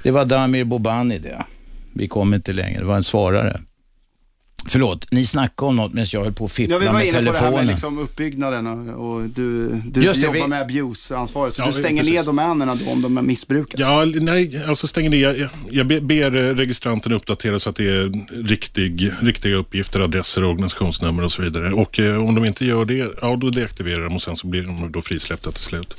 Det 0.02 0.10
var 0.10 0.24
Damir 0.24 0.64
Bobani 0.64 1.18
det. 1.18 1.44
Vi 1.92 2.08
kom 2.08 2.34
inte 2.34 2.52
längre, 2.52 2.78
det 2.78 2.84
var 2.84 2.96
en 2.96 3.04
svarare. 3.04 3.60
Förlåt, 4.68 5.12
ni 5.12 5.26
snackade 5.26 5.68
om 5.68 5.76
något 5.76 5.92
medan 5.92 6.06
jag 6.12 6.24
höll 6.24 6.32
på 6.32 6.44
att 6.44 6.52
fippla 6.52 6.74
Ja, 6.74 6.78
vi 6.78 6.86
var 6.86 6.92
med 6.92 7.06
inne 7.06 7.16
på 7.18 7.22
det 7.24 7.30
här 7.30 7.38
telefonen. 7.38 7.66
med 7.66 7.66
liksom 7.66 7.98
uppbyggnaden 7.98 8.66
och, 8.90 9.12
och 9.14 9.22
du, 9.22 9.68
du 9.84 10.02
Just 10.02 10.20
det, 10.20 10.26
jobbar 10.26 10.40
vi- 10.40 10.46
med 10.46 10.62
abuse-ansvaret. 10.62 11.54
Så 11.54 11.62
Ja, 11.62 11.66
du 11.66 11.72
stänger 11.72 12.02
precis. 12.02 12.14
ner 12.18 12.24
domänerna 12.24 12.74
då 12.74 12.90
om 12.90 13.02
de 13.02 13.26
missbrukas. 13.26 13.80
Ja, 13.80 14.04
nej, 14.04 14.62
alltså 14.68 14.86
stänger 14.86 15.10
ner. 15.10 15.34
Jag, 15.34 15.48
jag 15.70 15.86
be- 15.86 16.00
ber 16.00 16.30
registranten 16.30 17.12
uppdatera 17.12 17.58
så 17.60 17.70
att 17.70 17.76
det 17.76 17.88
är 17.88 18.12
riktig, 18.48 19.10
riktiga 19.20 19.54
uppgifter, 19.56 20.00
adresser, 20.00 20.44
organisationsnummer 20.44 21.24
och 21.24 21.32
så 21.32 21.42
vidare. 21.42 21.72
Och 21.72 22.00
eh, 22.00 22.26
om 22.28 22.34
de 22.34 22.44
inte 22.44 22.64
gör 22.66 22.84
det, 22.84 22.94
ja 23.20 23.36
då 23.36 23.50
deaktiverar 23.50 24.04
de 24.04 24.14
och 24.14 24.22
sen 24.22 24.36
så 24.36 24.46
blir 24.46 24.62
de 24.62 24.92
då 24.92 25.02
frisläppta 25.02 25.50
till 25.52 25.62
slut. 25.64 25.96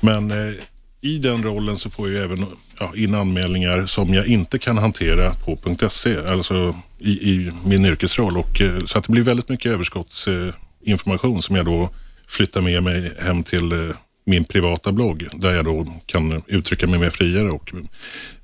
Men 0.00 0.30
eh, 0.30 0.54
i 1.00 1.18
den 1.18 1.42
rollen 1.42 1.78
så 1.78 1.90
får 1.90 2.10
jag 2.10 2.24
även 2.24 2.46
ja, 2.78 2.92
in 2.96 3.14
anmälningar 3.14 3.86
som 3.86 4.14
jag 4.14 4.26
inte 4.26 4.58
kan 4.58 4.78
hantera 4.78 5.32
på 5.34 5.88
.se, 5.88 6.16
alltså 6.26 6.76
i, 6.98 7.10
i 7.10 7.52
min 7.66 7.84
yrkesroll. 7.84 8.36
Och, 8.36 8.60
eh, 8.60 8.84
så 8.84 8.98
att 8.98 9.04
det 9.04 9.12
blir 9.12 9.22
väldigt 9.22 9.48
mycket 9.48 9.72
överskottsinformation 9.72 11.42
som 11.42 11.56
jag 11.56 11.66
då 11.66 11.90
flyttar 12.28 12.60
med 12.60 12.82
mig 12.82 13.12
hem 13.18 13.42
till 13.42 13.72
eh, 13.72 13.96
min 14.26 14.44
privata 14.44 14.92
blogg 14.92 15.28
där 15.32 15.54
jag 15.54 15.64
då 15.64 15.86
kan 16.06 16.42
uttrycka 16.46 16.86
mig 16.86 16.98
mer 16.98 17.10
friare. 17.10 17.50
Och 17.50 17.72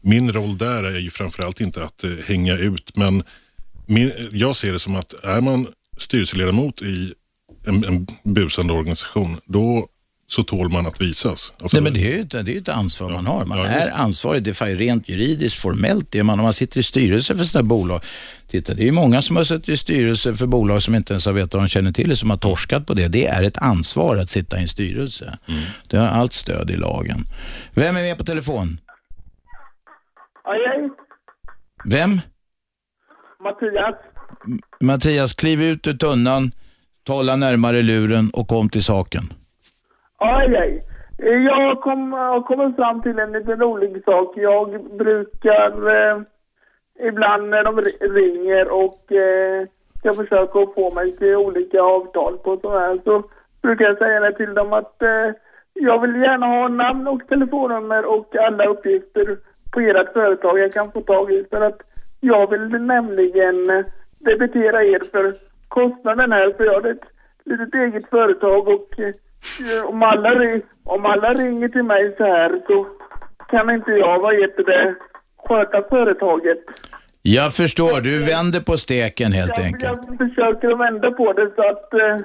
min 0.00 0.32
roll 0.32 0.59
där 0.59 0.84
är 0.84 0.98
ju 0.98 1.11
framförallt 1.11 1.61
inte 1.61 1.84
att 1.84 2.05
eh, 2.05 2.11
hänga 2.26 2.57
ut, 2.57 2.96
men 2.96 3.22
min, 3.86 4.12
jag 4.32 4.57
ser 4.57 4.72
det 4.72 4.78
som 4.78 4.96
att 4.96 5.14
är 5.24 5.40
man 5.40 5.66
styrelseledamot 5.98 6.82
i 6.82 7.14
en, 7.66 7.84
en 7.84 8.07
busande 8.22 8.72
organisation, 8.72 9.40
då 9.44 9.88
så 10.27 10.43
tål 10.43 10.68
man 10.68 10.87
att 10.87 11.01
visas. 11.01 11.55
Alltså, 11.62 11.77
Nej, 11.77 11.85
men 11.85 11.95
det 11.95 12.01
är 12.01 12.16
ju 12.16 12.20
ett, 12.20 12.31
det 12.31 12.55
är 12.57 12.59
ett 12.59 12.68
ansvar 12.68 13.11
man 13.11 13.27
har. 13.27 13.45
Man 13.45 13.59
Ja, 13.59 13.64
är 13.66 13.91
ansvarig, 13.91 14.43
det 14.43 14.61
är 14.61 14.77
rent 14.77 15.09
juridiskt, 15.09 15.59
formellt 15.61 16.11
det 16.11 16.18
är 16.18 16.22
man. 16.22 16.39
Om 16.39 16.45
man 16.45 16.53
sitter 16.53 16.81
i 16.81 16.83
styrelse 16.83 17.37
för 17.37 17.45
sådana 17.45 17.68
bolag. 17.68 18.05
Titta, 18.49 18.75
det 18.75 18.83
är 18.83 18.87
ju 18.87 18.93
många 18.93 19.22
som 19.22 19.37
har 19.37 19.45
suttit 19.45 19.68
i 19.68 19.77
styrelse 19.77 20.35
för 20.35 20.47
bolag 20.47 20.83
som 20.83 20.95
inte 20.95 21.12
ens 21.12 21.27
har 21.27 21.33
vetat 21.33 21.55
vad 21.55 21.62
de 21.62 21.68
känner 21.68 21.93
till 21.93 22.16
som 22.16 22.31
har 22.31 22.37
torskat 22.37 22.87
på 22.87 22.95
det. 22.95 23.09
Det 23.09 23.27
är 23.27 23.43
ett 23.43 23.59
ansvar 23.59 24.16
att 24.16 24.31
sitta 24.31 24.59
i 24.59 24.62
en 24.62 24.68
styrelse. 24.68 25.39
Mm. 25.49 25.61
Det 25.89 25.97
har 25.97 26.07
allt 26.07 26.33
stöd 26.33 26.70
i 26.70 26.77
lagen. 26.77 27.27
Vem 27.75 27.97
är 27.97 28.03
med 28.03 28.18
på 28.18 28.25
telefon? 28.25 28.81
Hej, 30.45 30.91
Vem? 31.85 32.20
Mattias. 33.43 33.95
Mattias, 34.81 35.35
kliv 35.35 35.62
ut 35.62 35.87
ur 35.87 35.95
tunnan, 35.95 36.53
tala 37.07 37.37
närmare 37.37 37.83
luren 37.83 38.31
och 38.31 38.49
kom 38.49 38.68
till 38.68 38.85
saken. 38.85 39.33
Aj, 40.25 40.57
aj. 40.57 40.81
Jag 41.18 41.81
kom, 41.81 42.12
har 42.12 42.43
kommit 42.43 42.77
fram 42.77 43.03
till 43.03 43.18
en 43.18 43.33
liten 43.33 43.61
rolig 43.61 44.05
sak. 44.05 44.33
Jag 44.37 44.97
brukar 44.97 45.70
eh, 45.97 46.22
ibland 47.09 47.49
när 47.49 47.64
de 47.64 47.81
ringer 48.01 48.68
och 48.68 49.12
eh, 49.12 49.66
ska 49.99 50.14
försöka 50.14 50.59
att 50.59 50.75
få 50.75 50.95
mig 50.95 51.16
till 51.16 51.37
olika 51.37 51.83
avtal 51.83 52.39
på 52.39 52.57
sådana 52.57 52.81
här 52.81 52.99
så 53.05 53.22
brukar 53.62 53.85
jag 53.85 53.99
säga 53.99 54.20
det 54.20 54.33
till 54.33 54.55
dem 54.55 54.72
att 54.72 55.03
eh, 55.03 55.31
jag 55.72 56.01
vill 56.01 56.16
gärna 56.16 56.47
ha 56.47 56.68
namn 56.68 57.09
och 57.09 57.29
telefonnummer 57.29 58.05
och 58.05 58.37
alla 58.37 58.66
uppgifter 58.66 59.39
på 59.72 59.81
ert 59.81 60.12
företag 60.12 60.59
jag 60.59 60.72
kan 60.72 60.93
få 60.93 61.01
tag 61.01 61.33
i 61.33 61.45
för 61.51 61.61
att 61.61 61.81
jag 62.20 62.51
vill 62.51 62.68
nämligen 62.68 63.85
debitera 64.18 64.85
er 64.85 65.01
för 65.12 65.35
kostnaden 65.68 66.33
här 66.33 66.53
för 66.57 66.64
jag 66.64 66.81
har 66.81 66.91
ett 66.91 67.05
litet 67.45 67.75
eget 67.75 68.11
företag 68.11 68.68
och 68.68 69.01
eh, 69.01 69.14
om 69.86 70.03
alla, 70.03 70.30
om 70.84 71.07
alla 71.07 71.32
ringer 71.32 71.68
till 71.68 71.82
mig 71.82 72.14
så 72.16 72.24
här 72.24 72.61
så 72.66 72.86
kan 73.51 73.70
inte 73.70 73.90
jag, 73.90 74.18
vad 74.18 74.34
heter 74.40 74.64
det, 74.64 74.95
sköta 75.49 75.82
företaget. 75.88 76.59
Jag 77.22 77.53
förstår, 77.53 78.01
du 78.01 78.24
vänder 78.24 78.61
på 78.61 78.76
steken 78.76 79.32
helt 79.32 79.59
enkelt. 79.59 80.01
Jag 80.09 80.18
försöker 80.18 80.68
att 80.70 80.80
vända 80.80 81.11
på 81.11 81.32
det 81.32 81.51
så 81.57 81.62
att 81.68 81.95
eh, 81.95 82.16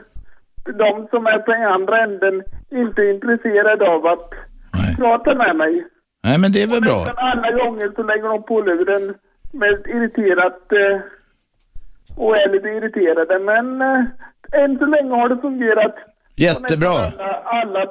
de 0.84 1.08
som 1.12 1.26
är 1.26 1.40
på 1.40 1.52
andra 1.52 2.04
änden 2.04 2.44
inte 2.72 3.02
är 3.02 3.14
intresserade 3.14 3.90
av 3.90 4.06
att 4.06 4.30
prata 4.98 5.36
med 5.36 5.56
mig. 5.56 5.86
Nej, 6.24 6.38
men 6.38 6.52
det 6.52 6.64
är 6.64 6.68
väl 6.68 6.82
bra. 6.82 7.06
Alla 7.16 7.52
gånger 7.52 7.92
så 7.96 8.04
lägger 8.04 8.28
de 8.30 8.44
på 8.44 8.62
luren 8.62 9.16
med 9.52 9.88
irriterat 9.88 10.72
eh, 10.72 11.00
och 12.16 12.38
är 12.38 12.50
lite 12.50 12.68
irriterade. 12.68 13.40
Men 13.40 13.82
eh, 13.82 14.64
än 14.64 14.78
så 14.78 14.86
länge 14.86 15.12
har 15.16 15.30
det 15.30 15.38
fungerat. 15.42 15.96
Jättebra. 16.40 16.90
Alla, 16.90 17.12
alla, 17.46 17.82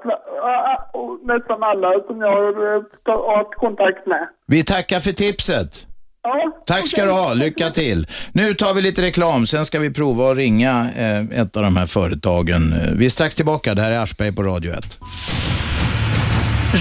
och 0.93 1.19
nästan 1.27 1.63
alla 1.63 1.89
som 2.07 2.21
jag 2.21 2.33
har 2.33 2.77
eh, 2.77 2.83
ta- 3.05 3.37
haft 3.37 3.55
kontakt 3.55 4.07
med. 4.07 4.29
Vi 4.47 4.65
tackar 4.65 5.01
för 5.01 5.13
tipset. 5.13 5.87
Ja, 6.23 6.53
Tack 6.67 6.89
ska 6.89 7.05
du 7.05 7.11
ha, 7.11 7.35
lycka 7.35 7.71
till. 7.71 8.07
Nu 8.33 8.55
tar 8.55 8.75
vi 8.75 8.83
lite 8.83 9.03
reklam, 9.03 9.47
sen 9.47 9.65
ska 9.67 9.79
vi 9.79 9.91
prova 9.93 10.31
att 10.31 10.37
ringa 10.37 10.87
eh, 10.97 11.41
ett 11.41 11.57
av 11.57 11.63
de 11.63 11.77
här 11.77 11.87
företagen. 11.87 12.75
Vi 12.99 13.07
är 13.07 13.11
strax 13.11 13.35
tillbaka, 13.35 13.75
det 13.75 13.83
här 13.83 13.91
är 13.91 14.01
Aschberg 14.01 14.33
på 14.37 14.43
Radio 14.43 14.73
1. 14.73 14.99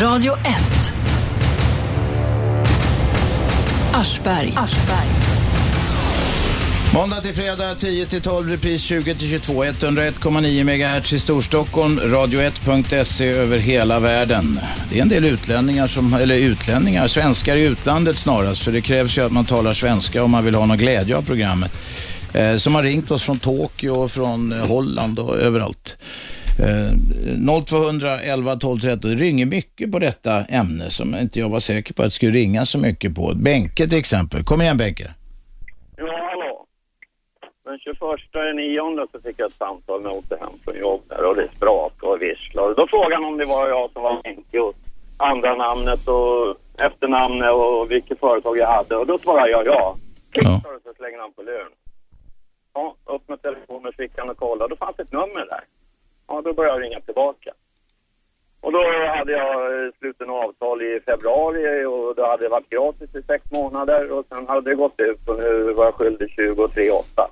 Radio 0.02 0.34
1. 0.34 0.44
Aschberg. 3.94 4.54
Måndag 6.98 7.22
till 7.22 7.34
fredag 7.34 7.76
10 7.76 8.06
till 8.06 8.22
12, 8.22 8.50
repris 8.50 8.82
20 8.82 9.16
till 9.16 9.30
22, 9.30 9.64
101,9 9.64 10.64
MHz 10.64 11.14
i 11.14 11.20
Storstockholm, 11.20 12.00
radio1.se 12.00 13.28
över 13.30 13.58
hela 13.58 14.00
världen. 14.00 14.60
Det 14.90 14.98
är 14.98 15.02
en 15.02 15.10
del 15.10 15.26
utlänningar 15.26 15.88
som, 15.88 16.14
eller 16.14 16.36
utlänningar, 16.36 17.08
svenskar 17.08 17.58
i 17.58 17.68
utlandet 17.68 18.18
snarast, 18.18 18.64
för 18.64 18.72
det 18.72 18.82
krävs 18.82 19.18
ju 19.18 19.26
att 19.26 19.32
man 19.32 19.46
talar 19.46 19.74
svenska 19.74 20.24
om 20.24 20.32
man 20.32 20.46
vill 20.46 20.56
ha 20.56 20.66
någon 20.66 20.78
glädje 20.78 21.18
av 21.18 21.22
programmet. 21.22 21.72
Eh, 22.34 22.58
som 22.58 22.76
har 22.76 22.84
ringt 22.84 23.12
oss 23.12 23.24
från 23.24 23.40
Tokyo 23.40 23.92
och 23.92 24.12
från 24.12 24.52
eh, 24.52 24.68
Holland 24.68 25.20
och 25.20 25.38
överallt. 25.38 25.96
Eh, 26.60 27.62
0200 27.66 28.22
11 28.22 28.56
12 28.56 28.80
13. 28.80 29.12
Det 29.12 29.18
ringer 29.18 29.46
mycket 29.46 29.92
på 29.92 30.00
detta 30.00 30.46
ämne 30.46 30.90
som 30.90 31.16
inte 31.16 31.40
jag 31.40 31.50
var 31.50 31.60
säker 31.60 31.94
på 31.94 32.02
att 32.02 32.08
det 32.08 32.16
skulle 32.16 32.32
ringa 32.32 32.66
så 32.66 32.78
mycket 32.78 33.16
på. 33.16 33.34
Benke 33.36 33.88
till 33.88 33.98
exempel. 33.98 34.44
Kom 34.44 34.62
igen 34.62 34.78
Benke. 34.78 35.12
Den 37.86 37.96
21 37.96 38.36
i 38.36 38.54
nionde 38.54 39.08
så 39.12 39.20
fick 39.20 39.40
jag 39.40 39.48
ett 39.48 39.54
samtal 39.54 40.02
när 40.02 40.10
jag 40.10 40.18
åkte 40.18 40.38
hem 40.38 40.50
från 40.64 40.76
jobb 40.80 41.02
där 41.08 41.26
och 41.26 41.36
det 41.36 41.48
sprakade 41.52 42.12
och 42.14 42.22
visslade. 42.22 42.74
Då 42.74 42.88
frågade 42.88 43.16
han 43.16 43.26
om 43.26 43.38
det 43.38 43.46
var 43.46 43.68
jag 43.68 43.92
som 43.92 44.04
var 44.04 44.22
Henke 44.24 44.60
och 44.60 44.74
andra 45.18 45.56
namnet 45.56 46.08
och 46.08 46.56
efternamnet 46.86 47.56
och 47.56 47.92
vilket 47.92 48.20
företag 48.20 48.58
jag 48.58 48.68
hade. 48.68 48.96
Och 48.96 49.08
då 49.08 49.18
svarade 49.18 49.50
jag 49.52 49.66
ja. 49.66 49.96
Sa 50.64 50.72
det 50.72 50.80
så 50.84 50.94
slänger 50.94 51.18
han 51.20 51.34
på 51.34 51.42
luren. 51.42 51.72
Ja, 52.74 52.96
upp 53.06 53.30
med 53.30 53.42
telefonen, 53.42 53.94
fickan 53.94 54.30
och 54.30 54.38
kolla. 54.38 54.68
Då 54.68 54.76
fanns 54.76 55.00
ett 55.00 55.12
nummer 55.12 55.46
där. 55.46 55.64
Ja, 56.28 56.42
då 56.42 56.54
började 56.54 56.80
jag 56.80 56.84
ringa 56.86 57.00
tillbaka. 57.00 57.52
Och 58.62 58.72
då 58.72 58.80
hade 59.18 59.32
jag 59.32 59.60
slutit 60.00 60.28
avtal 60.30 60.82
i 60.82 61.00
februari 61.06 61.86
och 61.86 62.16
då 62.16 62.26
hade 62.26 62.44
det 62.44 62.50
varit 62.50 62.70
gratis 62.70 63.16
i 63.16 63.22
sex 63.24 63.46
månader 63.52 64.12
och 64.12 64.26
sen 64.30 64.48
hade 64.48 64.70
det 64.70 64.76
gått 64.76 65.00
ut 65.00 65.28
och 65.30 65.38
nu 65.40 65.74
var 65.74 65.86
jag 65.86 65.94
skyldig 65.94 66.30
23 66.36 66.90
8. 66.92 67.06
Vad- 67.16 67.32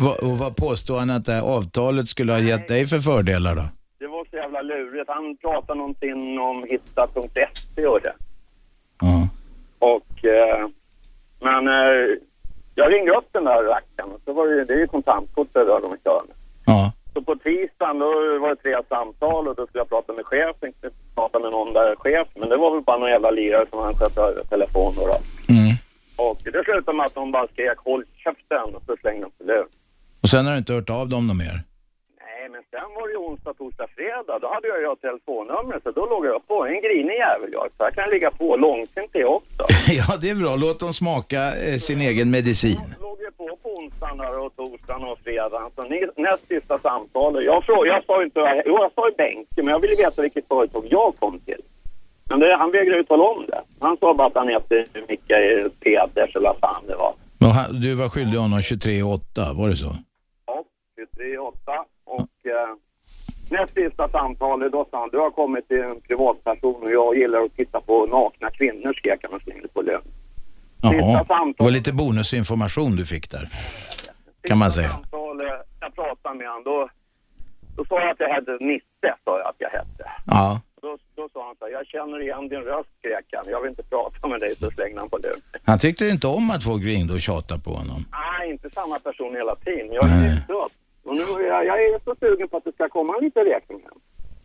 Och 0.22 0.38
vad 0.38 0.56
påstår 0.56 0.98
han 0.98 1.10
att 1.10 1.26
det 1.26 1.32
här 1.32 1.42
avtalet 1.56 2.08
skulle 2.08 2.32
ha 2.32 2.40
gett 2.40 2.68
dig 2.68 2.86
för 2.86 2.98
fördelar 2.98 3.54
då? 3.54 3.62
Det 3.98 4.06
var 4.06 4.26
så 4.30 4.36
jävla 4.36 4.62
lurigt. 4.62 5.08
Han 5.08 5.36
pratade 5.36 5.78
någonting 5.78 6.38
om 6.38 6.66
hitta.se 6.70 7.86
och 7.86 8.00
det. 8.00 8.14
Och, 9.78 10.24
eh, 10.24 10.68
men 11.40 11.68
eh, 11.68 12.16
jag 12.74 12.92
ringde 12.92 13.12
upp 13.12 13.28
den 13.32 13.44
där 13.44 13.62
rackaren 13.62 14.10
och 14.14 14.20
så 14.24 14.32
var 14.32 14.46
det, 14.46 14.64
det 14.64 14.72
är 14.72 14.78
ju 14.78 14.86
kontantkort 14.86 15.48
det 15.52 15.64
där 15.64 15.80
de 15.80 15.96
kör 16.04 16.22
med. 16.28 16.36
Ja. 16.66 16.92
Så 17.14 17.22
på 17.22 17.34
tisdagen 17.36 17.98
då 17.98 18.38
var 18.38 18.48
det 18.48 18.56
tre 18.56 18.76
samtal 18.88 19.48
och 19.48 19.54
då 19.54 19.66
skulle 19.66 19.80
jag 19.80 19.88
prata 19.88 20.12
med 20.12 20.26
chefen, 20.26 20.72
prata 21.14 21.38
med 21.38 21.50
någon 21.50 21.72
där 21.72 21.96
chef, 21.96 22.28
men 22.34 22.48
det 22.48 22.56
var 22.56 22.74
väl 22.74 22.82
bara 22.82 22.98
någon 22.98 23.10
jävla 23.10 23.30
lirare 23.30 23.66
som 23.70 23.78
han 23.78 23.94
skötte 23.94 24.20
över 24.20 24.44
telefon 24.44 24.92
då. 24.96 25.06
då. 25.06 25.18
Och 26.26 26.38
det 26.44 26.64
slutade 26.64 26.96
med 26.96 27.06
att 27.06 27.14
de 27.14 27.32
bara 27.32 27.46
skrek 27.52 27.78
håll 27.78 28.04
käften 28.24 28.68
och 28.76 28.82
så 28.86 28.96
slängde 29.00 29.22
de 29.26 29.30
på 29.38 29.44
lön. 29.44 29.68
Och 30.22 30.28
sen 30.28 30.44
har 30.46 30.52
du 30.52 30.58
inte 30.58 30.72
hört 30.72 30.90
av 30.90 31.08
dem 31.08 31.26
något 31.26 31.36
mer? 31.44 31.56
Nej, 32.24 32.44
men 32.52 32.62
sen 32.72 32.88
var 32.96 33.04
det 33.08 33.12
ju 33.16 33.20
onsdag, 33.28 33.54
torsdag, 33.54 33.86
fredag. 33.96 34.38
Då 34.42 34.48
hade 34.54 34.68
jag 34.72 34.78
ju 34.80 34.96
telefonnumret, 35.06 35.82
så 35.82 35.90
då 35.90 36.04
låg 36.12 36.26
jag 36.26 36.46
på. 36.48 36.66
En 36.66 36.80
grinig 36.86 37.16
jävel 37.26 37.50
jag. 37.52 37.66
Så 37.76 37.80
jag 37.86 37.94
kan 37.94 38.10
ligga 38.10 38.30
på 38.30 38.56
långsint 38.56 39.10
det 39.12 39.24
också. 39.24 39.62
ja, 40.00 40.16
det 40.22 40.30
är 40.30 40.38
bra. 40.42 40.56
Låt 40.56 40.80
dem 40.80 40.92
smaka 41.02 41.40
eh, 41.66 41.78
sin 41.88 42.00
egen 42.00 42.30
medicin. 42.30 42.80
låg 43.00 43.18
ju 43.20 43.30
på 43.30 43.48
på 43.62 43.68
onsdagen 43.78 44.20
och 44.44 44.56
torsdagen 44.56 45.04
och 45.08 45.18
fredagen. 45.24 45.70
Så 45.76 45.82
ni, 45.82 45.98
näst 46.16 46.48
sista 46.48 46.78
samtalet. 46.78 47.44
Jag, 47.44 47.64
frågade, 47.64 47.88
jag 47.96 48.04
sa 48.04 48.18
ju 48.20 48.24
inte, 48.24 48.40
jo 48.66 48.74
jag 48.84 48.92
sa 48.94 49.08
ju 49.08 49.14
Benke, 49.14 49.62
men 49.64 49.66
jag 49.74 49.80
ville 49.80 49.94
veta 50.04 50.22
vilket 50.22 50.48
företag 50.48 50.86
jag 50.90 51.14
kom 51.20 51.38
till. 51.38 51.62
Men 52.30 52.40
det, 52.40 52.56
han 52.56 52.70
vägrade 52.70 52.96
ju 52.96 53.04
tala 53.04 53.22
om 53.24 53.44
det. 53.48 53.60
Han 53.80 53.96
sa 54.00 54.14
bara 54.14 54.26
att 54.26 54.34
han 54.34 54.48
hette 54.48 54.84
Mikael 55.08 55.70
Peters 55.80 56.36
eller 56.36 56.48
vad 56.48 56.58
fan 56.58 56.82
det 56.86 56.96
var. 56.96 57.14
Men 57.38 57.50
han- 57.50 57.80
du 57.80 57.94
var 57.94 58.08
skyldig 58.08 58.38
honom 58.38 58.62
23 58.62 59.02
8, 59.02 59.52
var 59.52 59.68
det 59.68 59.76
så? 59.76 59.96
Ja, 60.46 60.64
23 61.16 61.38
8 61.38 61.56
och 62.04 62.46
eh, 62.46 62.74
näst 63.50 63.74
sista 63.74 64.08
samtalet 64.08 64.72
då 64.72 64.86
sa 64.90 65.00
han, 65.00 65.08
du 65.12 65.18
har 65.18 65.30
kommit 65.30 65.68
till 65.68 65.80
en 65.80 66.00
privatperson 66.00 66.82
och 66.82 66.90
jag 66.90 67.16
gillar 67.18 67.40
att 67.44 67.54
titta 67.56 67.80
på 67.80 68.06
nakna 68.06 68.50
kvinnor 68.50 68.92
skrek 68.92 69.20
han 69.22 69.34
och 69.34 69.42
slängde 69.42 69.68
på 69.68 69.82
lön. 69.82 70.02
Jaha, 70.82 71.24
det 71.58 71.64
var 71.64 71.70
lite 71.70 71.92
bonusinformation 71.92 72.96
du 72.96 73.06
fick 73.06 73.30
där. 73.30 73.48
Kan 74.48 74.58
man 74.58 74.70
säga. 74.70 74.88
samtal, 74.88 75.40
eh, 75.40 75.46
jag 75.80 75.94
pratade 75.94 76.34
med 76.38 76.46
honom. 76.48 76.62
Då, 76.64 76.88
då 77.76 77.84
sa 77.84 78.00
jag 78.00 78.10
att 78.10 78.20
jag 78.20 78.28
hette 78.28 78.64
Nisse, 78.64 79.14
sa 79.24 79.38
jag 79.38 79.48
att 79.48 79.56
jag 79.58 79.70
hette. 79.70 80.04
Ja. 80.26 80.60
Då, 81.20 81.28
sa 81.32 81.40
han 81.48 81.54
så 81.58 81.64
här, 81.64 81.72
jag 81.78 81.86
känner 81.94 82.18
igen 82.26 82.44
din 82.52 82.62
röst, 82.70 82.90
skrek 82.98 83.26
han. 83.38 83.44
Jag 83.54 83.60
vill 83.62 83.70
inte 83.74 83.86
prata 83.94 84.28
med 84.32 84.38
dig, 84.44 84.52
så 84.62 84.66
slängde 84.76 84.98
han 85.02 85.10
på 85.14 85.18
luren. 85.24 85.40
Han 85.70 85.78
tyckte 85.84 86.04
inte 86.14 86.26
om 86.38 86.44
att 86.54 86.62
folk 86.70 86.82
ringde 86.92 87.12
och 87.18 87.20
tjatade 87.28 87.60
på 87.66 87.72
honom. 87.80 88.00
Nej, 88.22 88.50
inte 88.54 88.68
samma 88.78 88.96
person 89.08 89.30
hela 89.40 89.54
tiden. 89.66 89.88
Jag 89.98 90.04
är 90.10 90.36
trött. 90.50 90.74
Och 91.06 91.14
nu 91.20 91.22
är 91.22 91.46
jag, 91.54 91.62
jag 91.70 91.76
är 91.84 91.98
så 92.06 92.12
sugen 92.22 92.48
på 92.48 92.56
att 92.56 92.64
det 92.68 92.72
ska 92.72 92.88
komma 92.88 93.10
en 93.18 93.24
liten 93.26 93.44
räkning 93.52 93.78
hem. 93.88 93.98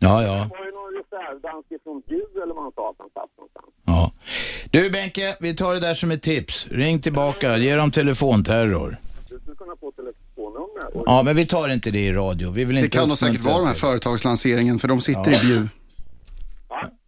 Ja, 0.06 0.14
ja. 0.28 0.32
Det 0.32 0.50
var 0.58 0.64
ju 0.70 0.72
någon 0.80 0.92
reservdansk 1.00 1.68
från 1.84 1.98
Bjuv 2.08 2.30
eller 2.42 2.54
vad 2.54 2.62
han 2.66 2.72
sa 2.78 2.84
att 2.90 2.96
han 2.98 3.10
satt 3.18 3.30
någonstans. 3.38 3.66
ja. 3.92 4.12
Du 4.70 4.90
Benke, 4.90 5.36
vi 5.40 5.56
tar 5.56 5.74
det 5.74 5.80
där 5.80 5.94
som 5.94 6.10
ett 6.10 6.22
tips. 6.22 6.66
Ring 6.70 7.00
tillbaka, 7.02 7.56
ge 7.56 7.74
dem 7.76 7.90
telefonterror. 7.90 8.96
Du 9.30 9.38
skulle 9.40 9.56
kunna 9.56 9.76
få 9.80 9.92
telefonnummer. 9.92 11.02
Ja, 11.06 11.22
men 11.24 11.36
vi 11.36 11.46
tar 11.46 11.72
inte 11.72 11.90
det 11.90 11.98
i 12.06 12.12
radio. 12.12 12.50
Vi 12.50 12.64
vill 12.64 12.76
Det 12.76 12.82
inte 12.82 12.98
kan 12.98 13.08
nog 13.08 13.18
säkert 13.18 13.40
vara 13.44 13.58
de 13.58 13.66
här 13.66 13.74
företagslanseringen, 13.74 14.78
för 14.78 14.88
de 14.88 15.00
sitter 15.00 15.30
Ja. 15.30 15.36
i 15.38 15.40
Bjuv. 15.46 15.68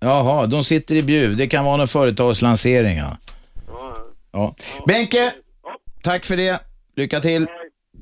Jaha, 0.01 0.47
de 0.47 0.65
sitter 0.65 0.95
i 0.95 1.03
Bjuv. 1.03 1.37
Det 1.37 1.47
kan 1.47 1.65
vara 1.65 1.77
någon 1.77 1.89
företagslansering, 1.89 2.99
ja. 2.99 3.17
ja. 4.33 4.55
Benke, 4.87 5.33
tack 6.03 6.25
för 6.25 6.37
det. 6.37 6.61
Lycka 6.97 7.21
till. 7.21 7.47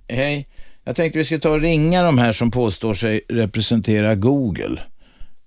Hej. 0.08 0.46
Jag 0.84 0.96
tänkte 0.96 1.18
vi 1.18 1.24
skulle 1.24 1.40
ta 1.40 1.50
och 1.50 1.60
ringa 1.60 2.02
de 2.02 2.18
här 2.18 2.32
som 2.32 2.50
påstår 2.50 2.94
sig 2.94 3.20
representera 3.28 4.14
Google. 4.14 4.80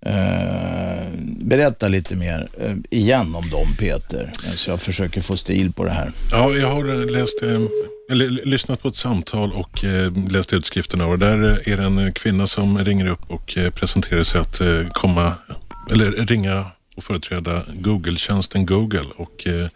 Eh, 0.06 1.08
berätta 1.26 1.88
lite 1.88 2.16
mer 2.16 2.48
eh, 2.60 2.76
igen 2.90 3.36
om 3.36 3.50
dem, 3.50 3.66
Peter. 3.80 4.32
Så 4.56 4.70
jag 4.70 4.82
försöker 4.82 5.22
få 5.22 5.38
stil 5.38 5.74
på 5.74 5.84
det 5.84 5.92
här. 5.92 6.12
Ja, 6.32 6.52
jag 6.52 6.72
har 6.72 6.90
eh, 6.90 7.06
läst, 7.06 7.44
eh, 7.44 7.62
eller 8.12 8.46
lyssnat 8.46 8.82
på 8.82 8.88
ett 8.88 8.96
samtal 8.96 9.52
och 9.54 9.84
eh, 9.84 10.14
läst 10.30 10.54
utskrifterna 10.54 11.06
och 11.06 11.20
där 11.20 11.70
är 11.70 11.78
det 11.78 11.84
en 11.84 12.14
kvinna 12.14 12.48
som 12.48 12.86
ringer 12.86 13.08
upp 13.08 13.32
och 13.32 13.58
presenterar 13.74 14.24
sig 14.24 14.42
att 14.42 14.62
komma, 14.94 15.34
eller 15.92 16.12
ringa 16.12 16.66
och 16.96 17.04
företräda 17.04 17.64
Google-tjänsten 17.74 18.66
Google 18.66 19.06
och 19.16 19.48
eh, 19.48 19.68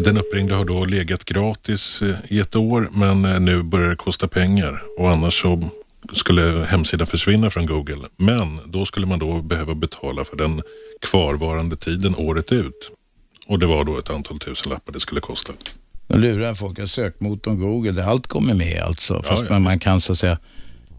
den 0.00 0.18
uppringde 0.18 0.54
har 0.54 0.64
då 0.64 0.84
legat 0.84 1.24
gratis 1.24 2.02
eh, 2.02 2.16
i 2.28 2.38
ett 2.38 2.56
år 2.56 2.88
men 2.92 3.24
eh, 3.24 3.40
nu 3.40 3.62
börjar 3.62 3.90
det 3.90 3.96
kosta 3.96 4.28
pengar 4.28 4.82
och 4.98 5.10
annars 5.10 5.42
så 5.42 5.70
skulle 6.12 6.66
hemsidan 6.68 7.06
försvinna 7.06 7.50
från 7.50 7.66
Google. 7.66 8.08
Men 8.16 8.60
då 8.66 8.84
skulle 8.84 9.06
man 9.06 9.18
då 9.18 9.42
behöva 9.42 9.74
betala 9.74 10.24
för 10.24 10.36
den 10.36 10.62
kvarvarande 11.00 11.76
tiden 11.76 12.16
året 12.16 12.52
ut. 12.52 12.90
Och 13.46 13.58
det 13.58 13.66
var 13.66 13.84
då 13.84 13.98
ett 13.98 14.10
antal 14.10 14.38
tusenlappar 14.38 14.92
det 14.92 15.00
skulle 15.00 15.20
kosta. 15.20 15.52
De 16.06 16.20
lurar 16.20 16.54
folk 16.54 16.78
av 16.78 16.86
sökmotorn 16.86 17.60
Google. 17.60 17.92
där 17.92 18.02
Allt 18.02 18.26
kommer 18.26 18.54
med 18.54 18.82
alltså. 18.82 19.22
Fast 19.22 19.42
ja, 19.42 19.50
man, 19.50 19.62
man 19.62 19.78
kan 19.78 20.00
så 20.00 20.12
att 20.12 20.18
säga 20.18 20.38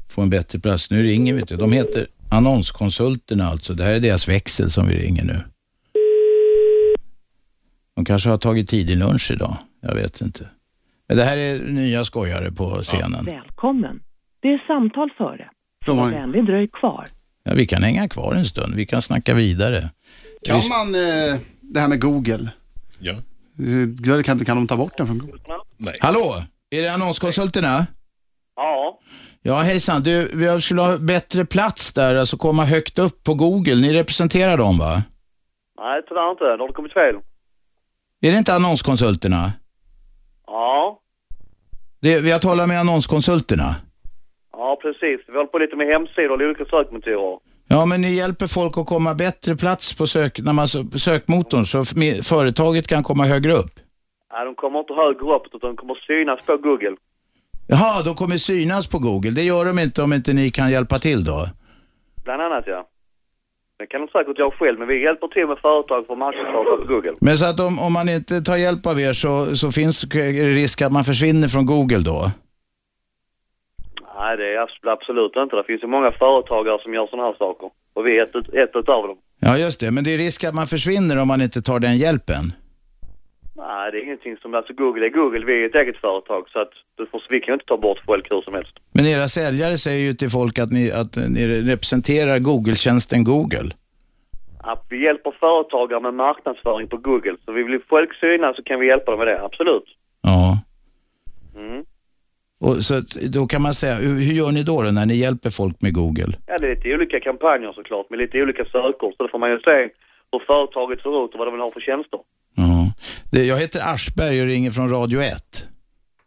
få 0.09 0.21
en 0.21 0.29
bättre 0.29 0.59
plats. 0.59 0.89
Nu 0.89 1.03
ringer 1.03 1.33
vi 1.33 1.45
till. 1.45 1.57
De 1.57 1.71
heter 1.71 2.07
Annonskonsulterna 2.33 3.47
alltså. 3.47 3.73
Det 3.73 3.83
här 3.83 3.91
är 3.91 3.99
deras 3.99 4.27
växel 4.27 4.71
som 4.71 4.87
vi 4.87 4.95
ringer 4.95 5.23
nu. 5.23 5.39
De 7.95 8.05
kanske 8.05 8.29
har 8.29 8.37
tagit 8.37 8.69
tidig 8.69 8.97
lunch 8.97 9.31
idag. 9.31 9.57
Jag 9.81 9.95
vet 9.95 10.21
inte. 10.21 10.49
Men 11.07 11.17
det 11.17 11.23
här 11.23 11.37
är 11.37 11.59
nya 11.59 12.05
skojare 12.05 12.51
på 12.51 12.81
scenen. 12.83 13.25
Välkommen. 13.25 13.99
Det 14.41 14.47
är 14.47 14.67
samtal 14.67 15.09
före. 15.17 15.49
De 15.85 15.97
har- 15.97 16.05
Var 16.11 16.11
vänlig 16.19 16.45
dröj 16.45 16.67
kvar. 16.67 17.05
Ja, 17.43 17.53
vi 17.55 17.65
kan 17.67 17.83
hänga 17.83 18.09
kvar 18.09 18.33
en 18.33 18.45
stund. 18.45 18.75
Vi 18.75 18.85
kan 18.85 19.01
snacka 19.01 19.33
vidare. 19.33 19.89
Kan 20.45 20.55
man 20.69 20.95
eh, 20.95 21.39
det 21.61 21.79
här 21.79 21.87
med 21.87 22.01
Google? 22.01 22.49
Ja. 22.99 23.13
Eh, 23.13 24.23
Kan, 24.23 24.45
kan 24.45 24.57
de 24.57 24.67
ta 24.67 24.77
bort 24.77 24.97
den 24.97 25.07
från 25.07 25.17
Google? 25.19 25.39
Nej. 25.77 25.97
Hallå? 26.01 26.35
Är 26.69 26.81
det 26.81 26.93
annonskonsulterna? 26.93 27.87
Ja. 28.55 28.99
Ja, 29.45 29.55
hejsan. 29.55 30.03
Du, 30.03 30.29
vi 30.33 30.61
skulle 30.61 30.81
ha 30.81 30.97
bättre 30.97 31.45
plats 31.45 31.93
där, 31.93 32.15
alltså 32.15 32.37
komma 32.37 32.63
högt 32.65 32.99
upp 32.99 33.23
på 33.23 33.33
Google. 33.33 33.75
Ni 33.75 33.93
representerar 33.93 34.57
dem, 34.57 34.77
va? 34.77 35.03
Nej, 35.79 36.01
tyvärr 36.07 36.31
inte. 36.31 36.43
Då 36.43 36.63
har 36.63 36.67
du 36.67 36.73
kommit 36.73 36.93
fel. 36.93 37.15
Är 38.21 38.31
det 38.31 38.37
inte 38.37 38.53
annonskonsulterna? 38.53 39.51
Ja. 40.47 40.99
Det, 42.01 42.21
vi 42.21 42.31
har 42.31 42.39
talat 42.39 42.67
med 42.67 42.79
annonskonsulterna. 42.79 43.75
Ja, 44.51 44.77
precis. 44.81 45.19
Vi 45.27 45.33
håller 45.33 45.47
på 45.47 45.57
lite 45.57 45.75
med 45.75 45.87
hemsidor 45.87 46.31
och 46.31 46.41
olika 46.49 46.65
sökmotorer. 46.65 47.39
Ja, 47.67 47.85
men 47.85 48.01
ni 48.01 48.13
hjälper 48.15 48.47
folk 48.47 48.77
att 48.77 48.85
komma 48.85 49.13
bättre 49.13 49.55
plats 49.55 49.97
på 49.97 50.07
sök, 50.07 50.39
när 50.39 50.53
man, 50.53 50.65
sö- 50.65 50.97
sökmotorn 50.97 51.65
så 51.65 51.85
företaget 52.23 52.87
kan 52.87 53.03
komma 53.03 53.23
högre 53.25 53.53
upp. 53.53 53.73
Nej, 54.33 54.45
de 54.45 54.55
kommer 54.55 54.79
inte 54.79 54.93
högre 54.93 55.35
upp 55.35 55.45
utan 55.53 55.69
de 55.69 55.77
kommer 55.77 55.95
synas 56.07 56.39
på 56.45 56.57
Google. 56.57 56.95
Jaha, 57.73 58.03
de 58.07 58.15
kommer 58.15 58.37
synas 58.37 58.87
på 58.93 58.99
Google. 58.99 59.31
Det 59.31 59.41
gör 59.51 59.65
de 59.65 59.79
inte 59.79 60.01
om 60.03 60.13
inte 60.13 60.33
ni 60.33 60.49
kan 60.51 60.71
hjälpa 60.71 60.99
till 60.99 61.23
då. 61.23 61.39
Bland 62.23 62.41
annat, 62.41 62.63
ja. 62.67 62.87
Det 63.79 63.85
kan 63.87 64.01
de 64.01 64.07
säkert 64.07 64.39
göra 64.39 64.51
själv, 64.51 64.79
men 64.79 64.87
vi 64.87 65.03
hjälper 65.03 65.27
till 65.27 65.47
med 65.47 65.57
företag 65.67 66.01
för 66.07 66.15
marknadsföring 66.15 66.87
på 66.87 66.93
Google. 66.93 67.13
Men 67.21 67.37
så 67.37 67.45
att 67.45 67.59
om, 67.59 67.79
om 67.79 67.93
man 67.93 68.09
inte 68.09 68.41
tar 68.41 68.55
hjälp 68.57 68.85
av 68.87 68.99
er 69.01 69.13
så, 69.13 69.55
så 69.57 69.71
finns 69.71 70.03
risk 70.61 70.81
att 70.81 70.91
man 70.91 71.03
försvinner 71.03 71.47
från 71.47 71.65
Google 71.65 71.99
då? 71.99 72.31
Nej, 74.19 74.37
det 74.37 74.47
är 74.55 74.57
abs- 74.65 74.91
absolut 74.95 75.35
inte. 75.35 75.55
Det 75.55 75.63
finns 75.67 75.83
ju 75.83 75.87
många 75.87 76.11
företagare 76.11 76.77
som 76.83 76.93
gör 76.93 77.07
sådana 77.07 77.27
här 77.27 77.35
saker. 77.37 77.69
Och 77.93 78.05
vi 78.07 78.19
är 78.19 78.23
ett, 78.23 78.35
ut- 78.35 78.49
ett 78.53 78.71
utav 78.75 79.07
dem. 79.07 79.17
Ja, 79.39 79.57
just 79.57 79.79
det. 79.79 79.91
Men 79.91 80.03
det 80.03 80.13
är 80.13 80.17
risk 80.17 80.43
att 80.43 80.55
man 80.55 80.67
försvinner 80.67 81.21
om 81.21 81.27
man 81.27 81.41
inte 81.41 81.61
tar 81.61 81.79
den 81.79 81.97
hjälpen. 81.97 82.43
Nej, 83.55 83.91
det 83.91 83.97
är 83.97 84.03
ingenting 84.03 84.37
som... 84.37 84.53
Alltså 84.53 84.73
Google 84.73 85.05
är 85.05 85.09
Google. 85.09 85.45
Vi 85.45 85.63
är 85.63 85.69
ett 85.69 85.75
eget 85.75 85.97
företag. 85.97 86.49
Så 86.49 86.59
att 86.59 86.73
du 86.95 87.05
får, 87.05 87.23
vi 87.29 87.39
kan 87.39 87.47
ju 87.47 87.53
inte 87.53 87.65
ta 87.65 87.77
bort 87.77 87.99
folk 88.05 88.31
hur 88.31 88.41
som 88.41 88.53
helst. 88.53 88.73
Men 88.91 89.05
era 89.05 89.27
säljare 89.27 89.77
säger 89.77 90.05
ju 90.05 90.13
till 90.13 90.29
folk 90.29 90.59
att 90.59 90.71
ni, 90.71 90.91
att 90.91 91.15
ni 91.35 91.61
representerar 91.71 92.39
Google-tjänsten 92.39 93.23
Google. 93.23 93.69
Att 94.59 94.85
vi 94.89 95.03
hjälper 95.03 95.31
företagare 95.39 95.99
med 95.99 96.13
marknadsföring 96.13 96.87
på 96.87 96.97
Google. 96.97 97.37
Så 97.45 97.51
vi 97.51 97.63
vill 97.63 97.79
folk 97.89 98.13
synas 98.13 98.55
så 98.55 98.63
kan 98.63 98.79
vi 98.79 98.87
hjälpa 98.87 99.11
dem 99.11 99.19
med 99.19 99.27
det. 99.27 99.41
Absolut. 99.41 99.87
Ja. 100.21 100.57
Mm. 101.55 101.85
Och 102.59 102.75
så 102.83 102.93
då 103.37 103.47
kan 103.47 103.61
man 103.61 103.73
säga, 103.73 103.95
hur, 103.95 104.15
hur 104.25 104.33
gör 104.33 104.51
ni 104.51 104.63
då, 104.63 104.81
då 104.81 104.91
när 104.91 105.05
ni 105.05 105.15
hjälper 105.15 105.49
folk 105.49 105.81
med 105.81 105.93
Google? 105.93 106.33
Ja, 106.47 106.57
det 106.57 106.65
är 106.67 106.75
lite 106.75 106.95
olika 106.95 107.19
kampanjer 107.19 107.73
såklart. 107.73 108.09
Med 108.09 108.19
lite 108.19 108.41
olika 108.41 108.65
sökord. 108.65 109.13
Så 109.17 109.23
då 109.23 109.29
får 109.29 109.39
man 109.39 109.51
ju 109.51 109.59
se 109.59 109.89
hur 110.31 110.39
företaget 110.47 111.01
ser 111.01 111.25
ut 111.25 111.33
och 111.33 111.39
vad 111.39 111.47
de 111.47 111.51
vill 111.51 111.61
ha 111.61 111.71
för 111.71 111.79
tjänster. 111.79 112.19
Ja. 113.29 113.39
Jag 113.39 113.59
heter 113.59 113.93
Aschberg 113.93 114.41
och 114.41 114.47
ringer 114.47 114.71
från 114.71 114.89
Radio 114.89 115.21
1. 115.21 115.67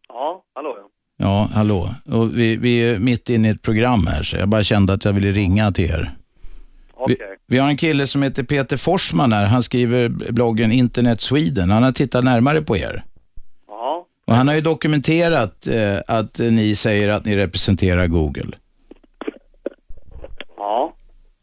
Ja, 0.08 0.42
hallå 0.54 0.74
ja. 0.78 0.88
Ja, 1.18 1.48
hallå. 1.54 1.94
Och 2.04 2.38
vi, 2.38 2.56
vi 2.56 2.78
är 2.78 2.98
mitt 2.98 3.30
inne 3.30 3.48
i 3.48 3.50
ett 3.50 3.62
program 3.62 4.06
här, 4.06 4.22
så 4.22 4.36
jag 4.36 4.48
bara 4.48 4.62
kände 4.62 4.92
att 4.92 5.04
jag 5.04 5.12
ville 5.12 5.32
ringa 5.32 5.72
till 5.72 5.90
er. 5.90 6.16
Vi, 7.08 7.16
vi 7.46 7.58
har 7.58 7.68
en 7.68 7.76
kille 7.76 8.06
som 8.06 8.22
heter 8.22 8.42
Peter 8.42 8.76
Forsman 8.76 9.32
här. 9.32 9.46
Han 9.46 9.62
skriver 9.62 10.08
bloggen 10.08 10.72
Internet 10.72 11.20
Sweden. 11.20 11.70
Han 11.70 11.82
har 11.82 11.92
tittat 11.92 12.24
närmare 12.24 12.62
på 12.62 12.76
er. 12.76 13.04
Jaha. 13.68 14.04
Och 14.26 14.34
han 14.34 14.48
har 14.48 14.54
ju 14.54 14.60
dokumenterat 14.60 15.66
eh, 15.66 15.98
att 16.06 16.38
ni 16.38 16.76
säger 16.76 17.08
att 17.08 17.24
ni 17.24 17.36
representerar 17.36 18.06
Google. 18.06 18.56
Ja. 20.56 20.96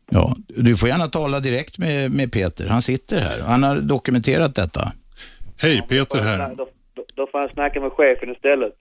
Ja, 0.09 0.35
du 0.47 0.77
får 0.77 0.89
gärna 0.89 1.07
tala 1.07 1.39
direkt 1.39 1.77
med, 1.77 2.11
med 2.11 2.31
Peter. 2.31 2.67
Han 2.67 2.81
sitter 2.81 3.21
här. 3.21 3.39
Han 3.39 3.63
har 3.63 3.75
dokumenterat 3.75 4.55
detta. 4.55 4.91
Hej, 5.63 5.81
Peter 5.89 6.21
här. 6.21 6.37
Då, 6.57 6.67
då, 6.95 7.03
då 7.15 7.27
får 7.31 7.41
jag 7.41 7.51
snacka 7.51 7.79
med 7.79 7.91
chefen 7.91 8.29
istället. 8.35 8.73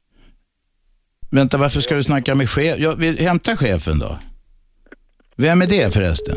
Vänta, 1.30 1.58
varför 1.58 1.80
ska 1.80 1.94
du 1.94 2.02
snacka 2.02 2.34
med 2.34 2.50
chef? 2.50 2.78
Ja, 2.78 2.94
vi 2.94 3.22
hämtar 3.24 3.56
chefen 3.56 3.98
då. 3.98 4.18
Vem 5.36 5.62
är 5.62 5.66
det 5.66 5.94
förresten? 5.94 6.36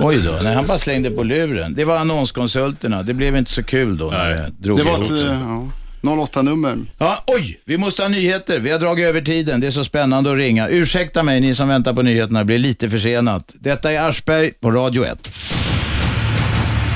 Oj 0.00 0.22
då, 0.24 0.38
nej, 0.42 0.54
han 0.54 0.66
bara 0.66 0.78
slängde 0.78 1.10
på 1.10 1.22
luren. 1.22 1.74
Det 1.74 1.84
var 1.84 1.96
annonskonsulterna. 1.96 3.02
Det 3.02 3.14
blev 3.14 3.36
inte 3.36 3.50
så 3.50 3.62
kul 3.62 3.96
då 3.96 4.10
när 4.10 4.30
det 4.30 4.50
drog 4.58 4.78
Det 4.78 4.84
var 4.84 4.90
ihop 4.92 5.00
ett 5.02 5.06
sig. 5.08 5.26
eh, 5.26 5.60
ja, 6.02 6.10
08-nummer. 6.10 6.76
Ja, 6.98 7.18
oj, 7.26 7.60
vi 7.64 7.78
måste 7.78 8.02
ha 8.02 8.08
nyheter. 8.08 8.58
Vi 8.60 8.70
har 8.70 8.78
dragit 8.78 9.06
över 9.06 9.20
tiden. 9.20 9.60
Det 9.60 9.66
är 9.66 9.70
så 9.70 9.84
spännande 9.84 10.30
att 10.32 10.36
ringa. 10.36 10.68
Ursäkta 10.68 11.22
mig, 11.22 11.40
ni 11.40 11.54
som 11.54 11.68
väntar 11.68 11.94
på 11.94 12.02
nyheterna. 12.02 12.38
Det 12.38 12.44
blir 12.44 12.58
lite 12.58 12.90
försenat. 12.90 13.52
Detta 13.54 13.92
är 13.92 14.08
Aschberg 14.08 14.50
på 14.50 14.70
Radio 14.70 15.04
1. 15.04 15.32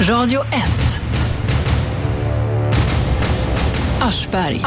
Radio 0.09 0.41
1. 0.41 1.01
Aschberg. 4.01 4.61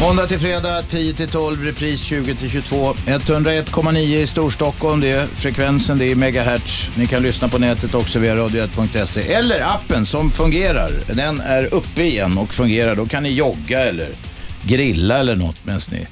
Måndag 0.00 0.26
till 0.26 0.38
fredag 0.38 0.82
10 0.82 1.14
till 1.14 1.28
12, 1.28 1.64
repris 1.64 2.02
20 2.02 2.34
till 2.34 2.50
22. 2.50 2.92
101,9 2.92 3.98
i 3.98 4.26
Storstockholm, 4.26 5.00
det 5.00 5.10
är 5.10 5.26
frekvensen, 5.26 5.98
det 5.98 6.12
är 6.12 6.16
megahertz. 6.16 6.90
Ni 6.96 7.06
kan 7.06 7.22
lyssna 7.22 7.48
på 7.48 7.58
nätet 7.58 7.94
också 7.94 8.18
via 8.18 8.36
radio1.se. 8.36 9.32
Eller 9.32 9.60
appen 9.60 10.06
som 10.06 10.30
fungerar. 10.30 10.90
Den 11.06 11.40
är 11.40 11.74
uppe 11.74 12.02
igen 12.02 12.38
och 12.38 12.54
fungerar. 12.54 12.94
Då 12.94 13.06
kan 13.06 13.22
ni 13.22 13.28
jogga 13.28 13.80
eller 13.80 14.08
grilla 14.62 15.18
eller 15.18 15.36
något 15.36 15.64
medan 15.64 15.80
ni 15.90 16.06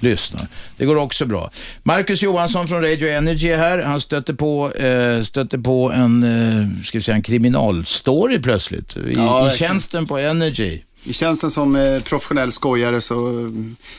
lyssnar. 0.00 0.46
Det 0.76 0.84
går 0.86 0.96
också 0.96 1.26
bra. 1.26 1.50
Marcus 1.82 2.22
Johansson 2.22 2.68
från 2.68 2.82
Radio 2.82 3.08
Energy 3.08 3.48
är 3.48 3.58
här. 3.58 3.78
Han 3.82 4.00
stötte 4.00 4.34
på, 4.34 4.72
eh, 4.72 5.22
stötte 5.22 5.58
på 5.58 5.92
en, 5.92 6.22
eh, 6.22 6.84
ska 6.84 6.98
vi 6.98 7.02
säga, 7.02 7.14
en 7.14 7.22
kriminalstory 7.22 8.38
plötsligt. 8.42 8.96
I, 8.96 9.12
Ja, 9.16 9.52
i 9.54 9.56
tjänsten 9.56 10.06
på 10.06 10.18
Energy. 10.18 10.80
I 11.04 11.12
tjänsten 11.12 11.50
som 11.50 11.76
eh, 11.76 12.00
professionell 12.02 12.52
skojare 12.52 13.00
så 13.00 13.28
eh, 13.28 13.50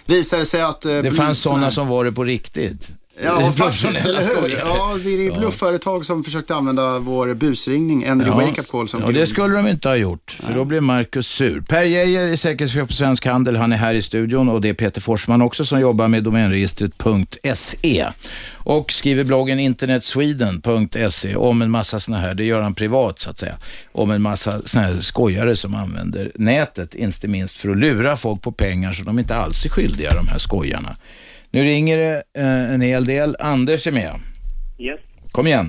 visade 0.05 0.41
det 0.41 0.45
sig 0.45 0.61
att... 0.61 0.85
eh, 0.85 0.97
Det 0.97 1.11
fanns 1.11 1.39
sådana 1.39 1.71
som 1.71 1.87
var 1.87 2.05
det 2.05 2.11
på 2.11 2.23
riktigt. 2.23 2.89
Ja, 3.23 3.51
Professionella 3.57 4.21
skojare. 4.21 4.59
Ja, 4.65 4.97
det 5.03 5.09
är 5.09 5.27
Ja. 5.31 5.39
bluffföretag 5.39 6.05
som 6.05 6.23
försökte 6.23 6.55
använda 6.55 6.99
vår 6.99 7.33
busringning, 7.33 8.03
Energy 8.03 8.29
Wake 8.29 8.61
Up 8.61 8.67
Call. 8.67 8.87
Som 8.87 9.03
och 9.03 9.13
det 9.13 9.25
skulle 9.27 9.55
de 9.55 9.67
inte 9.67 9.89
ha 9.89 9.95
gjort, 9.95 10.37
för 10.39 10.53
då 10.53 10.65
blir 10.65 10.81
Marcus 10.81 11.27
sur. 11.27 11.61
Per 11.61 11.83
Geijer 11.83 12.27
är 12.27 12.35
säkerhetschef 12.35 12.87
på 12.87 12.93
Svensk 12.93 13.25
Handel. 13.25 13.55
Han 13.55 13.73
är 13.73 13.77
här 13.77 13.93
i 13.95 14.01
studion 14.01 14.49
och 14.49 14.61
det 14.61 14.69
är 14.69 14.73
Peter 14.73 15.01
Forsman 15.01 15.41
också 15.41 15.65
som 15.65 15.79
jobbar 15.79 16.07
med 16.07 16.23
domänregistret.se 16.23 18.07
och 18.55 18.91
skriver 18.91 19.23
bloggen 19.23 19.59
internetsweden.se 19.59 21.35
om 21.35 21.61
en 21.61 21.71
massa 21.71 21.99
såna 21.99 22.17
här, 22.17 22.33
det 22.33 22.43
gör 22.43 22.61
han 22.61 22.75
privat 22.75 23.19
så 23.19 23.29
att 23.29 23.39
säga, 23.39 23.55
om 23.91 24.11
en 24.11 24.21
massa 24.21 24.61
såna 24.65 24.83
här 24.85 24.97
skojare 25.01 25.55
som 25.55 25.75
använder 25.75 26.31
nätet, 26.35 26.95
inte 26.95 27.27
minst 27.27 27.57
för 27.57 27.69
att 27.69 27.77
lura 27.77 28.17
folk 28.17 28.41
på 28.41 28.51
pengar 28.51 28.93
så 28.93 29.03
de 29.03 29.19
inte 29.19 29.35
alls 29.35 29.65
är 29.65 29.69
skyldiga, 29.69 30.09
de 30.13 30.27
här 30.27 30.37
skojarna. 30.37 30.93
Nu 31.51 31.59
ringer 31.63 31.97
det 31.97 32.23
eh, 32.41 32.73
en 32.73 32.81
hel 32.81 33.05
del. 33.05 33.35
Anders 33.39 33.87
är 33.87 33.91
med. 33.91 34.11
Yes. 34.79 34.99
Kom 35.31 35.47
igen. 35.47 35.65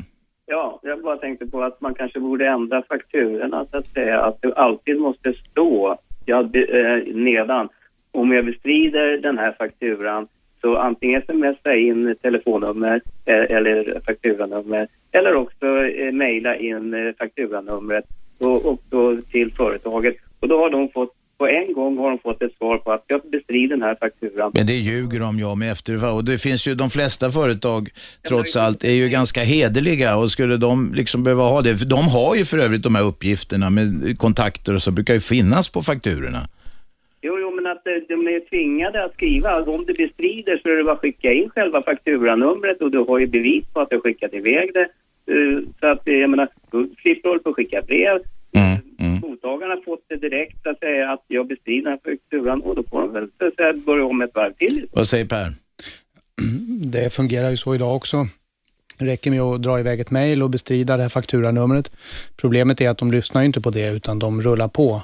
Ja, 0.46 0.80
jag 0.82 1.02
bara 1.02 1.16
tänkte 1.16 1.46
på 1.46 1.62
att 1.62 1.80
man 1.80 1.94
kanske 1.94 2.20
borde 2.20 2.46
ändra 2.48 2.82
fakturorna 2.82 3.66
så 3.70 3.76
att 3.76 3.86
säga. 3.86 4.20
Att 4.20 4.42
det 4.42 4.54
alltid 4.54 5.00
måste 5.00 5.32
stå 5.50 5.98
ja, 6.24 6.42
be- 6.42 6.64
eh, 6.80 7.14
nedan. 7.14 7.68
Om 8.12 8.32
jag 8.32 8.44
bestrider 8.44 9.18
den 9.18 9.38
här 9.38 9.54
fakturan 9.58 10.26
så 10.60 10.76
antingen 10.76 11.22
smsa 11.22 11.74
in 11.74 12.16
telefonnummer 12.22 13.00
eh, 13.24 13.56
eller 13.56 14.00
fakturanummer 14.06 14.88
eller 15.12 15.34
också 15.34 15.66
eh, 15.86 16.12
mejla 16.12 16.56
in 16.56 16.94
eh, 16.94 17.12
fakturanumret 17.18 18.04
och, 18.38 18.66
och 18.66 18.78
då 18.90 19.16
till 19.20 19.52
företaget. 19.52 20.16
Och 20.40 20.48
då 20.48 20.58
har 20.58 20.70
de 20.70 20.88
fått, 20.88 21.14
på 21.38 21.48
en 21.48 21.72
gång 21.72 21.98
har 21.98 22.10
de 22.10 22.18
fått 22.18 22.42
ett 22.42 22.56
svar 22.58 22.78
på 22.78 22.92
att 22.92 23.04
jag 23.06 23.20
bestrider 23.32 23.76
den 23.76 23.82
här 23.82 23.96
fakturan. 24.00 24.50
Men 24.54 24.66
det 24.66 24.72
ljuger 24.72 25.20
de 25.20 25.38
ju 25.38 25.44
om 25.44 25.62
efter 25.62 26.14
och 26.14 26.24
det 26.24 26.38
finns 26.38 26.68
ju 26.68 26.74
de 26.74 26.90
flesta 26.90 27.30
företag 27.30 27.88
trots 28.28 28.56
allt 28.56 28.84
är 28.84 28.92
ju 28.92 29.08
ganska 29.08 29.40
hederliga 29.40 30.16
och 30.16 30.30
skulle 30.30 30.56
de 30.56 30.92
liksom 30.94 31.24
behöva 31.24 31.42
ha 31.42 31.62
det, 31.62 31.76
för 31.76 31.86
de 31.86 32.08
har 32.08 32.36
ju 32.36 32.44
för 32.44 32.58
övrigt 32.58 32.82
de 32.82 32.94
här 32.94 33.04
uppgifterna 33.06 33.70
med 33.70 34.18
kontakter 34.18 34.74
och 34.74 34.82
så 34.82 34.90
brukar 34.90 35.14
ju 35.14 35.20
finnas 35.20 35.68
på 35.72 35.82
fakturorna. 35.82 36.48
Jo, 37.22 37.38
jo, 37.40 37.50
men 37.54 37.66
att 37.66 37.86
eh, 37.86 37.92
de 38.08 38.26
är 38.28 38.40
tvingade 38.50 39.04
att 39.04 39.14
skriva. 39.14 39.62
Om 39.62 39.84
du 39.84 39.94
bestrider 39.94 40.60
så 40.62 40.68
är 40.68 40.76
det 40.76 40.84
bara 40.84 40.92
att 40.94 41.00
skicka 41.00 41.32
in 41.32 41.50
själva 41.50 41.82
fakturanumret 41.82 42.82
och 42.82 42.90
du 42.90 42.98
har 42.98 43.18
ju 43.18 43.26
bevis 43.26 43.64
på 43.72 43.80
att 43.80 43.90
du 43.90 43.96
har 43.96 44.00
skickat 44.00 44.34
iväg 44.34 44.70
det. 44.74 44.88
Eh, 45.32 45.58
Så 45.80 45.86
att, 45.86 46.08
eh, 46.08 46.14
jag 46.14 46.30
menar, 46.30 46.48
då 46.70 46.86
slipper 47.02 47.22
du 47.22 47.28
hålla 47.28 47.42
på 47.42 47.50
att 47.50 47.56
skicka 47.56 47.82
brev. 47.82 48.18
Mottagarna 49.20 49.74
har 49.74 49.84
fått 49.84 50.04
det 50.08 50.16
direkt 50.16 50.66
att 50.66 50.78
säga 50.78 51.12
att 51.12 51.24
jag 51.26 51.46
bestrider 51.48 51.90
den 51.90 51.98
här 52.04 52.12
fakturan 52.12 52.60
och 52.60 52.74
då 52.76 52.82
får 52.90 53.00
de 53.00 53.12
väl 53.12 53.28
så 53.38 53.46
att 53.46 53.54
säga 53.54 53.72
börja 53.86 54.04
om 54.04 54.22
ett 54.22 54.34
varv 54.34 54.52
till. 54.52 54.86
Vad 54.92 55.08
säger 55.08 55.24
Per? 55.24 55.52
Det 56.84 57.12
fungerar 57.12 57.50
ju 57.50 57.56
så 57.56 57.74
idag 57.74 57.96
också. 57.96 58.26
Det 58.98 59.06
räcker 59.06 59.30
med 59.30 59.40
att 59.40 59.62
dra 59.62 59.80
iväg 59.80 60.00
ett 60.00 60.10
mejl 60.10 60.42
och 60.42 60.50
bestrida 60.50 60.96
det 60.96 61.02
här 61.02 61.10
fakturanumret. 61.10 61.90
Problemet 62.36 62.80
är 62.80 62.90
att 62.90 62.98
de 62.98 63.10
lyssnar 63.10 63.40
ju 63.40 63.46
inte 63.46 63.60
på 63.60 63.70
det 63.70 63.88
utan 63.88 64.18
de 64.18 64.42
rullar 64.42 64.68
på. 64.68 65.02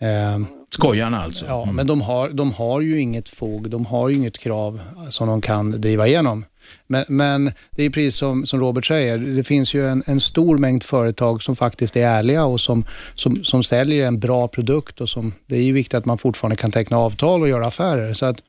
Eh, 0.00 0.40
Skojarna 0.70 1.18
alltså? 1.18 1.46
Ja, 1.46 1.72
men 1.72 1.86
de 1.86 2.00
har, 2.00 2.28
de 2.28 2.52
har 2.52 2.80
ju 2.80 3.00
inget 3.00 3.28
fog, 3.28 3.70
de 3.70 3.86
har 3.86 4.08
ju 4.08 4.16
inget 4.16 4.38
krav 4.38 4.80
som 5.08 5.28
de 5.28 5.40
kan 5.40 5.70
driva 5.70 6.06
igenom. 6.06 6.44
Men, 6.86 7.04
men 7.08 7.52
det 7.70 7.84
är 7.84 7.90
precis 7.90 8.16
som, 8.16 8.46
som 8.46 8.60
Robert 8.60 8.86
säger, 8.86 9.18
det 9.18 9.44
finns 9.44 9.74
ju 9.74 9.86
en, 9.86 10.02
en 10.06 10.20
stor 10.20 10.58
mängd 10.58 10.82
företag 10.82 11.42
som 11.42 11.56
faktiskt 11.56 11.96
är 11.96 12.06
ärliga 12.06 12.44
och 12.44 12.60
som, 12.60 12.84
som, 13.14 13.44
som 13.44 13.62
säljer 13.62 14.06
en 14.06 14.18
bra 14.18 14.48
produkt 14.48 15.00
och 15.00 15.08
som, 15.08 15.32
det 15.46 15.56
är 15.56 15.62
ju 15.62 15.72
viktigt 15.72 15.94
att 15.94 16.04
man 16.04 16.18
fortfarande 16.18 16.56
kan 16.56 16.70
teckna 16.70 16.98
avtal 16.98 17.42
och 17.42 17.48
göra 17.48 17.66
affärer. 17.66 18.14
Så 18.14 18.26
att 18.26 18.42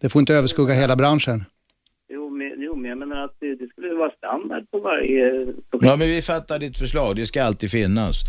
det 0.00 0.08
får 0.08 0.20
inte 0.20 0.34
överskugga 0.34 0.74
hela 0.74 0.96
branschen. 0.96 1.44
Jo, 2.10 2.30
men, 2.30 2.52
jo, 2.58 2.76
men 2.76 2.90
jag 2.90 2.98
menar 2.98 3.24
att 3.24 3.36
det, 3.40 3.54
det 3.54 3.68
skulle 3.68 3.94
vara 3.94 4.10
standard 4.10 4.70
på 4.70 4.78
varje 4.78 5.46
Ja, 5.72 5.96
men 5.96 6.08
vi 6.08 6.22
fattar 6.22 6.58
ditt 6.58 6.78
förslag. 6.78 7.16
Det 7.16 7.26
ska 7.26 7.44
alltid 7.44 7.70
finnas. 7.70 8.22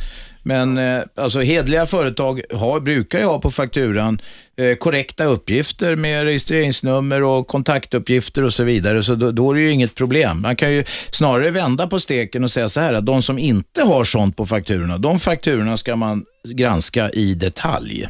Men 0.44 0.78
eh, 0.78 1.04
alltså 1.16 1.40
hedliga 1.40 1.86
företag 1.86 2.42
har, 2.54 2.80
brukar 2.80 3.20
ju 3.20 3.26
ha 3.26 3.40
på 3.40 3.52
fakturan 3.52 4.22
eh, 4.58 4.76
korrekta 4.76 5.26
uppgifter 5.26 5.96
med 5.96 6.24
registreringsnummer 6.24 7.24
och 7.24 7.48
kontaktuppgifter 7.48 8.44
och 8.44 8.54
så 8.54 8.64
vidare. 8.64 9.04
Så 9.04 9.16
då, 9.16 9.32
då 9.32 9.52
är 9.52 9.56
det 9.56 9.62
ju 9.62 9.72
inget 9.72 9.96
problem. 9.96 10.42
Man 10.42 10.56
kan 10.56 10.74
ju 10.74 10.84
snarare 11.12 11.52
vända 11.52 11.88
på 11.88 12.00
steken 12.00 12.44
och 12.44 12.52
säga 12.52 12.70
så 12.70 12.80
här 12.80 12.94
att 12.94 13.06
de 13.06 13.22
som 13.22 13.40
inte 13.40 13.84
har 13.84 14.04
sånt 14.04 14.38
på 14.38 14.46
fakturorna, 14.46 14.98
de 14.98 15.20
fakturorna 15.20 15.78
ska 15.78 15.96
man 15.96 16.26
granska 16.58 17.10
i 17.10 17.34
detalj. 17.34 18.08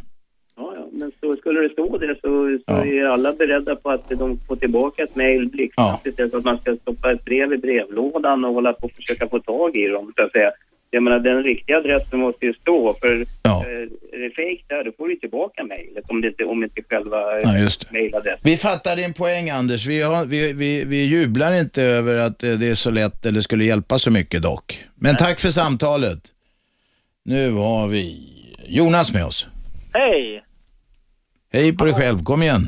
Ja, 0.57 0.73
ja, 0.75 0.87
men 0.91 1.11
så 1.21 1.35
skulle 1.35 1.59
det 1.59 1.69
stå 1.69 1.97
det 1.97 2.15
så, 2.21 2.59
så 2.67 2.85
är 2.85 3.07
alla 3.07 3.33
beredda 3.33 3.75
på 3.75 3.89
att 3.89 4.09
de 4.09 4.39
får 4.47 4.55
tillbaka 4.55 5.03
ett 5.03 5.15
mejl 5.15 5.49
blixtsnabbt 5.49 6.05
istället 6.05 6.31
för 6.31 6.37
att 6.37 6.45
man 6.45 6.57
ska 6.57 6.75
stoppa 6.81 7.11
ett 7.11 7.25
brev 7.25 7.53
i 7.53 7.57
brevlådan 7.57 8.45
och 8.45 8.53
hålla 8.53 8.73
på 8.73 8.85
och 8.85 8.91
försöka 8.91 9.29
få 9.29 9.39
tag 9.39 9.75
i 9.75 9.87
dem, 9.87 10.13
så 10.17 10.23
att 10.23 10.31
säga. 10.31 10.51
Jag 10.91 11.03
menar, 11.03 11.19
den 11.19 11.43
riktiga 11.43 11.77
adressen 11.77 12.19
måste 12.19 12.45
ju 12.45 12.53
stå, 12.53 12.93
för 13.01 13.13
eh, 13.15 13.51
är 14.11 14.19
det 14.19 14.35
fejk 14.35 14.65
där, 14.67 14.83
då 14.83 14.91
får 14.97 15.07
du 15.07 15.15
tillbaka 15.15 15.63
mejlet 15.63 16.09
om 16.09 16.21
det 16.21 16.27
inte, 16.27 16.45
om 16.45 16.63
inte 16.63 16.81
själva 16.89 17.41
Ja, 17.41 17.57
just 17.57 17.81
det. 17.81 17.93
mejladressen. 17.99 18.39
Vi 18.43 18.57
fattar 18.57 18.95
din 18.95 19.13
poäng 19.13 19.49
Anders. 19.49 19.85
Vi, 19.85 20.01
har, 20.01 20.25
vi, 20.25 20.53
vi, 20.53 20.85
vi 20.85 21.05
jublar 21.05 21.59
inte 21.59 21.83
över 21.83 22.17
att 22.17 22.43
eh, 22.43 22.51
det 22.51 22.67
är 22.69 22.75
så 22.75 22.91
lätt 22.91 23.25
eller 23.25 23.41
skulle 23.41 23.63
hjälpa 23.65 23.99
så 23.99 24.11
mycket 24.11 24.41
dock. 24.41 24.83
Men 24.95 25.15
tack 25.15 25.39
för 25.39 25.49
samtalet. 25.49 26.19
Nu 27.25 27.51
har 27.51 27.87
vi 27.87 28.25
Jonas 28.67 29.13
med 29.13 29.25
oss. 29.25 29.47
Hej! 29.93 30.43
Hej 31.53 31.77
på 31.77 31.85
dig 31.85 31.93
själv, 31.93 32.23
kom 32.23 32.43
igen. 32.43 32.61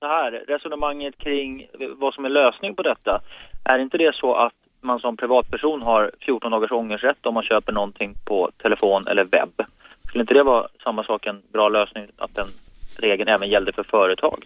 Så 0.00 0.06
här, 0.06 0.30
resonemanget 0.48 1.18
kring 1.18 1.66
vad 1.96 2.14
som 2.14 2.24
är 2.24 2.28
lösning 2.28 2.74
på 2.74 2.82
detta. 2.82 3.20
Är 3.64 3.78
inte 3.78 3.98
det 3.98 4.14
så 4.14 4.34
att 4.34 4.52
man 4.80 5.00
som 5.00 5.16
privatperson 5.16 5.82
har 5.82 6.10
14 6.20 6.50
dagars 6.50 6.72
ångerrätt 6.72 7.26
om 7.26 7.34
man 7.34 7.42
köper 7.42 7.72
någonting 7.72 8.14
på 8.24 8.50
telefon 8.62 9.06
eller 9.06 9.24
webb? 9.24 9.62
Skulle 10.08 10.22
inte 10.22 10.34
det 10.34 10.42
vara 10.42 10.68
samma 10.84 11.04
sak, 11.04 11.26
en 11.26 11.42
bra 11.52 11.68
lösning, 11.68 12.06
att 12.16 12.34
den 12.34 12.46
regeln 12.98 13.28
även 13.28 13.48
gällde 13.48 13.72
för 13.72 13.82
företag? 13.82 14.44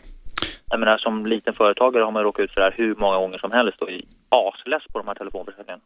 Jag 0.71 0.81
menar, 0.81 0.99
som 0.99 1.27
liten 1.27 1.55
företagare 1.55 2.05
har 2.05 2.11
man 2.11 2.23
råkat 2.23 2.45
ut 2.45 2.51
för 2.51 2.61
det 2.61 2.65
här 2.65 2.75
hur 2.77 2.95
många 2.95 3.19
gånger 3.19 3.39
som 3.39 3.53
helst 3.53 3.83
och 3.83 3.91
är 3.91 4.03
asless 4.29 4.83
på 4.93 4.99
de 4.99 5.09
här 5.09 5.15
telefonförsäljningarna. 5.15 5.83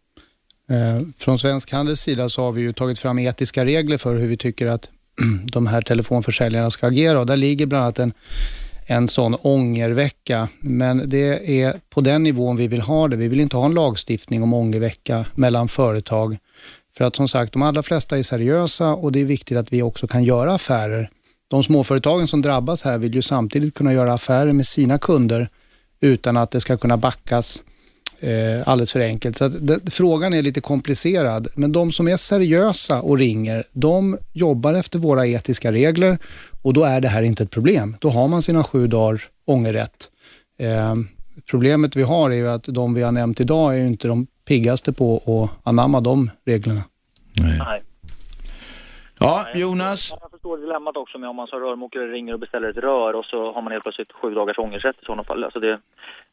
Eh, 0.71 1.03
Från 1.19 1.39
Svensk 1.39 1.73
Handels 1.73 2.01
sida 2.01 2.29
så 2.29 2.43
har 2.43 2.53
vi 2.53 2.61
ju 2.61 2.73
tagit 2.73 2.99
fram 2.99 3.19
etiska 3.19 3.65
regler 3.65 3.99
för 3.99 4.15
hur 4.15 4.29
vi 4.29 4.37
tycker 4.37 4.67
att 4.67 4.91
de 5.53 5.67
här 5.67 5.83
telefonförsäljarna 5.83 6.71
ska 6.71 6.87
agera 6.87 7.21
och 7.21 7.27
där 7.27 7.37
ligger 7.37 7.67
bland 7.67 7.85
annat 7.85 7.99
en, 7.99 8.13
en 8.87 9.09
sån 9.09 9.37
ångervecka. 9.43 10.49
Men 10.61 11.03
det 11.07 11.61
är 11.63 11.81
på 11.91 12.01
den 12.01 12.23
nivån 12.23 12.57
vi 12.57 12.69
vill 12.69 12.81
ha 12.81 13.09
det. 13.09 13.17
Vi 13.17 13.29
vill 13.29 13.41
inte 13.41 13.57
ha 13.57 13.65
en 13.65 13.75
lagstiftning 13.75 14.43
om 14.43 14.55
ångervecka 14.55 15.25
mellan 15.35 15.69
företag. 15.69 16.37
För 16.97 17.05
att 17.05 17.17
som 17.17 17.29
sagt, 17.29 17.53
de 17.53 17.63
allra 17.63 17.83
flesta 17.83 18.19
är 18.19 18.23
seriösa 18.23 18.95
och 18.95 19.13
det 19.13 19.21
är 19.21 19.25
viktigt 19.25 19.59
att 19.59 19.73
vi 19.73 19.83
också 19.83 20.07
kan 20.07 20.25
göra 20.25 20.55
affärer. 20.55 21.11
De 21.49 21.63
småföretagen 21.63 22.27
som 22.27 22.43
drabbas 22.43 22.83
här 22.83 22.99
vill 22.99 23.15
ju 23.15 23.23
samtidigt 23.23 23.75
kunna 23.75 23.93
göra 23.93 24.13
affärer 24.13 24.53
med 24.53 24.67
sina 24.67 24.99
kunder 24.99 25.49
utan 26.01 26.37
att 26.37 26.51
det 26.51 26.61
ska 26.61 26.77
kunna 26.77 26.97
backas 26.97 27.63
eh, 28.21 28.69
alldeles 28.69 28.93
för 28.93 29.01
enkelt. 29.01 29.37
Så 29.37 29.45
att 29.45 29.67
det, 29.67 29.91
frågan 29.91 30.35
är 30.35 30.43
lite 30.43 30.61
komplicerad, 30.61 31.49
men 31.55 31.73
de 31.73 31.93
som 31.93 32.09
är 32.09 32.17
seriösa 32.17 33.01
och 33.01 33.19
ringer, 33.19 33.65
de 33.73 34.19
jobbar 34.33 34.75
efter 34.75 34.99
våra 34.99 35.27
etiska 35.27 35.73
regler 35.73 36.19
och 36.67 36.73
då 36.73 36.85
är 36.85 37.01
det 37.01 37.09
här 37.09 37.23
inte 37.23 37.43
ett 37.43 37.51
problem. 37.51 37.97
Då 38.01 38.09
har 38.09 38.29
man 38.29 38.43
sina 38.43 38.65
sju 38.65 38.87
dagar 38.87 39.23
ångerrätt. 39.45 40.11
Eh, 40.59 40.95
problemet 41.51 41.97
vi 41.97 42.03
har 42.03 42.31
är 42.31 42.35
ju 42.35 42.49
att 42.49 42.65
de 42.65 42.95
vi 42.95 43.03
har 43.03 43.13
nämnt 43.13 43.41
idag 43.41 43.75
är 43.75 43.79
ju 43.79 43.87
inte 43.87 44.09
de 44.09 44.27
piggaste 44.49 44.93
på 44.93 45.17
att 45.17 45.69
anamma 45.69 46.01
de 46.01 46.31
reglerna. 46.47 46.81
Nej. 47.41 47.81
Ja, 49.21 49.47
Jonas. 49.55 50.13
Jag 50.21 50.31
förstår 50.31 50.59
dilemmat 50.59 50.97
också 50.97 51.19
med 51.19 51.29
om 51.29 51.37
man 51.37 51.47
som 51.47 51.61
rörmokare 51.61 52.07
ringer 52.13 52.33
och 52.33 52.41
beställer 52.41 52.69
ett 52.69 52.77
rör 52.77 53.15
och 53.15 53.25
så 53.25 53.53
har 53.53 53.63
man 53.63 53.73
helt 53.73 53.83
plötsligt 53.83 54.13
sju 54.13 54.35
dagars 54.35 54.59
ångerrätt 54.59 54.97
i 55.03 55.05
sådana 55.05 55.25
fall. 55.25 55.45
Alltså 55.45 55.61
det, 55.61 55.81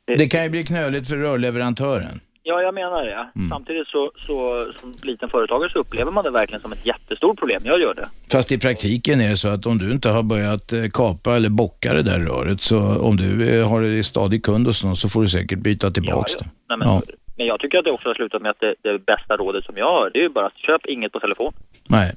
det, 0.06 0.16
Det 0.16 0.28
kan 0.28 0.44
ju 0.44 0.50
bli 0.50 0.66
knöligt 0.66 1.10
för 1.10 1.16
rörleverantören. 1.16 2.20
Ja, 2.46 2.62
jag 2.62 2.74
menar 2.74 3.04
det. 3.06 3.30
Mm. 3.36 3.50
Samtidigt 3.50 3.88
så, 3.88 4.12
så 4.18 4.68
som 4.80 4.94
liten 5.04 5.30
företagare 5.30 5.70
så 5.70 5.80
upplever 5.80 6.12
man 6.12 6.24
det 6.24 6.32
verkligen 6.32 6.62
som 6.62 6.72
ett 6.72 6.86
jättestort 6.86 7.40
problem. 7.40 7.62
Jag 7.66 7.80
gör 7.82 7.94
det. 7.94 8.10
Fast 8.32 8.52
i 8.52 8.60
praktiken 8.60 9.22
är 9.22 9.30
det 9.30 9.38
så 9.38 9.48
att 9.48 9.66
om 9.66 9.78
du 9.78 9.92
inte 9.92 10.10
har 10.10 10.24
börjat 10.24 10.74
eh, 10.74 10.84
kapa 10.94 11.36
eller 11.36 11.50
bocka 11.50 11.94
det 11.94 12.02
där 12.02 12.20
röret 12.20 12.62
så 12.62 12.80
om 12.98 13.18
du 13.18 13.50
eh, 13.60 13.70
har 13.70 13.82
en 13.82 14.04
stadig 14.04 14.44
kund 14.46 14.68
och 14.68 14.76
så, 14.76 14.96
så 14.96 15.10
får 15.10 15.22
du 15.22 15.28
säkert 15.28 15.60
byta 15.60 15.92
tillbaks 15.92 16.36
det. 16.36 16.46
Nej, 16.70 16.78
men, 16.78 16.88
Ja. 16.88 17.02
men 17.38 17.46
jag 17.48 17.60
tycker 17.60 17.78
att 17.78 17.86
det 17.86 17.92
också 17.92 18.10
har 18.10 18.14
slutat 18.16 18.42
med 18.42 18.52
att 18.52 18.60
det, 18.60 18.76
det 18.82 19.00
bästa 19.00 19.38
rådet 19.38 19.66
som 19.66 19.78
jag 19.78 19.86
har, 19.86 20.10
det 20.14 20.20
är 20.20 20.24
ju 20.24 20.30
bara 20.30 20.46
att 20.48 20.58
köp 20.58 20.86
inget 20.86 21.12
på 21.12 21.20
telefon. 21.20 21.54
Nej, 21.90 22.12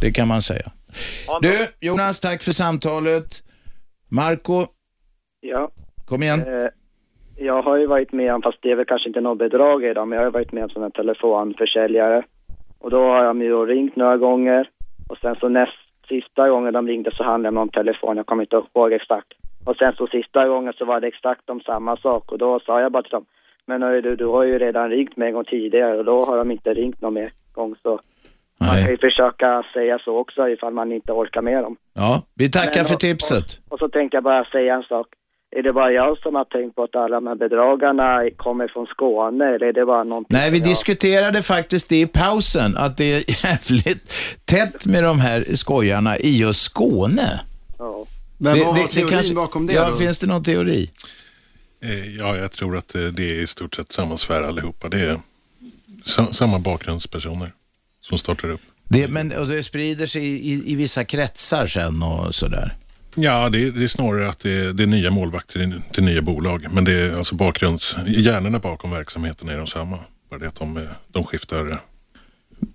det 0.00 0.12
kan 0.12 0.28
man 0.28 0.42
säga. 0.42 0.70
Du, 1.42 1.66
Jonas, 1.80 2.20
tack 2.20 2.42
för 2.42 2.52
samtalet. 2.52 3.42
Marco, 4.08 4.66
Ja. 5.40 5.70
Kom 6.04 6.22
igen. 6.22 6.40
Eh, 6.40 6.46
Jag 7.36 7.62
har 7.62 7.76
ju 7.76 7.86
varit 7.86 8.12
med 8.12 8.34
om, 8.34 8.42
fast 8.42 8.58
det 8.62 8.70
är 8.70 8.76
väl 8.76 8.84
kanske 8.86 9.08
inte 9.08 9.20
något 9.20 9.38
bedrag 9.38 9.84
idag, 9.84 10.08
men 10.08 10.18
jag 10.18 10.26
har 10.26 10.30
varit 10.30 10.52
med 10.52 10.64
om 10.64 10.70
sådana 10.70 10.90
telefonförsäljare. 10.90 12.22
Och 12.78 12.90
då 12.90 12.98
har 12.98 13.24
de 13.24 13.42
ju 13.42 13.66
ringt 13.66 13.96
några 13.96 14.16
gånger 14.16 14.68
och 15.08 15.18
sen 15.18 15.36
så 15.40 15.48
näst 15.48 15.72
sista 16.08 16.48
gången 16.48 16.72
de 16.72 16.88
ringde 16.88 17.10
så 17.14 17.24
handlade 17.24 17.56
det 17.56 17.60
om 17.60 17.68
telefon, 17.68 18.16
jag 18.16 18.26
kommer 18.26 18.42
inte 18.42 18.62
ihåg 18.74 18.92
exakt. 18.92 19.28
Och 19.64 19.76
sen 19.76 19.92
så 19.96 20.06
sista 20.06 20.48
gången 20.48 20.72
så 20.78 20.84
var 20.84 21.00
det 21.00 21.06
exakt 21.06 21.50
om 21.50 21.60
samma 21.60 21.96
sak 21.96 22.32
och 22.32 22.38
då 22.38 22.60
sa 22.60 22.80
jag 22.80 22.92
bara 22.92 23.02
till 23.02 23.10
dem, 23.10 23.24
men 23.66 23.82
hörru 23.82 24.00
du, 24.00 24.16
du 24.16 24.26
har 24.26 24.44
ju 24.44 24.58
redan 24.58 24.90
ringt 24.90 25.16
mig 25.16 25.28
en 25.28 25.34
gång 25.34 25.44
tidigare 25.44 25.98
och 25.98 26.04
då 26.04 26.24
har 26.24 26.36
de 26.36 26.50
inte 26.50 26.74
ringt 26.74 27.00
någon 27.00 27.14
mer 27.14 27.30
gång 27.52 27.74
så 27.82 27.98
man 28.60 28.68
kan 28.68 28.90
ju 28.90 28.98
försöka 28.98 29.64
säga 29.74 29.98
så 29.98 30.16
också 30.16 30.48
ifall 30.48 30.72
man 30.72 30.92
inte 30.92 31.12
orkar 31.12 31.42
med 31.42 31.62
dem. 31.62 31.76
Ja, 31.94 32.22
vi 32.34 32.50
tackar 32.50 32.76
Men 32.80 32.84
för 32.84 32.94
och- 32.94 33.00
tipset. 33.00 33.44
Och 33.68 33.78
så 33.78 33.88
tänkte 33.88 34.16
jag 34.16 34.24
bara 34.24 34.44
säga 34.44 34.74
en 34.74 34.82
sak. 34.82 35.06
Är 35.56 35.62
det 35.62 35.72
bara 35.72 35.90
jag 35.92 36.18
som 36.18 36.34
har 36.34 36.44
tänkt 36.44 36.76
på 36.76 36.82
att 36.82 36.96
alla 36.96 37.14
de 37.20 37.26
här 37.26 37.34
bedragarna 37.34 38.30
kommer 38.36 38.68
från 38.68 38.86
Skåne 38.86 39.44
eller 39.44 39.66
är 39.66 39.72
det 39.72 39.84
bara 39.86 40.04
någonting 40.04 40.36
Nej, 40.36 40.50
vi 40.50 40.58
jag- 40.58 40.68
diskuterade 40.68 41.42
faktiskt 41.42 41.88
det 41.88 42.00
i 42.00 42.06
pausen, 42.06 42.76
att 42.76 42.96
det 42.96 43.12
är 43.12 43.44
jävligt 43.44 44.12
tätt 44.44 44.86
med 44.86 45.04
de 45.04 45.18
här 45.20 45.44
skojarna 45.54 46.16
i 46.18 46.36
just 46.38 46.62
Skåne. 46.62 47.40
Men 48.38 48.54
Det- 48.58 48.64
vad 48.64 48.76
har 48.76 48.82
det 48.82 48.88
teorin 48.88 49.08
kanske- 49.10 49.34
bakom 49.34 49.66
det 49.66 49.72
Ja, 49.72 49.90
då? 49.90 49.96
finns 49.96 50.18
det 50.18 50.26
någon 50.26 50.42
teori? 50.44 50.90
Eh, 51.82 52.16
Ja, 52.16 52.36
jag 52.36 52.52
tror 52.52 52.76
att 52.76 52.94
eh, 52.94 53.02
det 53.02 53.22
är 53.22 53.40
i 53.40 53.46
stort 53.46 53.74
sett 53.74 53.92
samma 53.92 54.16
sfär 54.16 54.42
allihopa. 54.42 54.88
Det 54.88 55.00
är 55.00 55.18
sa- 56.04 56.32
samma 56.32 56.58
bakgrundspersoner 56.58 57.50
som 58.00 58.18
startar 58.18 58.50
upp. 58.50 58.60
Det, 58.88 59.08
men, 59.08 59.32
och 59.32 59.46
det 59.48 59.62
sprider 59.62 60.06
sig 60.06 60.22
i, 60.24 60.52
i, 60.52 60.72
i 60.72 60.74
vissa 60.74 61.04
kretsar 61.04 61.66
sen 61.66 62.02
och 62.02 62.34
sådär. 62.34 62.74
Ja, 63.14 63.48
det 63.48 63.62
är, 63.62 63.70
det 63.70 63.84
är 63.84 63.88
snarare 63.88 64.28
att 64.28 64.38
det 64.38 64.50
är, 64.50 64.72
det 64.72 64.82
är 64.82 64.86
nya 64.86 65.10
målvakter 65.10 65.80
till, 65.92 66.04
nya 66.04 66.22
bolag. 66.22 66.66
Men 66.72 66.84
det 66.84 66.92
är 66.92 67.18
alltså 67.18 67.34
bakgrunds... 67.34 67.96
Hjärnorna 68.06 68.58
bakom 68.58 68.90
verksamheten 68.90 69.48
är 69.48 69.56
de 69.56 69.66
samma. 69.66 69.98
Bara 70.30 70.40
det 70.40 70.48
att 70.48 70.54
de, 70.54 70.86
de 71.12 71.24
skiftar 71.24 71.70
eh, 71.70 71.76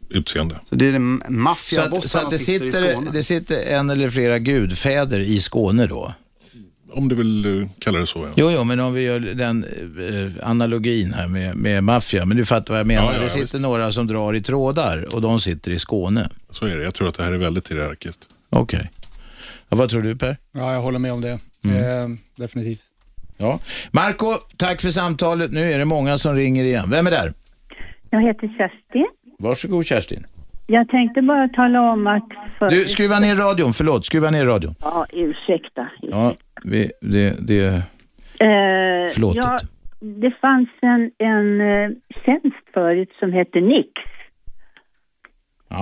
utseende. 0.09 0.59
Så 0.69 0.75
det 0.75 0.87
är 0.87 0.99
maffiabossarna 1.29 2.29
det, 2.29 2.37
sitter 2.37 2.65
i 2.65 2.71
Skåne? 2.71 3.11
det 3.13 3.23
sitter 3.23 3.65
en 3.65 3.89
eller 3.89 4.09
flera 4.09 4.39
gudfäder 4.39 5.19
i 5.19 5.39
Skåne 5.39 5.87
då? 5.87 6.13
Om 6.91 7.09
du 7.09 7.15
vill 7.15 7.61
eh, 7.61 7.67
kalla 7.79 7.99
det 7.99 8.07
så, 8.07 8.19
ja. 8.25 8.31
Jo, 8.35 8.51
jo, 8.51 8.63
men 8.63 8.79
om 8.79 8.93
vi 8.93 9.01
gör 9.01 9.19
den 9.19 9.63
eh, 9.63 10.49
analogin 10.49 11.13
här 11.13 11.27
med, 11.27 11.55
med 11.55 11.83
maffia, 11.83 12.25
men 12.25 12.37
du 12.37 12.45
fattar 12.45 12.73
vad 12.73 12.79
jag 12.79 12.87
menar. 12.87 13.03
Ja, 13.03 13.13
ja, 13.13 13.17
det 13.19 13.23
ja, 13.23 13.29
sitter 13.29 13.59
några 13.59 13.91
som 13.91 14.07
drar 14.07 14.33
i 14.33 14.41
trådar 14.41 15.15
och 15.15 15.21
de 15.21 15.41
sitter 15.41 15.71
i 15.71 15.79
Skåne. 15.79 16.29
Så 16.51 16.65
är 16.65 16.77
det. 16.77 16.83
Jag 16.83 16.93
tror 16.93 17.07
att 17.07 17.15
det 17.15 17.23
här 17.23 17.31
är 17.31 17.37
väldigt 17.37 17.71
hierarkiskt. 17.71 18.27
Okej. 18.49 18.91
Ja, 19.69 19.77
vad 19.77 19.89
tror 19.89 20.01
du 20.01 20.15
Per? 20.15 20.37
Ja, 20.51 20.73
jag 20.73 20.81
håller 20.81 20.99
med 20.99 21.13
om 21.13 21.21
det. 21.21 21.39
Mm. 21.65 21.77
Eh, 22.11 22.17
definitivt. 22.35 22.81
Ja. 23.37 23.59
Marco, 23.91 24.27
tack 24.57 24.81
för 24.81 24.89
samtalet. 24.89 25.51
Nu 25.51 25.71
är 25.71 25.79
det 25.79 25.85
många 25.85 26.17
som 26.17 26.35
ringer 26.35 26.63
igen. 26.63 26.85
Vem 26.91 27.07
är 27.07 27.11
där? 27.11 27.29
Jag 28.09 28.21
heter 28.21 28.47
Kerstin. 28.47 29.07
Varsågod 29.39 29.85
Kerstin. 29.85 30.25
Jag 30.67 30.89
tänkte 30.89 31.21
bara 31.21 31.47
tala 31.47 31.81
om 31.81 32.07
att... 32.07 32.29
För... 32.59 32.69
Du, 32.69 32.85
skruva 32.85 33.19
ner 33.19 33.35
radion. 33.35 33.73
Förlåt, 33.73 34.05
skruva 34.05 34.29
ner 34.29 34.45
radion. 34.45 34.75
Ja, 34.81 35.05
ursäkta. 35.13 35.89
Ja, 36.01 36.33
vi, 36.63 36.91
det, 37.01 37.35
det... 37.39 37.67
Eh, 37.67 39.13
Förlåtet. 39.13 39.43
Ja, 39.43 39.57
det 39.99 40.31
fanns 40.41 40.69
en, 40.81 41.11
en 41.17 41.61
eh, 41.61 41.89
tjänst 42.25 42.65
förut 42.73 43.09
som 43.19 43.33
hette 43.33 43.59
Nix. 43.59 43.89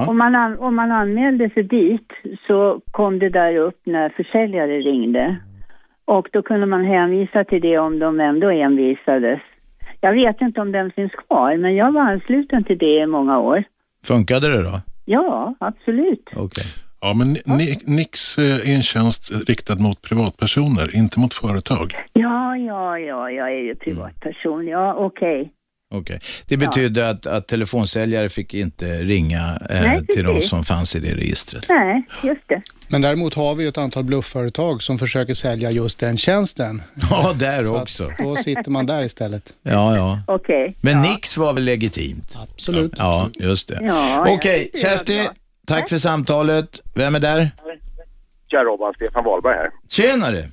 Om, 0.08 0.18
man 0.18 0.36
an, 0.36 0.60
om 0.60 0.76
man 0.76 0.92
anmälde 0.92 1.50
sig 1.50 1.64
dit 1.64 2.12
så 2.48 2.82
kom 2.92 3.20
det 3.20 3.30
där 3.30 3.56
upp 3.58 3.80
när 3.84 4.10
försäljare 4.10 4.80
ringde. 4.80 5.38
Och 6.06 6.28
då 6.32 6.42
kunde 6.42 6.66
man 6.66 6.86
hänvisa 6.86 7.44
till 7.44 7.62
det 7.62 7.78
om 7.78 8.00
de 8.00 8.20
ändå 8.20 8.50
envisades. 8.50 9.40
Jag 10.02 10.14
vet 10.14 10.42
inte 10.42 10.62
om 10.62 10.72
den 10.72 10.92
finns 10.92 11.12
kvar, 11.12 11.58
men 11.58 11.76
jag 11.76 11.92
var 11.92 12.02
ansluten 12.02 12.64
till 12.64 12.78
det 12.78 13.00
i 13.04 13.06
många 13.06 13.40
år. 13.40 13.64
Funkade 14.08 14.48
det 14.50 14.64
då? 14.64 14.82
Ja, 15.06 15.56
absolut. 15.60 16.30
Okej. 16.36 16.66
Ja, 17.02 17.14
men 17.14 17.28
Ni- 17.58 17.96
Nix 17.98 18.38
eh, 18.38 18.70
är 18.72 18.76
en 18.76 18.82
tjänst 18.82 19.50
riktad 19.50 19.76
mot 19.76 20.02
privatpersoner, 20.10 20.96
inte 20.96 21.20
mot 21.20 21.34
företag. 21.34 21.94
Ja, 22.14 22.58
ja, 22.58 23.00
ja, 23.00 23.32
jag 23.32 23.48
är 23.52 23.62
ju 23.64 23.76
privatperson. 23.76 24.68
Ja, 24.68 24.94
okej. 24.94 25.52
Okej. 25.90 26.20
Det 26.46 26.58
betydde 26.58 27.10
att, 27.10 27.26
att 27.26 27.48
telefonsäljare 27.48 28.30
fick 28.30 28.54
inte 28.54 28.86
ringa 29.02 29.60
eh, 29.70 29.82
Nej, 29.82 30.08
till 30.08 30.24
de 30.24 30.42
som 30.42 30.66
fanns 30.66 30.96
i 30.96 31.00
det 31.00 31.16
registret. 31.16 31.66
Nej, 31.70 32.04
just 32.24 32.42
det. 32.48 32.62
Men 32.88 33.02
däremot 33.02 33.34
har 33.34 33.56
vi 33.56 33.68
ett 33.68 33.78
antal 33.78 34.04
bluffföretag 34.04 34.84
som 34.84 35.00
försöker 35.00 35.34
sälja 35.34 35.72
just 35.72 36.00
den 36.00 36.18
tjänsten. 36.18 36.82
Ja, 37.10 37.34
där 37.34 37.62
Så 37.62 37.76
att 37.76 37.82
också. 37.82 38.12
Då 38.18 38.36
sitter 38.36 38.72
man 38.72 38.86
där 38.86 39.04
istället. 39.04 39.54
Ja, 39.64 39.96
ja. 39.98 40.20
Okej. 40.28 40.76
Men 40.82 41.02
Nix 41.02 41.38
var 41.38 41.54
väl 41.54 41.64
legitimt? 41.64 42.38
Absolut. 42.52 42.94
Ja, 42.98 43.30
just 43.34 43.68
det. 43.68 43.80
Ja, 43.82 44.26
Okej, 44.30 44.70
var 44.74 44.80
Kersti, 44.82 45.28
tack 45.68 45.90
för 45.90 45.98
samtalet. 45.98 46.82
Vem 46.96 47.16
är 47.16 47.20
där? 47.20 47.52
Tja 48.52 48.64
Robban, 48.64 48.94
Stefan 48.96 49.24
Wahlberg 49.24 49.56
här. 49.56 49.70
Tjenare! 49.90 50.50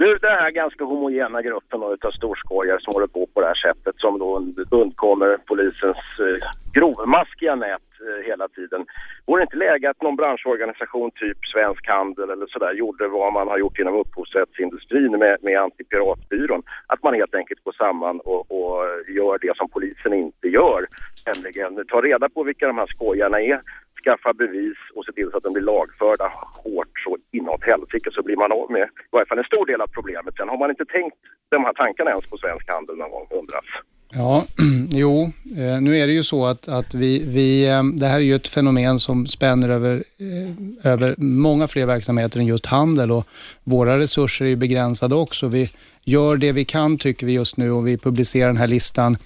Nu 0.00 0.06
den 0.06 0.38
här 0.40 0.50
ganska 0.50 0.84
homogena 0.84 1.42
gruppen 1.42 1.82
av 1.82 2.10
storskojare 2.16 2.80
som 2.80 2.94
håller 2.94 3.06
på 3.06 3.26
på 3.26 3.40
det 3.40 3.46
här 3.46 3.72
sättet 3.72 3.94
som 3.98 4.18
då 4.18 4.28
undkommer 4.70 5.36
polisens 5.36 5.96
eh, 6.20 6.48
grovmaskiga 6.72 7.54
nät 7.54 7.88
eh, 8.06 8.26
hela 8.26 8.48
tiden. 8.48 8.86
Vore 9.26 9.40
det 9.40 9.44
inte 9.44 9.56
läge 9.56 9.90
att 9.90 10.02
någon 10.02 10.16
branschorganisation 10.16 11.10
typ 11.10 11.38
Svensk 11.54 11.88
Handel 11.88 12.30
eller 12.30 12.46
sådär 12.46 12.72
gjorde 12.72 13.08
vad 13.08 13.32
man 13.32 13.48
har 13.48 13.58
gjort 13.58 13.78
inom 13.78 13.94
upphovsrättsindustrin 13.94 15.18
med, 15.18 15.36
med 15.42 15.58
Antipiratbyrån? 15.58 16.62
Att 16.86 17.02
man 17.02 17.14
helt 17.14 17.34
enkelt 17.34 17.64
går 17.64 17.72
samman 17.72 18.20
och, 18.20 18.42
och 18.58 18.76
gör 19.08 19.38
det 19.40 19.56
som 19.56 19.68
polisen 19.68 20.14
inte 20.14 20.48
gör. 20.48 20.86
Nämligen 21.28 21.86
ta 21.86 22.00
reda 22.00 22.28
på 22.28 22.42
vilka 22.42 22.66
de 22.66 22.78
här 22.78 22.86
skojarna 22.86 23.40
är, 23.40 23.60
skaffa 24.04 24.32
bevis 24.32 24.78
och 24.94 25.04
se 25.04 25.12
till 25.12 25.28
så 25.30 25.36
att 25.36 25.42
de 25.42 25.52
blir 25.52 25.62
lagförda 25.62 26.32
hårt 26.64 26.94
så 27.04 27.16
inåt 27.38 27.64
helsike 27.64 28.10
så 28.12 28.22
blir 28.22 28.36
man 28.36 28.52
av 28.52 28.70
med 28.70 28.86
i 29.08 29.12
varje 29.16 29.26
fall 29.26 29.38
en 29.38 29.52
stor 29.52 29.66
del 29.66 29.80
av 29.80 29.86
problemet. 29.86 30.34
Sen 30.36 30.48
har 30.48 30.58
man 30.58 30.70
inte 30.70 30.84
tänkt 30.84 31.16
de 31.48 31.64
här 31.64 31.72
tankarna 31.72 32.10
ens 32.10 32.26
på 32.30 32.36
Svensk 32.38 32.68
Handel 32.68 32.96
någon 32.96 33.10
gång 33.10 33.26
undras. 33.30 33.68
Ja, 34.12 34.44
jo, 34.92 35.22
eh, 35.56 35.80
nu 35.80 35.96
är 35.96 36.06
det 36.06 36.12
ju 36.12 36.22
så 36.22 36.46
att, 36.46 36.68
att 36.68 36.94
vi, 36.94 37.24
vi, 37.26 37.68
eh, 37.68 37.84
det 37.84 38.06
här 38.06 38.16
är 38.16 38.22
ju 38.22 38.34
ett 38.34 38.48
fenomen 38.48 38.98
som 38.98 39.26
spänner 39.26 39.68
över, 39.68 40.04
eh, 40.18 40.92
över 40.92 41.14
många 41.18 41.68
fler 41.68 41.86
verksamheter 41.86 42.38
än 42.38 42.46
just 42.46 42.66
handel 42.66 43.10
och 43.10 43.26
våra 43.64 43.98
resurser 43.98 44.44
är 44.44 44.48
ju 44.48 44.56
begränsade 44.56 45.14
också. 45.14 45.48
Vi 45.48 45.70
gör 46.04 46.36
det 46.36 46.52
vi 46.52 46.64
kan 46.64 46.98
tycker 46.98 47.26
vi 47.26 47.32
just 47.32 47.56
nu 47.56 47.70
och 47.70 47.86
vi 47.86 47.98
publicerar 47.98 48.46
den 48.46 48.56
här 48.56 48.68
listan 48.68 49.16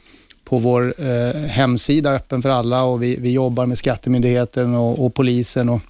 på 0.52 0.58
vår 0.58 0.94
eh, 0.98 1.40
hemsida 1.40 2.12
öppen 2.12 2.42
för 2.42 2.48
alla 2.48 2.82
och 2.82 3.02
vi, 3.02 3.16
vi 3.20 3.32
jobbar 3.32 3.66
med 3.66 3.78
Skattemyndigheten 3.78 4.74
och, 4.74 5.04
och 5.04 5.14
polisen 5.14 5.68
och, 5.68 5.80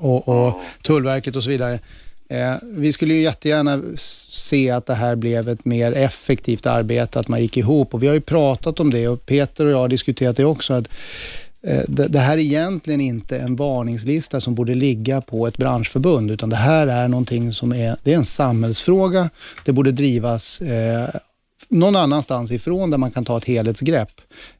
och, 0.00 0.28
och 0.28 0.60
Tullverket 0.82 1.36
och 1.36 1.42
så 1.42 1.50
vidare. 1.50 1.78
Eh, 2.28 2.54
vi 2.62 2.92
skulle 2.92 3.14
ju 3.14 3.22
jättegärna 3.22 3.82
se 4.28 4.70
att 4.70 4.86
det 4.86 4.94
här 4.94 5.16
blev 5.16 5.48
ett 5.48 5.64
mer 5.64 5.92
effektivt 5.92 6.66
arbete, 6.66 7.20
att 7.20 7.28
man 7.28 7.42
gick 7.42 7.56
ihop 7.56 7.94
och 7.94 8.02
vi 8.02 8.06
har 8.06 8.14
ju 8.14 8.20
pratat 8.20 8.80
om 8.80 8.90
det 8.90 9.08
och 9.08 9.26
Peter 9.26 9.66
och 9.66 9.72
jag 9.72 9.78
har 9.78 9.88
diskuterat 9.88 10.36
det 10.36 10.44
också. 10.44 10.74
Att, 10.74 10.88
eh, 11.62 11.82
det, 11.88 12.08
det 12.08 12.18
här 12.18 12.34
är 12.34 12.40
egentligen 12.40 13.00
inte 13.00 13.38
en 13.38 13.56
varningslista 13.56 14.40
som 14.40 14.54
borde 14.54 14.74
ligga 14.74 15.20
på 15.20 15.46
ett 15.46 15.56
branschförbund 15.56 16.30
utan 16.30 16.50
det 16.50 16.56
här 16.56 16.86
är 16.86 17.08
någonting 17.08 17.52
som 17.52 17.72
är, 17.72 17.96
det 18.02 18.12
är 18.12 18.16
en 18.16 18.24
samhällsfråga. 18.24 19.30
Det 19.64 19.72
borde 19.72 19.92
drivas 19.92 20.60
eh, 20.60 21.08
någon 21.68 21.96
annanstans 21.96 22.50
ifrån 22.50 22.90
där 22.90 22.98
man 22.98 23.10
kan 23.10 23.24
ta 23.24 23.38
ett 23.38 23.44
helhetsgrepp. 23.44 24.10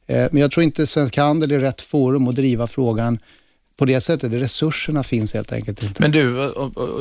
Eh, 0.07 0.27
men 0.31 0.41
jag 0.41 0.51
tror 0.51 0.63
inte 0.63 0.87
Svensk 0.87 1.17
Handel 1.17 1.51
är 1.51 1.59
rätt 1.59 1.81
forum 1.81 2.27
att 2.27 2.35
driva 2.35 2.67
frågan 2.67 3.19
på 3.77 3.85
det 3.85 4.01
sättet. 4.01 4.33
Resurserna 4.33 5.03
finns 5.03 5.33
helt 5.33 5.51
enkelt 5.51 5.83
inte. 5.83 6.01
Men 6.01 6.11
du, 6.11 6.51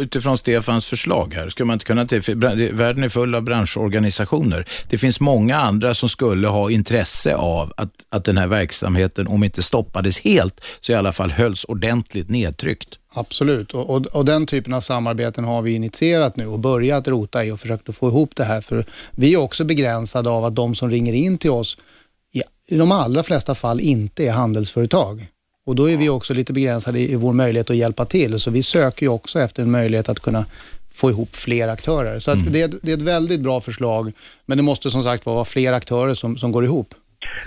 utifrån 0.01 0.39
Stefans 0.39 0.87
förslag 0.87 1.35
här, 1.35 1.49
skulle 1.49 1.67
man 1.67 1.75
inte 1.75 1.85
kunna 1.85 2.07
till, 2.07 2.37
världen 2.73 3.05
är 3.05 3.09
full 3.09 3.35
av 3.35 3.43
branschorganisationer. 3.43 4.67
Det 4.89 4.99
finns 4.99 5.21
många 5.21 5.57
andra 5.57 5.95
som 5.95 6.09
skulle 6.09 6.49
ha 6.49 6.71
intresse 6.71 7.35
av 7.35 7.73
att, 7.77 7.93
att 8.09 8.25
den 8.25 8.39
här 8.39 8.47
verksamheten, 8.47 9.27
om 9.27 9.45
inte 9.45 9.63
stoppades 9.63 10.21
helt, 10.21 10.65
så 10.81 10.93
i 10.93 10.95
alla 10.95 11.13
fall 11.13 11.31
hölls 11.31 11.65
ordentligt 11.65 12.31
nedtryckt. 12.31 12.99
Absolut, 13.19 13.75
och, 13.75 13.91
och, 13.91 14.07
och 14.07 14.25
den 14.25 14.47
typen 14.47 14.73
av 14.75 14.81
samarbeten 14.81 15.45
har 15.45 15.63
vi 15.63 15.73
initierat 15.75 16.37
nu 16.37 16.47
och 16.47 16.59
börjat 16.59 17.09
rota 17.09 17.45
i 17.45 17.51
och 17.51 17.61
försökt 17.61 17.89
att 17.89 17.97
få 17.97 18.09
ihop 18.09 18.37
det 18.37 18.45
här. 18.45 18.61
För 18.61 18.85
vi 19.11 19.35
är 19.35 19.39
också 19.39 19.65
begränsade 19.65 20.31
av 20.31 20.45
att 20.45 20.55
de 20.55 20.75
som 20.75 20.91
ringer 20.91 21.13
in 21.13 21.39
till 21.39 21.51
oss 21.51 21.77
i, 22.35 22.43
i 22.75 22.77
de 22.77 22.93
allra 22.93 23.23
flesta 23.23 23.55
fall 23.55 23.81
inte 23.81 24.27
är 24.27 24.31
handelsföretag. 24.33 25.27
Och 25.67 25.75
då 25.75 25.91
är 25.91 25.97
vi 25.97 26.09
också 26.09 26.35
lite 26.35 26.53
begränsade 26.53 26.99
i, 26.99 27.13
i 27.13 27.15
vår 27.15 27.33
möjlighet 27.33 27.71
att 27.71 27.77
hjälpa 27.77 28.05
till. 28.05 28.41
Så 28.41 28.51
vi 28.51 28.63
söker 28.63 29.07
ju 29.07 29.11
också 29.13 29.41
efter 29.41 29.63
en 29.63 29.71
möjlighet 29.71 30.09
att 30.09 30.21
kunna 30.21 30.45
få 30.93 31.11
ihop 31.11 31.37
fler 31.37 31.69
aktörer. 31.69 32.21
Så 32.21 32.31
att 32.31 32.53
det, 32.53 32.61
är, 32.61 32.65
ett- 32.69 32.75
det 32.83 32.93
är 32.93 32.97
ett 32.97 33.03
väldigt 33.03 33.41
bra 33.41 33.61
förslag, 33.61 34.13
men 34.47 34.57
det 34.59 34.63
måste 34.63 34.91
som 34.91 35.03
sagt 35.03 35.27
vara 35.27 35.45
fler 35.45 35.73
aktörer 35.73 36.15
som, 36.15 36.37
som 36.39 36.53
går 36.53 36.65
ihop. 36.65 36.95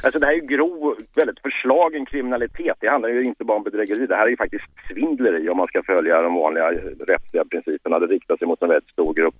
Alltså 0.04 0.20
det 0.20 0.26
här 0.26 0.34
är 0.34 0.42
ju 0.42 0.48
grov, 0.48 0.96
väldigt 1.16 1.40
förslagen 1.40 2.06
kriminalitet. 2.06 2.78
Det 2.80 2.90
handlar 2.90 3.10
ju 3.10 3.24
inte 3.24 3.44
bara 3.44 3.58
om 3.58 3.64
bedrägeri. 3.64 4.06
Det 4.08 4.16
här 4.16 4.26
är 4.26 4.30
ju 4.30 4.38
faktiskt 4.38 4.66
svindleri 4.92 5.50
om 5.50 5.58
man 5.58 5.68
ska 5.68 5.84
följa 5.84 6.22
de 6.22 6.34
vanliga 6.34 6.72
rättsliga 7.08 7.46
principerna. 7.46 8.00
Det 8.00 8.08
riktar 8.08 8.38
sig 8.38 8.48
mot 8.48 8.62
en 8.62 8.70
väldigt 8.70 8.92
stor 8.92 9.14
grupp 9.14 9.36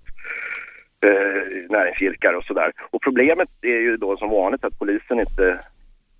eh, 1.06 1.70
näringsidkare 1.70 2.36
och 2.36 2.44
sådär. 2.44 2.72
Och 2.90 3.02
problemet 3.02 3.48
är 3.62 3.80
ju 3.80 3.96
då 3.96 4.16
som 4.16 4.30
vanligt 4.30 4.64
att 4.64 4.78
polisen 4.78 5.20
inte 5.20 5.60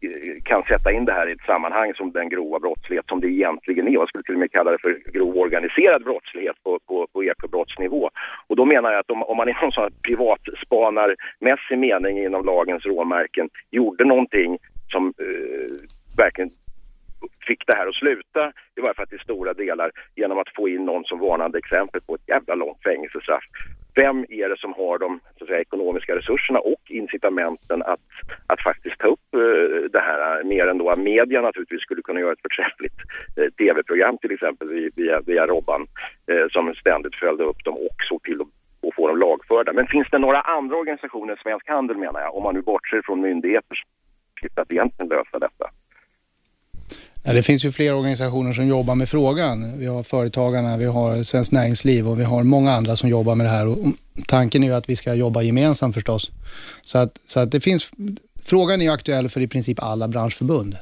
Eh, 0.03 0.43
kan 0.43 0.63
sätta 0.63 0.93
in 0.93 1.05
det 1.05 1.13
här 1.13 1.29
i 1.29 1.33
ett 1.33 1.47
sammanhang 1.47 1.95
som 1.95 2.13
den 2.13 2.29
grova 2.29 2.59
brottslighet 2.59 3.07
som 3.09 3.21
det 3.21 3.29
egentligen 3.29 3.89
är. 3.89 3.93
Jag 3.93 4.09
skulle 4.09 4.25
till 4.25 4.35
och 4.35 4.41
med 4.41 4.53
kalla 4.53 4.71
det 4.71 4.79
för 4.79 5.13
grov 5.13 5.37
organiserad 5.37 6.05
brottslighet 6.05 6.57
på, 6.63 6.79
på, 6.87 7.07
på 7.13 7.25
ekobrottsnivå. 7.25 8.11
Och 8.47 8.57
då 8.57 8.65
menar 8.65 8.91
jag 8.93 9.01
att 9.01 9.11
om, 9.11 9.23
om 9.23 9.37
man 9.37 9.49
i 9.49 9.55
någon 9.63 9.73
sån 9.73 9.83
här 9.83 9.93
privatspanarmässig 10.03 11.79
mening 11.79 12.19
inom 12.19 12.45
lagens 12.45 12.87
råmärken 12.87 13.49
gjorde 13.71 14.05
någonting 14.05 14.59
som 14.93 15.07
eh, 15.19 15.73
verkligen 16.17 16.51
fick 17.47 17.67
det 17.67 17.77
här 17.77 17.87
att 17.87 17.95
sluta, 17.95 18.53
i 18.77 18.81
varje 18.81 18.95
fall 18.95 19.07
till 19.07 19.19
stora 19.19 19.53
delar, 19.55 19.91
genom 20.17 20.39
att 20.39 20.55
få 20.57 20.69
in 20.69 20.85
någon 20.85 21.05
som 21.05 21.19
varnande 21.19 21.59
exempel 21.59 22.01
på 22.01 22.15
ett 22.15 22.29
jävla 22.29 22.55
långt 22.55 22.83
fängelsestraff. 22.83 23.45
Vem 23.95 24.27
är 24.29 24.49
det 24.49 24.59
som 24.59 24.73
har 24.75 24.99
de 24.99 25.21
så 25.39 25.45
att 25.45 25.49
säga, 25.49 25.61
ekonomiska 25.61 26.17
resurserna 26.17 26.59
och 26.59 26.83
incitamenten 26.89 27.83
att, 27.83 28.01
att 28.47 28.63
faktiskt 28.63 28.99
ta 28.99 29.09
upp 29.09 29.35
eh, 29.35 29.91
det 29.93 30.01
här, 30.01 30.41
eh, 30.41 30.47
mer 30.47 30.67
än 30.67 30.79
då 30.79 30.91
att 30.91 30.99
media 30.99 31.41
naturligtvis 31.41 31.81
skulle 31.81 32.03
kunna 32.03 32.21
göra 32.21 32.33
ett 32.33 32.47
förträffligt 32.49 32.99
eh, 33.37 33.51
tv-program 33.59 34.19
till 34.19 34.33
exempel 34.33 34.69
via, 34.97 35.21
via 35.21 35.47
Robban 35.47 35.87
eh, 36.27 36.47
som 36.51 36.75
ständigt 36.75 37.15
följde 37.15 37.45
upp 37.45 37.65
dem 37.65 37.75
och 37.75 37.97
såg 38.09 38.23
till 38.23 38.41
att 38.41 38.49
och 38.83 38.95
få 38.95 39.09
dem 39.09 39.19
lagförda. 39.19 39.73
Men 39.73 39.87
finns 39.87 40.09
det 40.11 40.19
några 40.19 40.41
andra 40.41 40.77
organisationer, 40.77 41.41
Svensk 41.43 41.69
Handel 41.69 41.97
menar 41.97 42.21
jag, 42.21 42.37
om 42.37 42.43
man 42.43 42.55
nu 42.55 42.63
bortser 42.63 43.03
från 43.05 43.21
myndigheter, 43.21 43.77
som 44.41 44.63
att 44.63 44.73
egentligen 44.73 45.09
lösa 45.09 45.39
detta? 45.39 45.71
Ja, 47.23 47.33
det 47.33 47.43
finns 47.43 47.65
ju 47.65 47.73
flera 47.73 47.97
organisationer 47.97 48.53
som 48.53 48.67
jobbar 48.67 48.95
med 48.95 49.09
frågan. 49.09 49.79
Vi 49.79 49.87
har 49.87 50.03
Företagarna, 50.03 50.77
vi 50.77 50.85
har 50.85 51.25
Svenskt 51.25 51.53
Näringsliv 51.53 52.09
och 52.09 52.21
vi 52.21 52.25
har 52.25 52.43
många 52.43 52.73
andra 52.73 52.97
som 52.97 53.09
jobbar 53.09 53.35
med 53.35 53.47
det 53.47 53.51
här. 53.51 53.67
Och 53.67 53.79
tanken 54.27 54.63
är 54.63 54.67
ju 54.67 54.75
att 54.75 54.89
vi 54.89 54.97
ska 54.97 55.15
jobba 55.15 55.43
gemensamt 55.43 55.95
förstås. 55.95 56.31
Så 56.83 56.99
att, 56.99 57.21
så 57.27 57.41
att 57.41 57.53
det 57.53 57.61
finns, 57.61 57.91
frågan 58.45 58.81
är 58.81 58.85
ju 58.85 58.93
aktuell 58.93 59.29
för 59.29 59.41
i 59.41 59.49
princip 59.49 59.83
alla 59.83 60.09
branschförbund. 60.09 60.77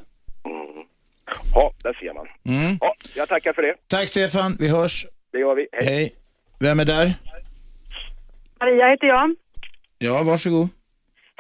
Ja, 1.55 1.73
där 1.83 1.93
ser 1.93 2.15
man. 2.15 2.27
Mm. 2.57 2.79
Ja, 2.81 2.95
jag 3.17 3.29
tackar 3.29 3.53
för 3.53 3.63
det. 3.63 3.75
Tack 3.89 4.09
Stefan, 4.09 4.57
vi 4.61 4.69
hörs. 4.69 5.07
Det 5.33 5.39
gör 5.39 5.55
vi. 5.55 5.67
Hej. 5.73 5.95
Hej. 5.95 6.13
Vem 6.59 6.81
är 6.81 6.85
där? 6.85 7.15
Maria 8.61 8.89
heter 8.89 9.07
jag. 9.07 9.35
Ja, 9.99 10.23
varsågod. 10.23 10.69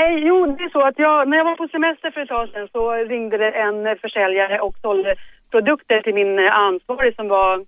Hej, 0.01 0.23
jo 0.27 0.47
det 0.47 0.65
är 0.65 0.69
så 0.69 0.83
att 0.83 0.99
jag, 0.99 1.29
när 1.29 1.37
jag 1.37 1.45
var 1.45 1.57
på 1.57 1.69
semester 1.69 2.11
för 2.11 2.20
ett 2.20 2.29
tag 2.29 2.49
sedan 2.49 2.69
så 2.73 2.93
ringde 2.93 3.37
det 3.39 3.51
en 3.51 3.99
försäljare 3.99 4.61
och 4.61 4.77
sålde 4.83 5.15
produkter 5.51 6.01
till 6.01 6.15
min 6.15 6.39
eh, 6.39 6.55
ansvarig 6.55 7.15
som 7.15 7.29
var, 7.29 7.65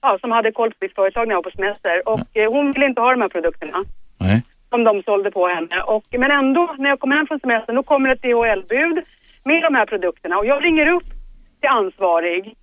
ja, 0.00 0.18
som 0.20 0.30
hade 0.30 0.52
koll 0.52 0.70
på 0.70 0.76
mitt 0.80 0.94
företag 0.94 1.28
när 1.28 1.34
jag 1.34 1.42
var 1.42 1.50
på 1.50 1.56
semester. 1.56 2.08
Och 2.08 2.36
eh, 2.36 2.52
hon 2.52 2.72
ville 2.72 2.86
inte 2.86 3.00
ha 3.00 3.10
de 3.10 3.20
här 3.20 3.28
produkterna. 3.28 3.84
Nej. 4.20 4.42
Som 4.70 4.84
de 4.84 5.02
sålde 5.02 5.30
på 5.30 5.48
henne. 5.48 5.82
Och, 5.82 6.04
men 6.10 6.30
ändå, 6.30 6.74
när 6.78 6.88
jag 6.88 7.00
kommer 7.00 7.16
hem 7.16 7.26
från 7.26 7.40
semestern, 7.40 7.76
då 7.76 7.82
kommer 7.82 8.08
ett 8.10 8.22
DHL-bud 8.22 8.96
med 9.44 9.62
de 9.62 9.74
här 9.74 9.86
produkterna. 9.86 10.38
Och 10.38 10.46
jag 10.46 10.64
ringer 10.64 10.86
upp 10.96 11.08
till 11.60 11.70
ansvarig. 11.70 12.54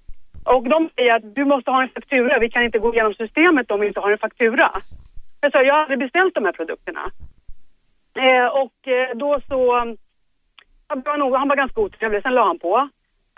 Och 0.46 0.64
de 0.70 0.90
säger 0.96 1.14
att 1.14 1.36
du 1.36 1.46
måste 1.46 1.72
ha 1.72 1.82
en 1.82 1.90
faktura. 1.90 2.40
Vi 2.40 2.50
kan 2.50 2.64
inte 2.64 2.80
gå 2.80 2.94
igenom 2.94 3.14
systemet 3.14 3.72
om 3.72 3.80
vi 3.80 3.88
inte 3.88 4.00
har 4.00 4.12
en 4.12 4.18
faktura. 4.18 4.72
Jag 5.42 5.52
sa, 5.52 5.62
jag 5.62 5.74
har 5.74 5.82
aldrig 5.82 6.00
beställt 6.00 6.36
de 6.36 6.46
här 6.46 6.52
produkterna. 6.52 7.12
Eh, 8.18 8.48
och 8.62 8.88
eh, 8.88 9.18
då 9.18 9.40
så, 9.50 9.74
han 10.88 11.02
var, 11.06 11.18
nog, 11.18 11.36
han 11.36 11.48
var 11.48 11.56
ganska 11.56 11.82
otrevlig, 11.82 12.22
sen 12.22 12.34
la 12.34 12.46
han 12.46 12.60
på. 12.60 12.90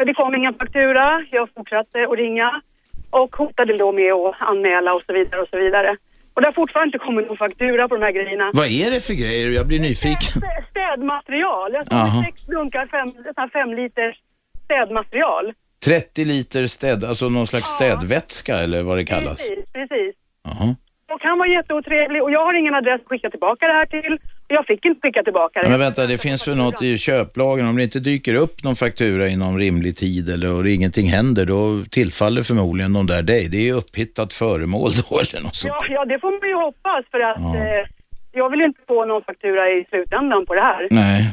Det 0.05 0.13
kom 0.13 0.35
ingen 0.35 0.53
faktura, 0.53 1.25
jag 1.31 1.49
fortsatte 1.55 2.07
att 2.11 2.17
ringa 2.17 2.61
och 3.09 3.35
hotade 3.35 3.77
då 3.77 3.91
med 3.91 4.13
att 4.13 4.35
anmäla 4.39 4.93
och 4.93 5.01
så 5.07 5.13
vidare 5.13 5.41
och 5.41 5.47
så 5.49 5.57
vidare. 5.57 5.97
Och 6.33 6.41
det 6.41 6.47
har 6.47 6.53
fortfarande 6.53 6.87
inte 6.87 7.05
kommit 7.05 7.27
någon 7.27 7.37
faktura 7.37 7.87
på 7.87 7.95
de 7.95 8.01
här 8.03 8.11
grejerna. 8.11 8.51
Vad 8.53 8.67
är 8.67 8.91
det 8.91 8.99
för 9.07 9.13
grejer? 9.13 9.49
Jag 9.49 9.67
blir 9.67 9.79
nyfiken. 9.79 10.41
Stä- 10.41 10.63
Städmaterial, 10.71 11.73
jag 11.73 11.87
såg 11.87 12.25
sex 12.25 12.41
dunkar 12.45 12.85
fem, 12.87 13.49
fem 13.53 13.73
liters 13.73 14.15
städmaterial. 14.63 15.53
30 15.85 16.25
liter 16.25 16.67
städ, 16.67 17.03
alltså 17.03 17.29
någon 17.29 17.47
slags 17.47 17.65
städvätska 17.65 18.55
eller 18.55 18.83
vad 18.83 18.97
det 18.97 19.05
kallas. 19.05 19.37
Precis, 19.37 19.71
precis. 19.73 20.15
Jaha. 20.43 20.75
Och 21.13 21.21
han 21.21 21.39
var 21.39 21.45
jätteotrevlig 21.45 22.23
och 22.23 22.31
jag 22.31 22.45
har 22.45 22.53
ingen 22.53 22.73
adress 22.75 23.01
att 23.01 23.07
skicka 23.07 23.29
tillbaka 23.29 23.67
det 23.67 23.73
här 23.73 23.85
till. 23.85 24.17
Jag 24.47 24.65
fick 24.65 24.85
inte 24.85 24.99
skicka 25.01 25.23
tillbaka 25.23 25.59
det. 25.59 25.65
Ja, 25.65 25.69
men 25.69 25.79
vänta, 25.79 26.05
det 26.05 26.21
finns 26.21 26.47
väl 26.47 26.57
något 26.57 26.81
i 26.81 26.97
köplagen. 26.97 27.67
Om 27.67 27.75
det 27.77 27.83
inte 27.83 27.99
dyker 27.99 28.35
upp 28.35 28.63
någon 28.63 28.75
faktura 28.75 29.27
inom 29.27 29.57
rimlig 29.57 29.97
tid 29.97 30.29
eller 30.29 30.53
och 30.53 30.67
ingenting 30.67 31.07
händer, 31.07 31.45
då 31.45 31.83
tillfaller 31.91 32.41
förmodligen 32.41 32.93
de 32.93 33.07
där 33.07 33.21
dig. 33.21 33.47
Det 33.49 33.57
är 33.57 33.63
ju 33.63 33.73
upphittat 33.73 34.33
föremål 34.33 34.91
då 35.09 35.19
eller 35.19 35.43
något 35.43 35.55
sånt. 35.55 35.73
Ja, 35.79 35.85
ja, 35.89 36.05
det 36.05 36.19
får 36.19 36.31
man 36.41 36.49
ju 36.49 36.55
hoppas 36.55 37.05
för 37.11 37.19
att 37.19 37.55
eh, 37.55 37.83
jag 38.31 38.49
vill 38.49 38.61
inte 38.61 38.79
få 38.87 39.05
någon 39.05 39.23
faktura 39.23 39.69
i 39.69 39.85
slutändan 39.89 40.45
på 40.45 40.53
det 40.55 40.61
här. 40.61 40.87
Nej. 40.91 41.29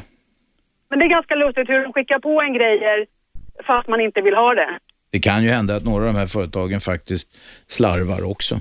Men 0.91 0.99
det 0.99 1.05
är 1.05 1.09
ganska 1.09 1.35
lustigt 1.35 1.69
hur 1.69 1.85
de 1.85 1.93
skickar 1.93 2.19
på 2.19 2.41
en 2.43 2.55
grejer 2.55 3.07
fast 3.66 3.89
man 3.89 4.01
inte 4.01 4.20
vill 4.20 4.35
ha 4.35 4.55
det. 4.55 4.78
Det 5.12 5.19
kan 5.19 5.43
ju 5.43 5.49
hända 5.49 5.77
att 5.77 5.85
några 5.85 6.07
av 6.07 6.12
de 6.12 6.19
här 6.19 6.27
företagen 6.27 6.81
faktiskt 6.81 7.28
slarvar 7.66 8.31
också. 8.31 8.55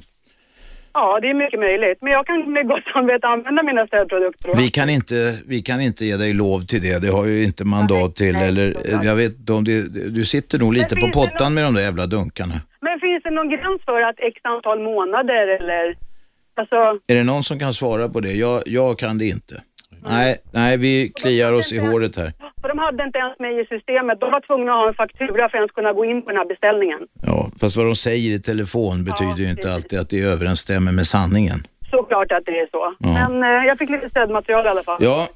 Ja, 0.94 1.20
det 1.22 1.30
är 1.30 1.34
mycket 1.34 1.60
möjligt. 1.60 1.98
Men 2.02 2.12
jag 2.12 2.26
kan 2.28 2.54
med 2.54 2.68
gott 2.68 2.84
samvete 2.94 3.28
använda 3.28 3.64
mina 3.64 3.88
stödprodukter. 3.88 4.52
Vi 4.58 4.70
kan, 4.70 4.90
inte, 4.90 5.16
vi 5.48 5.62
kan 5.62 5.82
inte 5.82 6.06
ge 6.06 6.18
dig 6.18 6.34
lov 6.34 6.60
till 6.60 6.82
det. 6.82 7.02
Det 7.02 7.08
har 7.08 7.26
ju 7.26 7.44
inte 7.44 7.66
mandat 7.66 8.16
till. 8.16 8.36
Eller, 8.36 8.76
jag 9.04 9.16
vet 9.16 9.50
om 9.50 9.64
det, 9.64 9.78
du 10.10 10.26
sitter 10.26 10.60
nog 10.60 10.74
lite 10.74 10.96
på 10.96 11.08
pottan 11.14 11.54
med 11.54 11.64
de 11.64 11.74
där 11.74 11.82
jävla 11.82 12.06
dunkarna. 12.08 12.56
Men 12.82 13.00
finns 13.00 13.24
det 13.24 13.30
någon 13.32 13.50
gräns 13.50 13.82
för 13.86 14.02
att 14.02 14.16
x 14.20 14.40
antal 14.44 14.80
månader 14.80 15.48
eller? 15.48 15.96
Alltså, 16.56 16.76
Är 17.08 17.16
det 17.16 17.24
någon 17.24 17.44
som 17.44 17.60
kan 17.60 17.74
svara 17.74 18.10
på 18.10 18.20
det? 18.20 18.32
Jag, 18.32 18.62
jag 18.66 19.00
kan 19.00 19.18
det 19.18 19.26
inte. 19.26 19.62
Nej, 20.06 20.38
nej, 20.52 20.78
vi 20.78 21.12
kliar 21.16 21.54
oss 21.54 21.74
i 21.74 21.78
håret 21.80 22.16
här. 22.16 22.34
för 22.62 22.68
de 22.70 22.78
hade 22.80 23.04
inte 23.04 23.20
ens 23.20 23.40
mig 23.40 23.62
i 23.62 23.66
systemet. 23.66 24.20
De 24.20 24.32
var 24.32 24.42
tvungna 24.48 24.72
att 24.72 24.78
ha 24.78 24.88
en 24.88 24.94
faktura 24.94 25.50
för 25.50 25.58
att 25.58 25.62
ens 25.62 25.72
kunna 25.72 25.94
gå 25.94 26.06
in 26.06 26.22
på 26.22 26.30
den 26.30 26.38
här 26.38 26.46
beställningen. 26.46 27.00
Ja, 27.26 27.50
fast 27.60 27.78
vad 27.78 27.86
de 27.86 27.96
säger 27.96 28.32
i 28.32 28.40
telefon 28.40 29.04
betyder 29.04 29.38
ju 29.38 29.50
inte 29.50 29.74
alltid 29.74 30.00
att 30.00 30.10
det 30.10 30.20
överensstämmer 30.22 30.92
med 30.92 31.08
sanningen. 31.08 31.64
Såklart 31.92 32.32
att 32.32 32.46
det 32.46 32.52
är 32.60 32.68
så. 32.72 32.96
Ja. 33.00 33.14
Men 33.30 33.44
eh, 33.44 33.68
jag 33.68 33.78
fick 33.78 33.90
lite 33.90 34.10
stödmaterial 34.10 34.66
i 34.66 34.70
alla 34.70 34.84
fall. 34.84 34.98
Ja, 35.00 35.28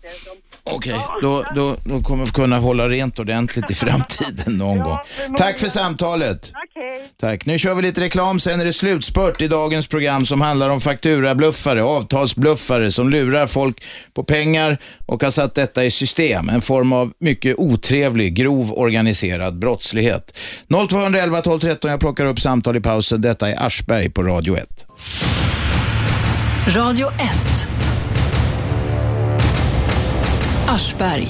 okej. 0.72 0.99
Då, 1.22 1.45
då, 1.56 1.76
då 1.84 2.02
kommer 2.02 2.26
vi 2.26 2.31
kunna 2.31 2.57
hålla 2.57 2.89
rent 2.89 3.19
ordentligt 3.19 3.72
i 3.72 3.73
framtiden 3.73 4.57
någon 4.57 4.80
gång. 4.80 4.98
Tack 5.38 5.60
för 5.60 5.68
samtalet. 5.68 6.53
Tack. 7.19 7.45
Nu 7.45 7.60
kör 7.60 7.76
vi 7.76 7.81
lite 7.81 8.02
reklam, 8.02 8.39
sen 8.39 8.60
är 8.60 8.65
det 8.65 8.73
slutspurt 8.73 9.41
i 9.41 9.48
dagens 9.48 9.88
program 9.88 10.26
som 10.26 10.41
handlar 10.41 10.69
om 10.69 10.81
fakturabluffare, 10.81 11.84
avtalsbluffare 11.84 12.91
som 12.91 13.10
lurar 13.10 13.48
folk 13.48 13.84
på 14.14 14.23
pengar 14.23 14.77
och 15.06 15.23
har 15.23 15.30
satt 15.30 15.56
detta 15.56 15.85
i 15.85 15.91
system. 15.91 16.49
En 16.49 16.61
form 16.61 16.94
av 16.94 17.14
mycket 17.19 17.56
otrevlig, 17.57 18.35
grov 18.35 18.73
organiserad 18.73 19.60
brottslighet. 19.60 20.38
0211 20.89 21.41
12 21.41 21.60
13, 21.60 21.91
jag 21.91 21.99
plockar 21.99 22.26
upp 22.26 22.39
samtal 22.39 22.76
i 22.76 22.81
pausen. 22.81 23.22
Detta 23.22 23.49
är 23.49 23.65
Aschberg 23.65 24.10
på 24.10 24.23
Radio 24.23 24.57
1. 24.57 24.85
Radio 26.76 27.07
1. 27.11 27.86
Aschberg. 30.68 31.27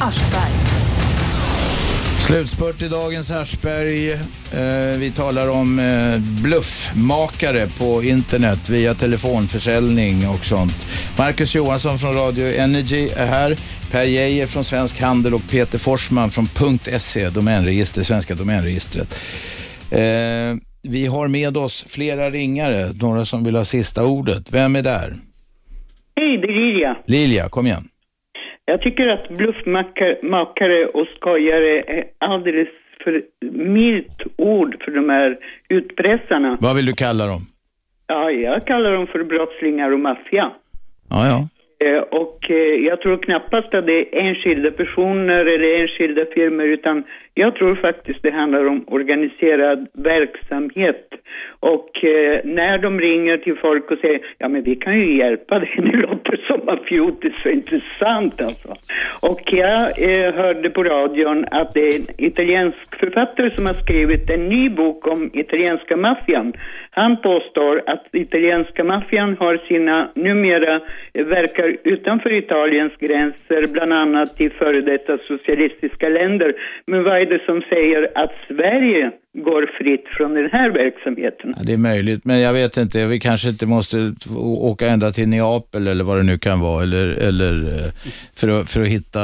Slutspurt 2.27 2.81
i 2.81 2.87
dagens 2.87 3.31
Aschberg. 3.31 4.11
Eh, 4.11 4.99
vi 4.99 5.11
talar 5.15 5.49
om 5.49 5.79
eh, 5.79 6.19
bluffmakare 6.43 7.67
på 7.67 8.03
internet 8.03 8.69
via 8.69 8.93
telefonförsäljning 8.93 10.15
och 10.29 10.45
sånt. 10.45 10.87
Marcus 11.17 11.55
Johansson 11.55 11.97
från 11.97 12.13
Radio 12.13 12.53
Energy 12.53 13.09
är 13.15 13.25
här. 13.25 13.57
Per 13.91 14.03
Geijer 14.03 14.47
från 14.47 14.63
Svensk 14.63 15.01
Handel 15.01 15.33
och 15.33 15.49
Peter 15.51 15.77
Forsman 15.77 16.31
från 16.31 16.47
.se, 16.99 17.29
domänregister, 17.29 18.03
svenska 18.03 18.35
domänregistret. 18.35 19.19
Eh, 19.91 19.99
vi 20.81 21.05
har 21.05 21.27
med 21.27 21.57
oss 21.57 21.85
flera 21.87 22.29
ringare, 22.29 22.93
några 23.01 23.25
som 23.25 23.43
vill 23.43 23.55
ha 23.55 23.65
sista 23.65 24.05
ordet. 24.05 24.51
Vem 24.51 24.75
är 24.75 24.81
där? 24.81 25.15
Hej, 26.15 26.37
det 26.37 26.47
är 26.47 26.73
Lilja. 26.73 26.97
Lilja, 27.07 27.49
kom 27.49 27.67
igen. 27.67 27.87
Jag 28.69 28.81
tycker 28.81 29.07
att 29.07 29.29
bluffmakare 29.29 30.85
och 30.85 31.07
skojare 31.07 31.81
är 31.81 32.03
alldeles 32.17 32.67
för 33.03 33.23
milt 33.51 34.21
ord 34.35 34.83
för 34.83 34.91
de 34.91 35.09
här 35.09 35.37
utpressarna. 35.69 36.57
Vad 36.59 36.75
vill 36.75 36.85
du 36.85 36.93
kalla 36.93 37.25
dem? 37.25 37.41
Ja, 38.07 38.31
jag 38.31 38.65
kallar 38.65 38.91
dem 38.91 39.07
för 39.07 39.23
brottslingar 39.23 39.91
och 39.91 39.99
maffia. 39.99 40.51
Ja, 41.09 41.27
ja. 41.27 41.47
Eh, 41.79 41.99
och 41.99 42.51
eh, 42.51 42.85
jag 42.89 43.01
tror 43.01 43.17
knappast 43.17 43.73
att 43.73 43.85
det 43.85 43.99
är 43.99 44.27
enskilda 44.27 44.71
personer 44.71 45.45
eller 45.45 45.81
enskilda 45.81 46.25
firmor 46.25 46.65
utan 46.65 47.03
jag 47.33 47.55
tror 47.55 47.75
faktiskt 47.75 48.23
det 48.23 48.31
handlar 48.31 48.67
om 48.67 48.83
organiserad 48.87 49.87
verksamhet. 49.93 51.09
Och 51.59 52.03
eh, 52.03 52.39
när 52.43 52.77
de 52.77 52.99
ringer 52.99 53.37
till 53.37 53.55
folk 53.57 53.91
och 53.91 53.97
säger 53.97 54.21
ja 54.37 54.47
men 54.47 54.63
vi 54.63 54.75
kan 54.75 54.99
ju 54.99 55.17
hjälpa 55.17 55.59
dig, 55.59 55.73
det 55.77 56.07
låter 56.07 56.45
så 56.47 56.57
mafiotiskt 56.65 57.41
så 57.43 57.49
intressant 57.49 58.41
alltså. 58.41 58.69
Och 59.21 59.41
jag 59.45 59.91
hörde 60.33 60.69
på 60.69 60.83
radion 60.83 61.45
att 61.51 61.73
det 61.73 61.79
är 61.79 61.95
en 61.99 62.07
italiensk 62.17 62.99
författare 62.99 63.55
som 63.55 63.65
har 63.65 63.73
skrivit 63.73 64.29
en 64.29 64.49
ny 64.49 64.69
bok 64.69 65.07
om 65.07 65.29
italienska 65.33 65.97
maffian. 65.97 66.53
Han 67.01 67.17
påstår 67.17 67.83
att 67.85 68.05
italienska 68.13 68.83
maffian 68.83 69.37
har 69.39 69.57
sina, 69.67 70.11
numera 70.15 70.75
eh, 71.13 71.25
verkar 71.25 71.77
utanför 71.83 72.33
Italiens 72.33 72.93
gränser, 72.99 73.73
bland 73.73 73.93
annat 73.93 74.41
i 74.41 74.49
före 74.49 74.81
detta 74.81 75.17
socialistiska 75.17 76.09
länder. 76.09 76.53
Men 76.85 77.03
vad 77.03 77.21
är 77.21 77.25
det 77.25 77.41
som 77.45 77.61
säger 77.69 78.11
att 78.15 78.33
Sverige 78.47 79.11
går 79.43 79.71
fritt 79.77 80.05
från 80.17 80.33
den 80.33 80.49
här 80.51 80.69
verksamheten? 80.69 81.53
Ja, 81.57 81.63
det 81.63 81.73
är 81.73 81.77
möjligt, 81.77 82.25
men 82.25 82.39
jag 82.39 82.53
vet 82.53 82.77
inte. 82.77 83.05
Vi 83.05 83.19
kanske 83.19 83.49
inte 83.49 83.65
måste 83.65 84.13
åka 84.69 84.87
ända 84.87 85.11
till 85.11 85.27
Neapel 85.29 85.87
eller 85.87 86.03
vad 86.03 86.17
det 86.17 86.23
nu 86.23 86.37
kan 86.37 86.59
vara, 86.59 86.83
eller, 86.83 87.07
eller 87.27 87.53
eh, 87.53 87.91
för, 88.35 88.47
att, 88.47 88.71
för 88.71 88.81
att 88.81 88.87
hitta 88.87 89.21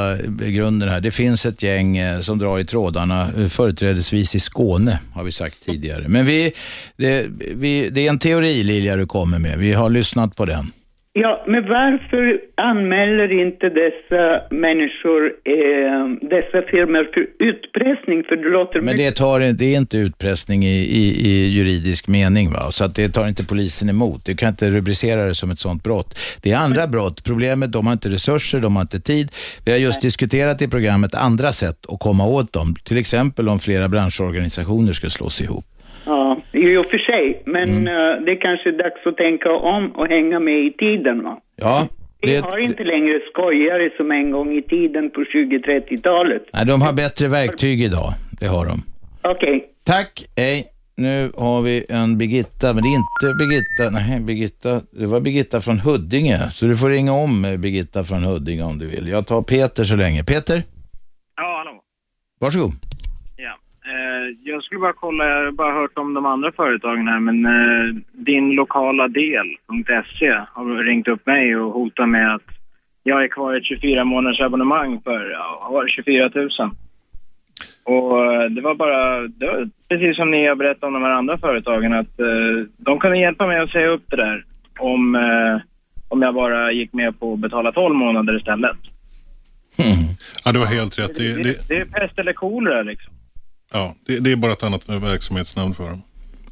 grunden 0.58 0.90
här. 0.90 1.02
Det 1.02 1.12
finns 1.12 1.46
ett 1.46 1.64
gäng 1.64 1.98
eh, 1.98 2.20
som 2.20 2.40
drar 2.40 2.60
i 2.60 2.66
trådarna, 2.66 3.28
företrädesvis 3.50 4.36
i 4.36 4.40
Skåne, 4.40 5.00
har 5.16 5.24
vi 5.24 5.32
sagt 5.32 5.66
tidigare. 5.66 6.04
Men 6.08 6.26
vi, 6.26 6.52
det, 6.98 7.26
vi, 7.64 7.90
det 7.90 8.06
är 8.06 8.10
en 8.10 8.20
teori, 8.20 8.64
Lilja, 8.64 8.96
du 8.96 9.06
kommer 9.06 9.40
med. 9.40 9.58
Vi 9.58 9.74
har 9.74 9.90
lyssnat 9.90 10.36
på 10.36 10.46
den. 10.46 10.66
Ja, 11.16 11.44
men 11.48 11.64
varför 11.64 12.40
anmäler 12.58 13.42
inte 13.46 13.70
dessa 13.70 14.56
människor 14.56 15.22
eh, 15.56 16.30
dessa 16.30 16.62
firmor 16.72 17.10
för 17.14 17.28
utpressning? 17.40 18.24
För 18.24 18.36
det 18.36 18.50
låter 18.50 18.82
Men 18.82 18.98
det, 18.98 19.12
tar, 19.12 19.40
det 19.40 19.66
är 19.66 19.78
inte 19.78 19.98
utpressning 19.98 20.64
i, 20.64 20.78
i, 21.02 21.04
i 21.30 21.50
juridisk 21.50 22.08
mening, 22.08 22.52
va? 22.52 22.72
så 22.72 22.84
att 22.84 22.96
det 22.96 23.10
tar 23.10 23.28
inte 23.28 23.46
polisen 23.46 23.90
emot. 23.90 24.26
Du 24.26 24.36
kan 24.36 24.50
inte 24.50 24.70
rubricera 24.70 25.26
det 25.26 25.36
som 25.36 25.52
ett 25.52 25.60
sånt 25.60 25.84
brott. 25.84 26.20
Det 26.42 26.52
är 26.52 26.58
andra 26.58 26.88
brott. 26.88 27.24
Problemet, 27.24 27.72
de 27.72 27.86
har 27.86 27.94
inte 27.94 28.10
resurser, 28.10 28.60
de 28.60 28.76
har 28.76 28.82
inte 28.82 29.00
tid. 29.00 29.32
Vi 29.66 29.72
har 29.72 29.80
just 29.80 30.02
diskuterat 30.02 30.62
i 30.62 30.68
programmet 30.68 31.16
andra 31.16 31.52
sätt 31.52 31.86
att 31.90 32.00
komma 32.00 32.26
åt 32.28 32.54
dem. 32.54 32.76
Till 32.84 32.98
exempel 32.98 33.50
om 33.50 33.60
flera 33.60 33.88
branschorganisationer 33.88 34.94
ska 34.94 35.10
slås 35.10 35.42
ihop. 35.42 35.66
I 36.64 36.78
och 36.78 36.86
för 36.92 36.98
sig. 37.12 37.44
Men 37.46 37.88
eh, 37.88 38.26
det 38.26 38.36
kanske 38.36 38.70
är 38.70 38.78
dags 38.86 39.08
att 39.08 39.18
tänka 39.18 39.52
om 39.52 39.92
och 39.92 40.08
hänga 40.08 40.40
med 40.40 40.60
i 40.66 40.72
tiden. 40.84 41.24
Va? 41.24 41.38
Ja, 41.56 41.88
Vi 42.22 42.32
det, 42.32 42.40
har 42.46 42.58
inte 42.58 42.84
längre 42.84 43.20
skojare 43.32 43.90
som 43.98 44.12
en 44.12 44.32
gång 44.32 44.58
i 44.58 44.62
tiden 44.62 45.10
på 45.10 45.20
20-30-talet. 45.22 46.44
nej, 46.54 46.66
de 46.66 46.82
har 46.82 46.94
bättre 46.94 47.28
verktyg 47.28 47.82
idag. 47.82 48.14
Det 48.40 48.48
har 48.48 48.66
de. 48.66 48.78
Okej. 49.22 49.66
Tack, 49.86 50.26
hej. 50.38 50.66
Nu 50.98 51.32
har 51.38 51.62
vi 51.62 51.86
en 51.90 52.18
Birgitta, 52.18 52.74
men 52.74 52.84
det 52.84 52.90
är 52.90 53.00
inte 53.04 53.28
Birgitta, 53.40 53.84
nej 54.00 54.20
Birgitta, 54.20 54.82
det 54.92 55.06
var 55.06 55.20
Birgitta 55.20 55.62
från 55.62 55.80
Huddinge. 55.80 56.38
Så 56.54 56.66
du 56.66 56.78
får 56.78 56.90
ringa 56.90 57.12
om 57.14 57.46
eh, 57.46 57.58
Birgitta 57.58 58.04
från 58.04 58.24
Huddinge 58.24 58.64
om 58.64 58.80
du 58.80 58.88
vill. 58.88 59.08
Jag 59.08 59.28
tar 59.28 59.42
Peter 59.42 59.84
så 59.84 59.96
länge. 59.96 60.24
Peter, 60.24 60.64
Ja, 61.38 61.58
hallå. 61.58 61.82
varsågod. 62.40 62.72
Eh, 63.86 64.38
jag 64.44 64.64
skulle 64.64 64.80
bara 64.80 64.94
kolla, 64.94 65.26
jag 65.26 65.46
har 65.46 65.52
bara 65.52 65.74
hört 65.74 65.98
om 65.98 66.14
de 66.14 66.26
andra 66.26 66.52
företagen 66.52 67.08
här, 67.08 67.20
men 67.20 67.46
eh, 67.46 67.96
din 68.12 68.52
lokala 68.52 69.08
del.se 69.08 70.46
har 70.54 70.84
ringt 70.84 71.08
upp 71.08 71.26
mig 71.26 71.56
och 71.56 71.74
hotat 71.74 72.10
med 72.10 72.36
att 72.36 72.48
jag 73.04 73.24
är 73.24 73.28
kvar 73.28 73.56
i 73.56 73.58
ett 73.58 73.66
24 73.66 74.06
månaders 74.06 74.42
abonnemang 74.42 75.02
för 75.02 75.32
ja, 75.32 75.60
vad 75.62 75.74
var 75.74 75.84
det, 75.84 75.90
24 75.90 76.32
000. 76.36 76.50
Och 77.84 78.34
eh, 78.34 78.50
det 78.50 78.62
var 78.62 78.76
bara, 78.76 79.28
det 79.28 79.46
var 79.46 79.70
precis 79.90 80.16
som 80.16 80.32
ni 80.32 80.48
har 80.48 80.56
berättat 80.56 80.84
om 80.84 80.94
de 80.94 81.04
här 81.04 81.12
andra 81.12 81.38
företagen, 81.38 81.94
att 81.94 82.20
eh, 82.20 82.68
de 82.78 83.00
kunde 83.00 83.18
hjälpa 83.18 83.48
mig 83.48 83.60
att 83.60 83.72
säga 83.72 83.90
upp 83.90 84.04
det 84.10 84.16
där 84.16 84.46
om, 84.80 85.16
eh, 85.16 85.62
om 86.08 86.22
jag 86.22 86.34
bara 86.34 86.72
gick 86.72 86.94
med 86.94 87.20
på 87.20 87.34
att 87.34 87.40
betala 87.40 87.72
12 87.72 87.96
månader 87.96 88.38
istället. 88.38 88.78
Ja, 90.46 90.52
du 90.52 90.60
har 90.60 90.66
helt 90.66 91.00
rätt. 91.00 91.18
Det, 91.18 91.36
Det, 91.36 91.44
det, 91.44 91.68
det 91.68 91.78
är 91.78 91.86
pest 91.86 92.20
eller 92.20 92.34
kolera 92.34 92.82
liksom. 92.82 93.13
Ja, 93.74 93.94
det, 94.06 94.20
det 94.20 94.32
är 94.32 94.36
bara 94.36 94.52
ett 94.52 94.64
annat 94.64 94.90
verksamhetsnamn 94.90 95.74
för 95.74 95.90
dem. 95.90 96.02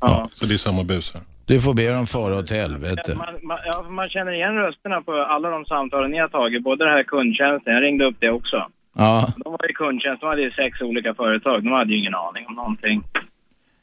Ja. 0.01 0.29
Så 0.33 0.45
det 0.45 0.53
är 0.53 0.57
samma 0.57 0.83
busar. 0.83 1.21
Du 1.45 1.61
får 1.61 1.73
be 1.73 1.91
dem 1.93 2.07
fara 2.07 2.37
åt 2.37 2.49
helvete. 2.49 3.15
Man, 3.15 3.27
man, 3.43 3.57
ja, 3.65 3.85
man 3.89 4.09
känner 4.09 4.31
igen 4.31 4.55
rösterna 4.55 5.01
på 5.01 5.11
alla 5.13 5.49
de 5.49 5.65
samtalen 5.65 6.11
ni 6.11 6.17
har 6.19 6.27
tagit, 6.27 6.63
både 6.63 6.85
det 6.85 6.91
här 6.91 7.03
kundtjänsten, 7.03 7.73
jag 7.73 7.83
ringde 7.83 8.05
upp 8.05 8.15
det 8.19 8.29
också. 8.29 8.67
Ja, 8.95 9.33
De 9.37 9.51
var 9.51 9.69
i 9.71 9.73
kundtjänst, 9.73 10.21
de 10.21 10.27
hade 10.27 10.41
ju 10.41 10.51
sex 10.51 10.81
olika 10.81 11.13
företag, 11.13 11.63
de 11.63 11.71
hade 11.73 11.91
ju 11.93 11.99
ingen 11.99 12.15
aning 12.15 12.45
om 12.47 12.55
någonting. 12.55 13.03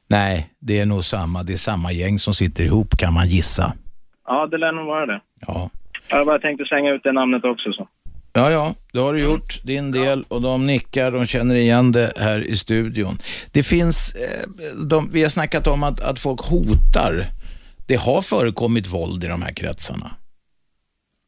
nej, 0.06 0.50
det 0.58 0.80
är 0.80 0.86
nog 0.86 1.04
samma. 1.04 1.42
Det 1.42 1.52
är 1.52 1.56
samma 1.56 1.92
gäng 1.92 2.18
som 2.18 2.34
sitter 2.34 2.64
ihop 2.64 2.96
kan 2.98 3.14
man 3.14 3.26
gissa. 3.28 3.72
Ja, 4.26 4.46
det 4.46 4.58
lär 4.58 4.72
nog 4.72 4.86
vara 4.86 5.06
det. 5.06 5.20
Ja. 5.46 5.70
Jag 6.10 6.26
bara 6.26 6.38
tänkte 6.38 6.64
slänga 6.64 6.90
ut 6.90 7.02
det 7.02 7.12
namnet 7.12 7.44
också 7.44 7.72
så. 7.72 7.88
Ja, 8.38 8.50
ja, 8.50 8.74
det 8.92 8.98
har 8.98 9.14
du 9.14 9.20
gjort, 9.20 9.60
din 9.62 9.90
del. 9.90 10.24
Och 10.28 10.42
de 10.42 10.66
nickar, 10.66 11.12
de 11.12 11.26
känner 11.26 11.54
igen 11.54 11.92
det 11.92 12.12
här 12.16 12.40
i 12.40 12.56
studion. 12.56 13.18
Det 13.52 13.62
finns, 13.62 14.14
eh, 14.14 14.48
de, 14.86 15.10
vi 15.12 15.22
har 15.22 15.28
snackat 15.28 15.66
om 15.66 15.82
att, 15.82 16.00
att 16.00 16.18
folk 16.18 16.40
hotar. 16.40 17.30
Det 17.86 17.96
har 17.96 18.22
förekommit 18.22 18.86
våld 18.86 19.24
i 19.24 19.26
de 19.26 19.42
här 19.42 19.52
kretsarna. 19.52 20.16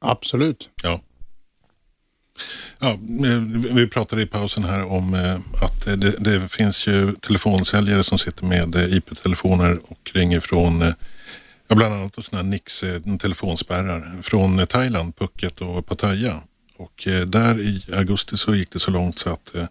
Absolut. 0.05 0.69
Ja. 0.83 1.01
Ja, 2.81 2.91
eh, 2.91 3.41
vi 3.75 3.87
pratade 3.87 4.23
i 4.23 4.27
pausen 4.27 4.65
här 4.65 4.85
om 4.85 5.15
eh, 5.15 5.35
att 5.63 5.85
det, 5.85 6.15
det 6.19 6.49
finns 6.49 6.87
ju 6.89 7.13
telefonsäljare 7.13 8.03
som 8.03 8.19
sitter 8.19 8.45
med 8.45 8.75
IP-telefoner 8.77 9.79
och 9.89 10.11
ringer 10.15 10.41
från 10.41 10.81
ja, 11.69 11.77
bland 11.77 11.95
annat 11.95 12.25
sådana 12.25 12.43
här 12.43 12.51
Nix 12.51 12.85
telefonspärrar 13.21 14.23
från 14.23 14.67
Thailand, 14.67 15.17
Phuket 15.17 15.61
och 15.61 15.87
Pattaya. 15.87 16.41
Och 16.81 17.07
eh, 17.09 17.27
där 17.27 17.61
i 17.61 17.83
augusti 17.93 18.37
så 18.37 18.55
gick 18.55 18.71
det 18.71 18.79
så 18.79 18.91
långt 18.91 19.19
så 19.19 19.31
att 19.33 19.55
eh, 19.55 19.65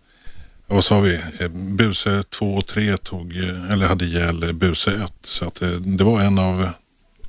vad 0.68 0.84
sa 0.86 0.99
vi? 0.99 1.19
Eh, 1.40 1.48
Buse 1.48 2.23
2 2.23 2.53
och 2.56 2.65
3 2.68 2.98
tog, 2.98 3.36
eller 3.36 3.86
hade 3.86 4.06
ihjäl 4.06 4.53
Buse 4.53 4.94
1. 5.03 5.14
Så 5.22 5.45
att 5.45 5.61
det 5.80 6.03
var 6.03 6.22
en 6.22 6.40
av, 6.40 6.69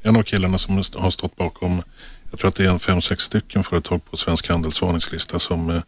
en 0.03 0.17
av 0.17 0.23
killarna 0.23 0.59
som 0.59 0.77
har 0.97 1.11
stått 1.11 1.37
bakom 1.37 1.83
jag 2.31 2.41
tror 2.41 2.49
att 2.49 2.55
det 2.55 2.65
är 2.65 2.69
en 2.69 2.79
fem, 2.79 3.01
sex 3.01 3.23
stycken 3.25 3.65
företag 3.65 4.05
på 4.11 4.17
Svensk 4.17 4.49
Handels 4.49 4.83
varningslista 4.83 5.39
som 5.39 5.71
eh, 5.71 5.83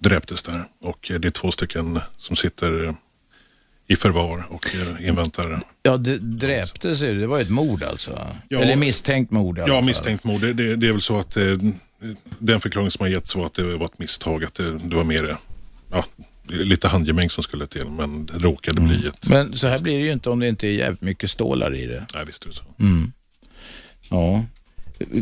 dräptes 0.00 0.42
där. 0.42 0.64
Och 0.80 0.98
det 1.20 1.24
är 1.28 1.30
två 1.30 1.50
stycken 1.50 2.00
som 2.16 2.36
sitter 2.36 2.94
i 3.86 3.96
förvar 3.96 4.44
och 4.50 4.66
inväntar. 5.00 5.60
Ja, 5.82 5.96
det 5.96 6.18
dräptes 6.18 7.02
ju. 7.02 7.20
Det 7.20 7.26
var 7.26 7.40
ett 7.40 7.50
mord 7.50 7.82
alltså? 7.82 8.28
Ja. 8.48 8.60
Eller 8.60 8.76
misstänkt 8.76 9.30
mord 9.30 9.58
i 9.58 9.60
alla 9.60 9.72
Ja, 9.72 9.76
fall. 9.78 9.84
misstänkt 9.86 10.24
mord. 10.24 10.40
Det, 10.40 10.52
det, 10.52 10.76
det 10.76 10.88
är 10.88 10.92
väl 10.92 11.00
så 11.00 11.18
att 11.18 11.36
eh, 11.36 11.44
den 12.38 12.60
förklaring 12.60 12.90
som 12.90 13.02
har 13.02 13.10
getts 13.10 13.36
var 13.36 13.46
att 13.46 13.54
det 13.54 13.76
var 13.76 13.86
ett 13.86 13.98
misstag. 13.98 14.44
Att 14.44 14.54
det, 14.54 14.78
det 14.78 14.96
var 14.96 15.04
mer 15.04 15.36
ja, 15.90 16.04
lite 16.48 16.88
handgemäng 16.88 17.30
som 17.30 17.42
skulle 17.42 17.66
till 17.66 17.90
men 17.90 18.26
det 18.26 18.38
råkade 18.38 18.80
bli 18.80 19.06
ett. 19.06 19.28
Men 19.28 19.56
så 19.56 19.66
här 19.66 19.78
blir 19.78 19.98
det 19.98 20.04
ju 20.04 20.12
inte 20.12 20.30
om 20.30 20.40
det 20.40 20.48
inte 20.48 20.66
är 20.66 20.72
jävligt 20.72 21.02
mycket 21.02 21.30
stålar 21.30 21.74
i 21.74 21.86
det. 21.86 22.06
Nej, 22.14 22.24
visst 22.26 22.44
är 22.44 22.48
det 22.48 22.54
så. 22.54 22.64
Mm. 22.78 23.12
Ja. 24.10 24.44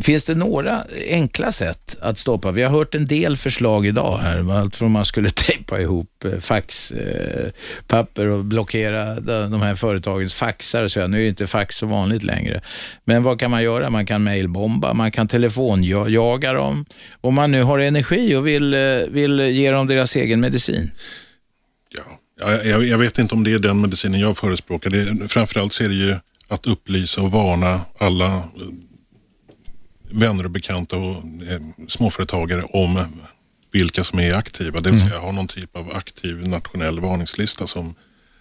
Finns 0.01 0.25
det 0.25 0.35
några 0.35 0.83
enkla 1.09 1.51
sätt 1.51 1.97
att 2.01 2.19
stoppa? 2.19 2.51
Vi 2.51 2.63
har 2.63 2.69
hört 2.69 2.95
en 2.95 3.07
del 3.07 3.37
förslag 3.37 3.85
idag 3.85 4.17
här. 4.17 4.51
Allt 4.51 4.75
från 4.75 4.91
man 4.91 5.05
skulle 5.05 5.29
tejpa 5.35 5.81
ihop 5.81 6.25
eh, 6.25 6.39
faxpapper 6.39 8.25
eh, 8.25 8.33
och 8.33 8.45
blockera 8.45 9.19
de 9.47 9.61
här 9.61 9.75
företagens 9.75 10.33
faxar. 10.33 10.87
Så 10.87 11.07
nu 11.07 11.17
är 11.17 11.21
ju 11.21 11.29
inte 11.29 11.47
fax 11.47 11.77
så 11.77 11.85
vanligt 11.85 12.23
längre. 12.23 12.61
Men 13.03 13.23
vad 13.23 13.39
kan 13.39 13.51
man 13.51 13.63
göra? 13.63 13.89
Man 13.89 14.05
kan 14.05 14.23
mailbomba, 14.23 14.93
man 14.93 15.11
kan 15.11 15.27
telefonjaga 15.27 16.53
dem. 16.53 16.85
Om 17.21 17.35
man 17.35 17.51
nu 17.51 17.63
har 17.63 17.79
energi 17.79 18.35
och 18.35 18.47
vill, 18.47 18.73
eh, 18.73 18.79
vill 19.09 19.39
ge 19.39 19.71
dem 19.71 19.87
deras 19.87 20.15
egen 20.15 20.39
medicin. 20.39 20.91
Ja, 22.39 22.63
jag, 22.63 22.85
jag 22.85 22.97
vet 22.97 23.17
inte 23.17 23.35
om 23.35 23.43
det 23.43 23.53
är 23.53 23.59
den 23.59 23.81
medicinen 23.81 24.19
jag 24.19 24.37
förespråkar. 24.37 24.89
Det, 24.89 25.27
framförallt 25.27 25.73
så 25.73 25.83
är 25.83 25.87
det 25.87 25.95
ju 25.95 26.15
att 26.47 26.67
upplysa 26.67 27.21
och 27.21 27.31
varna 27.31 27.81
alla 27.97 28.43
vänner 30.11 30.43
och 30.43 30.51
bekanta 30.51 30.97
och 30.97 31.15
eh, 31.17 31.61
småföretagare 31.87 32.61
om 32.61 33.05
vilka 33.71 34.03
som 34.03 34.19
är 34.19 34.33
aktiva. 34.33 34.81
Det 34.81 34.91
vill 34.91 35.01
säga 35.01 35.19
ha 35.19 35.31
någon 35.31 35.47
typ 35.47 35.75
av 35.75 35.95
aktiv 35.95 36.47
nationell 36.47 36.99
varningslista 36.99 37.67
som, 37.67 37.95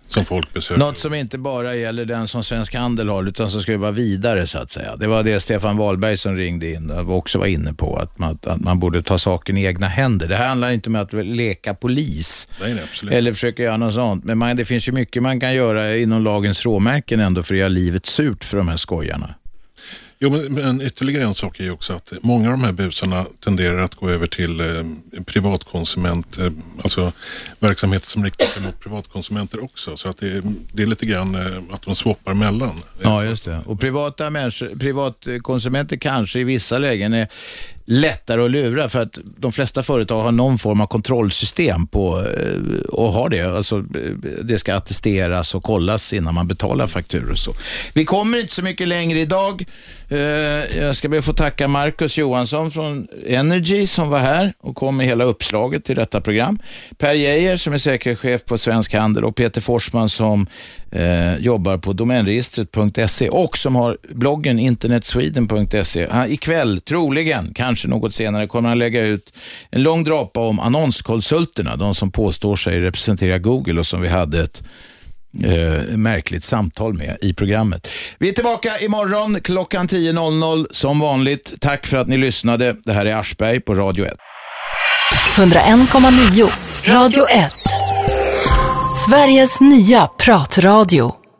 som 0.08 0.24
folk 0.24 0.52
besöker. 0.54 0.80
Något 0.80 0.98
som 0.98 1.14
inte 1.14 1.38
bara 1.38 1.74
gäller 1.74 2.04
den 2.04 2.28
som 2.28 2.44
Svensk 2.44 2.74
Handel 2.74 3.08
har, 3.08 3.28
utan 3.28 3.50
som 3.50 3.62
ska 3.62 3.78
vara 3.78 3.90
vidare 3.90 4.46
så 4.46 4.58
att 4.58 4.70
säga. 4.70 4.96
Det 4.96 5.06
var 5.06 5.22
det 5.22 5.40
Stefan 5.40 5.76
Wahlberg 5.76 6.16
som 6.16 6.36
ringde 6.36 6.70
in 6.70 6.90
och 6.90 7.16
också 7.16 7.38
var 7.38 7.46
inne 7.46 7.74
på, 7.74 7.96
att 7.96 8.18
man, 8.18 8.38
att 8.42 8.60
man 8.60 8.78
borde 8.78 9.02
ta 9.02 9.18
saken 9.18 9.56
i 9.56 9.64
egna 9.64 9.88
händer. 9.88 10.28
Det 10.28 10.36
här 10.36 10.48
handlar 10.48 10.70
inte 10.70 10.90
om 10.90 10.96
att 10.96 11.12
leka 11.12 11.74
polis 11.74 12.48
Nej, 12.60 12.74
nej, 13.02 13.16
eller 13.16 13.32
försöka 13.32 13.62
göra 13.62 13.76
något 13.76 13.94
sånt, 13.94 14.24
men 14.24 14.38
man, 14.38 14.56
det 14.56 14.64
finns 14.64 14.88
ju 14.88 14.92
mycket 14.92 15.22
man 15.22 15.40
kan 15.40 15.54
göra 15.54 15.96
inom 15.96 16.24
lagens 16.24 16.64
råmärken 16.64 17.20
ändå 17.20 17.42
för 17.42 17.54
att 17.54 17.58
göra 17.58 17.68
livet 17.68 18.06
surt 18.06 18.44
för 18.44 18.56
de 18.56 18.68
här 18.68 18.76
skojarna. 18.76 19.34
Jo, 20.20 20.30
men, 20.30 20.54
men 20.54 20.80
ytterligare 20.80 21.24
en 21.24 21.34
sak 21.34 21.60
är 21.60 21.64
ju 21.64 21.70
också 21.70 21.92
att 21.92 22.12
många 22.22 22.46
av 22.46 22.50
de 22.50 22.64
här 22.64 22.72
busarna 22.72 23.26
tenderar 23.40 23.78
att 23.78 23.94
gå 23.94 24.10
över 24.10 24.26
till 24.26 24.60
eh, 24.60 25.22
privatkonsument, 25.26 26.38
eh, 26.38 26.50
alltså 26.82 27.12
verksamheter 27.58 28.06
som 28.06 28.24
riktar 28.24 28.44
sig 28.44 28.62
mot 28.62 28.80
privatkonsumenter 28.80 29.64
också. 29.64 29.96
Så 29.96 30.08
att 30.08 30.18
det, 30.18 30.42
det 30.72 30.82
är 30.82 30.86
lite 30.86 31.06
grann 31.06 31.34
eh, 31.34 31.74
att 31.74 31.82
de 31.82 31.94
swappar 31.94 32.34
mellan. 32.34 32.72
Ja, 33.02 33.24
just 33.24 33.44
det. 33.44 33.60
Och 33.66 33.80
privata 33.80 34.30
människor, 34.30 34.78
privatkonsumenter 34.78 35.96
kanske 35.96 36.40
i 36.40 36.44
vissa 36.44 36.78
lägen 36.78 37.14
är 37.14 37.28
lättare 37.90 38.44
att 38.44 38.50
lura 38.50 38.88
för 38.88 39.02
att 39.02 39.18
de 39.36 39.52
flesta 39.52 39.82
företag 39.82 40.22
har 40.22 40.32
någon 40.32 40.58
form 40.58 40.80
av 40.80 40.86
kontrollsystem 40.86 41.86
på 41.86 42.18
eh, 42.18 42.80
och 42.88 43.12
har 43.12 43.28
det. 43.28 43.42
Alltså, 43.56 43.76
eh, 43.76 44.12
det 44.42 44.58
ska 44.58 44.74
attesteras 44.74 45.54
och 45.54 45.62
kollas 45.62 46.12
innan 46.12 46.34
man 46.34 46.48
betalar 46.48 46.86
fakturor 46.86 47.30
och 47.30 47.38
så. 47.38 47.52
Vi 47.92 48.04
kommer 48.04 48.40
inte 48.40 48.54
så 48.54 48.62
mycket 48.62 48.88
längre 48.88 49.18
idag. 49.18 49.64
Eh, 50.08 50.18
jag 50.78 50.96
ska 50.96 51.08
be 51.08 51.18
att 51.18 51.24
få 51.24 51.32
tacka 51.32 51.68
Marcus 51.68 52.18
Johansson 52.18 52.70
från 52.70 53.08
Energy 53.26 53.86
som 53.86 54.08
var 54.08 54.18
här 54.18 54.52
och 54.60 54.76
kom 54.76 54.96
med 54.96 55.06
hela 55.06 55.24
uppslaget 55.24 55.84
till 55.84 55.96
detta 55.96 56.20
program. 56.20 56.58
Per 56.98 57.12
Geijer 57.12 57.56
som 57.56 57.72
är 57.72 57.78
säkerhetschef 57.78 58.44
på 58.44 58.58
Svensk 58.58 58.94
Handel 58.94 59.24
och 59.24 59.36
Peter 59.36 59.60
Forsman 59.60 60.08
som 60.08 60.46
jobbar 61.38 61.78
på 61.78 61.92
domänregistret.se 61.92 63.28
och 63.28 63.58
som 63.58 63.76
har 63.76 63.98
bloggen 64.08 64.58
internetsweden.se. 64.58 66.08
Ikväll, 66.28 66.80
troligen, 66.80 67.54
kanske 67.78 67.88
något 67.88 68.14
senare, 68.14 68.46
kommer 68.46 68.68
han 68.68 68.78
lägga 68.78 69.04
ut 69.04 69.32
en 69.70 69.82
lång 69.82 70.04
drapa 70.04 70.40
om 70.40 70.60
annonskonsulterna, 70.60 71.76
de 71.76 71.94
som 71.94 72.10
påstår 72.10 72.56
sig 72.56 72.80
representera 72.80 73.38
Google 73.38 73.80
och 73.80 73.86
som 73.86 74.00
vi 74.00 74.08
hade 74.08 74.40
ett 74.40 74.62
eh, 75.44 75.96
märkligt 75.96 76.44
samtal 76.44 76.94
med 76.94 77.16
i 77.22 77.34
programmet. 77.34 77.88
Vi 78.18 78.28
är 78.28 78.32
tillbaka 78.32 78.78
imorgon 78.80 79.40
klockan 79.40 79.88
10.00 79.88 80.66
som 80.70 81.00
vanligt. 81.00 81.54
Tack 81.60 81.86
för 81.86 81.96
att 81.96 82.08
ni 82.08 82.16
lyssnade. 82.16 82.76
Det 82.84 82.92
här 82.92 83.06
är 83.06 83.16
Aschberg 83.16 83.60
på 83.60 83.74
Radio 83.74 84.06
1. 84.06 84.14
101,9 85.36 86.94
Radio 86.94 87.22
1. 87.28 87.52
Sveriges 89.06 89.60
nya 89.60 90.06
pratradio. 90.06 91.27